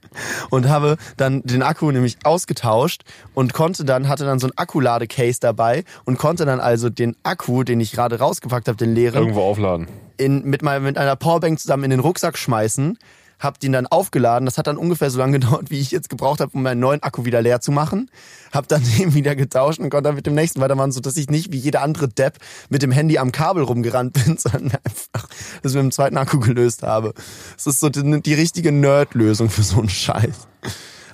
Und 0.51 0.70
habe 0.70 0.97
dann 1.18 1.41
den 1.41 1.64
Akku 1.64 1.89
nämlich 1.89 2.18
ausgetauscht 2.24 3.01
und 3.34 3.54
konnte 3.54 3.84
dann, 3.86 4.08
hatte 4.08 4.24
dann 4.26 4.38
so 4.38 4.45
ein 4.45 4.54
Akkuladecase 4.56 5.39
dabei 5.39 5.84
und 6.06 6.20
konnte 6.20 6.45
dann 6.45 6.60
also 6.60 6.91
den 6.91 7.16
Akku, 7.24 7.64
den 7.64 7.80
ich 7.80 7.91
gerade 7.91 8.20
rausgepackt 8.20 8.68
habe, 8.68 8.78
den 8.78 8.93
leeren, 8.93 9.20
Irgendwo 9.24 9.41
aufladen. 9.41 9.88
in, 10.18 10.43
mit, 10.43 10.62
meinem, 10.62 10.84
mit 10.84 10.99
einer 10.99 11.16
Powerbank 11.16 11.60
zusammen 11.60 11.86
in 11.86 11.89
den 11.89 11.99
Rucksack 12.01 12.38
schmeißen, 12.38 12.99
hab 13.40 13.60
den 13.60 13.72
dann 13.72 13.88
aufgeladen. 13.88 14.46
Das 14.46 14.58
hat 14.58 14.68
dann 14.68 14.78
ungefähr 14.78 15.10
so 15.10 15.20
lange 15.20 15.40
gedauert, 15.40 15.70
wie 15.70 15.80
ich 15.80 15.92
jetzt 15.92 16.10
gebraucht 16.10 16.40
habe, 16.40 16.52
um 16.54 16.64
meinen 16.64 16.80
neuen 16.80 17.04
Akku 17.04 17.26
wieder 17.26 17.42
leer 17.42 17.62
zu 17.62 17.72
machen. 17.72 18.10
Hab 18.52 18.68
dann 18.68 18.84
den 18.98 19.14
wieder 19.14 19.36
getauscht 19.36 19.80
und 19.80 19.90
konnte 19.90 20.10
dann 20.10 20.16
mit 20.16 20.26
dem 20.26 20.36
nächsten 20.36 20.62
weitermachen, 20.62 20.92
so 20.92 21.00
dass 21.00 21.18
ich 21.18 21.30
nicht 21.30 21.52
wie 21.52 21.58
jeder 21.58 21.82
andere 21.82 22.08
Depp 22.08 22.38
mit 22.70 22.82
dem 22.82 22.92
Handy 22.92 23.18
am 23.18 23.32
Kabel 23.32 23.64
rumgerannt 23.64 24.14
bin, 24.26 24.38
sondern 24.38 24.72
einfach 24.84 25.28
das 25.62 25.74
mit 25.74 25.84
dem 25.84 25.92
zweiten 25.92 26.18
Akku 26.18 26.40
gelöst 26.40 26.84
habe. 26.84 27.14
Das 27.56 27.68
ist 27.68 27.80
so 27.80 27.90
die, 27.90 28.22
die 28.22 28.34
richtige 28.34 28.72
Nerd-Lösung 28.72 29.50
für 29.50 29.64
so 29.64 29.80
einen 29.80 29.90
Scheiß. 29.90 30.48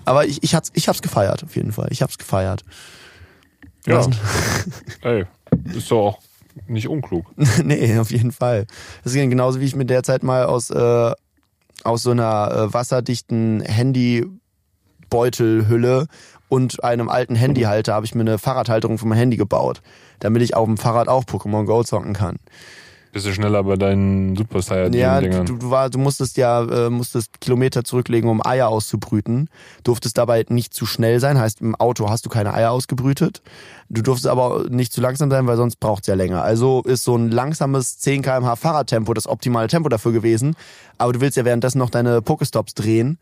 Aber 0.05 0.25
ich, 0.25 0.43
ich, 0.43 0.55
hab's, 0.55 0.71
ich 0.73 0.87
hab's 0.87 1.01
gefeiert, 1.01 1.43
auf 1.43 1.55
jeden 1.55 1.71
Fall. 1.71 1.87
Ich 1.91 2.01
hab's 2.01 2.17
gefeiert. 2.17 2.63
Ja. 3.85 4.05
Ey, 5.01 5.25
ist 5.73 5.91
doch 5.91 5.97
auch 5.97 6.19
nicht 6.67 6.87
unklug. 6.87 7.25
nee, 7.63 7.97
auf 7.97 8.11
jeden 8.11 8.31
Fall. 8.31 8.65
Das 9.03 9.13
ist 9.13 9.29
genauso 9.29 9.59
wie 9.59 9.65
ich 9.65 9.75
mir 9.75 9.85
derzeit 9.85 10.23
mal 10.23 10.45
aus, 10.45 10.69
äh, 10.69 11.13
aus 11.83 12.03
so 12.03 12.11
einer 12.11 12.51
äh, 12.51 12.71
wasserdichten 12.73 13.61
Handybeutelhülle 13.61 16.07
und 16.49 16.83
einem 16.83 17.09
alten 17.09 17.35
Handyhalter 17.35 17.93
habe 17.93 18.05
ich 18.05 18.15
mir 18.15 18.21
eine 18.21 18.39
Fahrradhalterung 18.39 18.97
für 18.97 19.07
mein 19.07 19.17
Handy 19.17 19.37
gebaut, 19.37 19.81
damit 20.19 20.41
ich 20.41 20.55
auf 20.55 20.65
dem 20.65 20.77
Fahrrad 20.77 21.07
auch 21.07 21.23
Pokémon 21.23 21.65
Go 21.65 21.83
zocken 21.83 22.13
kann. 22.13 22.37
Bist 23.11 23.25
du 23.25 23.33
schneller 23.33 23.63
bei 23.63 23.75
deinen 23.75 24.35
Super 24.35 24.57
Ja, 24.57 24.61
Saiyajin-Dingern? 24.61 25.45
du, 25.47 25.57
du, 25.57 25.71
war, 25.71 25.89
du 25.89 25.97
musstest 25.97 26.37
ja 26.37 26.63
äh, 26.63 26.89
musstest 26.89 27.41
Kilometer 27.41 27.83
zurücklegen, 27.83 28.29
um 28.29 28.45
Eier 28.45 28.67
auszubrüten. 28.67 29.49
Durftest 29.83 30.17
dabei 30.17 30.45
nicht 30.49 30.73
zu 30.75 30.85
schnell 30.85 31.19
sein, 31.19 31.39
heißt 31.39 31.61
im 31.61 31.75
Auto 31.75 32.09
hast 32.09 32.25
du 32.25 32.29
keine 32.29 32.53
Eier 32.53 32.71
ausgebrütet. 32.71 33.41
Du 33.89 34.03
durftest 34.03 34.27
aber 34.27 34.65
nicht 34.69 34.93
zu 34.93 35.01
langsam 35.01 35.31
sein, 35.31 35.47
weil 35.47 35.57
sonst 35.57 35.79
braucht's 35.79 36.07
ja 36.07 36.13
länger. 36.13 36.43
Also 36.43 36.83
ist 36.83 37.03
so 37.03 37.15
ein 37.15 37.31
langsames 37.31 37.97
10 37.97 38.21
km/h 38.21 38.55
Fahrradtempo 38.55 39.13
das 39.15 39.27
optimale 39.27 39.67
Tempo 39.67 39.89
dafür 39.89 40.11
gewesen. 40.11 40.55
Aber 40.99 41.13
du 41.13 41.21
willst 41.21 41.35
ja 41.37 41.45
währenddessen 41.45 41.79
noch 41.79 41.89
deine 41.89 42.21
Pokestops 42.21 42.75
drehen 42.75 43.17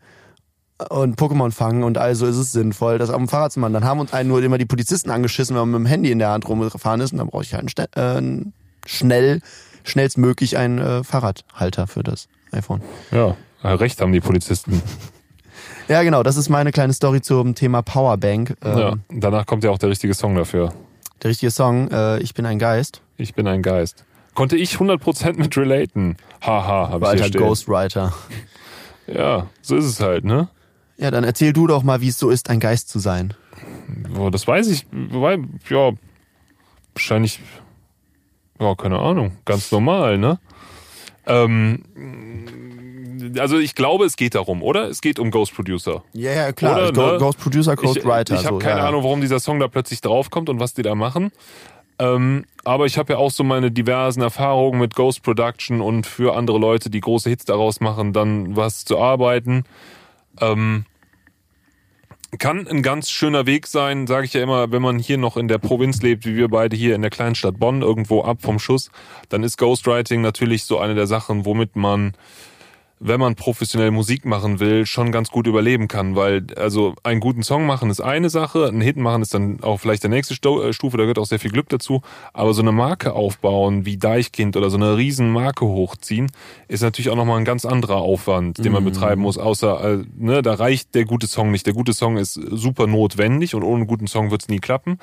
und 0.90 1.18
Pokémon 1.18 1.50
fangen 1.50 1.82
und 1.82 1.98
also 1.98 2.26
ist 2.26 2.36
es 2.36 2.52
sinnvoll, 2.52 2.98
das 2.98 3.10
auf 3.10 3.16
dem 3.16 3.28
Fahrrad 3.28 3.52
zu 3.52 3.60
machen. 3.60 3.72
Dann 3.72 3.84
haben 3.84 4.00
uns 4.00 4.12
einen 4.12 4.28
nur 4.28 4.42
immer 4.42 4.58
die 4.58 4.66
Polizisten 4.66 5.10
angeschissen, 5.10 5.56
wenn 5.56 5.68
man 5.68 5.82
mit 5.82 5.88
dem 5.88 5.90
Handy 5.90 6.10
in 6.10 6.18
der 6.18 6.30
Hand 6.30 6.48
rumgefahren 6.48 7.00
ist 7.00 7.12
und 7.12 7.18
dann 7.18 7.28
brauche 7.28 7.42
ich 7.42 7.54
halt 7.54 7.96
einen 7.96 8.52
äh, 8.86 8.88
schnell, 8.88 9.40
schnellstmöglich 9.88 10.56
einen 10.56 10.78
äh, 10.78 11.04
Fahrradhalter 11.04 11.86
für 11.86 12.02
das 12.02 12.28
iPhone. 12.52 12.82
Ja, 13.10 13.36
äh, 13.62 13.68
recht 13.68 14.00
haben 14.00 14.12
die 14.12 14.20
Polizisten. 14.20 14.82
Ja, 15.88 16.02
genau, 16.02 16.22
das 16.22 16.36
ist 16.36 16.50
meine 16.50 16.70
kleine 16.70 16.92
Story 16.92 17.22
zum 17.22 17.54
Thema 17.54 17.80
Powerbank. 17.80 18.56
Ähm, 18.62 18.78
ja. 18.78 18.94
Danach 19.08 19.46
kommt 19.46 19.64
ja 19.64 19.70
auch 19.70 19.78
der 19.78 19.88
richtige 19.88 20.12
Song 20.12 20.34
dafür. 20.34 20.72
Der 21.22 21.30
richtige 21.30 21.50
Song, 21.50 21.90
äh, 21.90 22.18
Ich 22.18 22.34
bin 22.34 22.44
ein 22.44 22.58
Geist. 22.58 23.00
Ich 23.16 23.34
bin 23.34 23.46
ein 23.48 23.62
Geist. 23.62 24.04
Konnte 24.34 24.56
ich 24.56 24.74
100% 24.76 25.38
mit 25.38 25.56
relaten. 25.56 26.16
Haha, 26.42 26.90
hab 26.90 26.96
ich 26.96 27.00
hier 27.00 27.08
Alter 27.08 27.24
stehen. 27.24 27.40
Ghostwriter. 27.40 28.12
Ja, 29.06 29.46
so 29.62 29.76
ist 29.76 29.86
es 29.86 30.00
halt, 30.00 30.24
ne? 30.24 30.48
Ja, 30.98 31.10
dann 31.10 31.24
erzähl 31.24 31.54
du 31.54 31.66
doch 31.66 31.82
mal, 31.82 32.02
wie 32.02 32.08
es 32.08 32.18
so 32.18 32.28
ist, 32.28 32.50
ein 32.50 32.60
Geist 32.60 32.90
zu 32.90 32.98
sein. 32.98 33.32
Boah, 34.14 34.30
das 34.30 34.46
weiß 34.46 34.68
ich, 34.68 34.86
weil, 34.92 35.44
ja, 35.70 35.92
wahrscheinlich, 36.92 37.40
ja, 38.60 38.74
keine 38.74 38.98
Ahnung, 38.98 39.36
ganz 39.44 39.70
normal, 39.70 40.18
ne? 40.18 40.38
Ähm, 41.26 41.84
also 43.38 43.58
ich 43.58 43.74
glaube, 43.74 44.04
es 44.04 44.16
geht 44.16 44.34
darum, 44.34 44.62
oder? 44.62 44.88
Es 44.88 45.00
geht 45.00 45.18
um 45.18 45.30
Ghost 45.30 45.54
Producer. 45.54 46.02
Ja, 46.12 46.32
ja, 46.32 46.52
klar. 46.52 46.76
Oder, 46.76 46.92
Go 46.92 47.12
ne? 47.12 47.18
Ghost 47.18 47.38
Producer, 47.38 47.76
Ghost 47.76 47.98
ich 47.98 48.04
Writer. 48.04 48.34
ich 48.34 48.46
habe 48.46 48.56
so, 48.56 48.58
keine 48.58 48.80
ja. 48.80 48.88
Ahnung, 48.88 49.02
warum 49.02 49.20
dieser 49.20 49.40
Song 49.40 49.60
da 49.60 49.68
plötzlich 49.68 50.00
draufkommt 50.00 50.48
und 50.48 50.60
was 50.60 50.74
die 50.74 50.82
da 50.82 50.94
machen. 50.94 51.30
Ähm, 51.98 52.44
aber 52.64 52.86
ich 52.86 52.96
habe 52.96 53.14
ja 53.14 53.18
auch 53.18 53.30
so 53.30 53.42
meine 53.42 53.70
diversen 53.70 54.22
Erfahrungen 54.22 54.78
mit 54.80 54.94
Ghost 54.94 55.22
Production 55.22 55.80
und 55.80 56.06
für 56.06 56.36
andere 56.36 56.58
Leute, 56.58 56.90
die 56.90 57.00
große 57.00 57.28
Hits 57.28 57.44
daraus 57.44 57.80
machen, 57.80 58.12
dann 58.12 58.56
was 58.56 58.84
zu 58.84 58.98
arbeiten. 58.98 59.64
Ähm, 60.40 60.84
kann 62.36 62.68
ein 62.68 62.82
ganz 62.82 63.10
schöner 63.10 63.46
Weg 63.46 63.66
sein, 63.66 64.06
sage 64.06 64.26
ich 64.26 64.34
ja 64.34 64.42
immer, 64.42 64.70
wenn 64.70 64.82
man 64.82 64.98
hier 64.98 65.16
noch 65.16 65.38
in 65.38 65.48
der 65.48 65.58
Provinz 65.58 66.02
lebt, 66.02 66.26
wie 66.26 66.36
wir 66.36 66.48
beide 66.48 66.76
hier 66.76 66.94
in 66.94 67.00
der 67.00 67.10
kleinen 67.10 67.34
Stadt 67.34 67.58
Bonn, 67.58 67.80
irgendwo 67.80 68.22
ab 68.22 68.42
vom 68.42 68.58
Schuss, 68.58 68.90
dann 69.30 69.42
ist 69.42 69.56
Ghostwriting 69.56 70.20
natürlich 70.20 70.64
so 70.64 70.78
eine 70.78 70.94
der 70.94 71.06
Sachen, 71.06 71.46
womit 71.46 71.74
man 71.74 72.12
wenn 73.00 73.20
man 73.20 73.34
professionell 73.34 73.90
Musik 73.90 74.24
machen 74.24 74.60
will, 74.60 74.86
schon 74.86 75.12
ganz 75.12 75.30
gut 75.30 75.46
überleben 75.46 75.88
kann, 75.88 76.16
weil 76.16 76.46
also 76.56 76.94
einen 77.02 77.20
guten 77.20 77.42
Song 77.42 77.66
machen 77.66 77.90
ist 77.90 78.00
eine 78.00 78.30
Sache, 78.30 78.66
einen 78.66 78.80
Hit 78.80 78.96
machen 78.96 79.22
ist 79.22 79.34
dann 79.34 79.62
auch 79.62 79.78
vielleicht 79.78 80.02
der 80.02 80.10
nächste 80.10 80.34
äh, 80.34 80.72
Stufe, 80.72 80.96
da 80.96 81.04
gehört 81.04 81.18
auch 81.18 81.26
sehr 81.26 81.38
viel 81.38 81.50
Glück 81.50 81.68
dazu, 81.68 82.02
aber 82.32 82.54
so 82.54 82.62
eine 82.62 82.72
Marke 82.72 83.12
aufbauen 83.12 83.84
wie 83.84 83.96
Deichkind 83.96 84.56
oder 84.56 84.70
so 84.70 84.76
eine 84.76 84.96
riesen 84.96 85.30
Marke 85.30 85.64
hochziehen, 85.64 86.30
ist 86.66 86.82
natürlich 86.82 87.10
auch 87.10 87.16
nochmal 87.16 87.38
ein 87.38 87.44
ganz 87.44 87.64
anderer 87.64 87.96
Aufwand, 87.96 88.64
den 88.64 88.72
man 88.72 88.84
betreiben 88.84 89.22
muss, 89.22 89.38
außer, 89.38 90.00
äh, 90.00 90.04
ne, 90.16 90.42
da 90.42 90.54
reicht 90.54 90.94
der 90.94 91.04
gute 91.04 91.26
Song 91.26 91.50
nicht. 91.50 91.66
Der 91.66 91.74
gute 91.74 91.92
Song 91.92 92.16
ist 92.16 92.34
super 92.34 92.86
notwendig 92.86 93.54
und 93.54 93.62
ohne 93.62 93.76
einen 93.76 93.86
guten 93.86 94.06
Song 94.06 94.30
wird's 94.30 94.48
nie 94.48 94.58
klappen. 94.58 94.98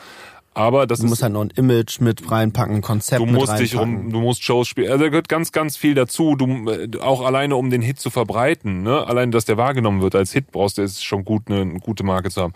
Aber 0.56 0.88
das 0.88 0.99
Du 0.99 1.06
musst 1.08 1.20
ist 1.20 1.24
halt 1.24 1.34
noch 1.34 1.41
ein 1.41 1.49
Image 1.49 1.99
mit 1.99 2.32
reinpacken, 2.32 2.76
ein 2.78 2.82
Konzept 2.82 3.20
Du 3.22 3.26
mit 3.26 3.36
musst 3.36 3.60
dich 3.60 3.76
reinpacken. 3.76 4.03
rum, 4.06 4.12
du 4.12 4.20
musst 4.22 4.41
Shows 4.43 4.68
spielen. 4.70 4.89
Also 4.89 5.03
da 5.03 5.10
gehört 5.10 5.28
ganz, 5.28 5.51
ganz 5.51 5.76
viel 5.76 5.93
dazu. 5.95 6.36
Du 6.36 6.70
äh, 6.72 6.88
auch 6.99 7.26
alleine, 7.26 7.58
um 7.58 7.70
den 7.70 7.82
Hit 7.82 7.99
zu 7.99 8.10
verbreiten. 8.10 8.82
Ne? 8.82 9.06
Allein, 9.06 9.32
dass 9.32 9.43
der 9.45 9.58
wahrgenommen 9.58 10.01
wird 10.01 10.16
als 10.16 10.32
Hit, 10.32 10.51
brauchst 10.51 10.78
du 10.78 10.82
ist 10.82 11.03
schon 11.03 11.26
gut, 11.26 11.43
eine, 11.47 11.62
eine 11.62 11.80
gute 11.80 12.03
Marke 12.03 12.30
zu 12.30 12.41
haben. 12.41 12.53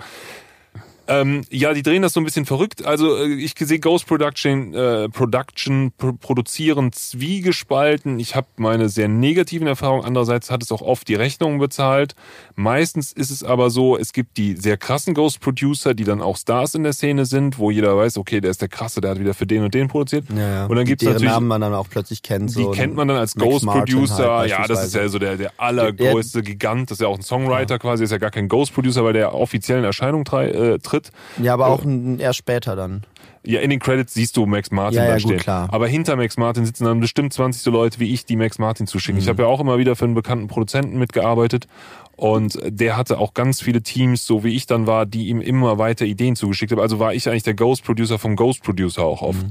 Ähm, 1.10 1.42
ja, 1.50 1.74
die 1.74 1.82
drehen 1.82 2.02
das 2.04 2.14
so 2.14 2.20
ein 2.22 2.24
bisschen 2.24 2.46
verrückt. 2.46 2.86
Also 2.86 3.18
äh, 3.18 3.26
ich 3.34 3.54
sehe 3.58 3.80
Ghost 3.80 4.06
Production, 4.08 4.74
äh, 4.74 5.10
Production 5.10 5.92
pro 5.98 6.14
produzieren 6.14 6.92
zwiegespalten. 6.92 8.20
Ich 8.20 8.36
habe 8.36 8.48
meine 8.58 8.90
sehr 8.90 9.08
negativen 9.08 9.68
Erfahrungen. 9.68 10.06
Andererseits 10.06 10.52
hat 10.52 10.62
es 10.64 10.72
auch 10.72 10.82
oft 10.82 11.08
die 11.08 11.16
Rechnungen 11.16 11.60
bezahlt. 11.60 12.16
Meistens 12.56 13.12
ist 13.12 13.32
es 13.32 13.44
aber 13.44 13.70
so, 13.70 13.98
es 13.98 14.14
gibt 14.14 14.38
die 14.38 14.56
sehr 14.56 14.78
krassen 14.78 15.14
Ghost 15.14 15.40
Producer, 15.40 15.94
die 15.94 16.04
dann 16.04 16.22
auch 16.22 16.38
Stars 16.38 16.76
in 16.76 16.84
der 16.84 16.94
Szene 16.94 17.26
sind, 17.26 17.58
wo 17.58 17.72
jeder 17.72 17.98
weiß, 17.98 18.18
okay, 18.18 18.42
der 18.42 18.52
ist 18.52 18.62
der 18.62 18.70
krasse, 18.70 19.02
der 19.02 19.12
hat 19.12 19.20
wieder 19.20 19.34
für 19.34 19.48
den 19.48 19.64
und 19.64 19.74
den 19.74 19.88
produziert. 19.88 20.26
ja, 20.30 20.38
ja. 20.40 20.66
Und 20.66 20.76
dann 20.76 20.86
Die- 20.86 20.90
gibt's 20.92 21.04
deren 21.04 21.14
natürlich 21.14 21.32
Namen 21.32 21.48
man 21.48 21.62
dann 21.62 21.74
auch 21.74 21.88
plötzlich 21.90 22.22
kennt. 22.22 22.50
die 22.50 22.54
so 22.64 22.72
kennt 22.72 22.96
man 22.96 23.08
dann 23.08 23.18
als 23.18 23.36
Max 23.36 23.50
Ghost 23.50 23.66
Martin 23.66 23.96
Producer. 23.96 24.32
halt 24.38 24.50
ja, 24.52 24.68
das 24.68 24.86
ist 24.86 24.96
ja 24.96 25.08
so 25.08 25.18
der, 25.20 25.38
der 25.38 25.52
allergrößte 25.58 26.42
Gigant. 26.44 26.92
Das 26.92 26.98
ist 26.98 27.02
ja 27.02 27.08
auch 27.08 27.18
ein 27.18 27.24
Songwriter 27.24 27.80
quasi. 27.80 28.04
Ist 28.04 28.12
ja 28.12 28.18
gar 28.18 28.32
kein 28.32 28.48
Ghost 28.48 28.74
Producer, 28.74 29.04
weil 29.04 29.14
der 29.14 29.34
offiziell 29.34 29.80
in 29.80 29.84
Erscheinung 29.86 30.26
trei- 30.26 30.78
äh, 31.08 31.12
tritt. 31.12 31.46
Ja, 31.46 31.54
aber 31.54 31.68
auch 31.68 31.84
ein, 31.84 32.20
erst 32.20 32.40
später 32.40 32.76
dann. 32.76 33.04
Ja, 33.44 33.62
in 33.62 33.70
den 33.70 33.80
Credits 33.80 34.14
siehst 34.14 34.36
du 34.36 34.46
Max 34.46 34.70
Martin 34.70 34.98
Ja, 34.98 35.06
ja, 35.06 35.10
da 35.12 35.16
gut, 35.16 35.24
stehen. 35.24 35.40
klar. 35.40 35.70
Aber 35.72 35.88
hinter 35.88 36.16
Max 36.16 36.38
Martin 36.38 36.66
sitzen 36.66 36.84
dann 36.86 37.00
bestimmt 37.00 37.34
20 37.34 37.62
so 37.62 37.72
Leute 37.72 38.00
wie 38.00 38.14
ich, 38.14 38.26
die 38.26 38.36
Max 38.36 38.60
Martin 38.60 38.86
zuschicken. 38.86 39.16
Mhm. 39.16 39.24
Ich 39.24 39.30
habe 39.30 39.44
ja 39.44 39.48
auch 39.48 39.60
immer 39.60 39.78
wieder 39.78 39.96
für 39.96 40.06
einen 40.06 40.14
bekannten 40.14 40.48
Produzenten 40.48 41.00
mitgearbeitet. 41.00 41.68
Und 42.16 42.60
der 42.66 42.98
hatte 42.98 43.18
auch 43.18 43.34
ganz 43.34 43.62
viele 43.62 43.82
Teams, 43.82 44.26
so 44.26 44.44
wie 44.44 44.54
ich 44.54 44.66
dann 44.66 44.88
war, 44.88 45.06
die 45.06 45.30
ihm 45.30 45.40
immer 45.40 45.78
weiter 45.78 46.06
Ideen 46.06 46.36
zugeschickt 46.36 46.74
haben. 46.74 46.80
Also 46.82 47.00
war 47.00 47.14
ich 47.14 47.30
eigentlich 47.30 47.44
der 47.44 47.54
Ghost 47.54 47.86
Producer 47.86 48.20
vom 48.20 48.36
Ghost 48.36 48.62
Producer 48.62 49.04
auch 49.04 49.22
oft. 49.22 49.46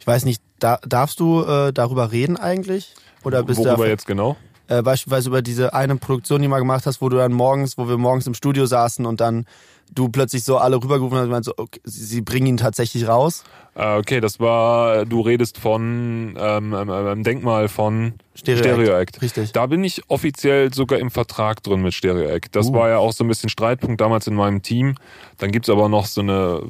Ich 0.00 0.06
weiß 0.06 0.24
nicht, 0.24 0.42
da, 0.58 0.80
darfst 0.84 1.20
du 1.20 1.44
äh, 1.44 1.72
darüber 1.72 2.10
reden 2.10 2.36
eigentlich? 2.36 2.94
Oder 3.22 3.44
bist 3.44 3.58
Worüber 3.60 3.84
du 3.84 3.90
jetzt 3.90 4.06
genau? 4.06 4.36
äh, 4.68 4.82
beispielsweise 4.82 5.28
über 5.28 5.42
diese 5.42 5.74
eine 5.74 5.96
Produktion, 5.96 6.40
die 6.40 6.46
du 6.46 6.50
mal 6.50 6.58
gemacht 6.58 6.86
hast, 6.86 7.00
wo 7.00 7.08
du 7.08 7.16
dann 7.16 7.32
morgens, 7.32 7.78
wo 7.78 7.88
wir 7.88 7.98
morgens 7.98 8.26
im 8.26 8.34
Studio 8.34 8.66
saßen 8.66 9.06
und 9.06 9.20
dann 9.20 9.46
du 9.94 10.08
plötzlich 10.08 10.44
so 10.44 10.58
alle 10.58 10.76
rübergerufen 10.76 11.18
hast 11.18 11.24
und 11.24 11.30
meinst 11.30 11.46
so, 11.46 11.54
okay, 11.56 11.80
sie, 11.84 12.20
bringen 12.20 12.46
ihn 12.46 12.56
tatsächlich 12.56 13.06
raus? 13.08 13.44
Äh, 13.74 13.96
okay, 13.96 14.20
das 14.20 14.40
war, 14.40 15.04
du 15.06 15.20
redest 15.20 15.58
von 15.58 16.36
ähm, 16.38 16.74
ähm, 16.74 16.90
ähm, 16.90 17.22
Denkmal 17.22 17.68
von 17.68 18.14
Stereo 18.34 18.58
Stereo 18.58 18.92
Act. 18.98 19.16
Act. 19.16 19.22
Richtig. 19.22 19.52
Da 19.52 19.66
bin 19.66 19.84
ich 19.84 20.02
offiziell 20.08 20.72
sogar 20.72 20.98
im 20.98 21.10
Vertrag 21.10 21.62
drin 21.62 21.82
mit 21.82 21.94
Stereo 21.94 22.28
Act. 22.28 22.56
Das 22.56 22.68
Uh. 22.68 22.74
war 22.74 22.88
ja 22.88 22.98
auch 22.98 23.12
so 23.12 23.24
ein 23.24 23.28
bisschen 23.28 23.48
Streitpunkt 23.48 24.00
damals 24.00 24.26
in 24.26 24.34
meinem 24.34 24.62
Team. 24.62 24.94
Dann 25.38 25.52
gibt's 25.52 25.68
aber 25.70 25.88
noch 25.88 26.06
so 26.06 26.20
eine, 26.20 26.62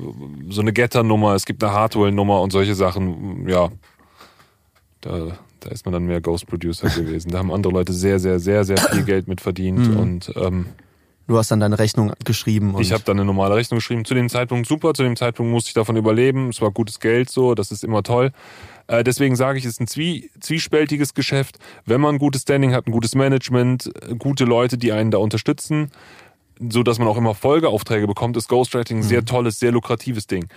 so 0.49 0.61
eine 0.61 0.73
Getter-Nummer, 0.73 1.35
es 1.35 1.47
gibt 1.47 1.63
eine 1.65 1.73
Hardware-Nummer 1.73 2.41
und 2.43 2.53
solche 2.53 2.75
Sachen. 2.75 3.49
Ja, 3.49 3.71
da, 5.01 5.39
da 5.61 5.71
ist 5.71 5.85
man 5.87 5.93
dann 5.93 6.05
mehr 6.05 6.21
Ghost 6.21 6.47
Producer 6.47 6.89
gewesen. 6.95 7.31
Da 7.31 7.39
haben 7.39 7.53
andere 7.53 7.73
Leute 7.73 7.93
sehr, 7.93 8.19
sehr, 8.19 8.39
sehr, 8.39 8.65
sehr 8.65 8.79
viel 8.79 9.05
Geld 9.05 9.29
mit 9.29 9.41
verdient. 9.41 9.91
Mhm. 9.91 9.97
Und 9.97 10.33
ähm, 10.37 10.67
Du 11.29 11.37
hast 11.37 11.51
dann 11.51 11.61
deine 11.61 11.79
Rechnung 11.79 12.15
geschrieben 12.25 12.75
und 12.75 12.81
ich 12.81 12.91
habe 12.91 13.03
dann 13.05 13.19
eine 13.19 13.27
normale 13.27 13.55
Rechnung 13.55 13.81
geschrieben. 13.81 14.07
Zu 14.07 14.15
dem 14.15 14.31
Zeitpunkt 14.31 14.67
super, 14.67 14.95
zu 14.95 15.03
dem 15.03 15.15
Zeitpunkt 15.15 15.53
musste 15.53 15.69
ich 15.69 15.75
davon 15.75 15.95
überleben. 15.97 16.49
Es 16.49 16.63
war 16.63 16.71
gutes 16.71 17.01
Geld 17.01 17.29
so, 17.31 17.55
das 17.55 17.71
ist 17.71 17.85
immer 17.85 18.03
toll. 18.03 18.33
Äh, 18.87 19.05
deswegen 19.05 19.37
sage 19.37 19.59
ich, 19.59 19.67
es 19.67 19.73
ist 19.73 19.81
ein 19.83 19.87
zwie 19.87 20.31
zwiespältiges 20.41 21.13
Geschäft. 21.13 21.59
Wenn 21.85 22.01
man 22.01 22.15
ein 22.15 22.19
gutes 22.19 22.43
Standing 22.43 22.73
hat, 22.73 22.87
ein 22.87 22.93
gutes 22.93 23.15
Management, 23.15 23.91
äh, 24.09 24.15
gute 24.17 24.47
Leute, 24.47 24.79
die 24.79 24.91
einen 24.91 25.11
da 25.11 25.19
unterstützen, 25.19 25.91
so 26.67 26.83
dass 26.83 26.99
man 26.99 27.07
auch 27.07 27.19
immer 27.19 27.35
Folgeaufträge 27.35 28.07
bekommt, 28.07 28.39
ist 28.39 28.49
Ghostwriting 28.49 29.01
ein 29.01 29.03
sehr 29.03 29.23
tolles, 29.27 29.61
sehr 29.61 29.71
lukratives 29.71 30.27
Ding. 30.29 30.49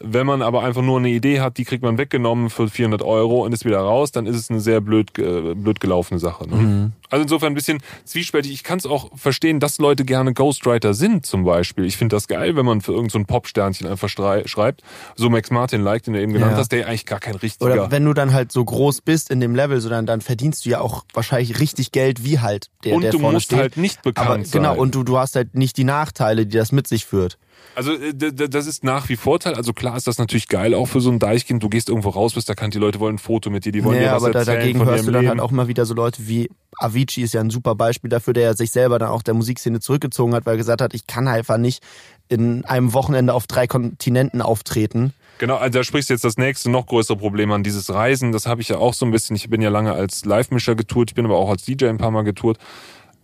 Wenn 0.00 0.26
man 0.26 0.42
aber 0.42 0.62
einfach 0.62 0.82
nur 0.82 0.98
eine 0.98 1.08
Idee 1.10 1.40
hat, 1.40 1.56
die 1.58 1.64
kriegt 1.64 1.82
man 1.82 1.98
weggenommen 1.98 2.50
für 2.50 2.68
400 2.68 3.02
Euro 3.02 3.44
und 3.44 3.52
ist 3.52 3.64
wieder 3.64 3.78
raus, 3.80 4.12
dann 4.12 4.26
ist 4.26 4.36
es 4.36 4.50
eine 4.50 4.60
sehr 4.60 4.80
blöd, 4.80 5.16
äh, 5.18 5.54
blöd 5.54 5.80
gelaufene 5.80 6.18
Sache. 6.20 6.48
Ne? 6.48 6.92
Also 7.10 7.22
insofern 7.22 7.52
ein 7.52 7.54
bisschen 7.54 7.80
zwiespältig. 8.04 8.52
Ich 8.52 8.64
kann 8.64 8.78
es 8.78 8.86
auch 8.86 9.10
verstehen, 9.16 9.60
dass 9.60 9.78
Leute 9.78 10.04
gerne 10.04 10.32
Ghostwriter 10.34 10.94
sind 10.94 11.26
zum 11.26 11.44
Beispiel. 11.44 11.84
Ich 11.84 11.96
finde 11.96 12.16
das 12.16 12.26
geil, 12.28 12.56
wenn 12.56 12.66
man 12.66 12.80
für 12.80 12.92
irgendein 12.92 13.20
so 13.22 13.26
Popsternchen 13.26 13.86
einfach 13.86 14.08
schreibt. 14.08 14.82
So 15.14 15.30
Max 15.30 15.50
Martin 15.50 15.82
like, 15.82 16.02
den 16.02 16.14
du 16.14 16.20
eben 16.20 16.32
genannt 16.32 16.52
Ja. 16.52 16.58
hast, 16.58 16.72
der 16.72 16.86
eigentlich 16.88 17.06
gar 17.06 17.20
kein 17.20 17.36
richtiger... 17.36 17.64
Oder 17.72 17.90
wenn 17.90 18.04
du 18.04 18.14
dann 18.14 18.32
halt 18.32 18.50
so 18.52 18.64
groß 18.64 19.02
bist 19.02 19.30
in 19.30 19.40
dem 19.40 19.54
Level, 19.54 19.80
so 19.80 19.88
dann, 19.88 20.06
dann 20.06 20.20
verdienst 20.20 20.66
du 20.66 20.70
ja 20.70 20.80
auch 20.80 21.04
wahrscheinlich 21.12 21.60
richtig 21.60 21.92
Geld 21.92 22.24
wie 22.24 22.40
halt 22.40 22.68
der, 22.84 22.94
und 22.94 23.02
der 23.02 23.12
du 23.12 23.20
vorne 23.20 23.34
musst 23.36 23.46
steht. 23.46 23.58
halt 23.58 23.76
nicht 23.76 24.02
bekannt 24.02 24.28
Aber 24.28 24.44
sein. 24.44 24.62
genau, 24.62 24.76
und 24.76 24.94
du, 24.94 25.04
du 25.04 25.18
hast 25.18 25.36
halt 25.36 25.54
nicht 25.54 25.76
die 25.76 25.84
Nachteile, 25.84 26.46
die 26.46 26.56
das 26.56 26.72
mit 26.72 26.88
sich 26.88 27.04
führt. 27.06 27.38
Also 27.76 27.92
äh, 27.92 28.12
das 28.14 28.66
ist 28.66 28.84
nach 28.84 29.08
wie 29.08 29.16
Vorteil. 29.16 29.54
Also 29.54 29.72
klar 29.72 29.96
ist 29.96 30.06
das 30.06 30.18
natürlich 30.18 30.46
geil, 30.48 30.74
auch 30.74 30.86
für 30.86 31.00
so 31.00 31.10
ein 31.10 31.18
Deichkind. 31.18 31.62
Du 31.62 31.68
gehst 31.68 31.88
irgendwo 31.88 32.10
raus, 32.10 32.34
bist 32.34 32.48
erkannt, 32.48 32.74
die 32.74 32.78
Leute 32.78 33.00
wollen 33.00 33.16
ein 33.16 33.18
Foto 33.18 33.50
mit 33.50 33.64
dir, 33.64 33.72
die 33.72 33.82
wollen 33.84 33.96
Ja, 34.00 34.10
dir 34.10 34.12
was 34.14 34.22
aber 34.22 34.32
da, 34.32 34.38
erzählen 34.40 34.58
dagegen 34.60 34.78
von 34.78 34.88
hörst 34.88 35.06
du 35.06 35.10
dann 35.10 35.22
Leben. 35.22 35.30
halt 35.30 35.40
auch 35.40 35.50
mal 35.50 35.66
wieder 35.66 35.84
so 35.84 35.94
Leute 35.94 36.28
wie 36.28 36.50
Avicii 36.78 37.22
ist 37.24 37.34
ja 37.34 37.40
ein 37.40 37.50
super 37.50 37.74
Beispiel 37.74 38.10
dafür, 38.10 38.32
der 38.32 38.44
ja 38.44 38.54
sich 38.54 38.70
selber 38.70 38.98
dann 38.98 39.08
auch 39.08 39.22
der 39.22 39.34
Musikszene 39.34 39.80
zurückgezogen 39.80 40.34
hat, 40.34 40.46
weil 40.46 40.54
er 40.54 40.58
gesagt 40.58 40.80
hat, 40.82 40.94
ich 40.94 41.06
kann 41.08 41.26
einfach 41.26 41.56
nicht 41.56 41.82
in 42.28 42.64
einem 42.64 42.92
Wochenende 42.92 43.34
auf 43.34 43.46
drei 43.46 43.66
Kontinenten 43.66 44.40
auftreten. 44.40 45.12
Genau, 45.38 45.56
also 45.56 45.78
da 45.80 45.84
sprichst 45.84 46.10
du 46.10 46.14
jetzt 46.14 46.24
das 46.24 46.36
nächste, 46.36 46.70
noch 46.70 46.86
größere 46.86 47.16
Problem 47.16 47.50
an, 47.50 47.64
dieses 47.64 47.92
Reisen. 47.92 48.30
Das 48.30 48.46
habe 48.46 48.60
ich 48.62 48.68
ja 48.68 48.78
auch 48.78 48.94
so 48.94 49.04
ein 49.04 49.10
bisschen. 49.10 49.34
Ich 49.34 49.50
bin 49.50 49.60
ja 49.60 49.68
lange 49.68 49.92
als 49.92 50.24
Live-Mischer 50.24 50.76
getourt, 50.76 51.10
ich 51.10 51.14
bin 51.16 51.24
aber 51.24 51.36
auch 51.38 51.50
als 51.50 51.64
DJ 51.64 51.86
ein 51.86 51.98
paar 51.98 52.12
Mal 52.12 52.22
getourt. 52.22 52.58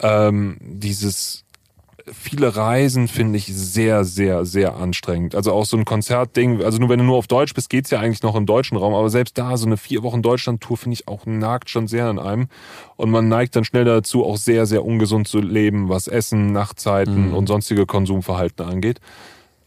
ähm, 0.01 0.57
dieses 0.61 1.45
viele 2.13 2.57
Reisen 2.57 3.09
finde 3.09 3.39
ich 3.39 3.47
sehr, 3.47 4.05
sehr, 4.05 4.45
sehr 4.45 4.77
anstrengend. 4.77 5.35
Also 5.35 5.53
auch 5.53 5.65
so 5.65 5.77
ein 5.77 5.85
Konzertding, 5.85 6.63
also 6.63 6.79
nur 6.79 6.89
wenn 6.89 6.99
du 6.99 7.05
nur 7.05 7.17
auf 7.17 7.27
Deutsch 7.27 7.55
bist, 7.55 7.71
geht's 7.71 7.91
ja 7.91 8.01
eigentlich 8.01 8.23
noch 8.23 8.35
im 8.37 8.47
deutschen 8.47 8.77
Raum, 8.77 8.95
aber 8.95 9.11
selbst 9.11 9.37
da, 9.39 9.57
so 9.57 9.67
eine 9.67 9.77
vier 9.77 10.03
Wochen 10.03 10.23
Deutschland-Tour 10.23 10.77
finde 10.77 10.95
ich 10.95 11.09
auch 11.09 11.27
nagt 11.27 11.71
schon 11.71 11.89
sehr 11.89 12.07
an 12.07 12.19
einem. 12.19 12.49
Und 12.97 13.11
man 13.11 13.29
neigt 13.29 13.57
dann 13.57 13.65
schnell 13.65 13.85
dazu, 13.85 14.25
auch 14.25 14.37
sehr, 14.37 14.67
sehr 14.67 14.85
ungesund 14.85 15.29
zu 15.29 15.41
leben, 15.41 15.89
was 15.89 16.07
Essen, 16.09 16.53
Nachtzeiten 16.53 17.29
Mhm. 17.29 17.35
und 17.35 17.47
sonstige 17.47 17.87
Konsumverhalten 17.87 18.65
angeht. 18.67 19.01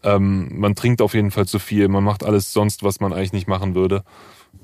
Ähm, 0.02 0.50
man 0.52 0.74
trinkt 0.74 1.00
auf 1.00 1.14
jeden 1.14 1.30
Fall 1.30 1.46
zu 1.46 1.58
viel, 1.58 1.88
man 1.88 2.04
macht 2.04 2.24
alles 2.24 2.52
sonst, 2.52 2.82
was 2.82 3.00
man 3.00 3.12
eigentlich 3.12 3.32
nicht 3.32 3.48
machen 3.48 3.74
würde. 3.74 4.04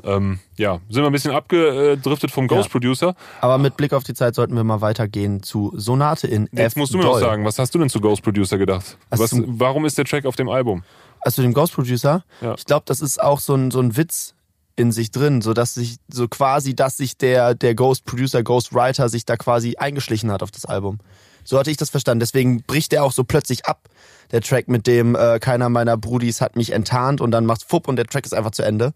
Ähm, 0.04 0.38
ja, 0.56 0.80
sind 0.88 1.02
wir 1.02 1.06
ein 1.06 1.12
bisschen 1.12 1.32
abgedriftet 1.32 2.30
vom 2.30 2.48
Ghost 2.48 2.68
Ja. 2.68 2.72
Producer. 2.72 3.14
Aber 3.40 3.58
mit 3.58 3.76
Blick 3.76 3.92
auf 3.92 4.04
die 4.04 4.14
Zeit 4.14 4.34
sollten 4.34 4.54
wir 4.54 4.64
mal 4.64 4.80
weitergehen 4.80 5.42
zu 5.42 5.72
Sonate 5.76 6.26
in 6.26 6.48
Jetzt 6.52 6.72
F. 6.72 6.76
musst 6.76 6.92
du 6.94 6.98
mir 6.98 7.04
noch 7.04 7.12
Doll. 7.12 7.20
sagen, 7.20 7.44
was 7.44 7.58
hast 7.58 7.74
du 7.74 7.78
denn 7.78 7.88
zu 7.90 8.00
Ghost 8.00 8.22
Producer 8.22 8.58
gedacht? 8.58 8.96
Also 9.10 9.24
Was, 9.24 9.32
warum 9.46 9.84
ist 9.84 9.98
der 9.98 10.04
Track 10.04 10.26
auf 10.26 10.36
dem 10.36 10.48
Album? 10.48 10.82
Also 11.20 11.42
dem 11.42 11.52
Ghost 11.52 11.74
Producer, 11.74 12.24
Ja. 12.40 12.54
ich 12.56 12.64
glaube, 12.64 12.84
das 12.86 13.00
ist 13.00 13.20
auch 13.22 13.40
so 13.40 13.54
ein, 13.54 13.70
so 13.70 13.80
ein 13.80 13.96
Witz 13.96 14.34
in 14.76 14.92
sich 14.92 15.10
drin, 15.10 15.42
so 15.42 15.52
dass 15.52 15.74
sich 15.74 15.96
so 16.08 16.26
quasi, 16.28 16.74
dass 16.74 16.96
sich 16.96 17.18
der 17.18 17.54
der 17.54 17.74
Ghost 17.74 18.06
Producer, 18.06 18.42
Ghost 18.42 18.72
Writer 18.74 19.08
sich 19.10 19.26
da 19.26 19.36
quasi 19.36 19.76
eingeschlichen 19.76 20.30
hat 20.32 20.42
auf 20.42 20.50
das 20.50 20.64
Album. 20.64 20.98
So 21.44 21.58
hatte 21.58 21.70
ich 21.70 21.76
das 21.76 21.90
verstanden. 21.90 22.20
Deswegen 22.20 22.62
bricht 22.62 22.92
er 22.92 23.02
auch 23.04 23.12
so 23.12 23.24
plötzlich 23.24 23.66
ab. 23.66 23.88
Der 24.30 24.40
Track 24.40 24.68
mit 24.68 24.86
dem 24.86 25.14
äh, 25.16 25.38
keiner 25.40 25.68
meiner 25.68 25.96
Brudis 25.96 26.40
hat 26.40 26.54
mich 26.56 26.72
enttarnt 26.72 27.20
und 27.20 27.30
dann 27.32 27.44
macht's 27.46 27.64
fupp 27.64 27.88
und 27.88 27.96
der 27.96 28.06
Track 28.06 28.24
ist 28.24 28.32
einfach 28.34 28.52
zu 28.52 28.62
Ende. 28.62 28.92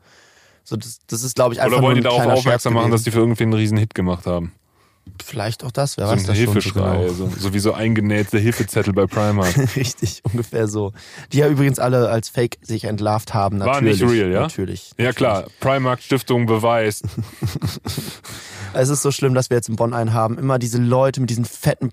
So 0.65 0.77
das, 0.77 0.99
das 1.07 1.23
ist 1.23 1.37
glaube 1.37 1.55
ich 1.55 1.61
einfach 1.61 1.79
Oder 1.79 1.87
wollen 1.87 1.97
die 1.97 2.03
darauf 2.03 2.27
aufmerksam 2.27 2.75
machen, 2.75 2.91
dass 2.91 3.03
die 3.03 3.11
für 3.11 3.21
irgendwie 3.21 3.45
einen 3.45 3.53
riesen 3.53 3.79
Hit 3.79 3.95
gemacht 3.95 4.27
haben? 4.27 4.53
vielleicht 5.23 5.65
auch 5.65 5.71
das, 5.71 5.97
wer 5.97 6.07
So 6.07 6.13
weiß 6.13 6.21
ein 6.21 6.27
das 6.27 6.37
schon 6.37 6.47
so 6.47 6.53
Hilfeschrei, 6.53 7.07
genau. 7.07 7.31
so, 7.39 7.55
wie 7.55 7.59
so 7.59 7.73
eingenähte 7.73 8.39
Hilfezettel 8.39 8.93
bei 8.93 9.07
Primark. 9.07 9.57
Richtig, 9.77 10.23
ungefähr 10.25 10.67
so. 10.67 10.93
Die 11.33 11.39
ja 11.39 11.49
übrigens 11.49 11.79
alle 11.79 12.09
als 12.09 12.29
Fake 12.29 12.59
sich 12.63 12.85
entlarvt 12.85 13.35
haben. 13.35 13.61
War 13.61 13.81
Natürlich, 13.81 14.01
nicht 14.01 14.11
real, 14.11 14.33
ja? 14.33 14.41
Natürlich. 14.41 14.93
ja 14.99 15.13
klar, 15.13 15.47
Primark 15.61 16.03
Stiftung 16.03 16.47
beweist. 16.47 17.05
Es 18.77 18.89
ist 18.89 19.03
so 19.03 19.13
schlimm, 19.13 19.35
dass 19.35 19.51
wir 19.51 19.57
jetzt 19.57 19.69
in 19.69 19.77
Bonn 19.77 19.95
einen 19.95 20.13
haben. 20.13 20.37
Immer 20.37 20.59
diese 20.59 20.79
Leute 20.79 21.21
mit 21.21 21.31
diesen 21.31 21.45
fetten 21.45 21.93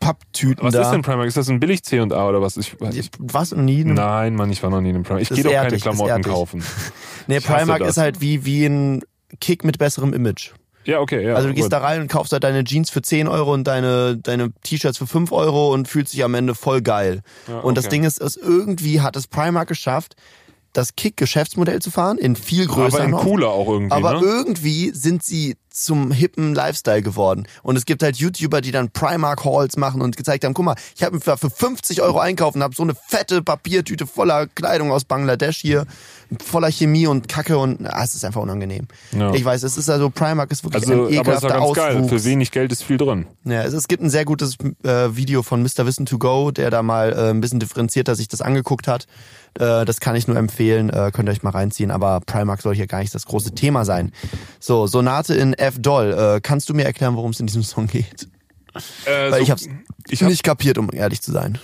Papptüten 0.00 0.64
Was 0.64 0.74
da. 0.74 0.82
ist 0.82 0.90
denn 0.90 1.02
Primark? 1.02 1.26
Ist 1.26 1.36
das 1.36 1.48
ein 1.48 1.60
billig 1.60 1.82
C&A 1.82 2.04
oder 2.04 2.40
was? 2.40 2.56
Ich, 2.56 2.76
ich, 2.92 3.10
Was 3.18 3.52
nie? 3.52 3.84
nein, 3.84 4.34
Mann, 4.34 4.50
ich 4.50 4.62
war 4.62 4.70
noch 4.70 4.80
nie 4.80 4.90
in 4.90 4.94
einem 4.96 5.04
Primark. 5.04 5.22
Ich 5.22 5.28
gehe 5.28 5.38
ist 5.38 5.44
doch 5.44 5.50
keine 5.50 5.64
ehrlich, 5.64 5.78
ist 5.78 5.82
Klamotten 5.82 6.22
kaufen. 6.22 6.64
nee, 7.26 7.38
ich 7.38 7.44
Primark 7.44 7.80
ist 7.82 7.96
halt 7.96 8.20
wie, 8.20 8.44
wie 8.44 8.66
ein 8.66 9.02
Kick 9.40 9.64
mit 9.64 9.78
besserem 9.78 10.12
Image. 10.12 10.52
Ja, 10.84 11.00
okay, 11.00 11.22
ja. 11.22 11.34
Also 11.34 11.48
du 11.48 11.54
gehst 11.54 11.66
gut. 11.66 11.72
da 11.72 11.78
rein 11.80 12.00
und 12.00 12.08
kaufst 12.08 12.32
halt 12.32 12.44
deine 12.44 12.64
Jeans 12.64 12.88
für 12.88 13.02
10 13.02 13.28
Euro 13.28 13.52
und 13.52 13.64
deine, 13.64 14.16
deine 14.16 14.52
T-Shirts 14.62 14.96
für 14.96 15.06
5 15.06 15.32
Euro 15.32 15.74
und 15.74 15.86
fühlst 15.86 16.14
dich 16.14 16.24
am 16.24 16.34
Ende 16.34 16.54
voll 16.54 16.80
geil. 16.80 17.20
Ja, 17.46 17.58
Und 17.60 17.76
das 17.76 17.86
okay. 17.86 17.96
Ding 17.96 18.04
ist, 18.04 18.20
es 18.20 18.36
irgendwie 18.36 19.02
hat 19.02 19.14
es 19.14 19.26
Primark 19.26 19.68
geschafft, 19.68 20.16
das 20.72 20.96
Kick-Geschäftsmodell 20.96 21.82
zu 21.82 21.90
fahren, 21.90 22.16
in 22.16 22.36
viel 22.36 22.66
größer 22.66 23.02
Aber 23.02 23.04
in 23.04 23.12
cooler 23.12 23.48
auch 23.48 23.68
irgendwie, 23.68 23.92
Aber 23.92 24.14
ne? 24.14 24.20
irgendwie 24.22 24.90
sind 24.94 25.22
sie 25.22 25.56
zum 25.84 26.10
hippen 26.12 26.54
Lifestyle 26.54 27.02
geworden. 27.02 27.46
Und 27.62 27.76
es 27.76 27.84
gibt 27.84 28.02
halt 28.02 28.16
YouTuber, 28.16 28.60
die 28.60 28.70
dann 28.70 28.90
Primark 28.90 29.44
Hauls 29.44 29.76
machen 29.76 30.02
und 30.02 30.16
gezeigt 30.16 30.44
haben, 30.44 30.54
guck 30.54 30.64
mal, 30.64 30.76
ich 30.96 31.02
habe 31.02 31.20
für 31.20 31.36
50 31.36 32.02
Euro 32.02 32.18
einkaufen, 32.20 32.62
habe 32.62 32.74
so 32.74 32.82
eine 32.82 32.94
fette 32.94 33.42
Papiertüte 33.42 34.06
voller 34.06 34.46
Kleidung 34.46 34.90
aus 34.92 35.04
Bangladesch 35.04 35.58
hier, 35.58 35.86
voller 36.44 36.70
Chemie 36.70 37.06
und 37.06 37.28
Kacke 37.28 37.58
und 37.58 37.86
ah, 37.86 38.02
es 38.04 38.14
ist 38.14 38.24
einfach 38.24 38.42
unangenehm. 38.42 38.86
Ja. 39.12 39.32
Ich 39.32 39.44
weiß, 39.44 39.62
es 39.62 39.78
ist 39.78 39.88
also 39.88 40.10
Primark 40.10 40.50
ist 40.50 40.64
wirklich 40.64 40.82
Also, 40.82 41.06
ein 41.06 41.18
aber 41.18 41.34
ist 41.34 41.44
ekelhafter 41.44 41.48
ganz 41.48 41.72
geil. 41.74 42.08
Für 42.08 42.24
wenig 42.24 42.50
Geld 42.50 42.72
ist 42.72 42.82
viel 42.82 42.98
drin. 42.98 43.26
Ja, 43.44 43.62
es, 43.62 43.72
es 43.72 43.88
gibt 43.88 44.02
ein 44.02 44.10
sehr 44.10 44.24
gutes 44.24 44.56
äh, 44.82 45.16
Video 45.16 45.42
von 45.42 45.62
Mr. 45.62 45.86
Wissen 45.86 46.06
to 46.06 46.18
Go, 46.18 46.50
der 46.50 46.70
da 46.70 46.82
mal 46.82 47.12
äh, 47.12 47.30
ein 47.30 47.40
bisschen 47.40 47.60
differenzierter 47.60 48.14
sich 48.14 48.28
das 48.28 48.42
angeguckt 48.42 48.88
hat. 48.88 49.06
Äh, 49.58 49.84
das 49.84 50.00
kann 50.00 50.16
ich 50.16 50.28
nur 50.28 50.36
empfehlen, 50.36 50.90
äh, 50.90 51.10
könnt 51.12 51.28
ihr 51.28 51.32
euch 51.32 51.42
mal 51.42 51.50
reinziehen, 51.50 51.90
aber 51.90 52.20
Primark 52.24 52.62
soll 52.62 52.74
hier 52.74 52.86
gar 52.86 53.00
nicht 53.00 53.14
das 53.14 53.26
große 53.26 53.52
Thema 53.52 53.84
sein. 53.84 54.12
So, 54.60 54.86
Sonate 54.86 55.34
in 55.34 55.54
F-Doll. 55.68 56.36
Äh, 56.36 56.40
kannst 56.40 56.68
du 56.68 56.74
mir 56.74 56.84
erklären, 56.84 57.16
worum 57.16 57.30
es 57.30 57.40
in 57.40 57.46
diesem 57.46 57.62
Song 57.62 57.86
geht? 57.86 58.28
Äh, 59.06 59.30
Weil 59.30 59.32
so- 59.32 59.38
ich 59.38 59.50
hab's 59.50 59.68
ich 60.08 60.22
hab, 60.22 60.30
nicht 60.30 60.42
kapiert, 60.42 60.78
um 60.78 60.90
ehrlich 60.92 61.20
zu 61.22 61.32
sein. 61.32 61.58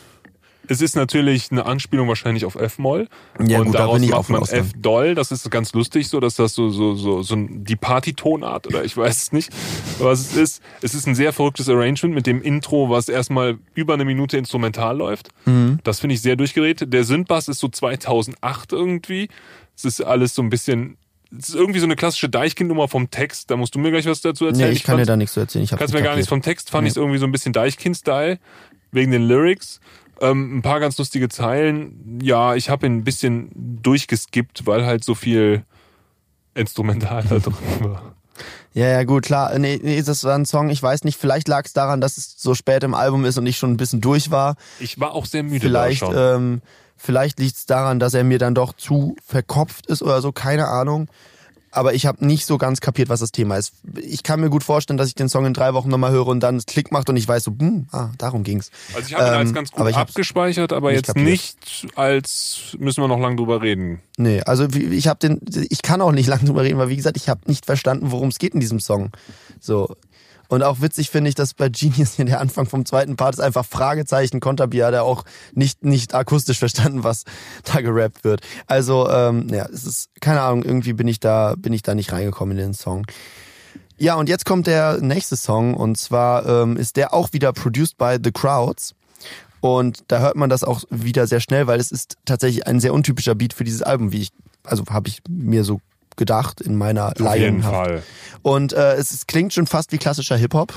Es 0.66 0.80
ist 0.80 0.96
natürlich 0.96 1.50
eine 1.52 1.66
Anspielung 1.66 2.08
wahrscheinlich 2.08 2.46
auf 2.46 2.54
F-Moll. 2.54 3.08
Ja, 3.38 3.58
und 3.58 3.66
gut, 3.66 3.74
da 3.74 3.80
daraus 3.80 3.96
bin 3.96 4.04
ich 4.04 4.10
macht 4.10 4.30
man. 4.30 4.42
F-Doll. 4.42 5.14
Das 5.14 5.30
ist 5.30 5.50
ganz 5.50 5.74
lustig 5.74 6.08
so, 6.08 6.20
dass 6.20 6.36
das 6.36 6.54
so, 6.54 6.70
so, 6.70 6.94
so, 6.94 7.22
so 7.22 7.36
die 7.36 7.76
Party-Tonart 7.76 8.66
oder 8.68 8.82
ich 8.82 8.96
weiß 8.96 9.24
es 9.24 9.32
nicht, 9.32 9.50
was 9.98 10.20
es 10.20 10.36
ist. 10.36 10.62
Es 10.80 10.94
ist 10.94 11.06
ein 11.06 11.14
sehr 11.14 11.34
verrücktes 11.34 11.68
Arrangement 11.68 12.14
mit 12.14 12.26
dem 12.26 12.40
Intro, 12.40 12.88
was 12.88 13.10
erstmal 13.10 13.58
über 13.74 13.92
eine 13.92 14.06
Minute 14.06 14.38
instrumental 14.38 14.96
läuft. 14.96 15.28
Mhm. 15.44 15.80
Das 15.84 16.00
finde 16.00 16.14
ich 16.14 16.22
sehr 16.22 16.36
durchgedreht. 16.36 16.90
Der 16.92 17.04
Synthbass 17.04 17.48
ist 17.48 17.58
so 17.60 17.68
2008 17.68 18.72
irgendwie. 18.72 19.28
Es 19.76 19.84
ist 19.84 20.00
alles 20.00 20.34
so 20.34 20.40
ein 20.40 20.48
bisschen, 20.48 20.96
es 21.38 21.48
ist 21.50 21.54
irgendwie 21.54 21.80
so 21.80 21.86
eine 21.86 21.96
klassische 21.96 22.28
Deichkind-Nummer 22.28 22.88
vom 22.88 23.10
Text. 23.10 23.50
Da 23.50 23.56
musst 23.56 23.74
du 23.74 23.78
mir 23.78 23.90
gleich 23.90 24.06
was 24.06 24.20
dazu 24.20 24.46
erzählen. 24.46 24.68
Nee, 24.70 24.76
ich 24.76 24.84
kann 24.84 24.98
dir 24.98 25.06
da 25.06 25.16
nichts 25.16 25.34
zu 25.34 25.40
erzählen. 25.40 25.64
Ich 25.64 25.70
Kannst 25.70 25.94
mir 25.94 26.02
gar 26.02 26.14
nichts 26.14 26.28
vom 26.28 26.42
Text, 26.42 26.70
fand 26.70 26.86
ich 26.86 26.92
es 26.92 26.96
irgendwie 26.96 27.18
so 27.18 27.26
ein 27.26 27.32
bisschen 27.32 27.52
Deichkind-Style, 27.52 28.38
wegen 28.92 29.10
den 29.12 29.22
Lyrics. 29.22 29.80
Ähm, 30.20 30.58
ein 30.58 30.62
paar 30.62 30.80
ganz 30.80 30.96
lustige 30.98 31.28
Zeilen. 31.28 32.20
Ja, 32.22 32.54
ich 32.54 32.70
habe 32.70 32.86
ihn 32.86 32.98
ein 32.98 33.04
bisschen 33.04 33.50
durchgeskippt, 33.54 34.66
weil 34.66 34.86
halt 34.86 35.02
so 35.04 35.14
viel 35.14 35.64
Instrumental 36.54 37.24
da 37.28 37.38
drin 37.40 37.54
war. 37.80 38.14
Ja, 38.72 38.88
ja, 38.88 39.04
gut, 39.04 39.24
klar. 39.24 39.56
Nee, 39.58 39.78
nee, 39.82 40.02
das 40.02 40.24
war 40.24 40.34
ein 40.34 40.46
Song, 40.46 40.68
ich 40.68 40.82
weiß 40.82 41.04
nicht, 41.04 41.16
vielleicht 41.16 41.46
lag 41.46 41.64
es 41.64 41.72
daran, 41.72 42.00
dass 42.00 42.16
es 42.16 42.34
so 42.36 42.54
spät 42.54 42.82
im 42.82 42.94
Album 42.94 43.24
ist 43.24 43.38
und 43.38 43.46
ich 43.46 43.56
schon 43.56 43.72
ein 43.72 43.76
bisschen 43.76 44.00
durch 44.00 44.32
war. 44.32 44.56
Ich 44.80 44.98
war 44.98 45.12
auch 45.12 45.26
sehr 45.26 45.44
müde 45.44 45.60
Vielleicht, 45.60 46.02
da 46.02 46.06
schon. 46.06 46.16
ähm, 46.16 46.62
vielleicht 46.96 47.38
liegt 47.38 47.56
es 47.56 47.66
daran, 47.66 47.98
dass 47.98 48.14
er 48.14 48.24
mir 48.24 48.38
dann 48.38 48.54
doch 48.54 48.72
zu 48.72 49.16
verkopft 49.24 49.86
ist 49.86 50.02
oder 50.02 50.20
so, 50.20 50.32
keine 50.32 50.68
Ahnung. 50.68 51.08
Aber 51.74 51.92
ich 51.92 52.06
habe 52.06 52.24
nicht 52.24 52.46
so 52.46 52.56
ganz 52.56 52.80
kapiert, 52.80 53.08
was 53.08 53.18
das 53.18 53.32
Thema 53.32 53.56
ist. 53.56 53.72
Ich 54.00 54.22
kann 54.22 54.40
mir 54.40 54.48
gut 54.48 54.62
vorstellen, 54.62 54.96
dass 54.96 55.08
ich 55.08 55.16
den 55.16 55.28
Song 55.28 55.44
in 55.44 55.54
drei 55.54 55.74
Wochen 55.74 55.88
nochmal 55.88 56.12
höre 56.12 56.28
und 56.28 56.38
dann 56.38 56.54
es 56.54 56.66
Klick 56.66 56.92
macht 56.92 57.10
und 57.10 57.16
ich 57.16 57.26
weiß 57.26 57.42
so, 57.42 57.50
hm, 57.58 57.88
ah, 57.90 58.10
darum 58.16 58.44
ging's. 58.44 58.70
also 58.94 59.08
ich 59.08 59.14
habe 59.14 59.24
ihn 59.24 59.34
als 59.34 59.48
ähm, 59.48 59.54
ganz 59.56 59.72
gut 59.72 59.80
aber 59.80 59.96
abgespeichert, 59.96 60.72
aber 60.72 60.90
nicht 60.90 60.98
jetzt 60.98 61.06
kapiert. 61.08 61.26
nicht 61.26 61.86
als 61.96 62.76
müssen 62.78 63.02
wir 63.02 63.08
noch 63.08 63.18
lang 63.18 63.36
drüber 63.36 63.60
reden. 63.60 64.00
Nee, 64.16 64.40
also 64.42 64.68
ich 64.68 65.08
habe 65.08 65.18
den, 65.18 65.40
ich 65.68 65.82
kann 65.82 66.00
auch 66.00 66.12
nicht 66.12 66.26
lange 66.28 66.44
drüber 66.44 66.62
reden, 66.62 66.78
weil 66.78 66.90
wie 66.90 66.96
gesagt, 66.96 67.16
ich 67.16 67.28
habe 67.28 67.40
nicht 67.46 67.66
verstanden, 67.66 68.12
worum 68.12 68.28
es 68.28 68.38
geht 68.38 68.54
in 68.54 68.60
diesem 68.60 68.78
Song. 68.78 69.10
So. 69.60 69.96
Und 70.54 70.62
auch 70.62 70.80
witzig 70.80 71.10
finde 71.10 71.28
ich, 71.28 71.34
dass 71.34 71.52
bei 71.52 71.68
Genius 71.68 72.14
hier 72.14 72.26
der 72.26 72.40
Anfang 72.40 72.66
vom 72.66 72.86
zweiten 72.86 73.16
Part 73.16 73.34
ist 73.34 73.40
einfach 73.40 73.66
Fragezeichen 73.66 74.38
Konterbier, 74.38 74.86
hat 74.86 74.94
er 74.94 75.02
auch 75.02 75.24
nicht, 75.52 75.84
nicht 75.84 76.14
akustisch 76.14 76.60
verstanden, 76.60 77.02
was 77.02 77.24
da 77.64 77.80
gerappt 77.80 78.22
wird. 78.22 78.40
Also, 78.68 79.10
ähm, 79.10 79.48
ja, 79.48 79.66
es 79.66 79.84
ist, 79.84 80.10
keine 80.20 80.42
Ahnung, 80.42 80.62
irgendwie 80.62 80.92
bin 80.92 81.08
ich 81.08 81.18
da, 81.18 81.56
bin 81.58 81.72
ich 81.72 81.82
da 81.82 81.96
nicht 81.96 82.12
reingekommen 82.12 82.56
in 82.56 82.66
den 82.66 82.74
Song. 82.74 83.04
Ja, 83.98 84.14
und 84.14 84.28
jetzt 84.28 84.44
kommt 84.44 84.68
der 84.68 85.00
nächste 85.00 85.34
Song 85.34 85.74
und 85.74 85.98
zwar 85.98 86.46
ähm, 86.46 86.76
ist 86.76 86.96
der 86.96 87.12
auch 87.12 87.32
wieder 87.32 87.52
produced 87.52 87.98
by 87.98 88.18
The 88.22 88.30
Crowds. 88.30 88.94
Und 89.60 90.04
da 90.06 90.20
hört 90.20 90.36
man 90.36 90.50
das 90.50 90.62
auch 90.62 90.84
wieder 90.88 91.26
sehr 91.26 91.40
schnell, 91.40 91.66
weil 91.66 91.80
es 91.80 91.90
ist 91.90 92.16
tatsächlich 92.26 92.68
ein 92.68 92.78
sehr 92.78 92.94
untypischer 92.94 93.34
Beat 93.34 93.54
für 93.54 93.64
dieses 93.64 93.82
Album, 93.82 94.12
wie 94.12 94.20
ich, 94.20 94.30
also 94.62 94.84
habe 94.88 95.08
ich 95.08 95.20
mir 95.28 95.64
so 95.64 95.80
gedacht 96.16 96.60
in 96.60 96.76
meiner 96.76 97.12
Auf 97.20 97.36
jeden. 97.36 97.62
Fall. 97.62 98.02
Und 98.42 98.72
äh, 98.72 98.94
es, 98.94 99.10
es 99.12 99.26
klingt 99.26 99.52
schon 99.52 99.66
fast 99.66 99.92
wie 99.92 99.98
klassischer 99.98 100.36
Hip-Hop. 100.36 100.72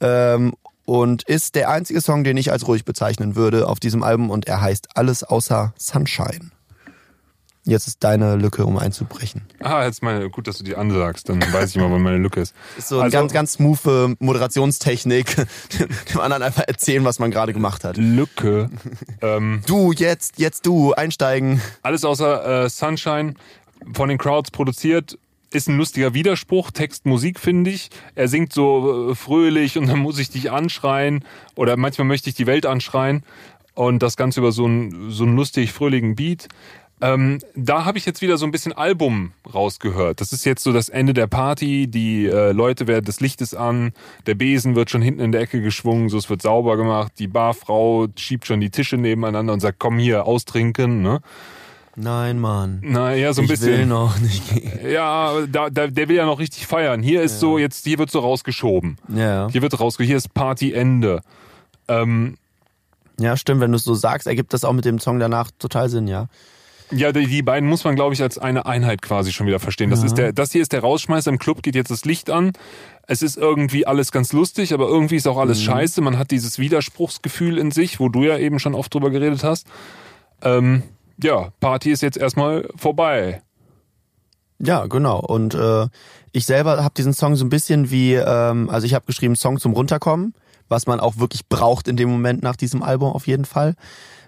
ähm, 0.00 0.54
und 0.84 1.22
ist 1.24 1.54
der 1.54 1.68
einzige 1.68 2.00
Song, 2.00 2.24
den 2.24 2.36
ich 2.38 2.50
als 2.50 2.66
ruhig 2.66 2.84
bezeichnen 2.86 3.36
würde 3.36 3.68
auf 3.68 3.78
diesem 3.78 4.02
Album 4.02 4.30
und 4.30 4.46
er 4.48 4.60
heißt 4.62 4.88
Alles 4.96 5.22
außer 5.22 5.74
Sunshine. 5.76 6.50
Jetzt 7.64 7.86
ist 7.86 8.02
deine 8.02 8.36
Lücke, 8.36 8.64
um 8.64 8.78
einzubrechen. 8.78 9.42
Ah, 9.60 9.84
jetzt 9.84 10.02
meine, 10.02 10.30
gut, 10.30 10.46
dass 10.48 10.56
du 10.56 10.64
die 10.64 10.74
ansagst, 10.74 11.28
dann 11.28 11.42
weiß 11.52 11.68
ich 11.68 11.76
mal, 11.76 11.90
wann 11.90 12.00
meine 12.00 12.16
Lücke 12.16 12.40
ist. 12.40 12.54
Ist 12.78 12.88
so 12.88 12.94
eine 12.96 13.04
Also- 13.04 13.18
ganz, 13.18 13.32
ganz 13.34 13.52
smooth 13.54 14.16
Moderationstechnik, 14.20 15.36
dem 16.14 16.20
anderen 16.20 16.42
einfach 16.44 16.64
erzählen, 16.66 17.04
was 17.04 17.18
man 17.18 17.30
gerade 17.30 17.52
gemacht 17.52 17.84
hat. 17.84 17.98
Lücke. 17.98 18.70
ähm, 19.20 19.60
Du, 19.66 19.92
jetzt, 19.92 20.38
jetzt 20.38 20.64
du, 20.64 20.94
einsteigen. 20.94 21.60
Alles 21.82 22.06
außer 22.06 22.64
äh, 22.64 22.70
Sunshine 22.70 23.34
von 23.92 24.08
den 24.08 24.18
Crowds 24.18 24.50
produziert. 24.50 25.18
Ist 25.50 25.68
ein 25.68 25.78
lustiger 25.78 26.12
Widerspruch, 26.12 26.70
Text, 26.70 27.06
Musik 27.06 27.40
finde 27.40 27.70
ich. 27.70 27.88
Er 28.14 28.28
singt 28.28 28.52
so 28.52 29.10
äh, 29.10 29.14
fröhlich 29.14 29.78
und 29.78 29.88
dann 29.88 29.98
muss 30.02 30.18
ich 30.18 30.30
dich 30.30 30.50
anschreien 30.50 31.24
oder 31.54 31.76
manchmal 31.76 32.06
möchte 32.06 32.28
ich 32.28 32.36
die 32.36 32.46
Welt 32.46 32.66
anschreien 32.66 33.22
und 33.74 34.02
das 34.02 34.16
Ganze 34.16 34.40
über 34.40 34.52
so 34.52 34.66
einen 34.66 35.10
so 35.10 35.24
lustig 35.24 35.72
fröhlichen 35.72 36.16
Beat. 36.16 36.48
Ähm, 37.00 37.38
da 37.54 37.84
habe 37.84 37.98
ich 37.98 38.06
jetzt 38.06 38.22
wieder 38.22 38.38
so 38.38 38.44
ein 38.44 38.50
bisschen 38.50 38.72
Album 38.72 39.32
rausgehört. 39.52 40.20
Das 40.20 40.32
ist 40.32 40.44
jetzt 40.44 40.64
so 40.64 40.72
das 40.72 40.88
Ende 40.88 41.14
der 41.14 41.28
Party. 41.28 41.86
Die 41.86 42.26
äh, 42.26 42.52
Leute 42.52 42.86
werden 42.86 43.04
des 43.04 43.20
Lichtes 43.20 43.54
an. 43.54 43.92
Der 44.26 44.34
Besen 44.34 44.74
wird 44.74 44.90
schon 44.90 45.02
hinten 45.02 45.20
in 45.20 45.32
der 45.32 45.40
Ecke 45.40 45.60
geschwungen. 45.62 46.08
So 46.08 46.18
es 46.18 46.28
wird 46.28 46.42
sauber 46.42 46.76
gemacht. 46.76 47.12
Die 47.18 47.28
Barfrau 47.28 48.08
schiebt 48.16 48.46
schon 48.46 48.60
die 48.60 48.70
Tische 48.70 48.96
nebeneinander 48.96 49.52
und 49.52 49.60
sagt: 49.60 49.78
Komm 49.78 49.98
hier, 49.98 50.26
austrinken. 50.26 51.02
Ne? 51.02 51.20
Nein, 52.00 52.38
Mann. 52.38 52.78
Naja, 52.82 53.32
so 53.32 53.40
ein 53.40 53.46
ich 53.46 53.50
bisschen. 53.50 53.68
will 53.72 53.86
noch 53.86 54.18
nicht 54.20 54.48
gehen. 54.54 54.90
Ja, 54.90 55.32
da, 55.50 55.68
da, 55.68 55.88
der 55.88 56.08
will 56.08 56.16
ja 56.16 56.26
noch 56.26 56.38
richtig 56.38 56.66
feiern. 56.66 57.02
Hier 57.02 57.22
ist 57.22 57.40
so, 57.40 57.58
jetzt, 57.58 57.84
hier 57.84 57.98
wird 57.98 58.10
so 58.10 58.20
rausgeschoben. 58.20 58.98
Ja. 59.08 59.48
Hier 59.50 59.62
wird 59.62 59.72
rausgeschoben, 59.80 60.06
hier 60.06 60.16
ist 60.16 60.32
Partyende. 60.32 61.20
Ähm, 61.88 62.36
ja, 63.18 63.36
stimmt, 63.36 63.60
wenn 63.60 63.72
du 63.72 63.76
es 63.76 63.84
so 63.84 63.94
sagst, 63.94 64.26
ergibt 64.28 64.52
das 64.52 64.64
auch 64.64 64.72
mit 64.72 64.84
dem 64.84 65.00
Song 65.00 65.18
danach 65.18 65.50
total 65.58 65.88
Sinn, 65.88 66.06
ja. 66.06 66.26
ja, 66.92 67.10
die, 67.10 67.26
die 67.26 67.42
beiden 67.42 67.68
muss 67.68 67.82
man, 67.82 67.96
glaube 67.96 68.14
ich, 68.14 68.22
als 68.22 68.38
eine 68.38 68.64
Einheit 68.66 69.02
quasi 69.02 69.32
schon 69.32 69.48
wieder 69.48 69.58
verstehen. 69.58 69.90
Das, 69.90 70.00
Ja. 70.00 70.06
ist 70.06 70.14
der, 70.18 70.32
das 70.32 70.52
hier 70.52 70.62
ist 70.62 70.72
der 70.72 70.80
Rausschmeißer. 70.82 71.30
Im 71.30 71.38
Club 71.38 71.62
geht 71.64 71.74
jetzt 71.74 71.90
das 71.90 72.04
Licht 72.04 72.30
an. 72.30 72.52
Es 73.08 73.22
ist 73.22 73.36
irgendwie 73.36 73.86
alles 73.86 74.12
ganz 74.12 74.32
lustig, 74.32 74.72
aber 74.72 74.86
irgendwie 74.86 75.16
ist 75.16 75.26
auch 75.26 75.34
Mhm. 75.34 75.40
alles 75.40 75.60
scheiße. 75.62 76.00
Man 76.00 76.16
hat 76.16 76.30
dieses 76.30 76.60
Widerspruchsgefühl 76.60 77.58
in 77.58 77.72
sich, 77.72 77.98
wo 77.98 78.08
du 78.08 78.22
ja 78.22 78.38
eben 78.38 78.60
schon 78.60 78.74
oft 78.76 78.94
drüber 78.94 79.10
geredet 79.10 79.42
hast. 79.42 79.66
Ähm, 80.42 80.84
ja, 81.22 81.52
Party 81.60 81.90
ist 81.90 82.02
jetzt 82.02 82.16
erstmal 82.16 82.68
vorbei. 82.76 83.42
Ja, 84.58 84.86
genau. 84.86 85.20
Und 85.20 85.54
äh, 85.54 85.86
ich 86.32 86.46
selber 86.46 86.82
habe 86.82 86.94
diesen 86.96 87.14
Song 87.14 87.36
so 87.36 87.44
ein 87.44 87.48
bisschen 87.48 87.90
wie, 87.90 88.14
ähm, 88.14 88.68
also 88.70 88.86
ich 88.86 88.94
habe 88.94 89.06
geschrieben 89.06 89.36
Song 89.36 89.58
zum 89.58 89.72
Runterkommen, 89.72 90.34
was 90.68 90.86
man 90.86 91.00
auch 91.00 91.18
wirklich 91.18 91.48
braucht 91.48 91.88
in 91.88 91.96
dem 91.96 92.10
Moment 92.10 92.42
nach 92.42 92.56
diesem 92.56 92.82
Album 92.82 93.12
auf 93.12 93.26
jeden 93.26 93.44
Fall. 93.44 93.74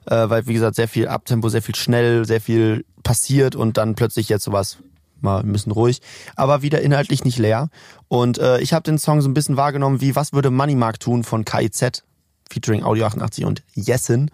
Äh, 0.06 0.30
weil, 0.30 0.46
wie 0.46 0.54
gesagt, 0.54 0.76
sehr 0.76 0.88
viel 0.88 1.08
Abtempo, 1.08 1.48
sehr 1.48 1.62
viel 1.62 1.74
schnell, 1.74 2.24
sehr 2.24 2.40
viel 2.40 2.84
passiert 3.02 3.54
und 3.54 3.76
dann 3.76 3.94
plötzlich 3.96 4.28
jetzt 4.28 4.44
sowas 4.44 4.78
mal 5.20 5.40
ein 5.40 5.52
bisschen 5.52 5.72
ruhig, 5.72 6.00
aber 6.34 6.62
wieder 6.62 6.80
inhaltlich 6.80 7.24
nicht 7.24 7.38
leer. 7.38 7.68
Und 8.08 8.38
äh, 8.38 8.60
ich 8.60 8.72
habe 8.72 8.84
den 8.84 8.98
Song 8.98 9.20
so 9.20 9.28
ein 9.28 9.34
bisschen 9.34 9.56
wahrgenommen 9.56 10.00
wie 10.00 10.16
Was 10.16 10.32
würde 10.32 10.50
Moneymark 10.50 10.98
tun 10.98 11.24
von 11.24 11.44
KIZ, 11.44 12.04
featuring 12.50 12.82
Audio 12.82 13.06
88 13.06 13.44
und 13.44 13.62
Yesin. 13.74 14.30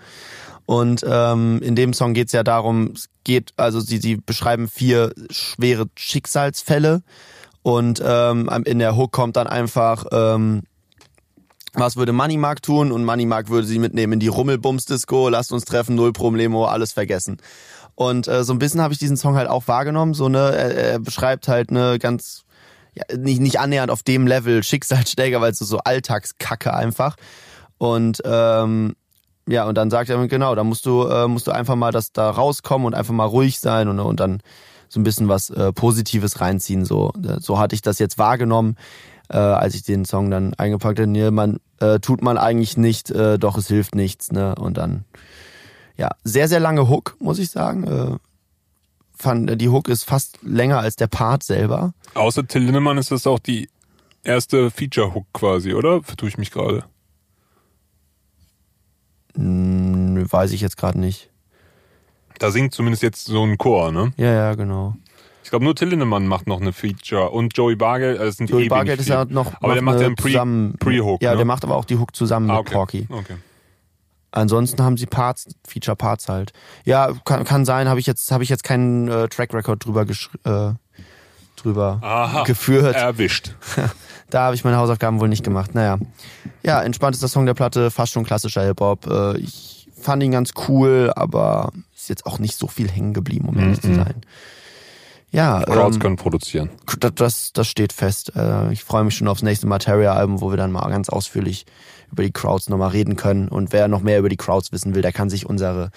Und 0.67 1.05
ähm, 1.09 1.63
in 1.63 1.77
dem 1.77 1.93
Song 1.93 2.13
geht's 2.13 2.33
ja 2.33 2.43
darum, 2.43 2.93
es 2.95 3.09
geht, 3.25 3.53
also 3.57 3.81
sie, 3.81 3.99
sie 3.99 4.17
beschreiben 4.17 4.69
vier 4.69 5.13
schwere 5.31 5.87
Schicksalsfälle 5.97 7.03
und 7.63 8.03
ähm, 8.05 8.49
in 8.65 8.81
der 8.81 8.97
Hook 8.97 9.13
kommt 9.13 9.37
dann 9.37 9.47
einfach, 9.47 10.05
ähm, 10.13 10.65
was 11.73 11.97
würde 11.97 12.13
Moneymark 12.13 12.63
tun? 12.63 12.91
Und 12.91 13.05
Moneymark 13.05 13.49
würde 13.49 13.67
sie 13.67 13.79
mitnehmen 13.79 14.15
in 14.15 14.21
die 14.21 14.29
Rummelbums-Disco, 14.29 15.29
lasst 15.29 15.53
uns 15.53 15.65
treffen, 15.65 15.95
null 15.95 16.13
Problemo, 16.13 16.67
alles 16.67 16.93
vergessen. 16.93 17.39
Und 17.95 18.29
äh, 18.29 18.45
so 18.45 18.53
ein 18.53 18.59
bisschen 18.59 18.81
habe 18.81 18.93
ich 18.93 18.99
diesen 18.99 19.17
Song 19.17 19.37
halt 19.37 19.49
auch 19.49 19.69
wahrgenommen, 19.69 20.15
so 20.15 20.29
ne, 20.29 20.39
er, 20.39 20.75
er 20.77 20.99
beschreibt 20.99 21.49
halt 21.49 21.71
eine 21.71 21.99
ganz 21.99 22.45
ja, 22.95 23.17
nicht, 23.17 23.41
nicht 23.41 23.61
annähernd 23.61 23.91
auf 23.91 24.03
dem 24.03 24.27
Level 24.27 24.63
Schicksalsschläger, 24.63 25.41
weil 25.41 25.53
es 25.53 25.59
so, 25.59 25.65
so 25.65 25.79
Alltagskacke 25.79 26.73
einfach. 26.73 27.17
Und 27.79 28.23
ähm, 28.25 28.95
ja, 29.49 29.67
und 29.67 29.77
dann 29.77 29.91
sagt 29.91 30.11
er 30.11 30.27
genau, 30.29 30.55
da 30.55 30.65
musst 30.65 30.87
du, 30.87 31.05
äh, 31.05 31.29
musst 31.29 31.47
du 31.47 31.53
einfach 31.53 31.77
mal 31.77 31.93
das 31.93 32.13
da 32.13 32.31
rauskommen 32.31 32.87
und 32.87 32.95
einfach 32.95 33.15
mal 33.15 33.25
ruhig 33.25 33.61
sein 33.61 33.89
und, 33.89 34.01
und 34.01 34.21
dann 34.21 34.41
so 34.89 35.01
ein 35.01 35.05
bisschen 35.05 35.29
was 35.29 35.51
äh, 35.51 35.73
Positives 35.73 36.41
reinziehen. 36.41 36.85
So, 36.85 37.13
Äh, 37.17 37.41
so 37.41 37.59
hatte 37.59 37.75
ich 37.75 37.83
das 37.83 37.99
jetzt 37.99 38.19
wahrgenommen, 38.19 38.77
äh, 39.29 39.37
als 39.37 39.75
ich 39.75 39.83
den 39.83 40.05
Song 40.05 40.31
dann 40.31 40.55
eingepackt 40.55 40.99
habe. 40.99 41.11
Nee, 41.11 41.31
man 41.31 41.59
äh, 41.81 42.01
tut 42.01 42.23
man 42.23 42.39
eigentlich 42.39 42.77
nicht, 42.77 43.11
äh, 43.11 43.39
doch 43.39 43.57
es 43.57 43.69
hilft 43.69 43.95
nichts, 43.95 44.33
ne? 44.33 44.55
Und 44.57 44.79
dann, 44.79 45.05
ja, 45.97 46.11
sehr, 46.25 46.49
sehr 46.49 46.61
lange 46.61 46.89
Hook, 46.89 47.17
muss 47.21 47.39
ich 47.39 47.51
sagen. 47.51 47.85
Äh, 47.85 48.17
fand, 49.17 49.61
die 49.61 49.69
Hook 49.69 49.89
ist 49.89 50.05
fast 50.05 50.39
länger 50.43 50.81
als 50.81 50.97
der 50.97 51.07
Part 51.07 51.43
selber. 51.43 51.93
Außer 52.15 52.47
Till 52.47 52.63
Lindemann 52.63 52.99
ist 52.99 53.11
das 53.11 53.27
auch 53.27 53.39
die 53.39 53.69
erste 54.23 54.71
Feature-Hook 54.71 55.27
quasi, 55.33 55.73
oder? 55.73 56.03
Vertue 56.03 56.29
ich 56.29 56.39
mich 56.39 56.51
gerade. 56.51 56.85
Hm, 59.37 60.27
weiß 60.31 60.53
ich 60.53 60.61
jetzt 60.61 60.77
gerade 60.77 60.99
nicht. 60.99 61.31
Da 62.39 62.51
singt 62.51 62.75
zumindest 62.75 63.03
jetzt 63.03 63.25
so 63.27 63.43
ein 63.45 63.57
Chor, 63.59 63.93
ne? 63.93 64.13
Ja, 64.17 64.33
ja, 64.33 64.55
genau. 64.55 64.95
Ich 65.43 65.51
glaube, 65.51 65.65
nur 65.65 65.75
Till 65.77 65.89
Lindemann 65.89 66.27
macht 66.27 66.49
noch 66.49 66.61
eine 66.61 66.73
Feature 66.73 67.31
und 67.31 67.57
Joey 67.57 67.77
Bargeld, 67.77 68.19
also 68.19 68.33
sind 68.33 68.51
Joey 68.51 68.69
Bargeld 68.69 68.99
ist 69.01 69.09
ja 69.09 69.25
noch 69.25 69.53
Aber 69.63 69.75
der 69.75 69.83
macht 69.83 70.01
ja 70.01 70.07
einen 70.07 70.17
Pre- 70.17 70.75
Pre-Hook, 70.79 71.23
Ja, 71.23 71.31
ne? 71.31 71.37
der 71.37 71.47
macht 71.47 71.63
aber 71.65 71.77
auch 71.77 71.85
die 71.85 71.97
Hook 71.97 72.17
zusammen 72.17 72.51
Ah, 72.51 72.55
mit 72.59 72.61
okay. 72.67 72.75
Porky. 72.75 73.07
Okay. 73.11 73.37
Ansonsten 74.33 74.83
haben 74.83 74.97
sie 74.97 75.07
Parts, 75.07 75.47
Feature 75.67 75.97
Parts 75.97 76.29
halt. 76.29 76.53
Ja, 76.85 77.13
kann, 77.25 77.45
kann 77.45 77.65
sein, 77.65 77.89
habe 77.89 78.01
ich 78.01 78.07
jetzt 78.07 78.31
habe 78.33 78.43
ich 78.43 78.51
jetzt 78.51 78.65
keinen 78.65 79.09
äh, 79.09 79.29
Track 79.29 79.55
Record 79.55 79.85
drüber 79.87 80.05
gesch 80.05 80.31
äh, 80.45 80.73
drüber 81.67 81.99
Aha. 82.03 82.45
geführt. 82.45 82.95
Erwischt. 82.95 83.55
Da 84.29 84.41
habe 84.43 84.57
ich 84.57 84.65
meine 84.65 84.77
Hausaufgaben 84.77 85.21
wohl 85.21 85.29
nicht 85.29 85.45
gemacht. 85.45 85.77
Naja. 85.77 85.99
Ja, 86.65 86.83
entspanntester 86.83 87.29
Song 87.29 87.47
der 87.47 87.55
Platte, 87.55 87.93
fast 87.93 88.13
schon 88.13 88.25
klassischer 88.25 88.65
Hip-Hop. 88.65 89.07
Äh, 89.07 89.39
ich 89.39 89.89
fand 90.01 90.21
ihn 90.21 90.33
ganz 90.33 90.51
cool, 90.67 91.13
aber 91.15 91.71
ist 91.95 92.09
jetzt 92.09 92.27
auch 92.27 92.41
nicht 92.41 92.57
so 92.57 92.67
viel 92.67 92.91
hängen 92.91 93.15
geblieben, 93.15 93.49
um 93.49 93.57
ehrlich 93.57 93.81
zu 93.81 93.95
sein. 93.95 94.23
Ja, 95.31 95.63
Crowds 95.63 95.97
ähm, 95.97 96.03
können 96.03 96.17
produzieren. 96.17 96.71
das, 96.99 97.13
das, 97.15 97.53
das 97.53 97.69
steht 97.69 97.93
fest. 97.93 98.33
Äh, 98.35 98.73
ich 98.73 98.83
freue 98.83 99.05
mich 99.05 99.17
schon 99.17 99.29
aufs 99.29 99.43
nächste 99.43 99.67
Materia-Album, 99.67 100.41
wo 100.41 100.51
wir 100.51 100.57
dann 100.57 100.73
mal 100.73 100.89
ganz 100.89 101.09
ausführlich 101.09 101.67
über 102.11 102.23
die 102.23 102.33
Crowds 102.33 102.69
nochmal 102.69 102.91
reden 102.91 103.17
können. 103.17 103.49
Und 103.49 103.73
wer 103.73 103.87
noch 103.87 104.01
mehr 104.01 104.19
über 104.19 104.29
die 104.29 104.37
Crowds 104.37 104.73
wissen 104.73 104.95
will, 104.95 105.03
der 105.03 105.13
kann 105.13 105.31
sich 105.31 105.47
unsere 105.47 105.91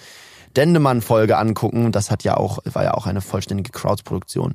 Dendemann-Folge 0.56 1.36
angucken. 1.38 1.92
Das 1.92 2.10
hat 2.10 2.24
ja 2.24 2.36
auch, 2.36 2.58
war 2.64 2.84
ja 2.84 2.94
auch 2.94 3.06
eine 3.06 3.20
vollständige 3.20 3.70
Crowds-Produktion. 3.70 4.54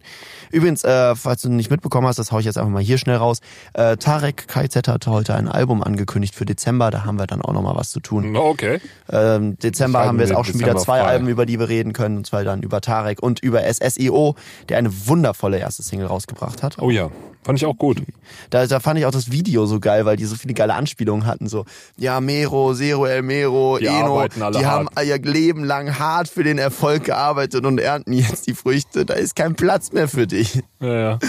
Übrigens, 0.52 0.84
äh, 0.84 1.16
falls 1.16 1.42
du 1.42 1.50
nicht 1.50 1.70
mitbekommen 1.72 2.08
hast, 2.08 2.18
das 2.20 2.32
hau 2.32 2.40
ich 2.40 2.46
jetzt 2.46 2.58
einfach 2.58 2.72
mal 2.72 2.82
hier 2.82 2.98
schnell 2.98 3.18
raus. 3.18 3.40
Äh, 3.74 3.98
Tarek 3.98 4.48
KZ 4.48 4.88
hat 4.88 5.08
heute 5.08 5.36
ein 5.36 5.48
Album 5.48 5.84
angekündigt 5.84 6.36
für 6.36 6.46
Dezember. 6.46 6.92
Da 6.92 7.06
haben 7.06 7.18
wir 7.18 7.28
dann 7.28 7.42
auch 7.42 7.54
nochmal 7.54 7.76
was 7.76 7.90
zu 7.92 8.00
tun. 8.00 8.36
Okay. 8.36 8.80
Ähm, 9.12 9.58
Dezember 9.60 10.06
haben 10.06 10.18
wir 10.20 10.26
jetzt 10.26 10.36
auch 10.36 10.46
schon 10.46 10.56
wieder 10.56 10.74
Dezember 10.74 10.84
zwei 10.84 11.00
frei. 11.00 11.08
Alben, 11.08 11.28
über 11.28 11.46
die 11.46 11.60
wir 11.60 11.70
reden 11.70 11.94
können. 11.94 12.18
Und 12.18 12.28
zwar 12.28 12.44
dann 12.44 12.62
über 12.62 12.82
Tarek 12.82 13.22
und 13.24 13.40
über 13.40 13.62
SSIO, 13.64 14.36
der 14.70 14.78
eine 14.78 15.08
wundervolle 15.08 15.58
erste 15.60 15.84
Single 15.84 16.08
rausgebracht 16.08 16.64
hat. 16.64 16.78
Oh 16.80 16.90
ja, 16.90 17.10
fand 17.44 17.60
ich 17.60 17.66
auch 17.66 17.78
gut. 17.78 18.02
Da, 18.50 18.66
da 18.68 18.80
fand 18.80 19.00
ich 19.00 19.06
auch 19.06 19.12
das 19.12 19.32
Video 19.32 19.66
so 19.66 19.80
geil, 19.80 20.06
weil 20.06 20.18
die 20.18 20.26
so 20.26 20.36
viele 20.36 20.54
geile 20.54 20.74
Anspielungen 20.74 21.26
hatten. 21.26 21.48
So, 21.48 21.66
ja, 21.98 22.20
Mero, 22.20 22.74
Zero 22.74 23.06
El 23.06 23.22
Mero, 23.22 23.78
Die 23.80 23.86
Eno, 23.86 24.18
arbeiten 24.20 24.42
alle 24.42 24.58
die 24.60 24.66
hart. 24.66 24.90
haben 24.96 25.08
ihr 25.08 25.20
Leben 25.20 25.64
lang 25.64 25.85
hart 26.00 26.28
für 26.28 26.44
den 26.44 26.58
Erfolg 26.58 27.06
gearbeitet 27.06 27.66
und 27.66 27.80
ernten 27.80 28.14
jetzt 28.14 28.48
die 28.48 28.54
Früchte. 28.54 29.06
Da 29.06 29.14
ist 29.16 29.36
kein 29.36 29.56
Platz 29.56 29.92
mehr 29.92 30.08
für 30.08 30.28
dich. 30.28 30.62
Ja, 30.80 31.00
ja. 31.00 31.20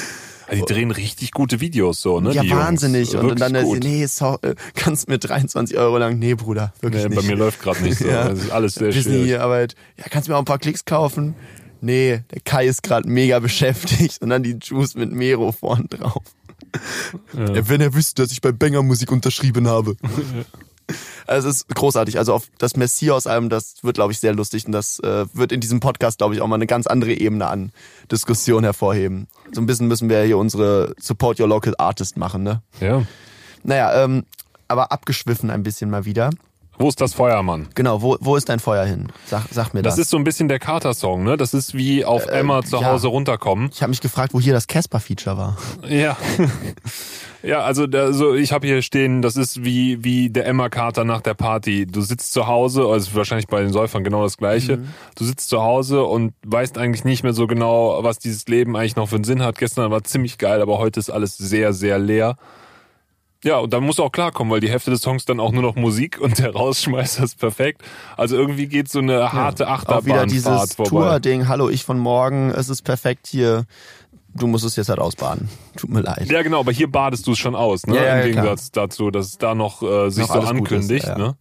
Also 0.49 0.65
die 0.65 0.73
drehen 0.73 0.91
richtig 0.93 1.33
gute 1.33 1.61
Videos 1.61 2.01
so, 2.01 2.21
ne? 2.21 2.33
ja, 2.33 2.43
die 2.43 2.49
Jungs. 2.49 2.63
wahnsinnig. 2.63 3.17
Und, 3.17 3.23
Wirklich 3.23 3.41
dann, 3.41 3.55
äh, 3.57 3.65
nee, 3.81 4.07
so, 4.07 4.39
äh, 4.43 4.55
kannst 4.77 5.09
mir 5.09 5.19
23 5.19 5.77
Euro 5.77 5.99
lang, 5.99 6.19
nee, 6.21 6.35
Bruder, 6.35 6.73
wirklich 6.81 7.03
Nee, 7.03 7.09
nicht. 7.09 7.21
bei 7.21 7.27
mir 7.27 7.37
läuft 7.37 7.61
gerade 7.61 7.83
nicht 7.83 7.99
so. 7.99 8.07
Ja. 8.07 8.29
Das 8.29 8.39
ist 8.39 8.51
alles 8.51 8.75
sehr 8.75 8.93
schwierig. 8.93 9.07
Disney-Arbeit. 9.07 9.75
Ja, 9.97 10.05
kannst 10.09 10.29
du 10.29 10.33
mir 10.33 10.37
auch 10.37 10.43
ein 10.43 10.45
paar 10.45 10.59
Klicks 10.61 10.85
kaufen? 10.85 11.35
Nee, 11.81 12.23
der 12.33 12.41
Kai 12.45 12.67
ist 12.67 12.85
gerade 12.85 13.09
mega 13.09 13.39
beschäftigt 13.41 14.23
und 14.23 14.31
dann 14.31 14.45
die 14.45 14.57
Juice 14.63 14.95
mit 14.95 15.11
Mero 15.11 15.51
vorn 15.53 15.89
drauf. 15.91 16.23
Ja. 17.37 17.69
Wenn 17.69 17.81
er 17.81 17.95
wüsste, 17.95 18.23
dass 18.23 18.33
ich 18.33 18.41
bei 18.41 18.53
Banger 18.53 18.83
Musik 18.83 19.11
unterschrieben 19.11 19.67
habe. 19.69 19.97
Also 21.27 21.49
es 21.49 21.57
ist 21.57 21.75
großartig. 21.75 22.19
Also 22.19 22.35
auf 22.35 22.49
das 22.59 22.77
Messias-Album, 22.77 23.49
das 23.49 23.77
wird, 23.83 23.95
glaube 23.97 24.13
ich, 24.13 24.21
sehr 24.21 24.35
lustig 24.35 24.67
und 24.67 24.73
das 24.73 24.99
äh, 25.01 25.27
wird 25.33 25.53
in 25.53 25.61
diesem 25.61 25.81
Podcast, 25.81 26.19
glaube 26.19 26.35
ich, 26.35 26.41
auch 26.41 26.47
mal 26.47 26.57
eine 26.57 26.67
ganz 26.67 26.87
andere 26.87 27.13
Ebene 27.13 27.47
an 27.47 27.73
Diskussion 28.11 28.65
hervorheben. 28.65 29.29
So 29.53 29.61
ein 29.61 29.67
bisschen 29.67 29.89
müssen 29.89 30.09
wir 30.09 30.23
hier 30.23 30.39
unsere 30.39 30.95
Support 30.99 31.41
Your 31.41 31.49
Local 31.49 31.75
Artist 31.79 32.17
machen, 32.17 32.43
ne? 32.43 32.63
Ja. 32.81 33.03
Naja, 33.63 34.05
ähm, 34.05 34.25
aber 34.69 34.93
abgeschwiffen 34.93 35.51
ein 35.51 35.63
bisschen 35.63 35.91
mal 35.91 36.05
wieder. 36.05 36.31
Wo 36.79 36.89
ist 36.89 37.01
das 37.01 37.15
Feuermann? 37.15 37.69
Genau, 37.75 38.03
wo, 38.03 38.17
wo 38.21 38.37
ist 38.37 38.49
dein 38.49 38.59
Feuer 38.61 38.85
hin? 38.85 39.09
Sag, 39.27 39.45
sag 39.51 39.73
mir 39.73 39.83
das. 39.83 39.95
Das 39.95 40.05
ist 40.05 40.11
so 40.11 40.17
ein 40.19 40.25
bisschen 40.25 40.49
der 40.49 40.59
Carter-Song, 40.59 41.25
ne? 41.25 41.37
Das 41.37 41.55
ist 41.55 41.75
wie 41.75 42.05
auf 42.05 42.27
Emma 42.27 42.63
zu 42.63 42.77
Äh, 42.77 42.81
ja. 42.83 42.87
Hause 42.93 43.09
runterkommen. 43.09 43.71
ich 43.73 43.83
habe 43.83 43.91
mich 43.91 44.01
gefragt, 44.01 44.35
wo 44.35 44.41
hier 44.41 44.53
das 44.53 44.67
Casper-Feature 44.67 45.37
war. 45.39 45.57
Ja. 45.89 46.17
ja, 47.43 47.61
also 47.61 47.87
da, 47.87 48.13
so, 48.13 48.35
ich 48.35 48.53
habe 48.53 48.67
hier 48.67 48.83
stehen, 48.83 49.23
das 49.23 49.37
ist 49.37 49.65
wie, 49.65 50.05
wie 50.05 50.29
der 50.31 50.47
Emma 50.47 50.69
Carter 50.69 51.05
nach 51.05 51.21
der 51.23 51.35
Party. 51.35 51.87
Du 51.87 52.01
sitzt 52.03 52.33
zu 52.33 52.47
Hause, 52.47 52.85
also 52.87 53.15
wahrscheinlich 53.15 53.47
bei 53.47 53.63
den 53.63 53.73
Säufern 53.73 54.05
genau 54.05 54.23
das 54.23 54.37
gleiche. 54.37 54.79
Du 55.17 55.25
sitzt 55.25 55.49
zu 55.49 55.63
Hause 55.63 56.05
und 56.05 56.35
weißt 56.47 56.77
eigentlich 56.79 57.05
nicht 57.05 57.23
mehr 57.23 57.33
so 57.33 57.47
genau, 57.47 58.03
was 58.05 58.19
dieses 58.19 58.47
Leben 58.49 58.77
eigentlich 58.77 58.97
noch 58.97 59.09
für 59.09 59.17
einen 59.17 59.25
Sinn 59.25 59.43
hat. 59.43 59.59
Gestern 59.59 59.91
war 59.91 60.05
ziemlich 60.05 60.39
geil, 60.39 60.61
aber 60.61 60.79
heute 60.79 61.01
ist 61.01 61.11
alles 61.11 61.37
sehr, 61.39 61.73
sehr 61.73 61.99
leer. 61.99 62.37
Ja, 63.45 63.59
und 63.59 63.73
dann 63.73 63.85
musst 63.85 63.99
du 63.99 64.03
auch 64.03 64.13
klarkommen, 64.13 64.53
weil 64.53 64.61
die 64.61 64.71
Hälfte 64.71 64.91
des 64.91 65.03
Songs 65.03 65.25
dann 65.25 65.41
auch 65.41 65.53
nur 65.53 65.63
noch 65.63 65.77
Musik 65.77 66.19
und 66.21 66.39
der 66.39 66.53
Rausschmeißer 66.53 67.25
ist 67.25 67.39
perfekt. 67.39 67.83
Also 68.17 68.37
irgendwie 68.37 68.67
geht 68.67 68.89
so 68.89 68.99
eine 68.99 69.33
harte 69.33 69.69
Auch 69.71 70.05
wieder 70.05 70.27
dieses. 70.27 70.77
Tour-Ding, 70.77 71.49
hallo, 71.49 71.69
ich 71.69 71.85
von 71.85 71.99
morgen, 71.99 72.51
es 72.51 72.69
ist 72.69 72.83
perfekt 72.83 73.27
hier. 73.27 73.65
Du 74.35 74.47
musst 74.47 74.67
es 74.67 74.77
jetzt 74.77 74.91
halt 74.91 74.99
ausbaden. 74.99 75.49
Tut 75.77 75.89
mir 75.89 76.03
leid. 76.03 76.31
Ja, 76.31 76.43
genau, 76.43 76.61
aber 76.61 76.73
hier 76.73 76.91
badest 76.91 77.27
du 77.27 77.33
es 77.33 77.39
schon 77.39 77.55
aus, 77.55 77.87
ne? 77.87 77.97
Ja, 77.97 78.03
ja, 78.03 78.15
Im 78.17 78.33
klar. 78.33 78.45
Gegensatz 78.45 78.71
dazu, 78.71 79.11
dass 79.11 79.29
es 79.29 79.39
da 79.39 79.55
noch 79.55 79.83
äh, 79.83 80.11
sich 80.11 80.29
Noch 80.29 80.35
so 80.35 80.41
ankündigt, 80.41 81.05
ist, 81.05 81.09
ja. 81.09 81.17
ne? 81.17 81.37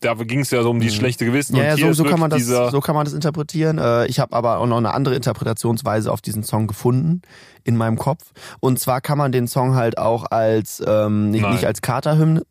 Da 0.00 0.14
ging 0.14 0.40
es 0.40 0.50
ja 0.50 0.62
so 0.62 0.70
um 0.70 0.80
die 0.80 0.90
schlechte 0.90 1.24
Gewissen 1.24 1.56
Ja, 1.56 1.72
und 1.72 1.78
ja, 1.80 1.86
so, 1.88 1.92
so, 1.92 2.04
kann 2.04 2.20
man 2.20 2.30
das, 2.30 2.46
so 2.46 2.80
kann 2.80 2.94
man 2.94 3.04
das 3.04 3.14
interpretieren. 3.14 3.78
Äh, 3.78 4.06
Ich 4.06 4.20
habe 4.20 4.34
aber 4.34 4.58
auch 4.58 4.66
noch 4.66 4.76
eine 4.76 4.94
andere 4.94 5.14
Interpretationsweise 5.16 6.12
auf 6.12 6.20
diesen 6.20 6.44
Song 6.44 6.66
gefunden 6.68 7.22
in 7.64 7.76
meinem 7.76 7.98
Kopf. 7.98 8.32
Und 8.60 8.78
zwar 8.78 9.00
kann 9.00 9.18
man 9.18 9.32
den 9.32 9.48
Song 9.48 9.74
halt 9.74 9.98
auch 9.98 10.24
als 10.30 10.82
ähm, 10.86 11.30
nicht, 11.30 11.42
Nein. 11.42 11.52
nicht 11.54 11.64
als 11.64 11.82
Katerhymne 11.82 12.42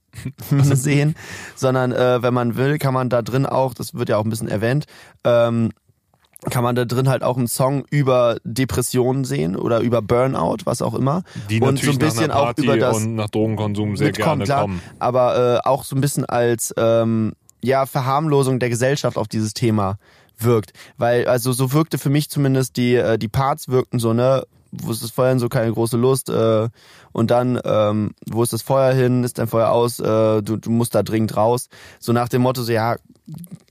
Hymne 0.49 0.75
sehen, 0.75 1.15
sondern 1.55 1.91
äh, 1.91 2.21
wenn 2.21 2.33
man 2.33 2.55
will, 2.57 2.77
kann 2.77 2.93
man 2.93 3.09
da 3.09 3.21
drin 3.21 3.45
auch, 3.45 3.73
das 3.73 3.93
wird 3.93 4.09
ja 4.09 4.17
auch 4.17 4.25
ein 4.25 4.29
bisschen 4.29 4.47
erwähnt, 4.47 4.85
ähm, 5.23 5.71
kann 6.49 6.63
man 6.63 6.75
da 6.75 6.85
drin 6.85 7.09
halt 7.09 7.23
auch 7.23 7.37
einen 7.37 7.47
Song 7.47 7.85
über 7.89 8.37
Depressionen 8.43 9.25
sehen 9.25 9.55
oder 9.55 9.79
über 9.81 10.01
Burnout, 10.01 10.57
was 10.65 10.81
auch 10.81 10.93
immer. 10.93 11.23
Die 11.49 11.59
und 11.59 11.79
so 11.79 11.91
ein 11.91 11.97
bisschen 11.97 12.31
auch 12.31 12.53
über 12.57 12.77
das 12.77 12.97
und 12.97 13.15
nach 13.15 13.29
Drogenkonsum 13.29 13.97
sehr 13.97 14.07
mitkommen, 14.07 14.39
gerne 14.39 14.43
klar, 14.43 14.61
kommen. 14.61 14.81
aber 14.99 15.61
äh, 15.63 15.67
auch 15.67 15.83
so 15.83 15.95
ein 15.95 16.01
bisschen 16.01 16.25
als 16.25 16.73
ähm, 16.77 17.33
ja 17.63 17.85
Verharmlosung 17.85 18.59
der 18.59 18.69
Gesellschaft 18.69 19.17
auf 19.17 19.27
dieses 19.27 19.53
Thema 19.53 19.97
wirkt, 20.37 20.73
weil 20.97 21.27
also 21.27 21.51
so 21.51 21.73
wirkte 21.73 21.97
für 21.97 22.11
mich 22.11 22.29
zumindest 22.29 22.77
die 22.77 22.95
äh, 22.95 23.17
die 23.17 23.27
Parts 23.27 23.69
wirkten 23.69 23.97
so 23.97 24.13
ne 24.13 24.45
wo 24.71 24.91
ist 24.91 25.01
das 25.01 25.11
Feuer 25.11 25.29
hin, 25.29 25.39
so 25.39 25.49
keine 25.49 25.71
große 25.71 25.97
Lust 25.97 26.29
äh, 26.29 26.69
und 27.13 27.31
dann 27.31 27.59
ähm, 27.63 28.11
wo 28.29 28.43
ist 28.43 28.53
das 28.53 28.61
Feuer 28.61 28.93
hin, 28.93 29.23
ist 29.23 29.39
dein 29.39 29.47
Feuer 29.47 29.71
aus, 29.71 29.99
äh, 29.99 30.41
du, 30.43 30.57
du 30.57 30.69
musst 30.69 30.93
da 30.93 31.03
dringend 31.03 31.35
raus, 31.35 31.69
so 31.99 32.13
nach 32.13 32.29
dem 32.29 32.41
Motto 32.43 32.61
so 32.61 32.71
ja 32.71 32.97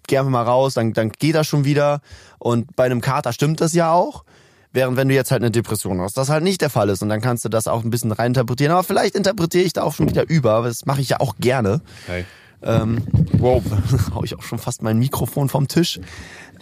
geh 0.07 0.19
einfach 0.19 0.31
mal 0.31 0.43
raus, 0.43 0.75
dann 0.75 0.93
dann 0.93 1.11
geht 1.11 1.35
das 1.35 1.47
schon 1.47 1.65
wieder 1.65 2.01
und 2.39 2.77
bei 2.77 2.85
einem 2.85 3.01
Kater 3.01 3.33
stimmt 3.33 3.61
das 3.61 3.73
ja 3.73 3.93
auch. 3.93 4.25
Während 4.73 4.99
wenn 4.99 5.09
du 5.09 5.15
jetzt 5.15 5.31
halt 5.31 5.43
eine 5.43 5.51
Depression 5.51 6.03
hast, 6.03 6.19
das 6.19 6.29
halt 6.29 6.45
nicht 6.45 6.61
der 6.61 6.69
Fall 6.69 6.91
ist 6.91 7.03
und 7.03 7.09
dann 7.09 7.23
kannst 7.23 7.45
du 7.47 7.49
das 7.49 7.67
auch 7.67 7.83
ein 7.83 7.89
bisschen 7.89 8.13
reininterpretieren. 8.13 8.73
Aber 8.73 8.85
vielleicht 8.85 9.15
interpretiere 9.15 9.65
ich 9.65 9.73
da 9.73 9.83
auch 9.83 9.95
schon 9.95 10.11
wieder 10.11 10.29
über, 10.29 10.63
das 10.63 10.85
mache 10.85 11.01
ich 11.01 11.09
ja 11.09 11.21
auch 11.21 11.37
gerne. 11.41 11.81
Hey. 12.07 12.27
Ähm, 12.63 13.03
wow, 13.33 13.63
hau 14.15 14.25
ich 14.25 14.37
auch 14.37 14.43
schon 14.43 14.59
fast 14.59 14.83
mein 14.83 14.99
Mikrofon 14.99 15.49
vom 15.49 15.69
Tisch. 15.69 16.01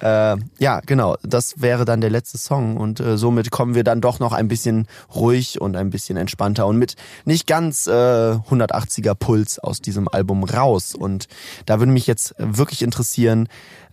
Äh, 0.00 0.36
ja, 0.58 0.80
genau, 0.84 1.16
das 1.22 1.60
wäre 1.60 1.84
dann 1.84 2.00
der 2.00 2.10
letzte 2.10 2.36
Song 2.36 2.76
und 2.76 3.00
äh, 3.00 3.16
somit 3.16 3.50
kommen 3.50 3.74
wir 3.74 3.84
dann 3.84 4.00
doch 4.00 4.18
noch 4.18 4.32
ein 4.32 4.48
bisschen 4.48 4.88
ruhig 5.14 5.60
und 5.60 5.76
ein 5.76 5.90
bisschen 5.90 6.16
entspannter 6.16 6.66
und 6.66 6.78
mit 6.78 6.96
nicht 7.24 7.46
ganz 7.46 7.86
äh, 7.86 7.90
180er 7.90 9.14
Puls 9.14 9.58
aus 9.58 9.80
diesem 9.80 10.08
Album 10.08 10.44
raus. 10.44 10.94
Und 10.94 11.28
da 11.66 11.78
würde 11.78 11.92
mich 11.92 12.06
jetzt 12.06 12.34
wirklich 12.38 12.82
interessieren, 12.82 13.48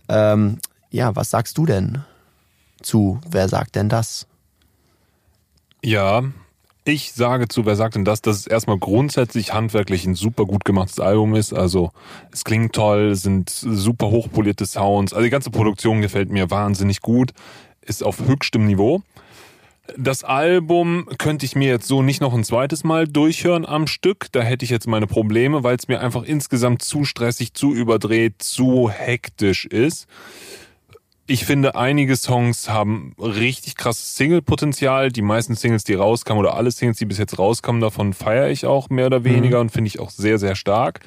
ähm, 0.08 0.58
ja, 0.90 1.14
was 1.14 1.30
sagst 1.30 1.56
du 1.56 1.66
denn 1.66 2.04
zu 2.82 3.20
Wer 3.30 3.48
sagt 3.48 3.76
denn 3.76 3.88
das? 3.88 4.26
Ja, 5.84 6.22
ich 6.84 7.12
sage 7.12 7.48
zu, 7.48 7.64
wer 7.64 7.76
sagt 7.76 7.94
denn 7.94 8.04
das, 8.04 8.22
dass 8.22 8.36
es 8.38 8.46
erstmal 8.46 8.78
grundsätzlich 8.78 9.52
handwerklich 9.52 10.04
ein 10.04 10.14
super 10.14 10.46
gut 10.46 10.64
gemachtes 10.64 11.00
Album 11.00 11.34
ist. 11.34 11.52
Also 11.52 11.92
es 12.32 12.44
klingt 12.44 12.74
toll, 12.74 13.14
sind 13.14 13.50
super 13.50 14.10
hochpolierte 14.10 14.66
Sounds. 14.66 15.12
Also 15.12 15.24
die 15.24 15.30
ganze 15.30 15.50
Produktion 15.50 16.00
gefällt 16.00 16.30
mir 16.30 16.50
wahnsinnig 16.50 17.00
gut, 17.00 17.32
ist 17.82 18.02
auf 18.02 18.20
höchstem 18.26 18.66
Niveau. 18.66 19.02
Das 19.96 20.24
Album 20.24 21.08
könnte 21.18 21.44
ich 21.44 21.56
mir 21.56 21.68
jetzt 21.68 21.86
so 21.86 22.02
nicht 22.02 22.20
noch 22.20 22.34
ein 22.34 22.44
zweites 22.44 22.84
Mal 22.84 23.06
durchhören 23.06 23.66
am 23.66 23.86
Stück. 23.86 24.26
Da 24.32 24.40
hätte 24.40 24.64
ich 24.64 24.70
jetzt 24.70 24.86
meine 24.86 25.06
Probleme, 25.06 25.64
weil 25.64 25.76
es 25.76 25.88
mir 25.88 26.00
einfach 26.00 26.22
insgesamt 26.22 26.82
zu 26.82 27.04
stressig, 27.04 27.54
zu 27.54 27.74
überdreht, 27.74 28.34
zu 28.38 28.90
hektisch 28.90 29.66
ist. 29.66 30.06
Ich 31.32 31.46
finde, 31.46 31.76
einige 31.76 32.14
Songs 32.14 32.68
haben 32.68 33.14
richtig 33.18 33.74
krasses 33.76 34.16
Single-Potenzial. 34.16 35.10
Die 35.10 35.22
meisten 35.22 35.54
Singles, 35.54 35.82
die 35.82 35.94
rauskamen, 35.94 36.38
oder 36.38 36.56
alle 36.56 36.70
Singles, 36.70 36.98
die 36.98 37.06
bis 37.06 37.16
jetzt 37.16 37.38
rauskamen, 37.38 37.80
davon 37.80 38.12
feiere 38.12 38.50
ich 38.50 38.66
auch 38.66 38.90
mehr 38.90 39.06
oder 39.06 39.24
weniger 39.24 39.58
und 39.60 39.70
finde 39.70 39.88
ich 39.88 39.98
auch 39.98 40.10
sehr, 40.10 40.38
sehr 40.38 40.56
stark. 40.56 41.00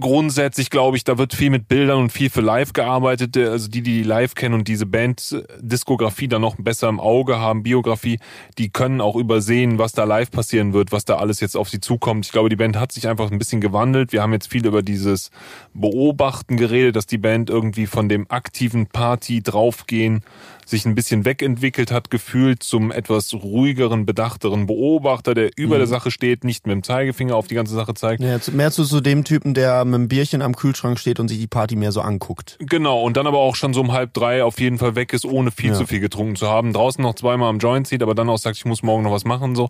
Grundsätzlich 0.00 0.70
glaube 0.70 0.96
ich, 0.96 1.04
da 1.04 1.18
wird 1.18 1.34
viel 1.34 1.50
mit 1.50 1.68
Bildern 1.68 1.98
und 2.00 2.10
viel 2.10 2.30
für 2.30 2.40
Live 2.40 2.72
gearbeitet. 2.72 3.36
Also 3.36 3.68
die, 3.68 3.82
die 3.82 4.02
live 4.02 4.34
kennen 4.34 4.54
und 4.54 4.66
diese 4.66 4.86
Band-Diskografie 4.86 6.26
dann 6.26 6.42
noch 6.42 6.56
besser 6.56 6.88
im 6.88 6.98
Auge 6.98 7.38
haben, 7.38 7.62
Biografie, 7.62 8.18
die 8.58 8.70
können 8.70 9.00
auch 9.00 9.14
übersehen, 9.14 9.78
was 9.78 9.92
da 9.92 10.02
live 10.02 10.32
passieren 10.32 10.72
wird, 10.72 10.90
was 10.90 11.04
da 11.04 11.16
alles 11.16 11.38
jetzt 11.38 11.56
auf 11.56 11.68
sie 11.68 11.78
zukommt. 11.78 12.26
Ich 12.26 12.32
glaube, 12.32 12.48
die 12.48 12.56
Band 12.56 12.76
hat 12.76 12.90
sich 12.90 13.06
einfach 13.06 13.30
ein 13.30 13.38
bisschen 13.38 13.60
gewandelt. 13.60 14.12
Wir 14.12 14.22
haben 14.22 14.32
jetzt 14.32 14.50
viel 14.50 14.66
über 14.66 14.82
dieses 14.82 15.30
Beobachten 15.74 16.56
geredet, 16.56 16.96
dass 16.96 17.06
die 17.06 17.18
Band 17.18 17.48
irgendwie 17.48 17.86
von 17.86 18.08
dem 18.08 18.28
aktiven 18.30 18.86
Party 18.86 19.42
draufgehen 19.42 20.22
sich 20.64 20.86
ein 20.86 20.94
bisschen 20.94 21.24
wegentwickelt 21.24 21.90
hat, 21.90 22.10
gefühlt 22.10 22.62
zum 22.62 22.90
etwas 22.92 23.34
ruhigeren, 23.34 24.06
bedachteren 24.06 24.66
Beobachter, 24.66 25.34
der 25.34 25.50
über 25.56 25.74
Mhm. 25.74 25.80
der 25.80 25.86
Sache 25.88 26.10
steht, 26.10 26.44
nicht 26.44 26.66
mit 26.66 26.74
dem 26.74 26.82
Zeigefinger 26.82 27.34
auf 27.36 27.46
die 27.48 27.54
ganze 27.54 27.74
Sache 27.74 27.94
zeigt. 27.94 28.22
Ja, 28.22 28.40
zu- 28.40 28.52
mehr 28.52 28.70
zu 28.70 28.84
so 28.84 29.00
dem 29.00 29.24
Typen, 29.24 29.54
der 29.54 29.84
mit 29.84 29.94
einem 29.94 30.08
Bierchen 30.08 30.40
am 30.42 30.54
Kühlschrank 30.56 30.98
steht 30.98 31.20
und 31.20 31.28
sich 31.28 31.38
die 31.38 31.46
Party 31.46 31.76
mehr 31.76 31.92
so 31.92 32.00
anguckt. 32.00 32.56
Genau, 32.60 33.02
und 33.02 33.16
dann 33.16 33.26
aber 33.26 33.38
auch 33.38 33.56
schon 33.56 33.74
so 33.74 33.80
um 33.80 33.92
halb 33.92 34.14
drei 34.14 34.44
auf 34.44 34.60
jeden 34.60 34.78
Fall 34.78 34.94
weg 34.94 35.12
ist, 35.12 35.24
ohne 35.24 35.50
viel 35.50 35.70
Ja. 35.70 35.74
zu 35.74 35.86
viel 35.86 36.00
getrunken 36.00 36.36
zu 36.36 36.48
haben. 36.48 36.72
Draußen 36.72 37.02
noch 37.02 37.14
zweimal 37.14 37.48
am 37.50 37.58
Joint 37.58 37.86
zieht, 37.86 38.02
aber 38.02 38.14
dann 38.14 38.28
auch 38.30 38.38
sagt, 38.38 38.56
ich 38.56 38.64
muss 38.64 38.82
morgen 38.82 39.02
noch 39.02 39.12
was 39.12 39.24
machen. 39.24 39.54
so. 39.54 39.68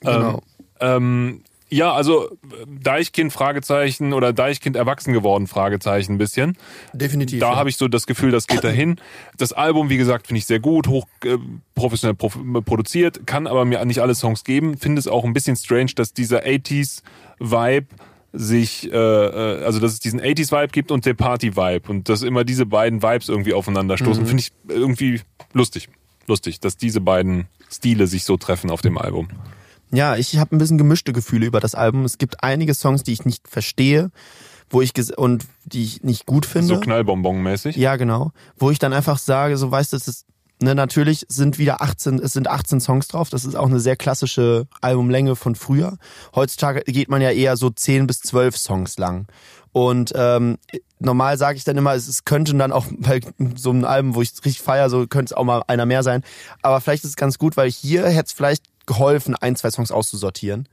Genau. 0.00 0.40
Ähm, 0.80 0.96
ähm, 0.96 1.42
ja, 1.70 1.92
also 1.92 2.36
Deichkind 2.66 3.32
Fragezeichen 3.32 4.12
oder 4.12 4.32
Deichkind 4.32 4.76
erwachsen 4.76 5.12
geworden 5.12 5.46
Fragezeichen 5.46 6.14
ein 6.14 6.18
bisschen. 6.18 6.56
Definitiv. 6.92 7.40
Da 7.40 7.52
ja. 7.52 7.56
habe 7.56 7.68
ich 7.68 7.76
so 7.76 7.88
das 7.88 8.06
Gefühl, 8.06 8.30
das 8.30 8.46
geht 8.46 8.64
dahin. 8.64 8.96
Das 9.36 9.52
Album, 9.52 9.88
wie 9.88 9.96
gesagt, 9.96 10.26
finde 10.26 10.38
ich 10.38 10.46
sehr 10.46 10.60
gut, 10.60 10.88
hoch 10.88 11.06
äh, 11.24 11.38
professionell 11.74 12.14
prof 12.14 12.38
produziert, 12.64 13.26
kann 13.26 13.46
aber 13.46 13.64
mir 13.64 13.84
nicht 13.84 14.00
alle 14.00 14.14
Songs 14.14 14.44
geben. 14.44 14.76
Finde 14.76 14.98
es 14.98 15.08
auch 15.08 15.24
ein 15.24 15.32
bisschen 15.32 15.56
strange, 15.56 15.92
dass 15.94 16.12
dieser 16.12 16.44
80s 16.44 17.02
Vibe 17.38 17.86
sich, 18.32 18.92
äh, 18.92 18.96
äh, 18.96 19.64
also 19.64 19.80
dass 19.80 19.92
es 19.92 20.00
diesen 20.00 20.20
80s 20.20 20.52
Vibe 20.52 20.72
gibt 20.72 20.90
und 20.90 21.06
der 21.06 21.14
Party 21.14 21.56
Vibe 21.56 21.90
und 21.90 22.08
dass 22.08 22.22
immer 22.22 22.44
diese 22.44 22.66
beiden 22.66 23.02
Vibes 23.02 23.28
irgendwie 23.28 23.54
aufeinander 23.54 23.96
stoßen, 23.96 24.26
finde 24.26 24.42
ich 24.42 24.52
irgendwie 24.68 25.20
lustig. 25.52 25.88
Lustig, 26.26 26.60
dass 26.60 26.76
diese 26.76 27.00
beiden 27.00 27.48
Stile 27.70 28.06
sich 28.06 28.24
so 28.24 28.36
treffen 28.36 28.70
auf 28.70 28.82
dem 28.82 28.98
Album. 28.98 29.28
Ja, 29.92 30.16
ich 30.16 30.38
habe 30.38 30.54
ein 30.54 30.58
bisschen 30.58 30.78
gemischte 30.78 31.12
Gefühle 31.12 31.46
über 31.46 31.60
das 31.60 31.74
Album. 31.74 32.04
Es 32.04 32.18
gibt 32.18 32.42
einige 32.42 32.74
Songs, 32.74 33.02
die 33.02 33.12
ich 33.12 33.24
nicht 33.24 33.48
verstehe, 33.48 34.10
wo 34.68 34.80
ich 34.80 34.92
ges- 34.92 35.14
und 35.14 35.46
die 35.64 35.82
ich 35.82 36.02
nicht 36.02 36.26
gut 36.26 36.46
finde. 36.46 36.68
So 36.68 36.80
Knallbonbon-mäßig. 36.80 37.76
Ja, 37.76 37.96
genau. 37.96 38.30
Wo 38.56 38.70
ich 38.70 38.78
dann 38.78 38.92
einfach 38.92 39.18
sage, 39.18 39.56
so 39.56 39.70
weißt 39.70 39.92
du, 39.92 39.96
es 39.96 40.06
ist, 40.06 40.26
ne, 40.62 40.76
natürlich 40.76 41.26
sind 41.28 41.58
wieder 41.58 41.82
18, 41.82 42.20
es 42.20 42.32
sind 42.32 42.48
18 42.48 42.80
Songs 42.80 43.08
drauf. 43.08 43.30
Das 43.30 43.44
ist 43.44 43.56
auch 43.56 43.66
eine 43.66 43.80
sehr 43.80 43.96
klassische 43.96 44.68
Albumlänge 44.80 45.34
von 45.34 45.56
früher. 45.56 45.98
Heutzutage 46.34 46.82
geht 46.82 47.08
man 47.08 47.20
ja 47.20 47.30
eher 47.30 47.56
so 47.56 47.68
10 47.68 48.06
bis 48.06 48.20
12 48.20 48.56
Songs 48.56 48.96
lang. 48.96 49.26
Und 49.72 50.12
ähm, 50.14 50.58
normal 50.98 51.38
sage 51.38 51.56
ich 51.56 51.64
dann 51.64 51.76
immer, 51.76 51.94
es, 51.94 52.08
es 52.08 52.24
könnte 52.24 52.54
dann 52.54 52.72
auch 52.72 52.86
bei 52.98 53.20
so 53.56 53.70
einem 53.70 53.84
Album, 53.84 54.14
wo 54.14 54.22
ich 54.22 54.32
es 54.32 54.44
richtig 54.44 54.62
feier, 54.62 54.88
so 54.88 55.06
könnte 55.08 55.32
es 55.32 55.36
auch 55.36 55.44
mal 55.44 55.62
einer 55.66 55.86
mehr 55.86 56.04
sein. 56.04 56.22
Aber 56.62 56.80
vielleicht 56.80 57.04
ist 57.04 57.10
es 57.10 57.16
ganz 57.16 57.38
gut, 57.38 57.56
weil 57.56 57.70
hier 57.70 58.06
hätte 58.06 58.26
es 58.26 58.32
vielleicht 58.32 58.69
geholfen, 58.86 59.36
ein, 59.36 59.56
zwei 59.56 59.70
Songs 59.70 59.90
auszusortieren 59.92 60.68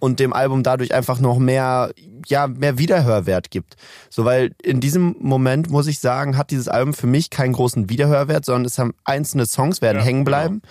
und 0.00 0.18
dem 0.18 0.32
Album 0.32 0.62
dadurch 0.62 0.92
einfach 0.94 1.20
noch 1.20 1.38
mehr, 1.38 1.92
ja, 2.26 2.48
mehr 2.48 2.78
Wiederhörwert 2.78 3.50
gibt. 3.50 3.76
So, 4.10 4.24
weil 4.24 4.52
in 4.62 4.80
diesem 4.80 5.14
Moment, 5.20 5.70
muss 5.70 5.86
ich 5.86 6.00
sagen, 6.00 6.36
hat 6.36 6.50
dieses 6.50 6.68
Album 6.68 6.94
für 6.94 7.06
mich 7.06 7.30
keinen 7.30 7.52
großen 7.52 7.88
Wiederhörwert, 7.88 8.44
sondern 8.44 8.64
es 8.64 8.78
haben 8.78 8.94
einzelne 9.04 9.46
Songs 9.46 9.80
werden 9.80 9.98
Ja, 9.98 10.04
hängen 10.04 10.24
bleiben. 10.24 10.62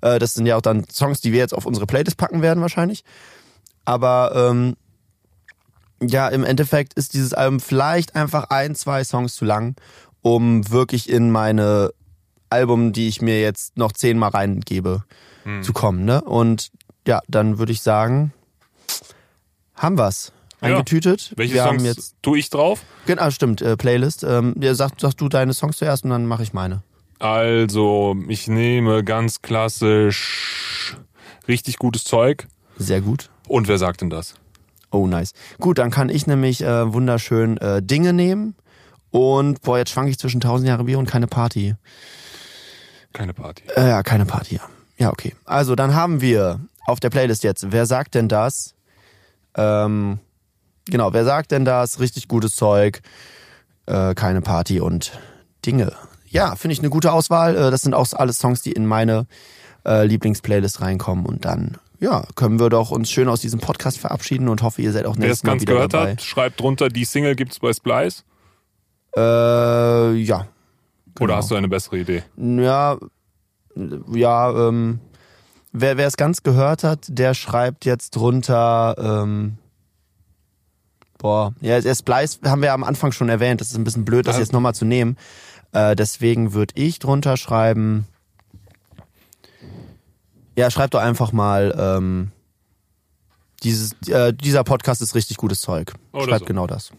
Äh, 0.00 0.18
das 0.18 0.34
sind 0.34 0.46
ja 0.46 0.56
auch 0.56 0.62
dann 0.62 0.84
Songs, 0.90 1.20
die 1.20 1.32
wir 1.32 1.38
jetzt 1.38 1.54
auf 1.54 1.66
unsere 1.66 1.86
Playlist 1.86 2.16
packen 2.16 2.42
werden 2.42 2.60
wahrscheinlich. 2.60 3.04
Aber 3.84 4.32
ähm, 4.34 4.76
ja, 6.02 6.28
im 6.28 6.44
Endeffekt 6.44 6.94
ist 6.94 7.14
dieses 7.14 7.34
Album 7.34 7.60
vielleicht 7.60 8.16
einfach 8.16 8.50
ein, 8.50 8.74
zwei 8.74 9.04
Songs 9.04 9.34
zu 9.34 9.44
lang, 9.44 9.76
um 10.22 10.70
wirklich 10.70 11.08
in 11.08 11.30
meine 11.30 11.92
Album, 12.48 12.92
die 12.92 13.08
ich 13.08 13.22
mir 13.22 13.40
jetzt 13.40 13.76
noch 13.76 13.92
zehnmal 13.92 14.30
reingebe, 14.30 15.04
Hm. 15.44 15.62
zu 15.62 15.72
kommen. 15.72 16.04
Ne? 16.04 16.20
Und 16.22 16.70
ja, 17.06 17.20
dann 17.28 17.58
würde 17.58 17.72
ich 17.72 17.82
sagen, 17.82 18.32
haben 19.74 19.98
wir's. 19.98 20.32
Ja. 20.62 20.68
Eingetütet. 20.68 21.32
Welche 21.36 21.54
wir 21.54 21.62
Songs 21.62 21.78
haben 21.78 21.84
jetzt 21.86 22.16
tue 22.20 22.38
ich 22.38 22.50
drauf? 22.50 22.82
genau 23.06 23.30
stimmt 23.30 23.62
äh, 23.62 23.78
Playlist. 23.78 24.24
Ähm, 24.24 24.54
ja, 24.60 24.74
sag, 24.74 24.92
sag 24.98 25.14
du 25.14 25.30
deine 25.30 25.54
Songs 25.54 25.78
zuerst 25.78 26.04
und 26.04 26.10
dann 26.10 26.26
mache 26.26 26.42
ich 26.42 26.52
meine. 26.52 26.82
Also, 27.18 28.16
ich 28.28 28.46
nehme 28.46 29.02
ganz 29.02 29.40
klassisch 29.40 30.96
richtig 31.48 31.78
gutes 31.78 32.04
Zeug. 32.04 32.46
Sehr 32.76 33.00
gut. 33.00 33.30
Und 33.48 33.68
wer 33.68 33.78
sagt 33.78 34.02
denn 34.02 34.10
das? 34.10 34.34
Oh 34.90 35.06
nice. 35.06 35.32
Gut, 35.58 35.78
dann 35.78 35.90
kann 35.90 36.08
ich 36.08 36.26
nämlich 36.26 36.62
äh, 36.62 36.92
wunderschön 36.92 37.56
äh, 37.58 37.82
Dinge 37.82 38.12
nehmen 38.12 38.54
und 39.10 39.62
boah 39.62 39.78
jetzt 39.78 39.90
schwank 39.90 40.08
ich 40.08 40.18
zwischen 40.18 40.38
1000 40.38 40.68
Jahre 40.68 40.84
Bier 40.84 40.98
und 40.98 41.06
keine 41.06 41.26
Party. 41.26 41.74
Keine 43.12 43.34
Party. 43.34 43.64
Äh, 43.76 43.88
ja, 43.88 44.02
keine 44.02 44.26
Party. 44.26 44.56
ja. 44.56 44.62
Ja, 45.00 45.10
okay. 45.10 45.34
Also, 45.44 45.74
dann 45.74 45.94
haben 45.94 46.20
wir 46.20 46.60
auf 46.86 47.00
der 47.00 47.10
Playlist 47.10 47.42
jetzt, 47.42 47.72
wer 47.72 47.86
sagt 47.86 48.14
denn 48.14 48.28
das? 48.28 48.74
Ähm, 49.56 50.18
genau, 50.84 51.12
wer 51.12 51.24
sagt 51.24 51.50
denn 51.50 51.64
das? 51.64 51.98
Richtig 52.00 52.28
gutes 52.28 52.54
Zeug, 52.54 53.00
äh, 53.86 54.14
keine 54.14 54.42
Party 54.42 54.78
und 54.80 55.18
Dinge. 55.66 55.92
Ja, 56.26 56.54
finde 56.54 56.74
ich 56.74 56.78
eine 56.80 56.90
gute 56.90 57.12
Auswahl. 57.12 57.56
Äh, 57.56 57.70
das 57.70 57.82
sind 57.82 57.94
auch 57.94 58.06
alles 58.12 58.38
Songs, 58.38 58.62
die 58.62 58.72
in 58.72 58.86
meine 58.86 59.26
äh, 59.86 60.06
Lieblingsplaylist 60.06 60.80
reinkommen. 60.80 61.26
Und 61.26 61.44
dann, 61.44 61.78
ja, 61.98 62.24
können 62.36 62.60
wir 62.60 62.68
doch 62.70 62.90
uns 62.90 63.10
schön 63.10 63.28
aus 63.28 63.40
diesem 63.40 63.58
Podcast 63.60 63.98
verabschieden 63.98 64.48
und 64.48 64.62
hoffe, 64.62 64.82
ihr 64.82 64.92
seid 64.92 65.06
auch 65.06 65.16
Wer 65.16 65.30
es 65.30 65.42
nächstes 65.42 65.44
Mal 65.44 65.52
ganz 65.52 65.62
wieder 65.62 65.72
gehört 65.74 65.94
dabei. 65.94 66.12
hat, 66.12 66.22
schreibt 66.22 66.60
drunter, 66.60 66.88
die 66.88 67.04
Single 67.04 67.34
gibt's 67.34 67.58
bei 67.58 67.72
Splice. 67.72 68.22
Äh, 69.16 69.20
ja. 70.16 70.36
Oder 70.38 70.46
Genau. 71.26 71.34
hast 71.36 71.50
du 71.50 71.54
eine 71.56 71.68
bessere 71.68 71.98
Idee? 71.98 72.22
Ja, 72.36 72.96
ja, 73.74 74.68
ähm, 74.68 75.00
wer 75.72 75.98
es 75.98 76.16
ganz 76.16 76.42
gehört 76.42 76.84
hat, 76.84 77.06
der 77.08 77.34
schreibt 77.34 77.84
jetzt 77.84 78.16
drunter, 78.16 78.96
ähm, 78.98 79.58
boah, 81.18 81.54
ja, 81.60 81.80
der 81.80 81.94
Splice 81.94 82.40
haben 82.44 82.62
wir 82.62 82.72
am 82.72 82.84
Anfang 82.84 83.12
schon 83.12 83.28
erwähnt, 83.28 83.60
das 83.60 83.68
ist 83.68 83.76
ein 83.76 83.84
bisschen 83.84 84.04
blöd, 84.04 84.26
das 84.26 84.38
jetzt 84.38 84.52
nochmal 84.52 84.74
zu 84.74 84.84
nehmen. 84.84 85.16
Äh, 85.72 85.94
deswegen 85.94 86.52
würde 86.52 86.74
ich 86.76 86.98
drunter 86.98 87.36
schreiben. 87.36 88.06
Ja, 90.56 90.70
schreib 90.70 90.90
doch 90.90 91.00
einfach 91.00 91.32
mal, 91.32 91.74
ähm, 91.78 92.32
dieses, 93.62 93.92
äh, 94.08 94.32
dieser 94.32 94.64
Podcast 94.64 95.02
ist 95.02 95.14
richtig 95.14 95.36
gutes 95.36 95.60
Zeug. 95.60 95.92
Oder 96.12 96.24
Schreib 96.24 96.40
so. 96.40 96.44
genau 96.46 96.66
das. 96.66 96.92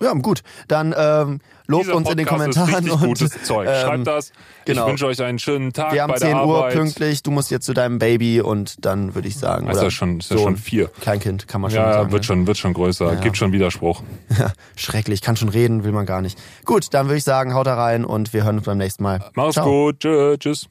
Ja, 0.00 0.12
gut. 0.12 0.42
Dann 0.68 0.94
ähm, 0.96 1.40
lobt 1.66 1.84
Dieser 1.84 1.96
uns 1.96 2.08
in 2.10 2.16
den 2.16 2.26
ist 2.26 2.30
Kommentaren 2.30 2.74
richtig 2.74 2.92
und 3.00 3.00
gutes 3.00 3.42
Zeug. 3.42 3.68
ähm, 3.68 3.74
Schreibt 3.86 4.06
das. 4.06 4.32
genau. 4.64 4.84
Ich 4.84 4.90
wünsche 4.90 5.06
euch 5.06 5.22
einen 5.22 5.38
schönen 5.38 5.72
Tag 5.72 5.92
wir 5.92 6.02
haben 6.02 6.10
bei 6.10 6.18
10 6.18 6.28
der 6.28 6.46
Uhr 6.46 6.58
Arbeit. 6.58 6.74
pünktlich. 6.74 7.22
Du 7.22 7.30
musst 7.30 7.50
jetzt 7.50 7.66
zu 7.66 7.74
deinem 7.74 7.98
Baby 7.98 8.40
und 8.40 8.84
dann 8.84 9.14
würde 9.14 9.26
ich 9.28 9.36
sagen, 9.38 9.66
Ist 9.68 9.74
oder 9.76 9.84
ja 9.84 9.90
schon, 9.90 10.20
ist 10.20 10.30
ja 10.30 10.38
schon 10.38 10.56
vier. 10.56 10.88
Kleinkind 11.00 11.48
kann 11.48 11.60
man 11.60 11.70
schon 11.70 11.80
Ja, 11.80 11.92
sagen. 11.94 12.12
wird 12.12 12.22
ne? 12.22 12.26
schon, 12.26 12.46
wird 12.46 12.58
schon 12.58 12.74
größer. 12.74 13.12
Ja. 13.14 13.20
Gibt 13.20 13.36
schon 13.36 13.52
Widerspruch. 13.52 14.02
Schrecklich, 14.76 15.20
kann 15.20 15.36
schon 15.36 15.48
reden, 15.48 15.82
will 15.84 15.92
man 15.92 16.06
gar 16.06 16.22
nicht. 16.22 16.38
Gut, 16.64 16.94
dann 16.94 17.06
würde 17.06 17.18
ich 17.18 17.24
sagen, 17.24 17.54
haut 17.54 17.66
da 17.66 17.74
rein 17.74 18.04
und 18.04 18.32
wir 18.32 18.44
hören 18.44 18.58
uns 18.58 18.66
beim 18.66 18.78
nächsten 18.78 19.02
Mal. 19.02 19.20
Mach's 19.34 19.54
Ciao. 19.54 19.66
gut. 19.68 20.00
Tschö, 20.00 20.36
tschüss. 20.38 20.68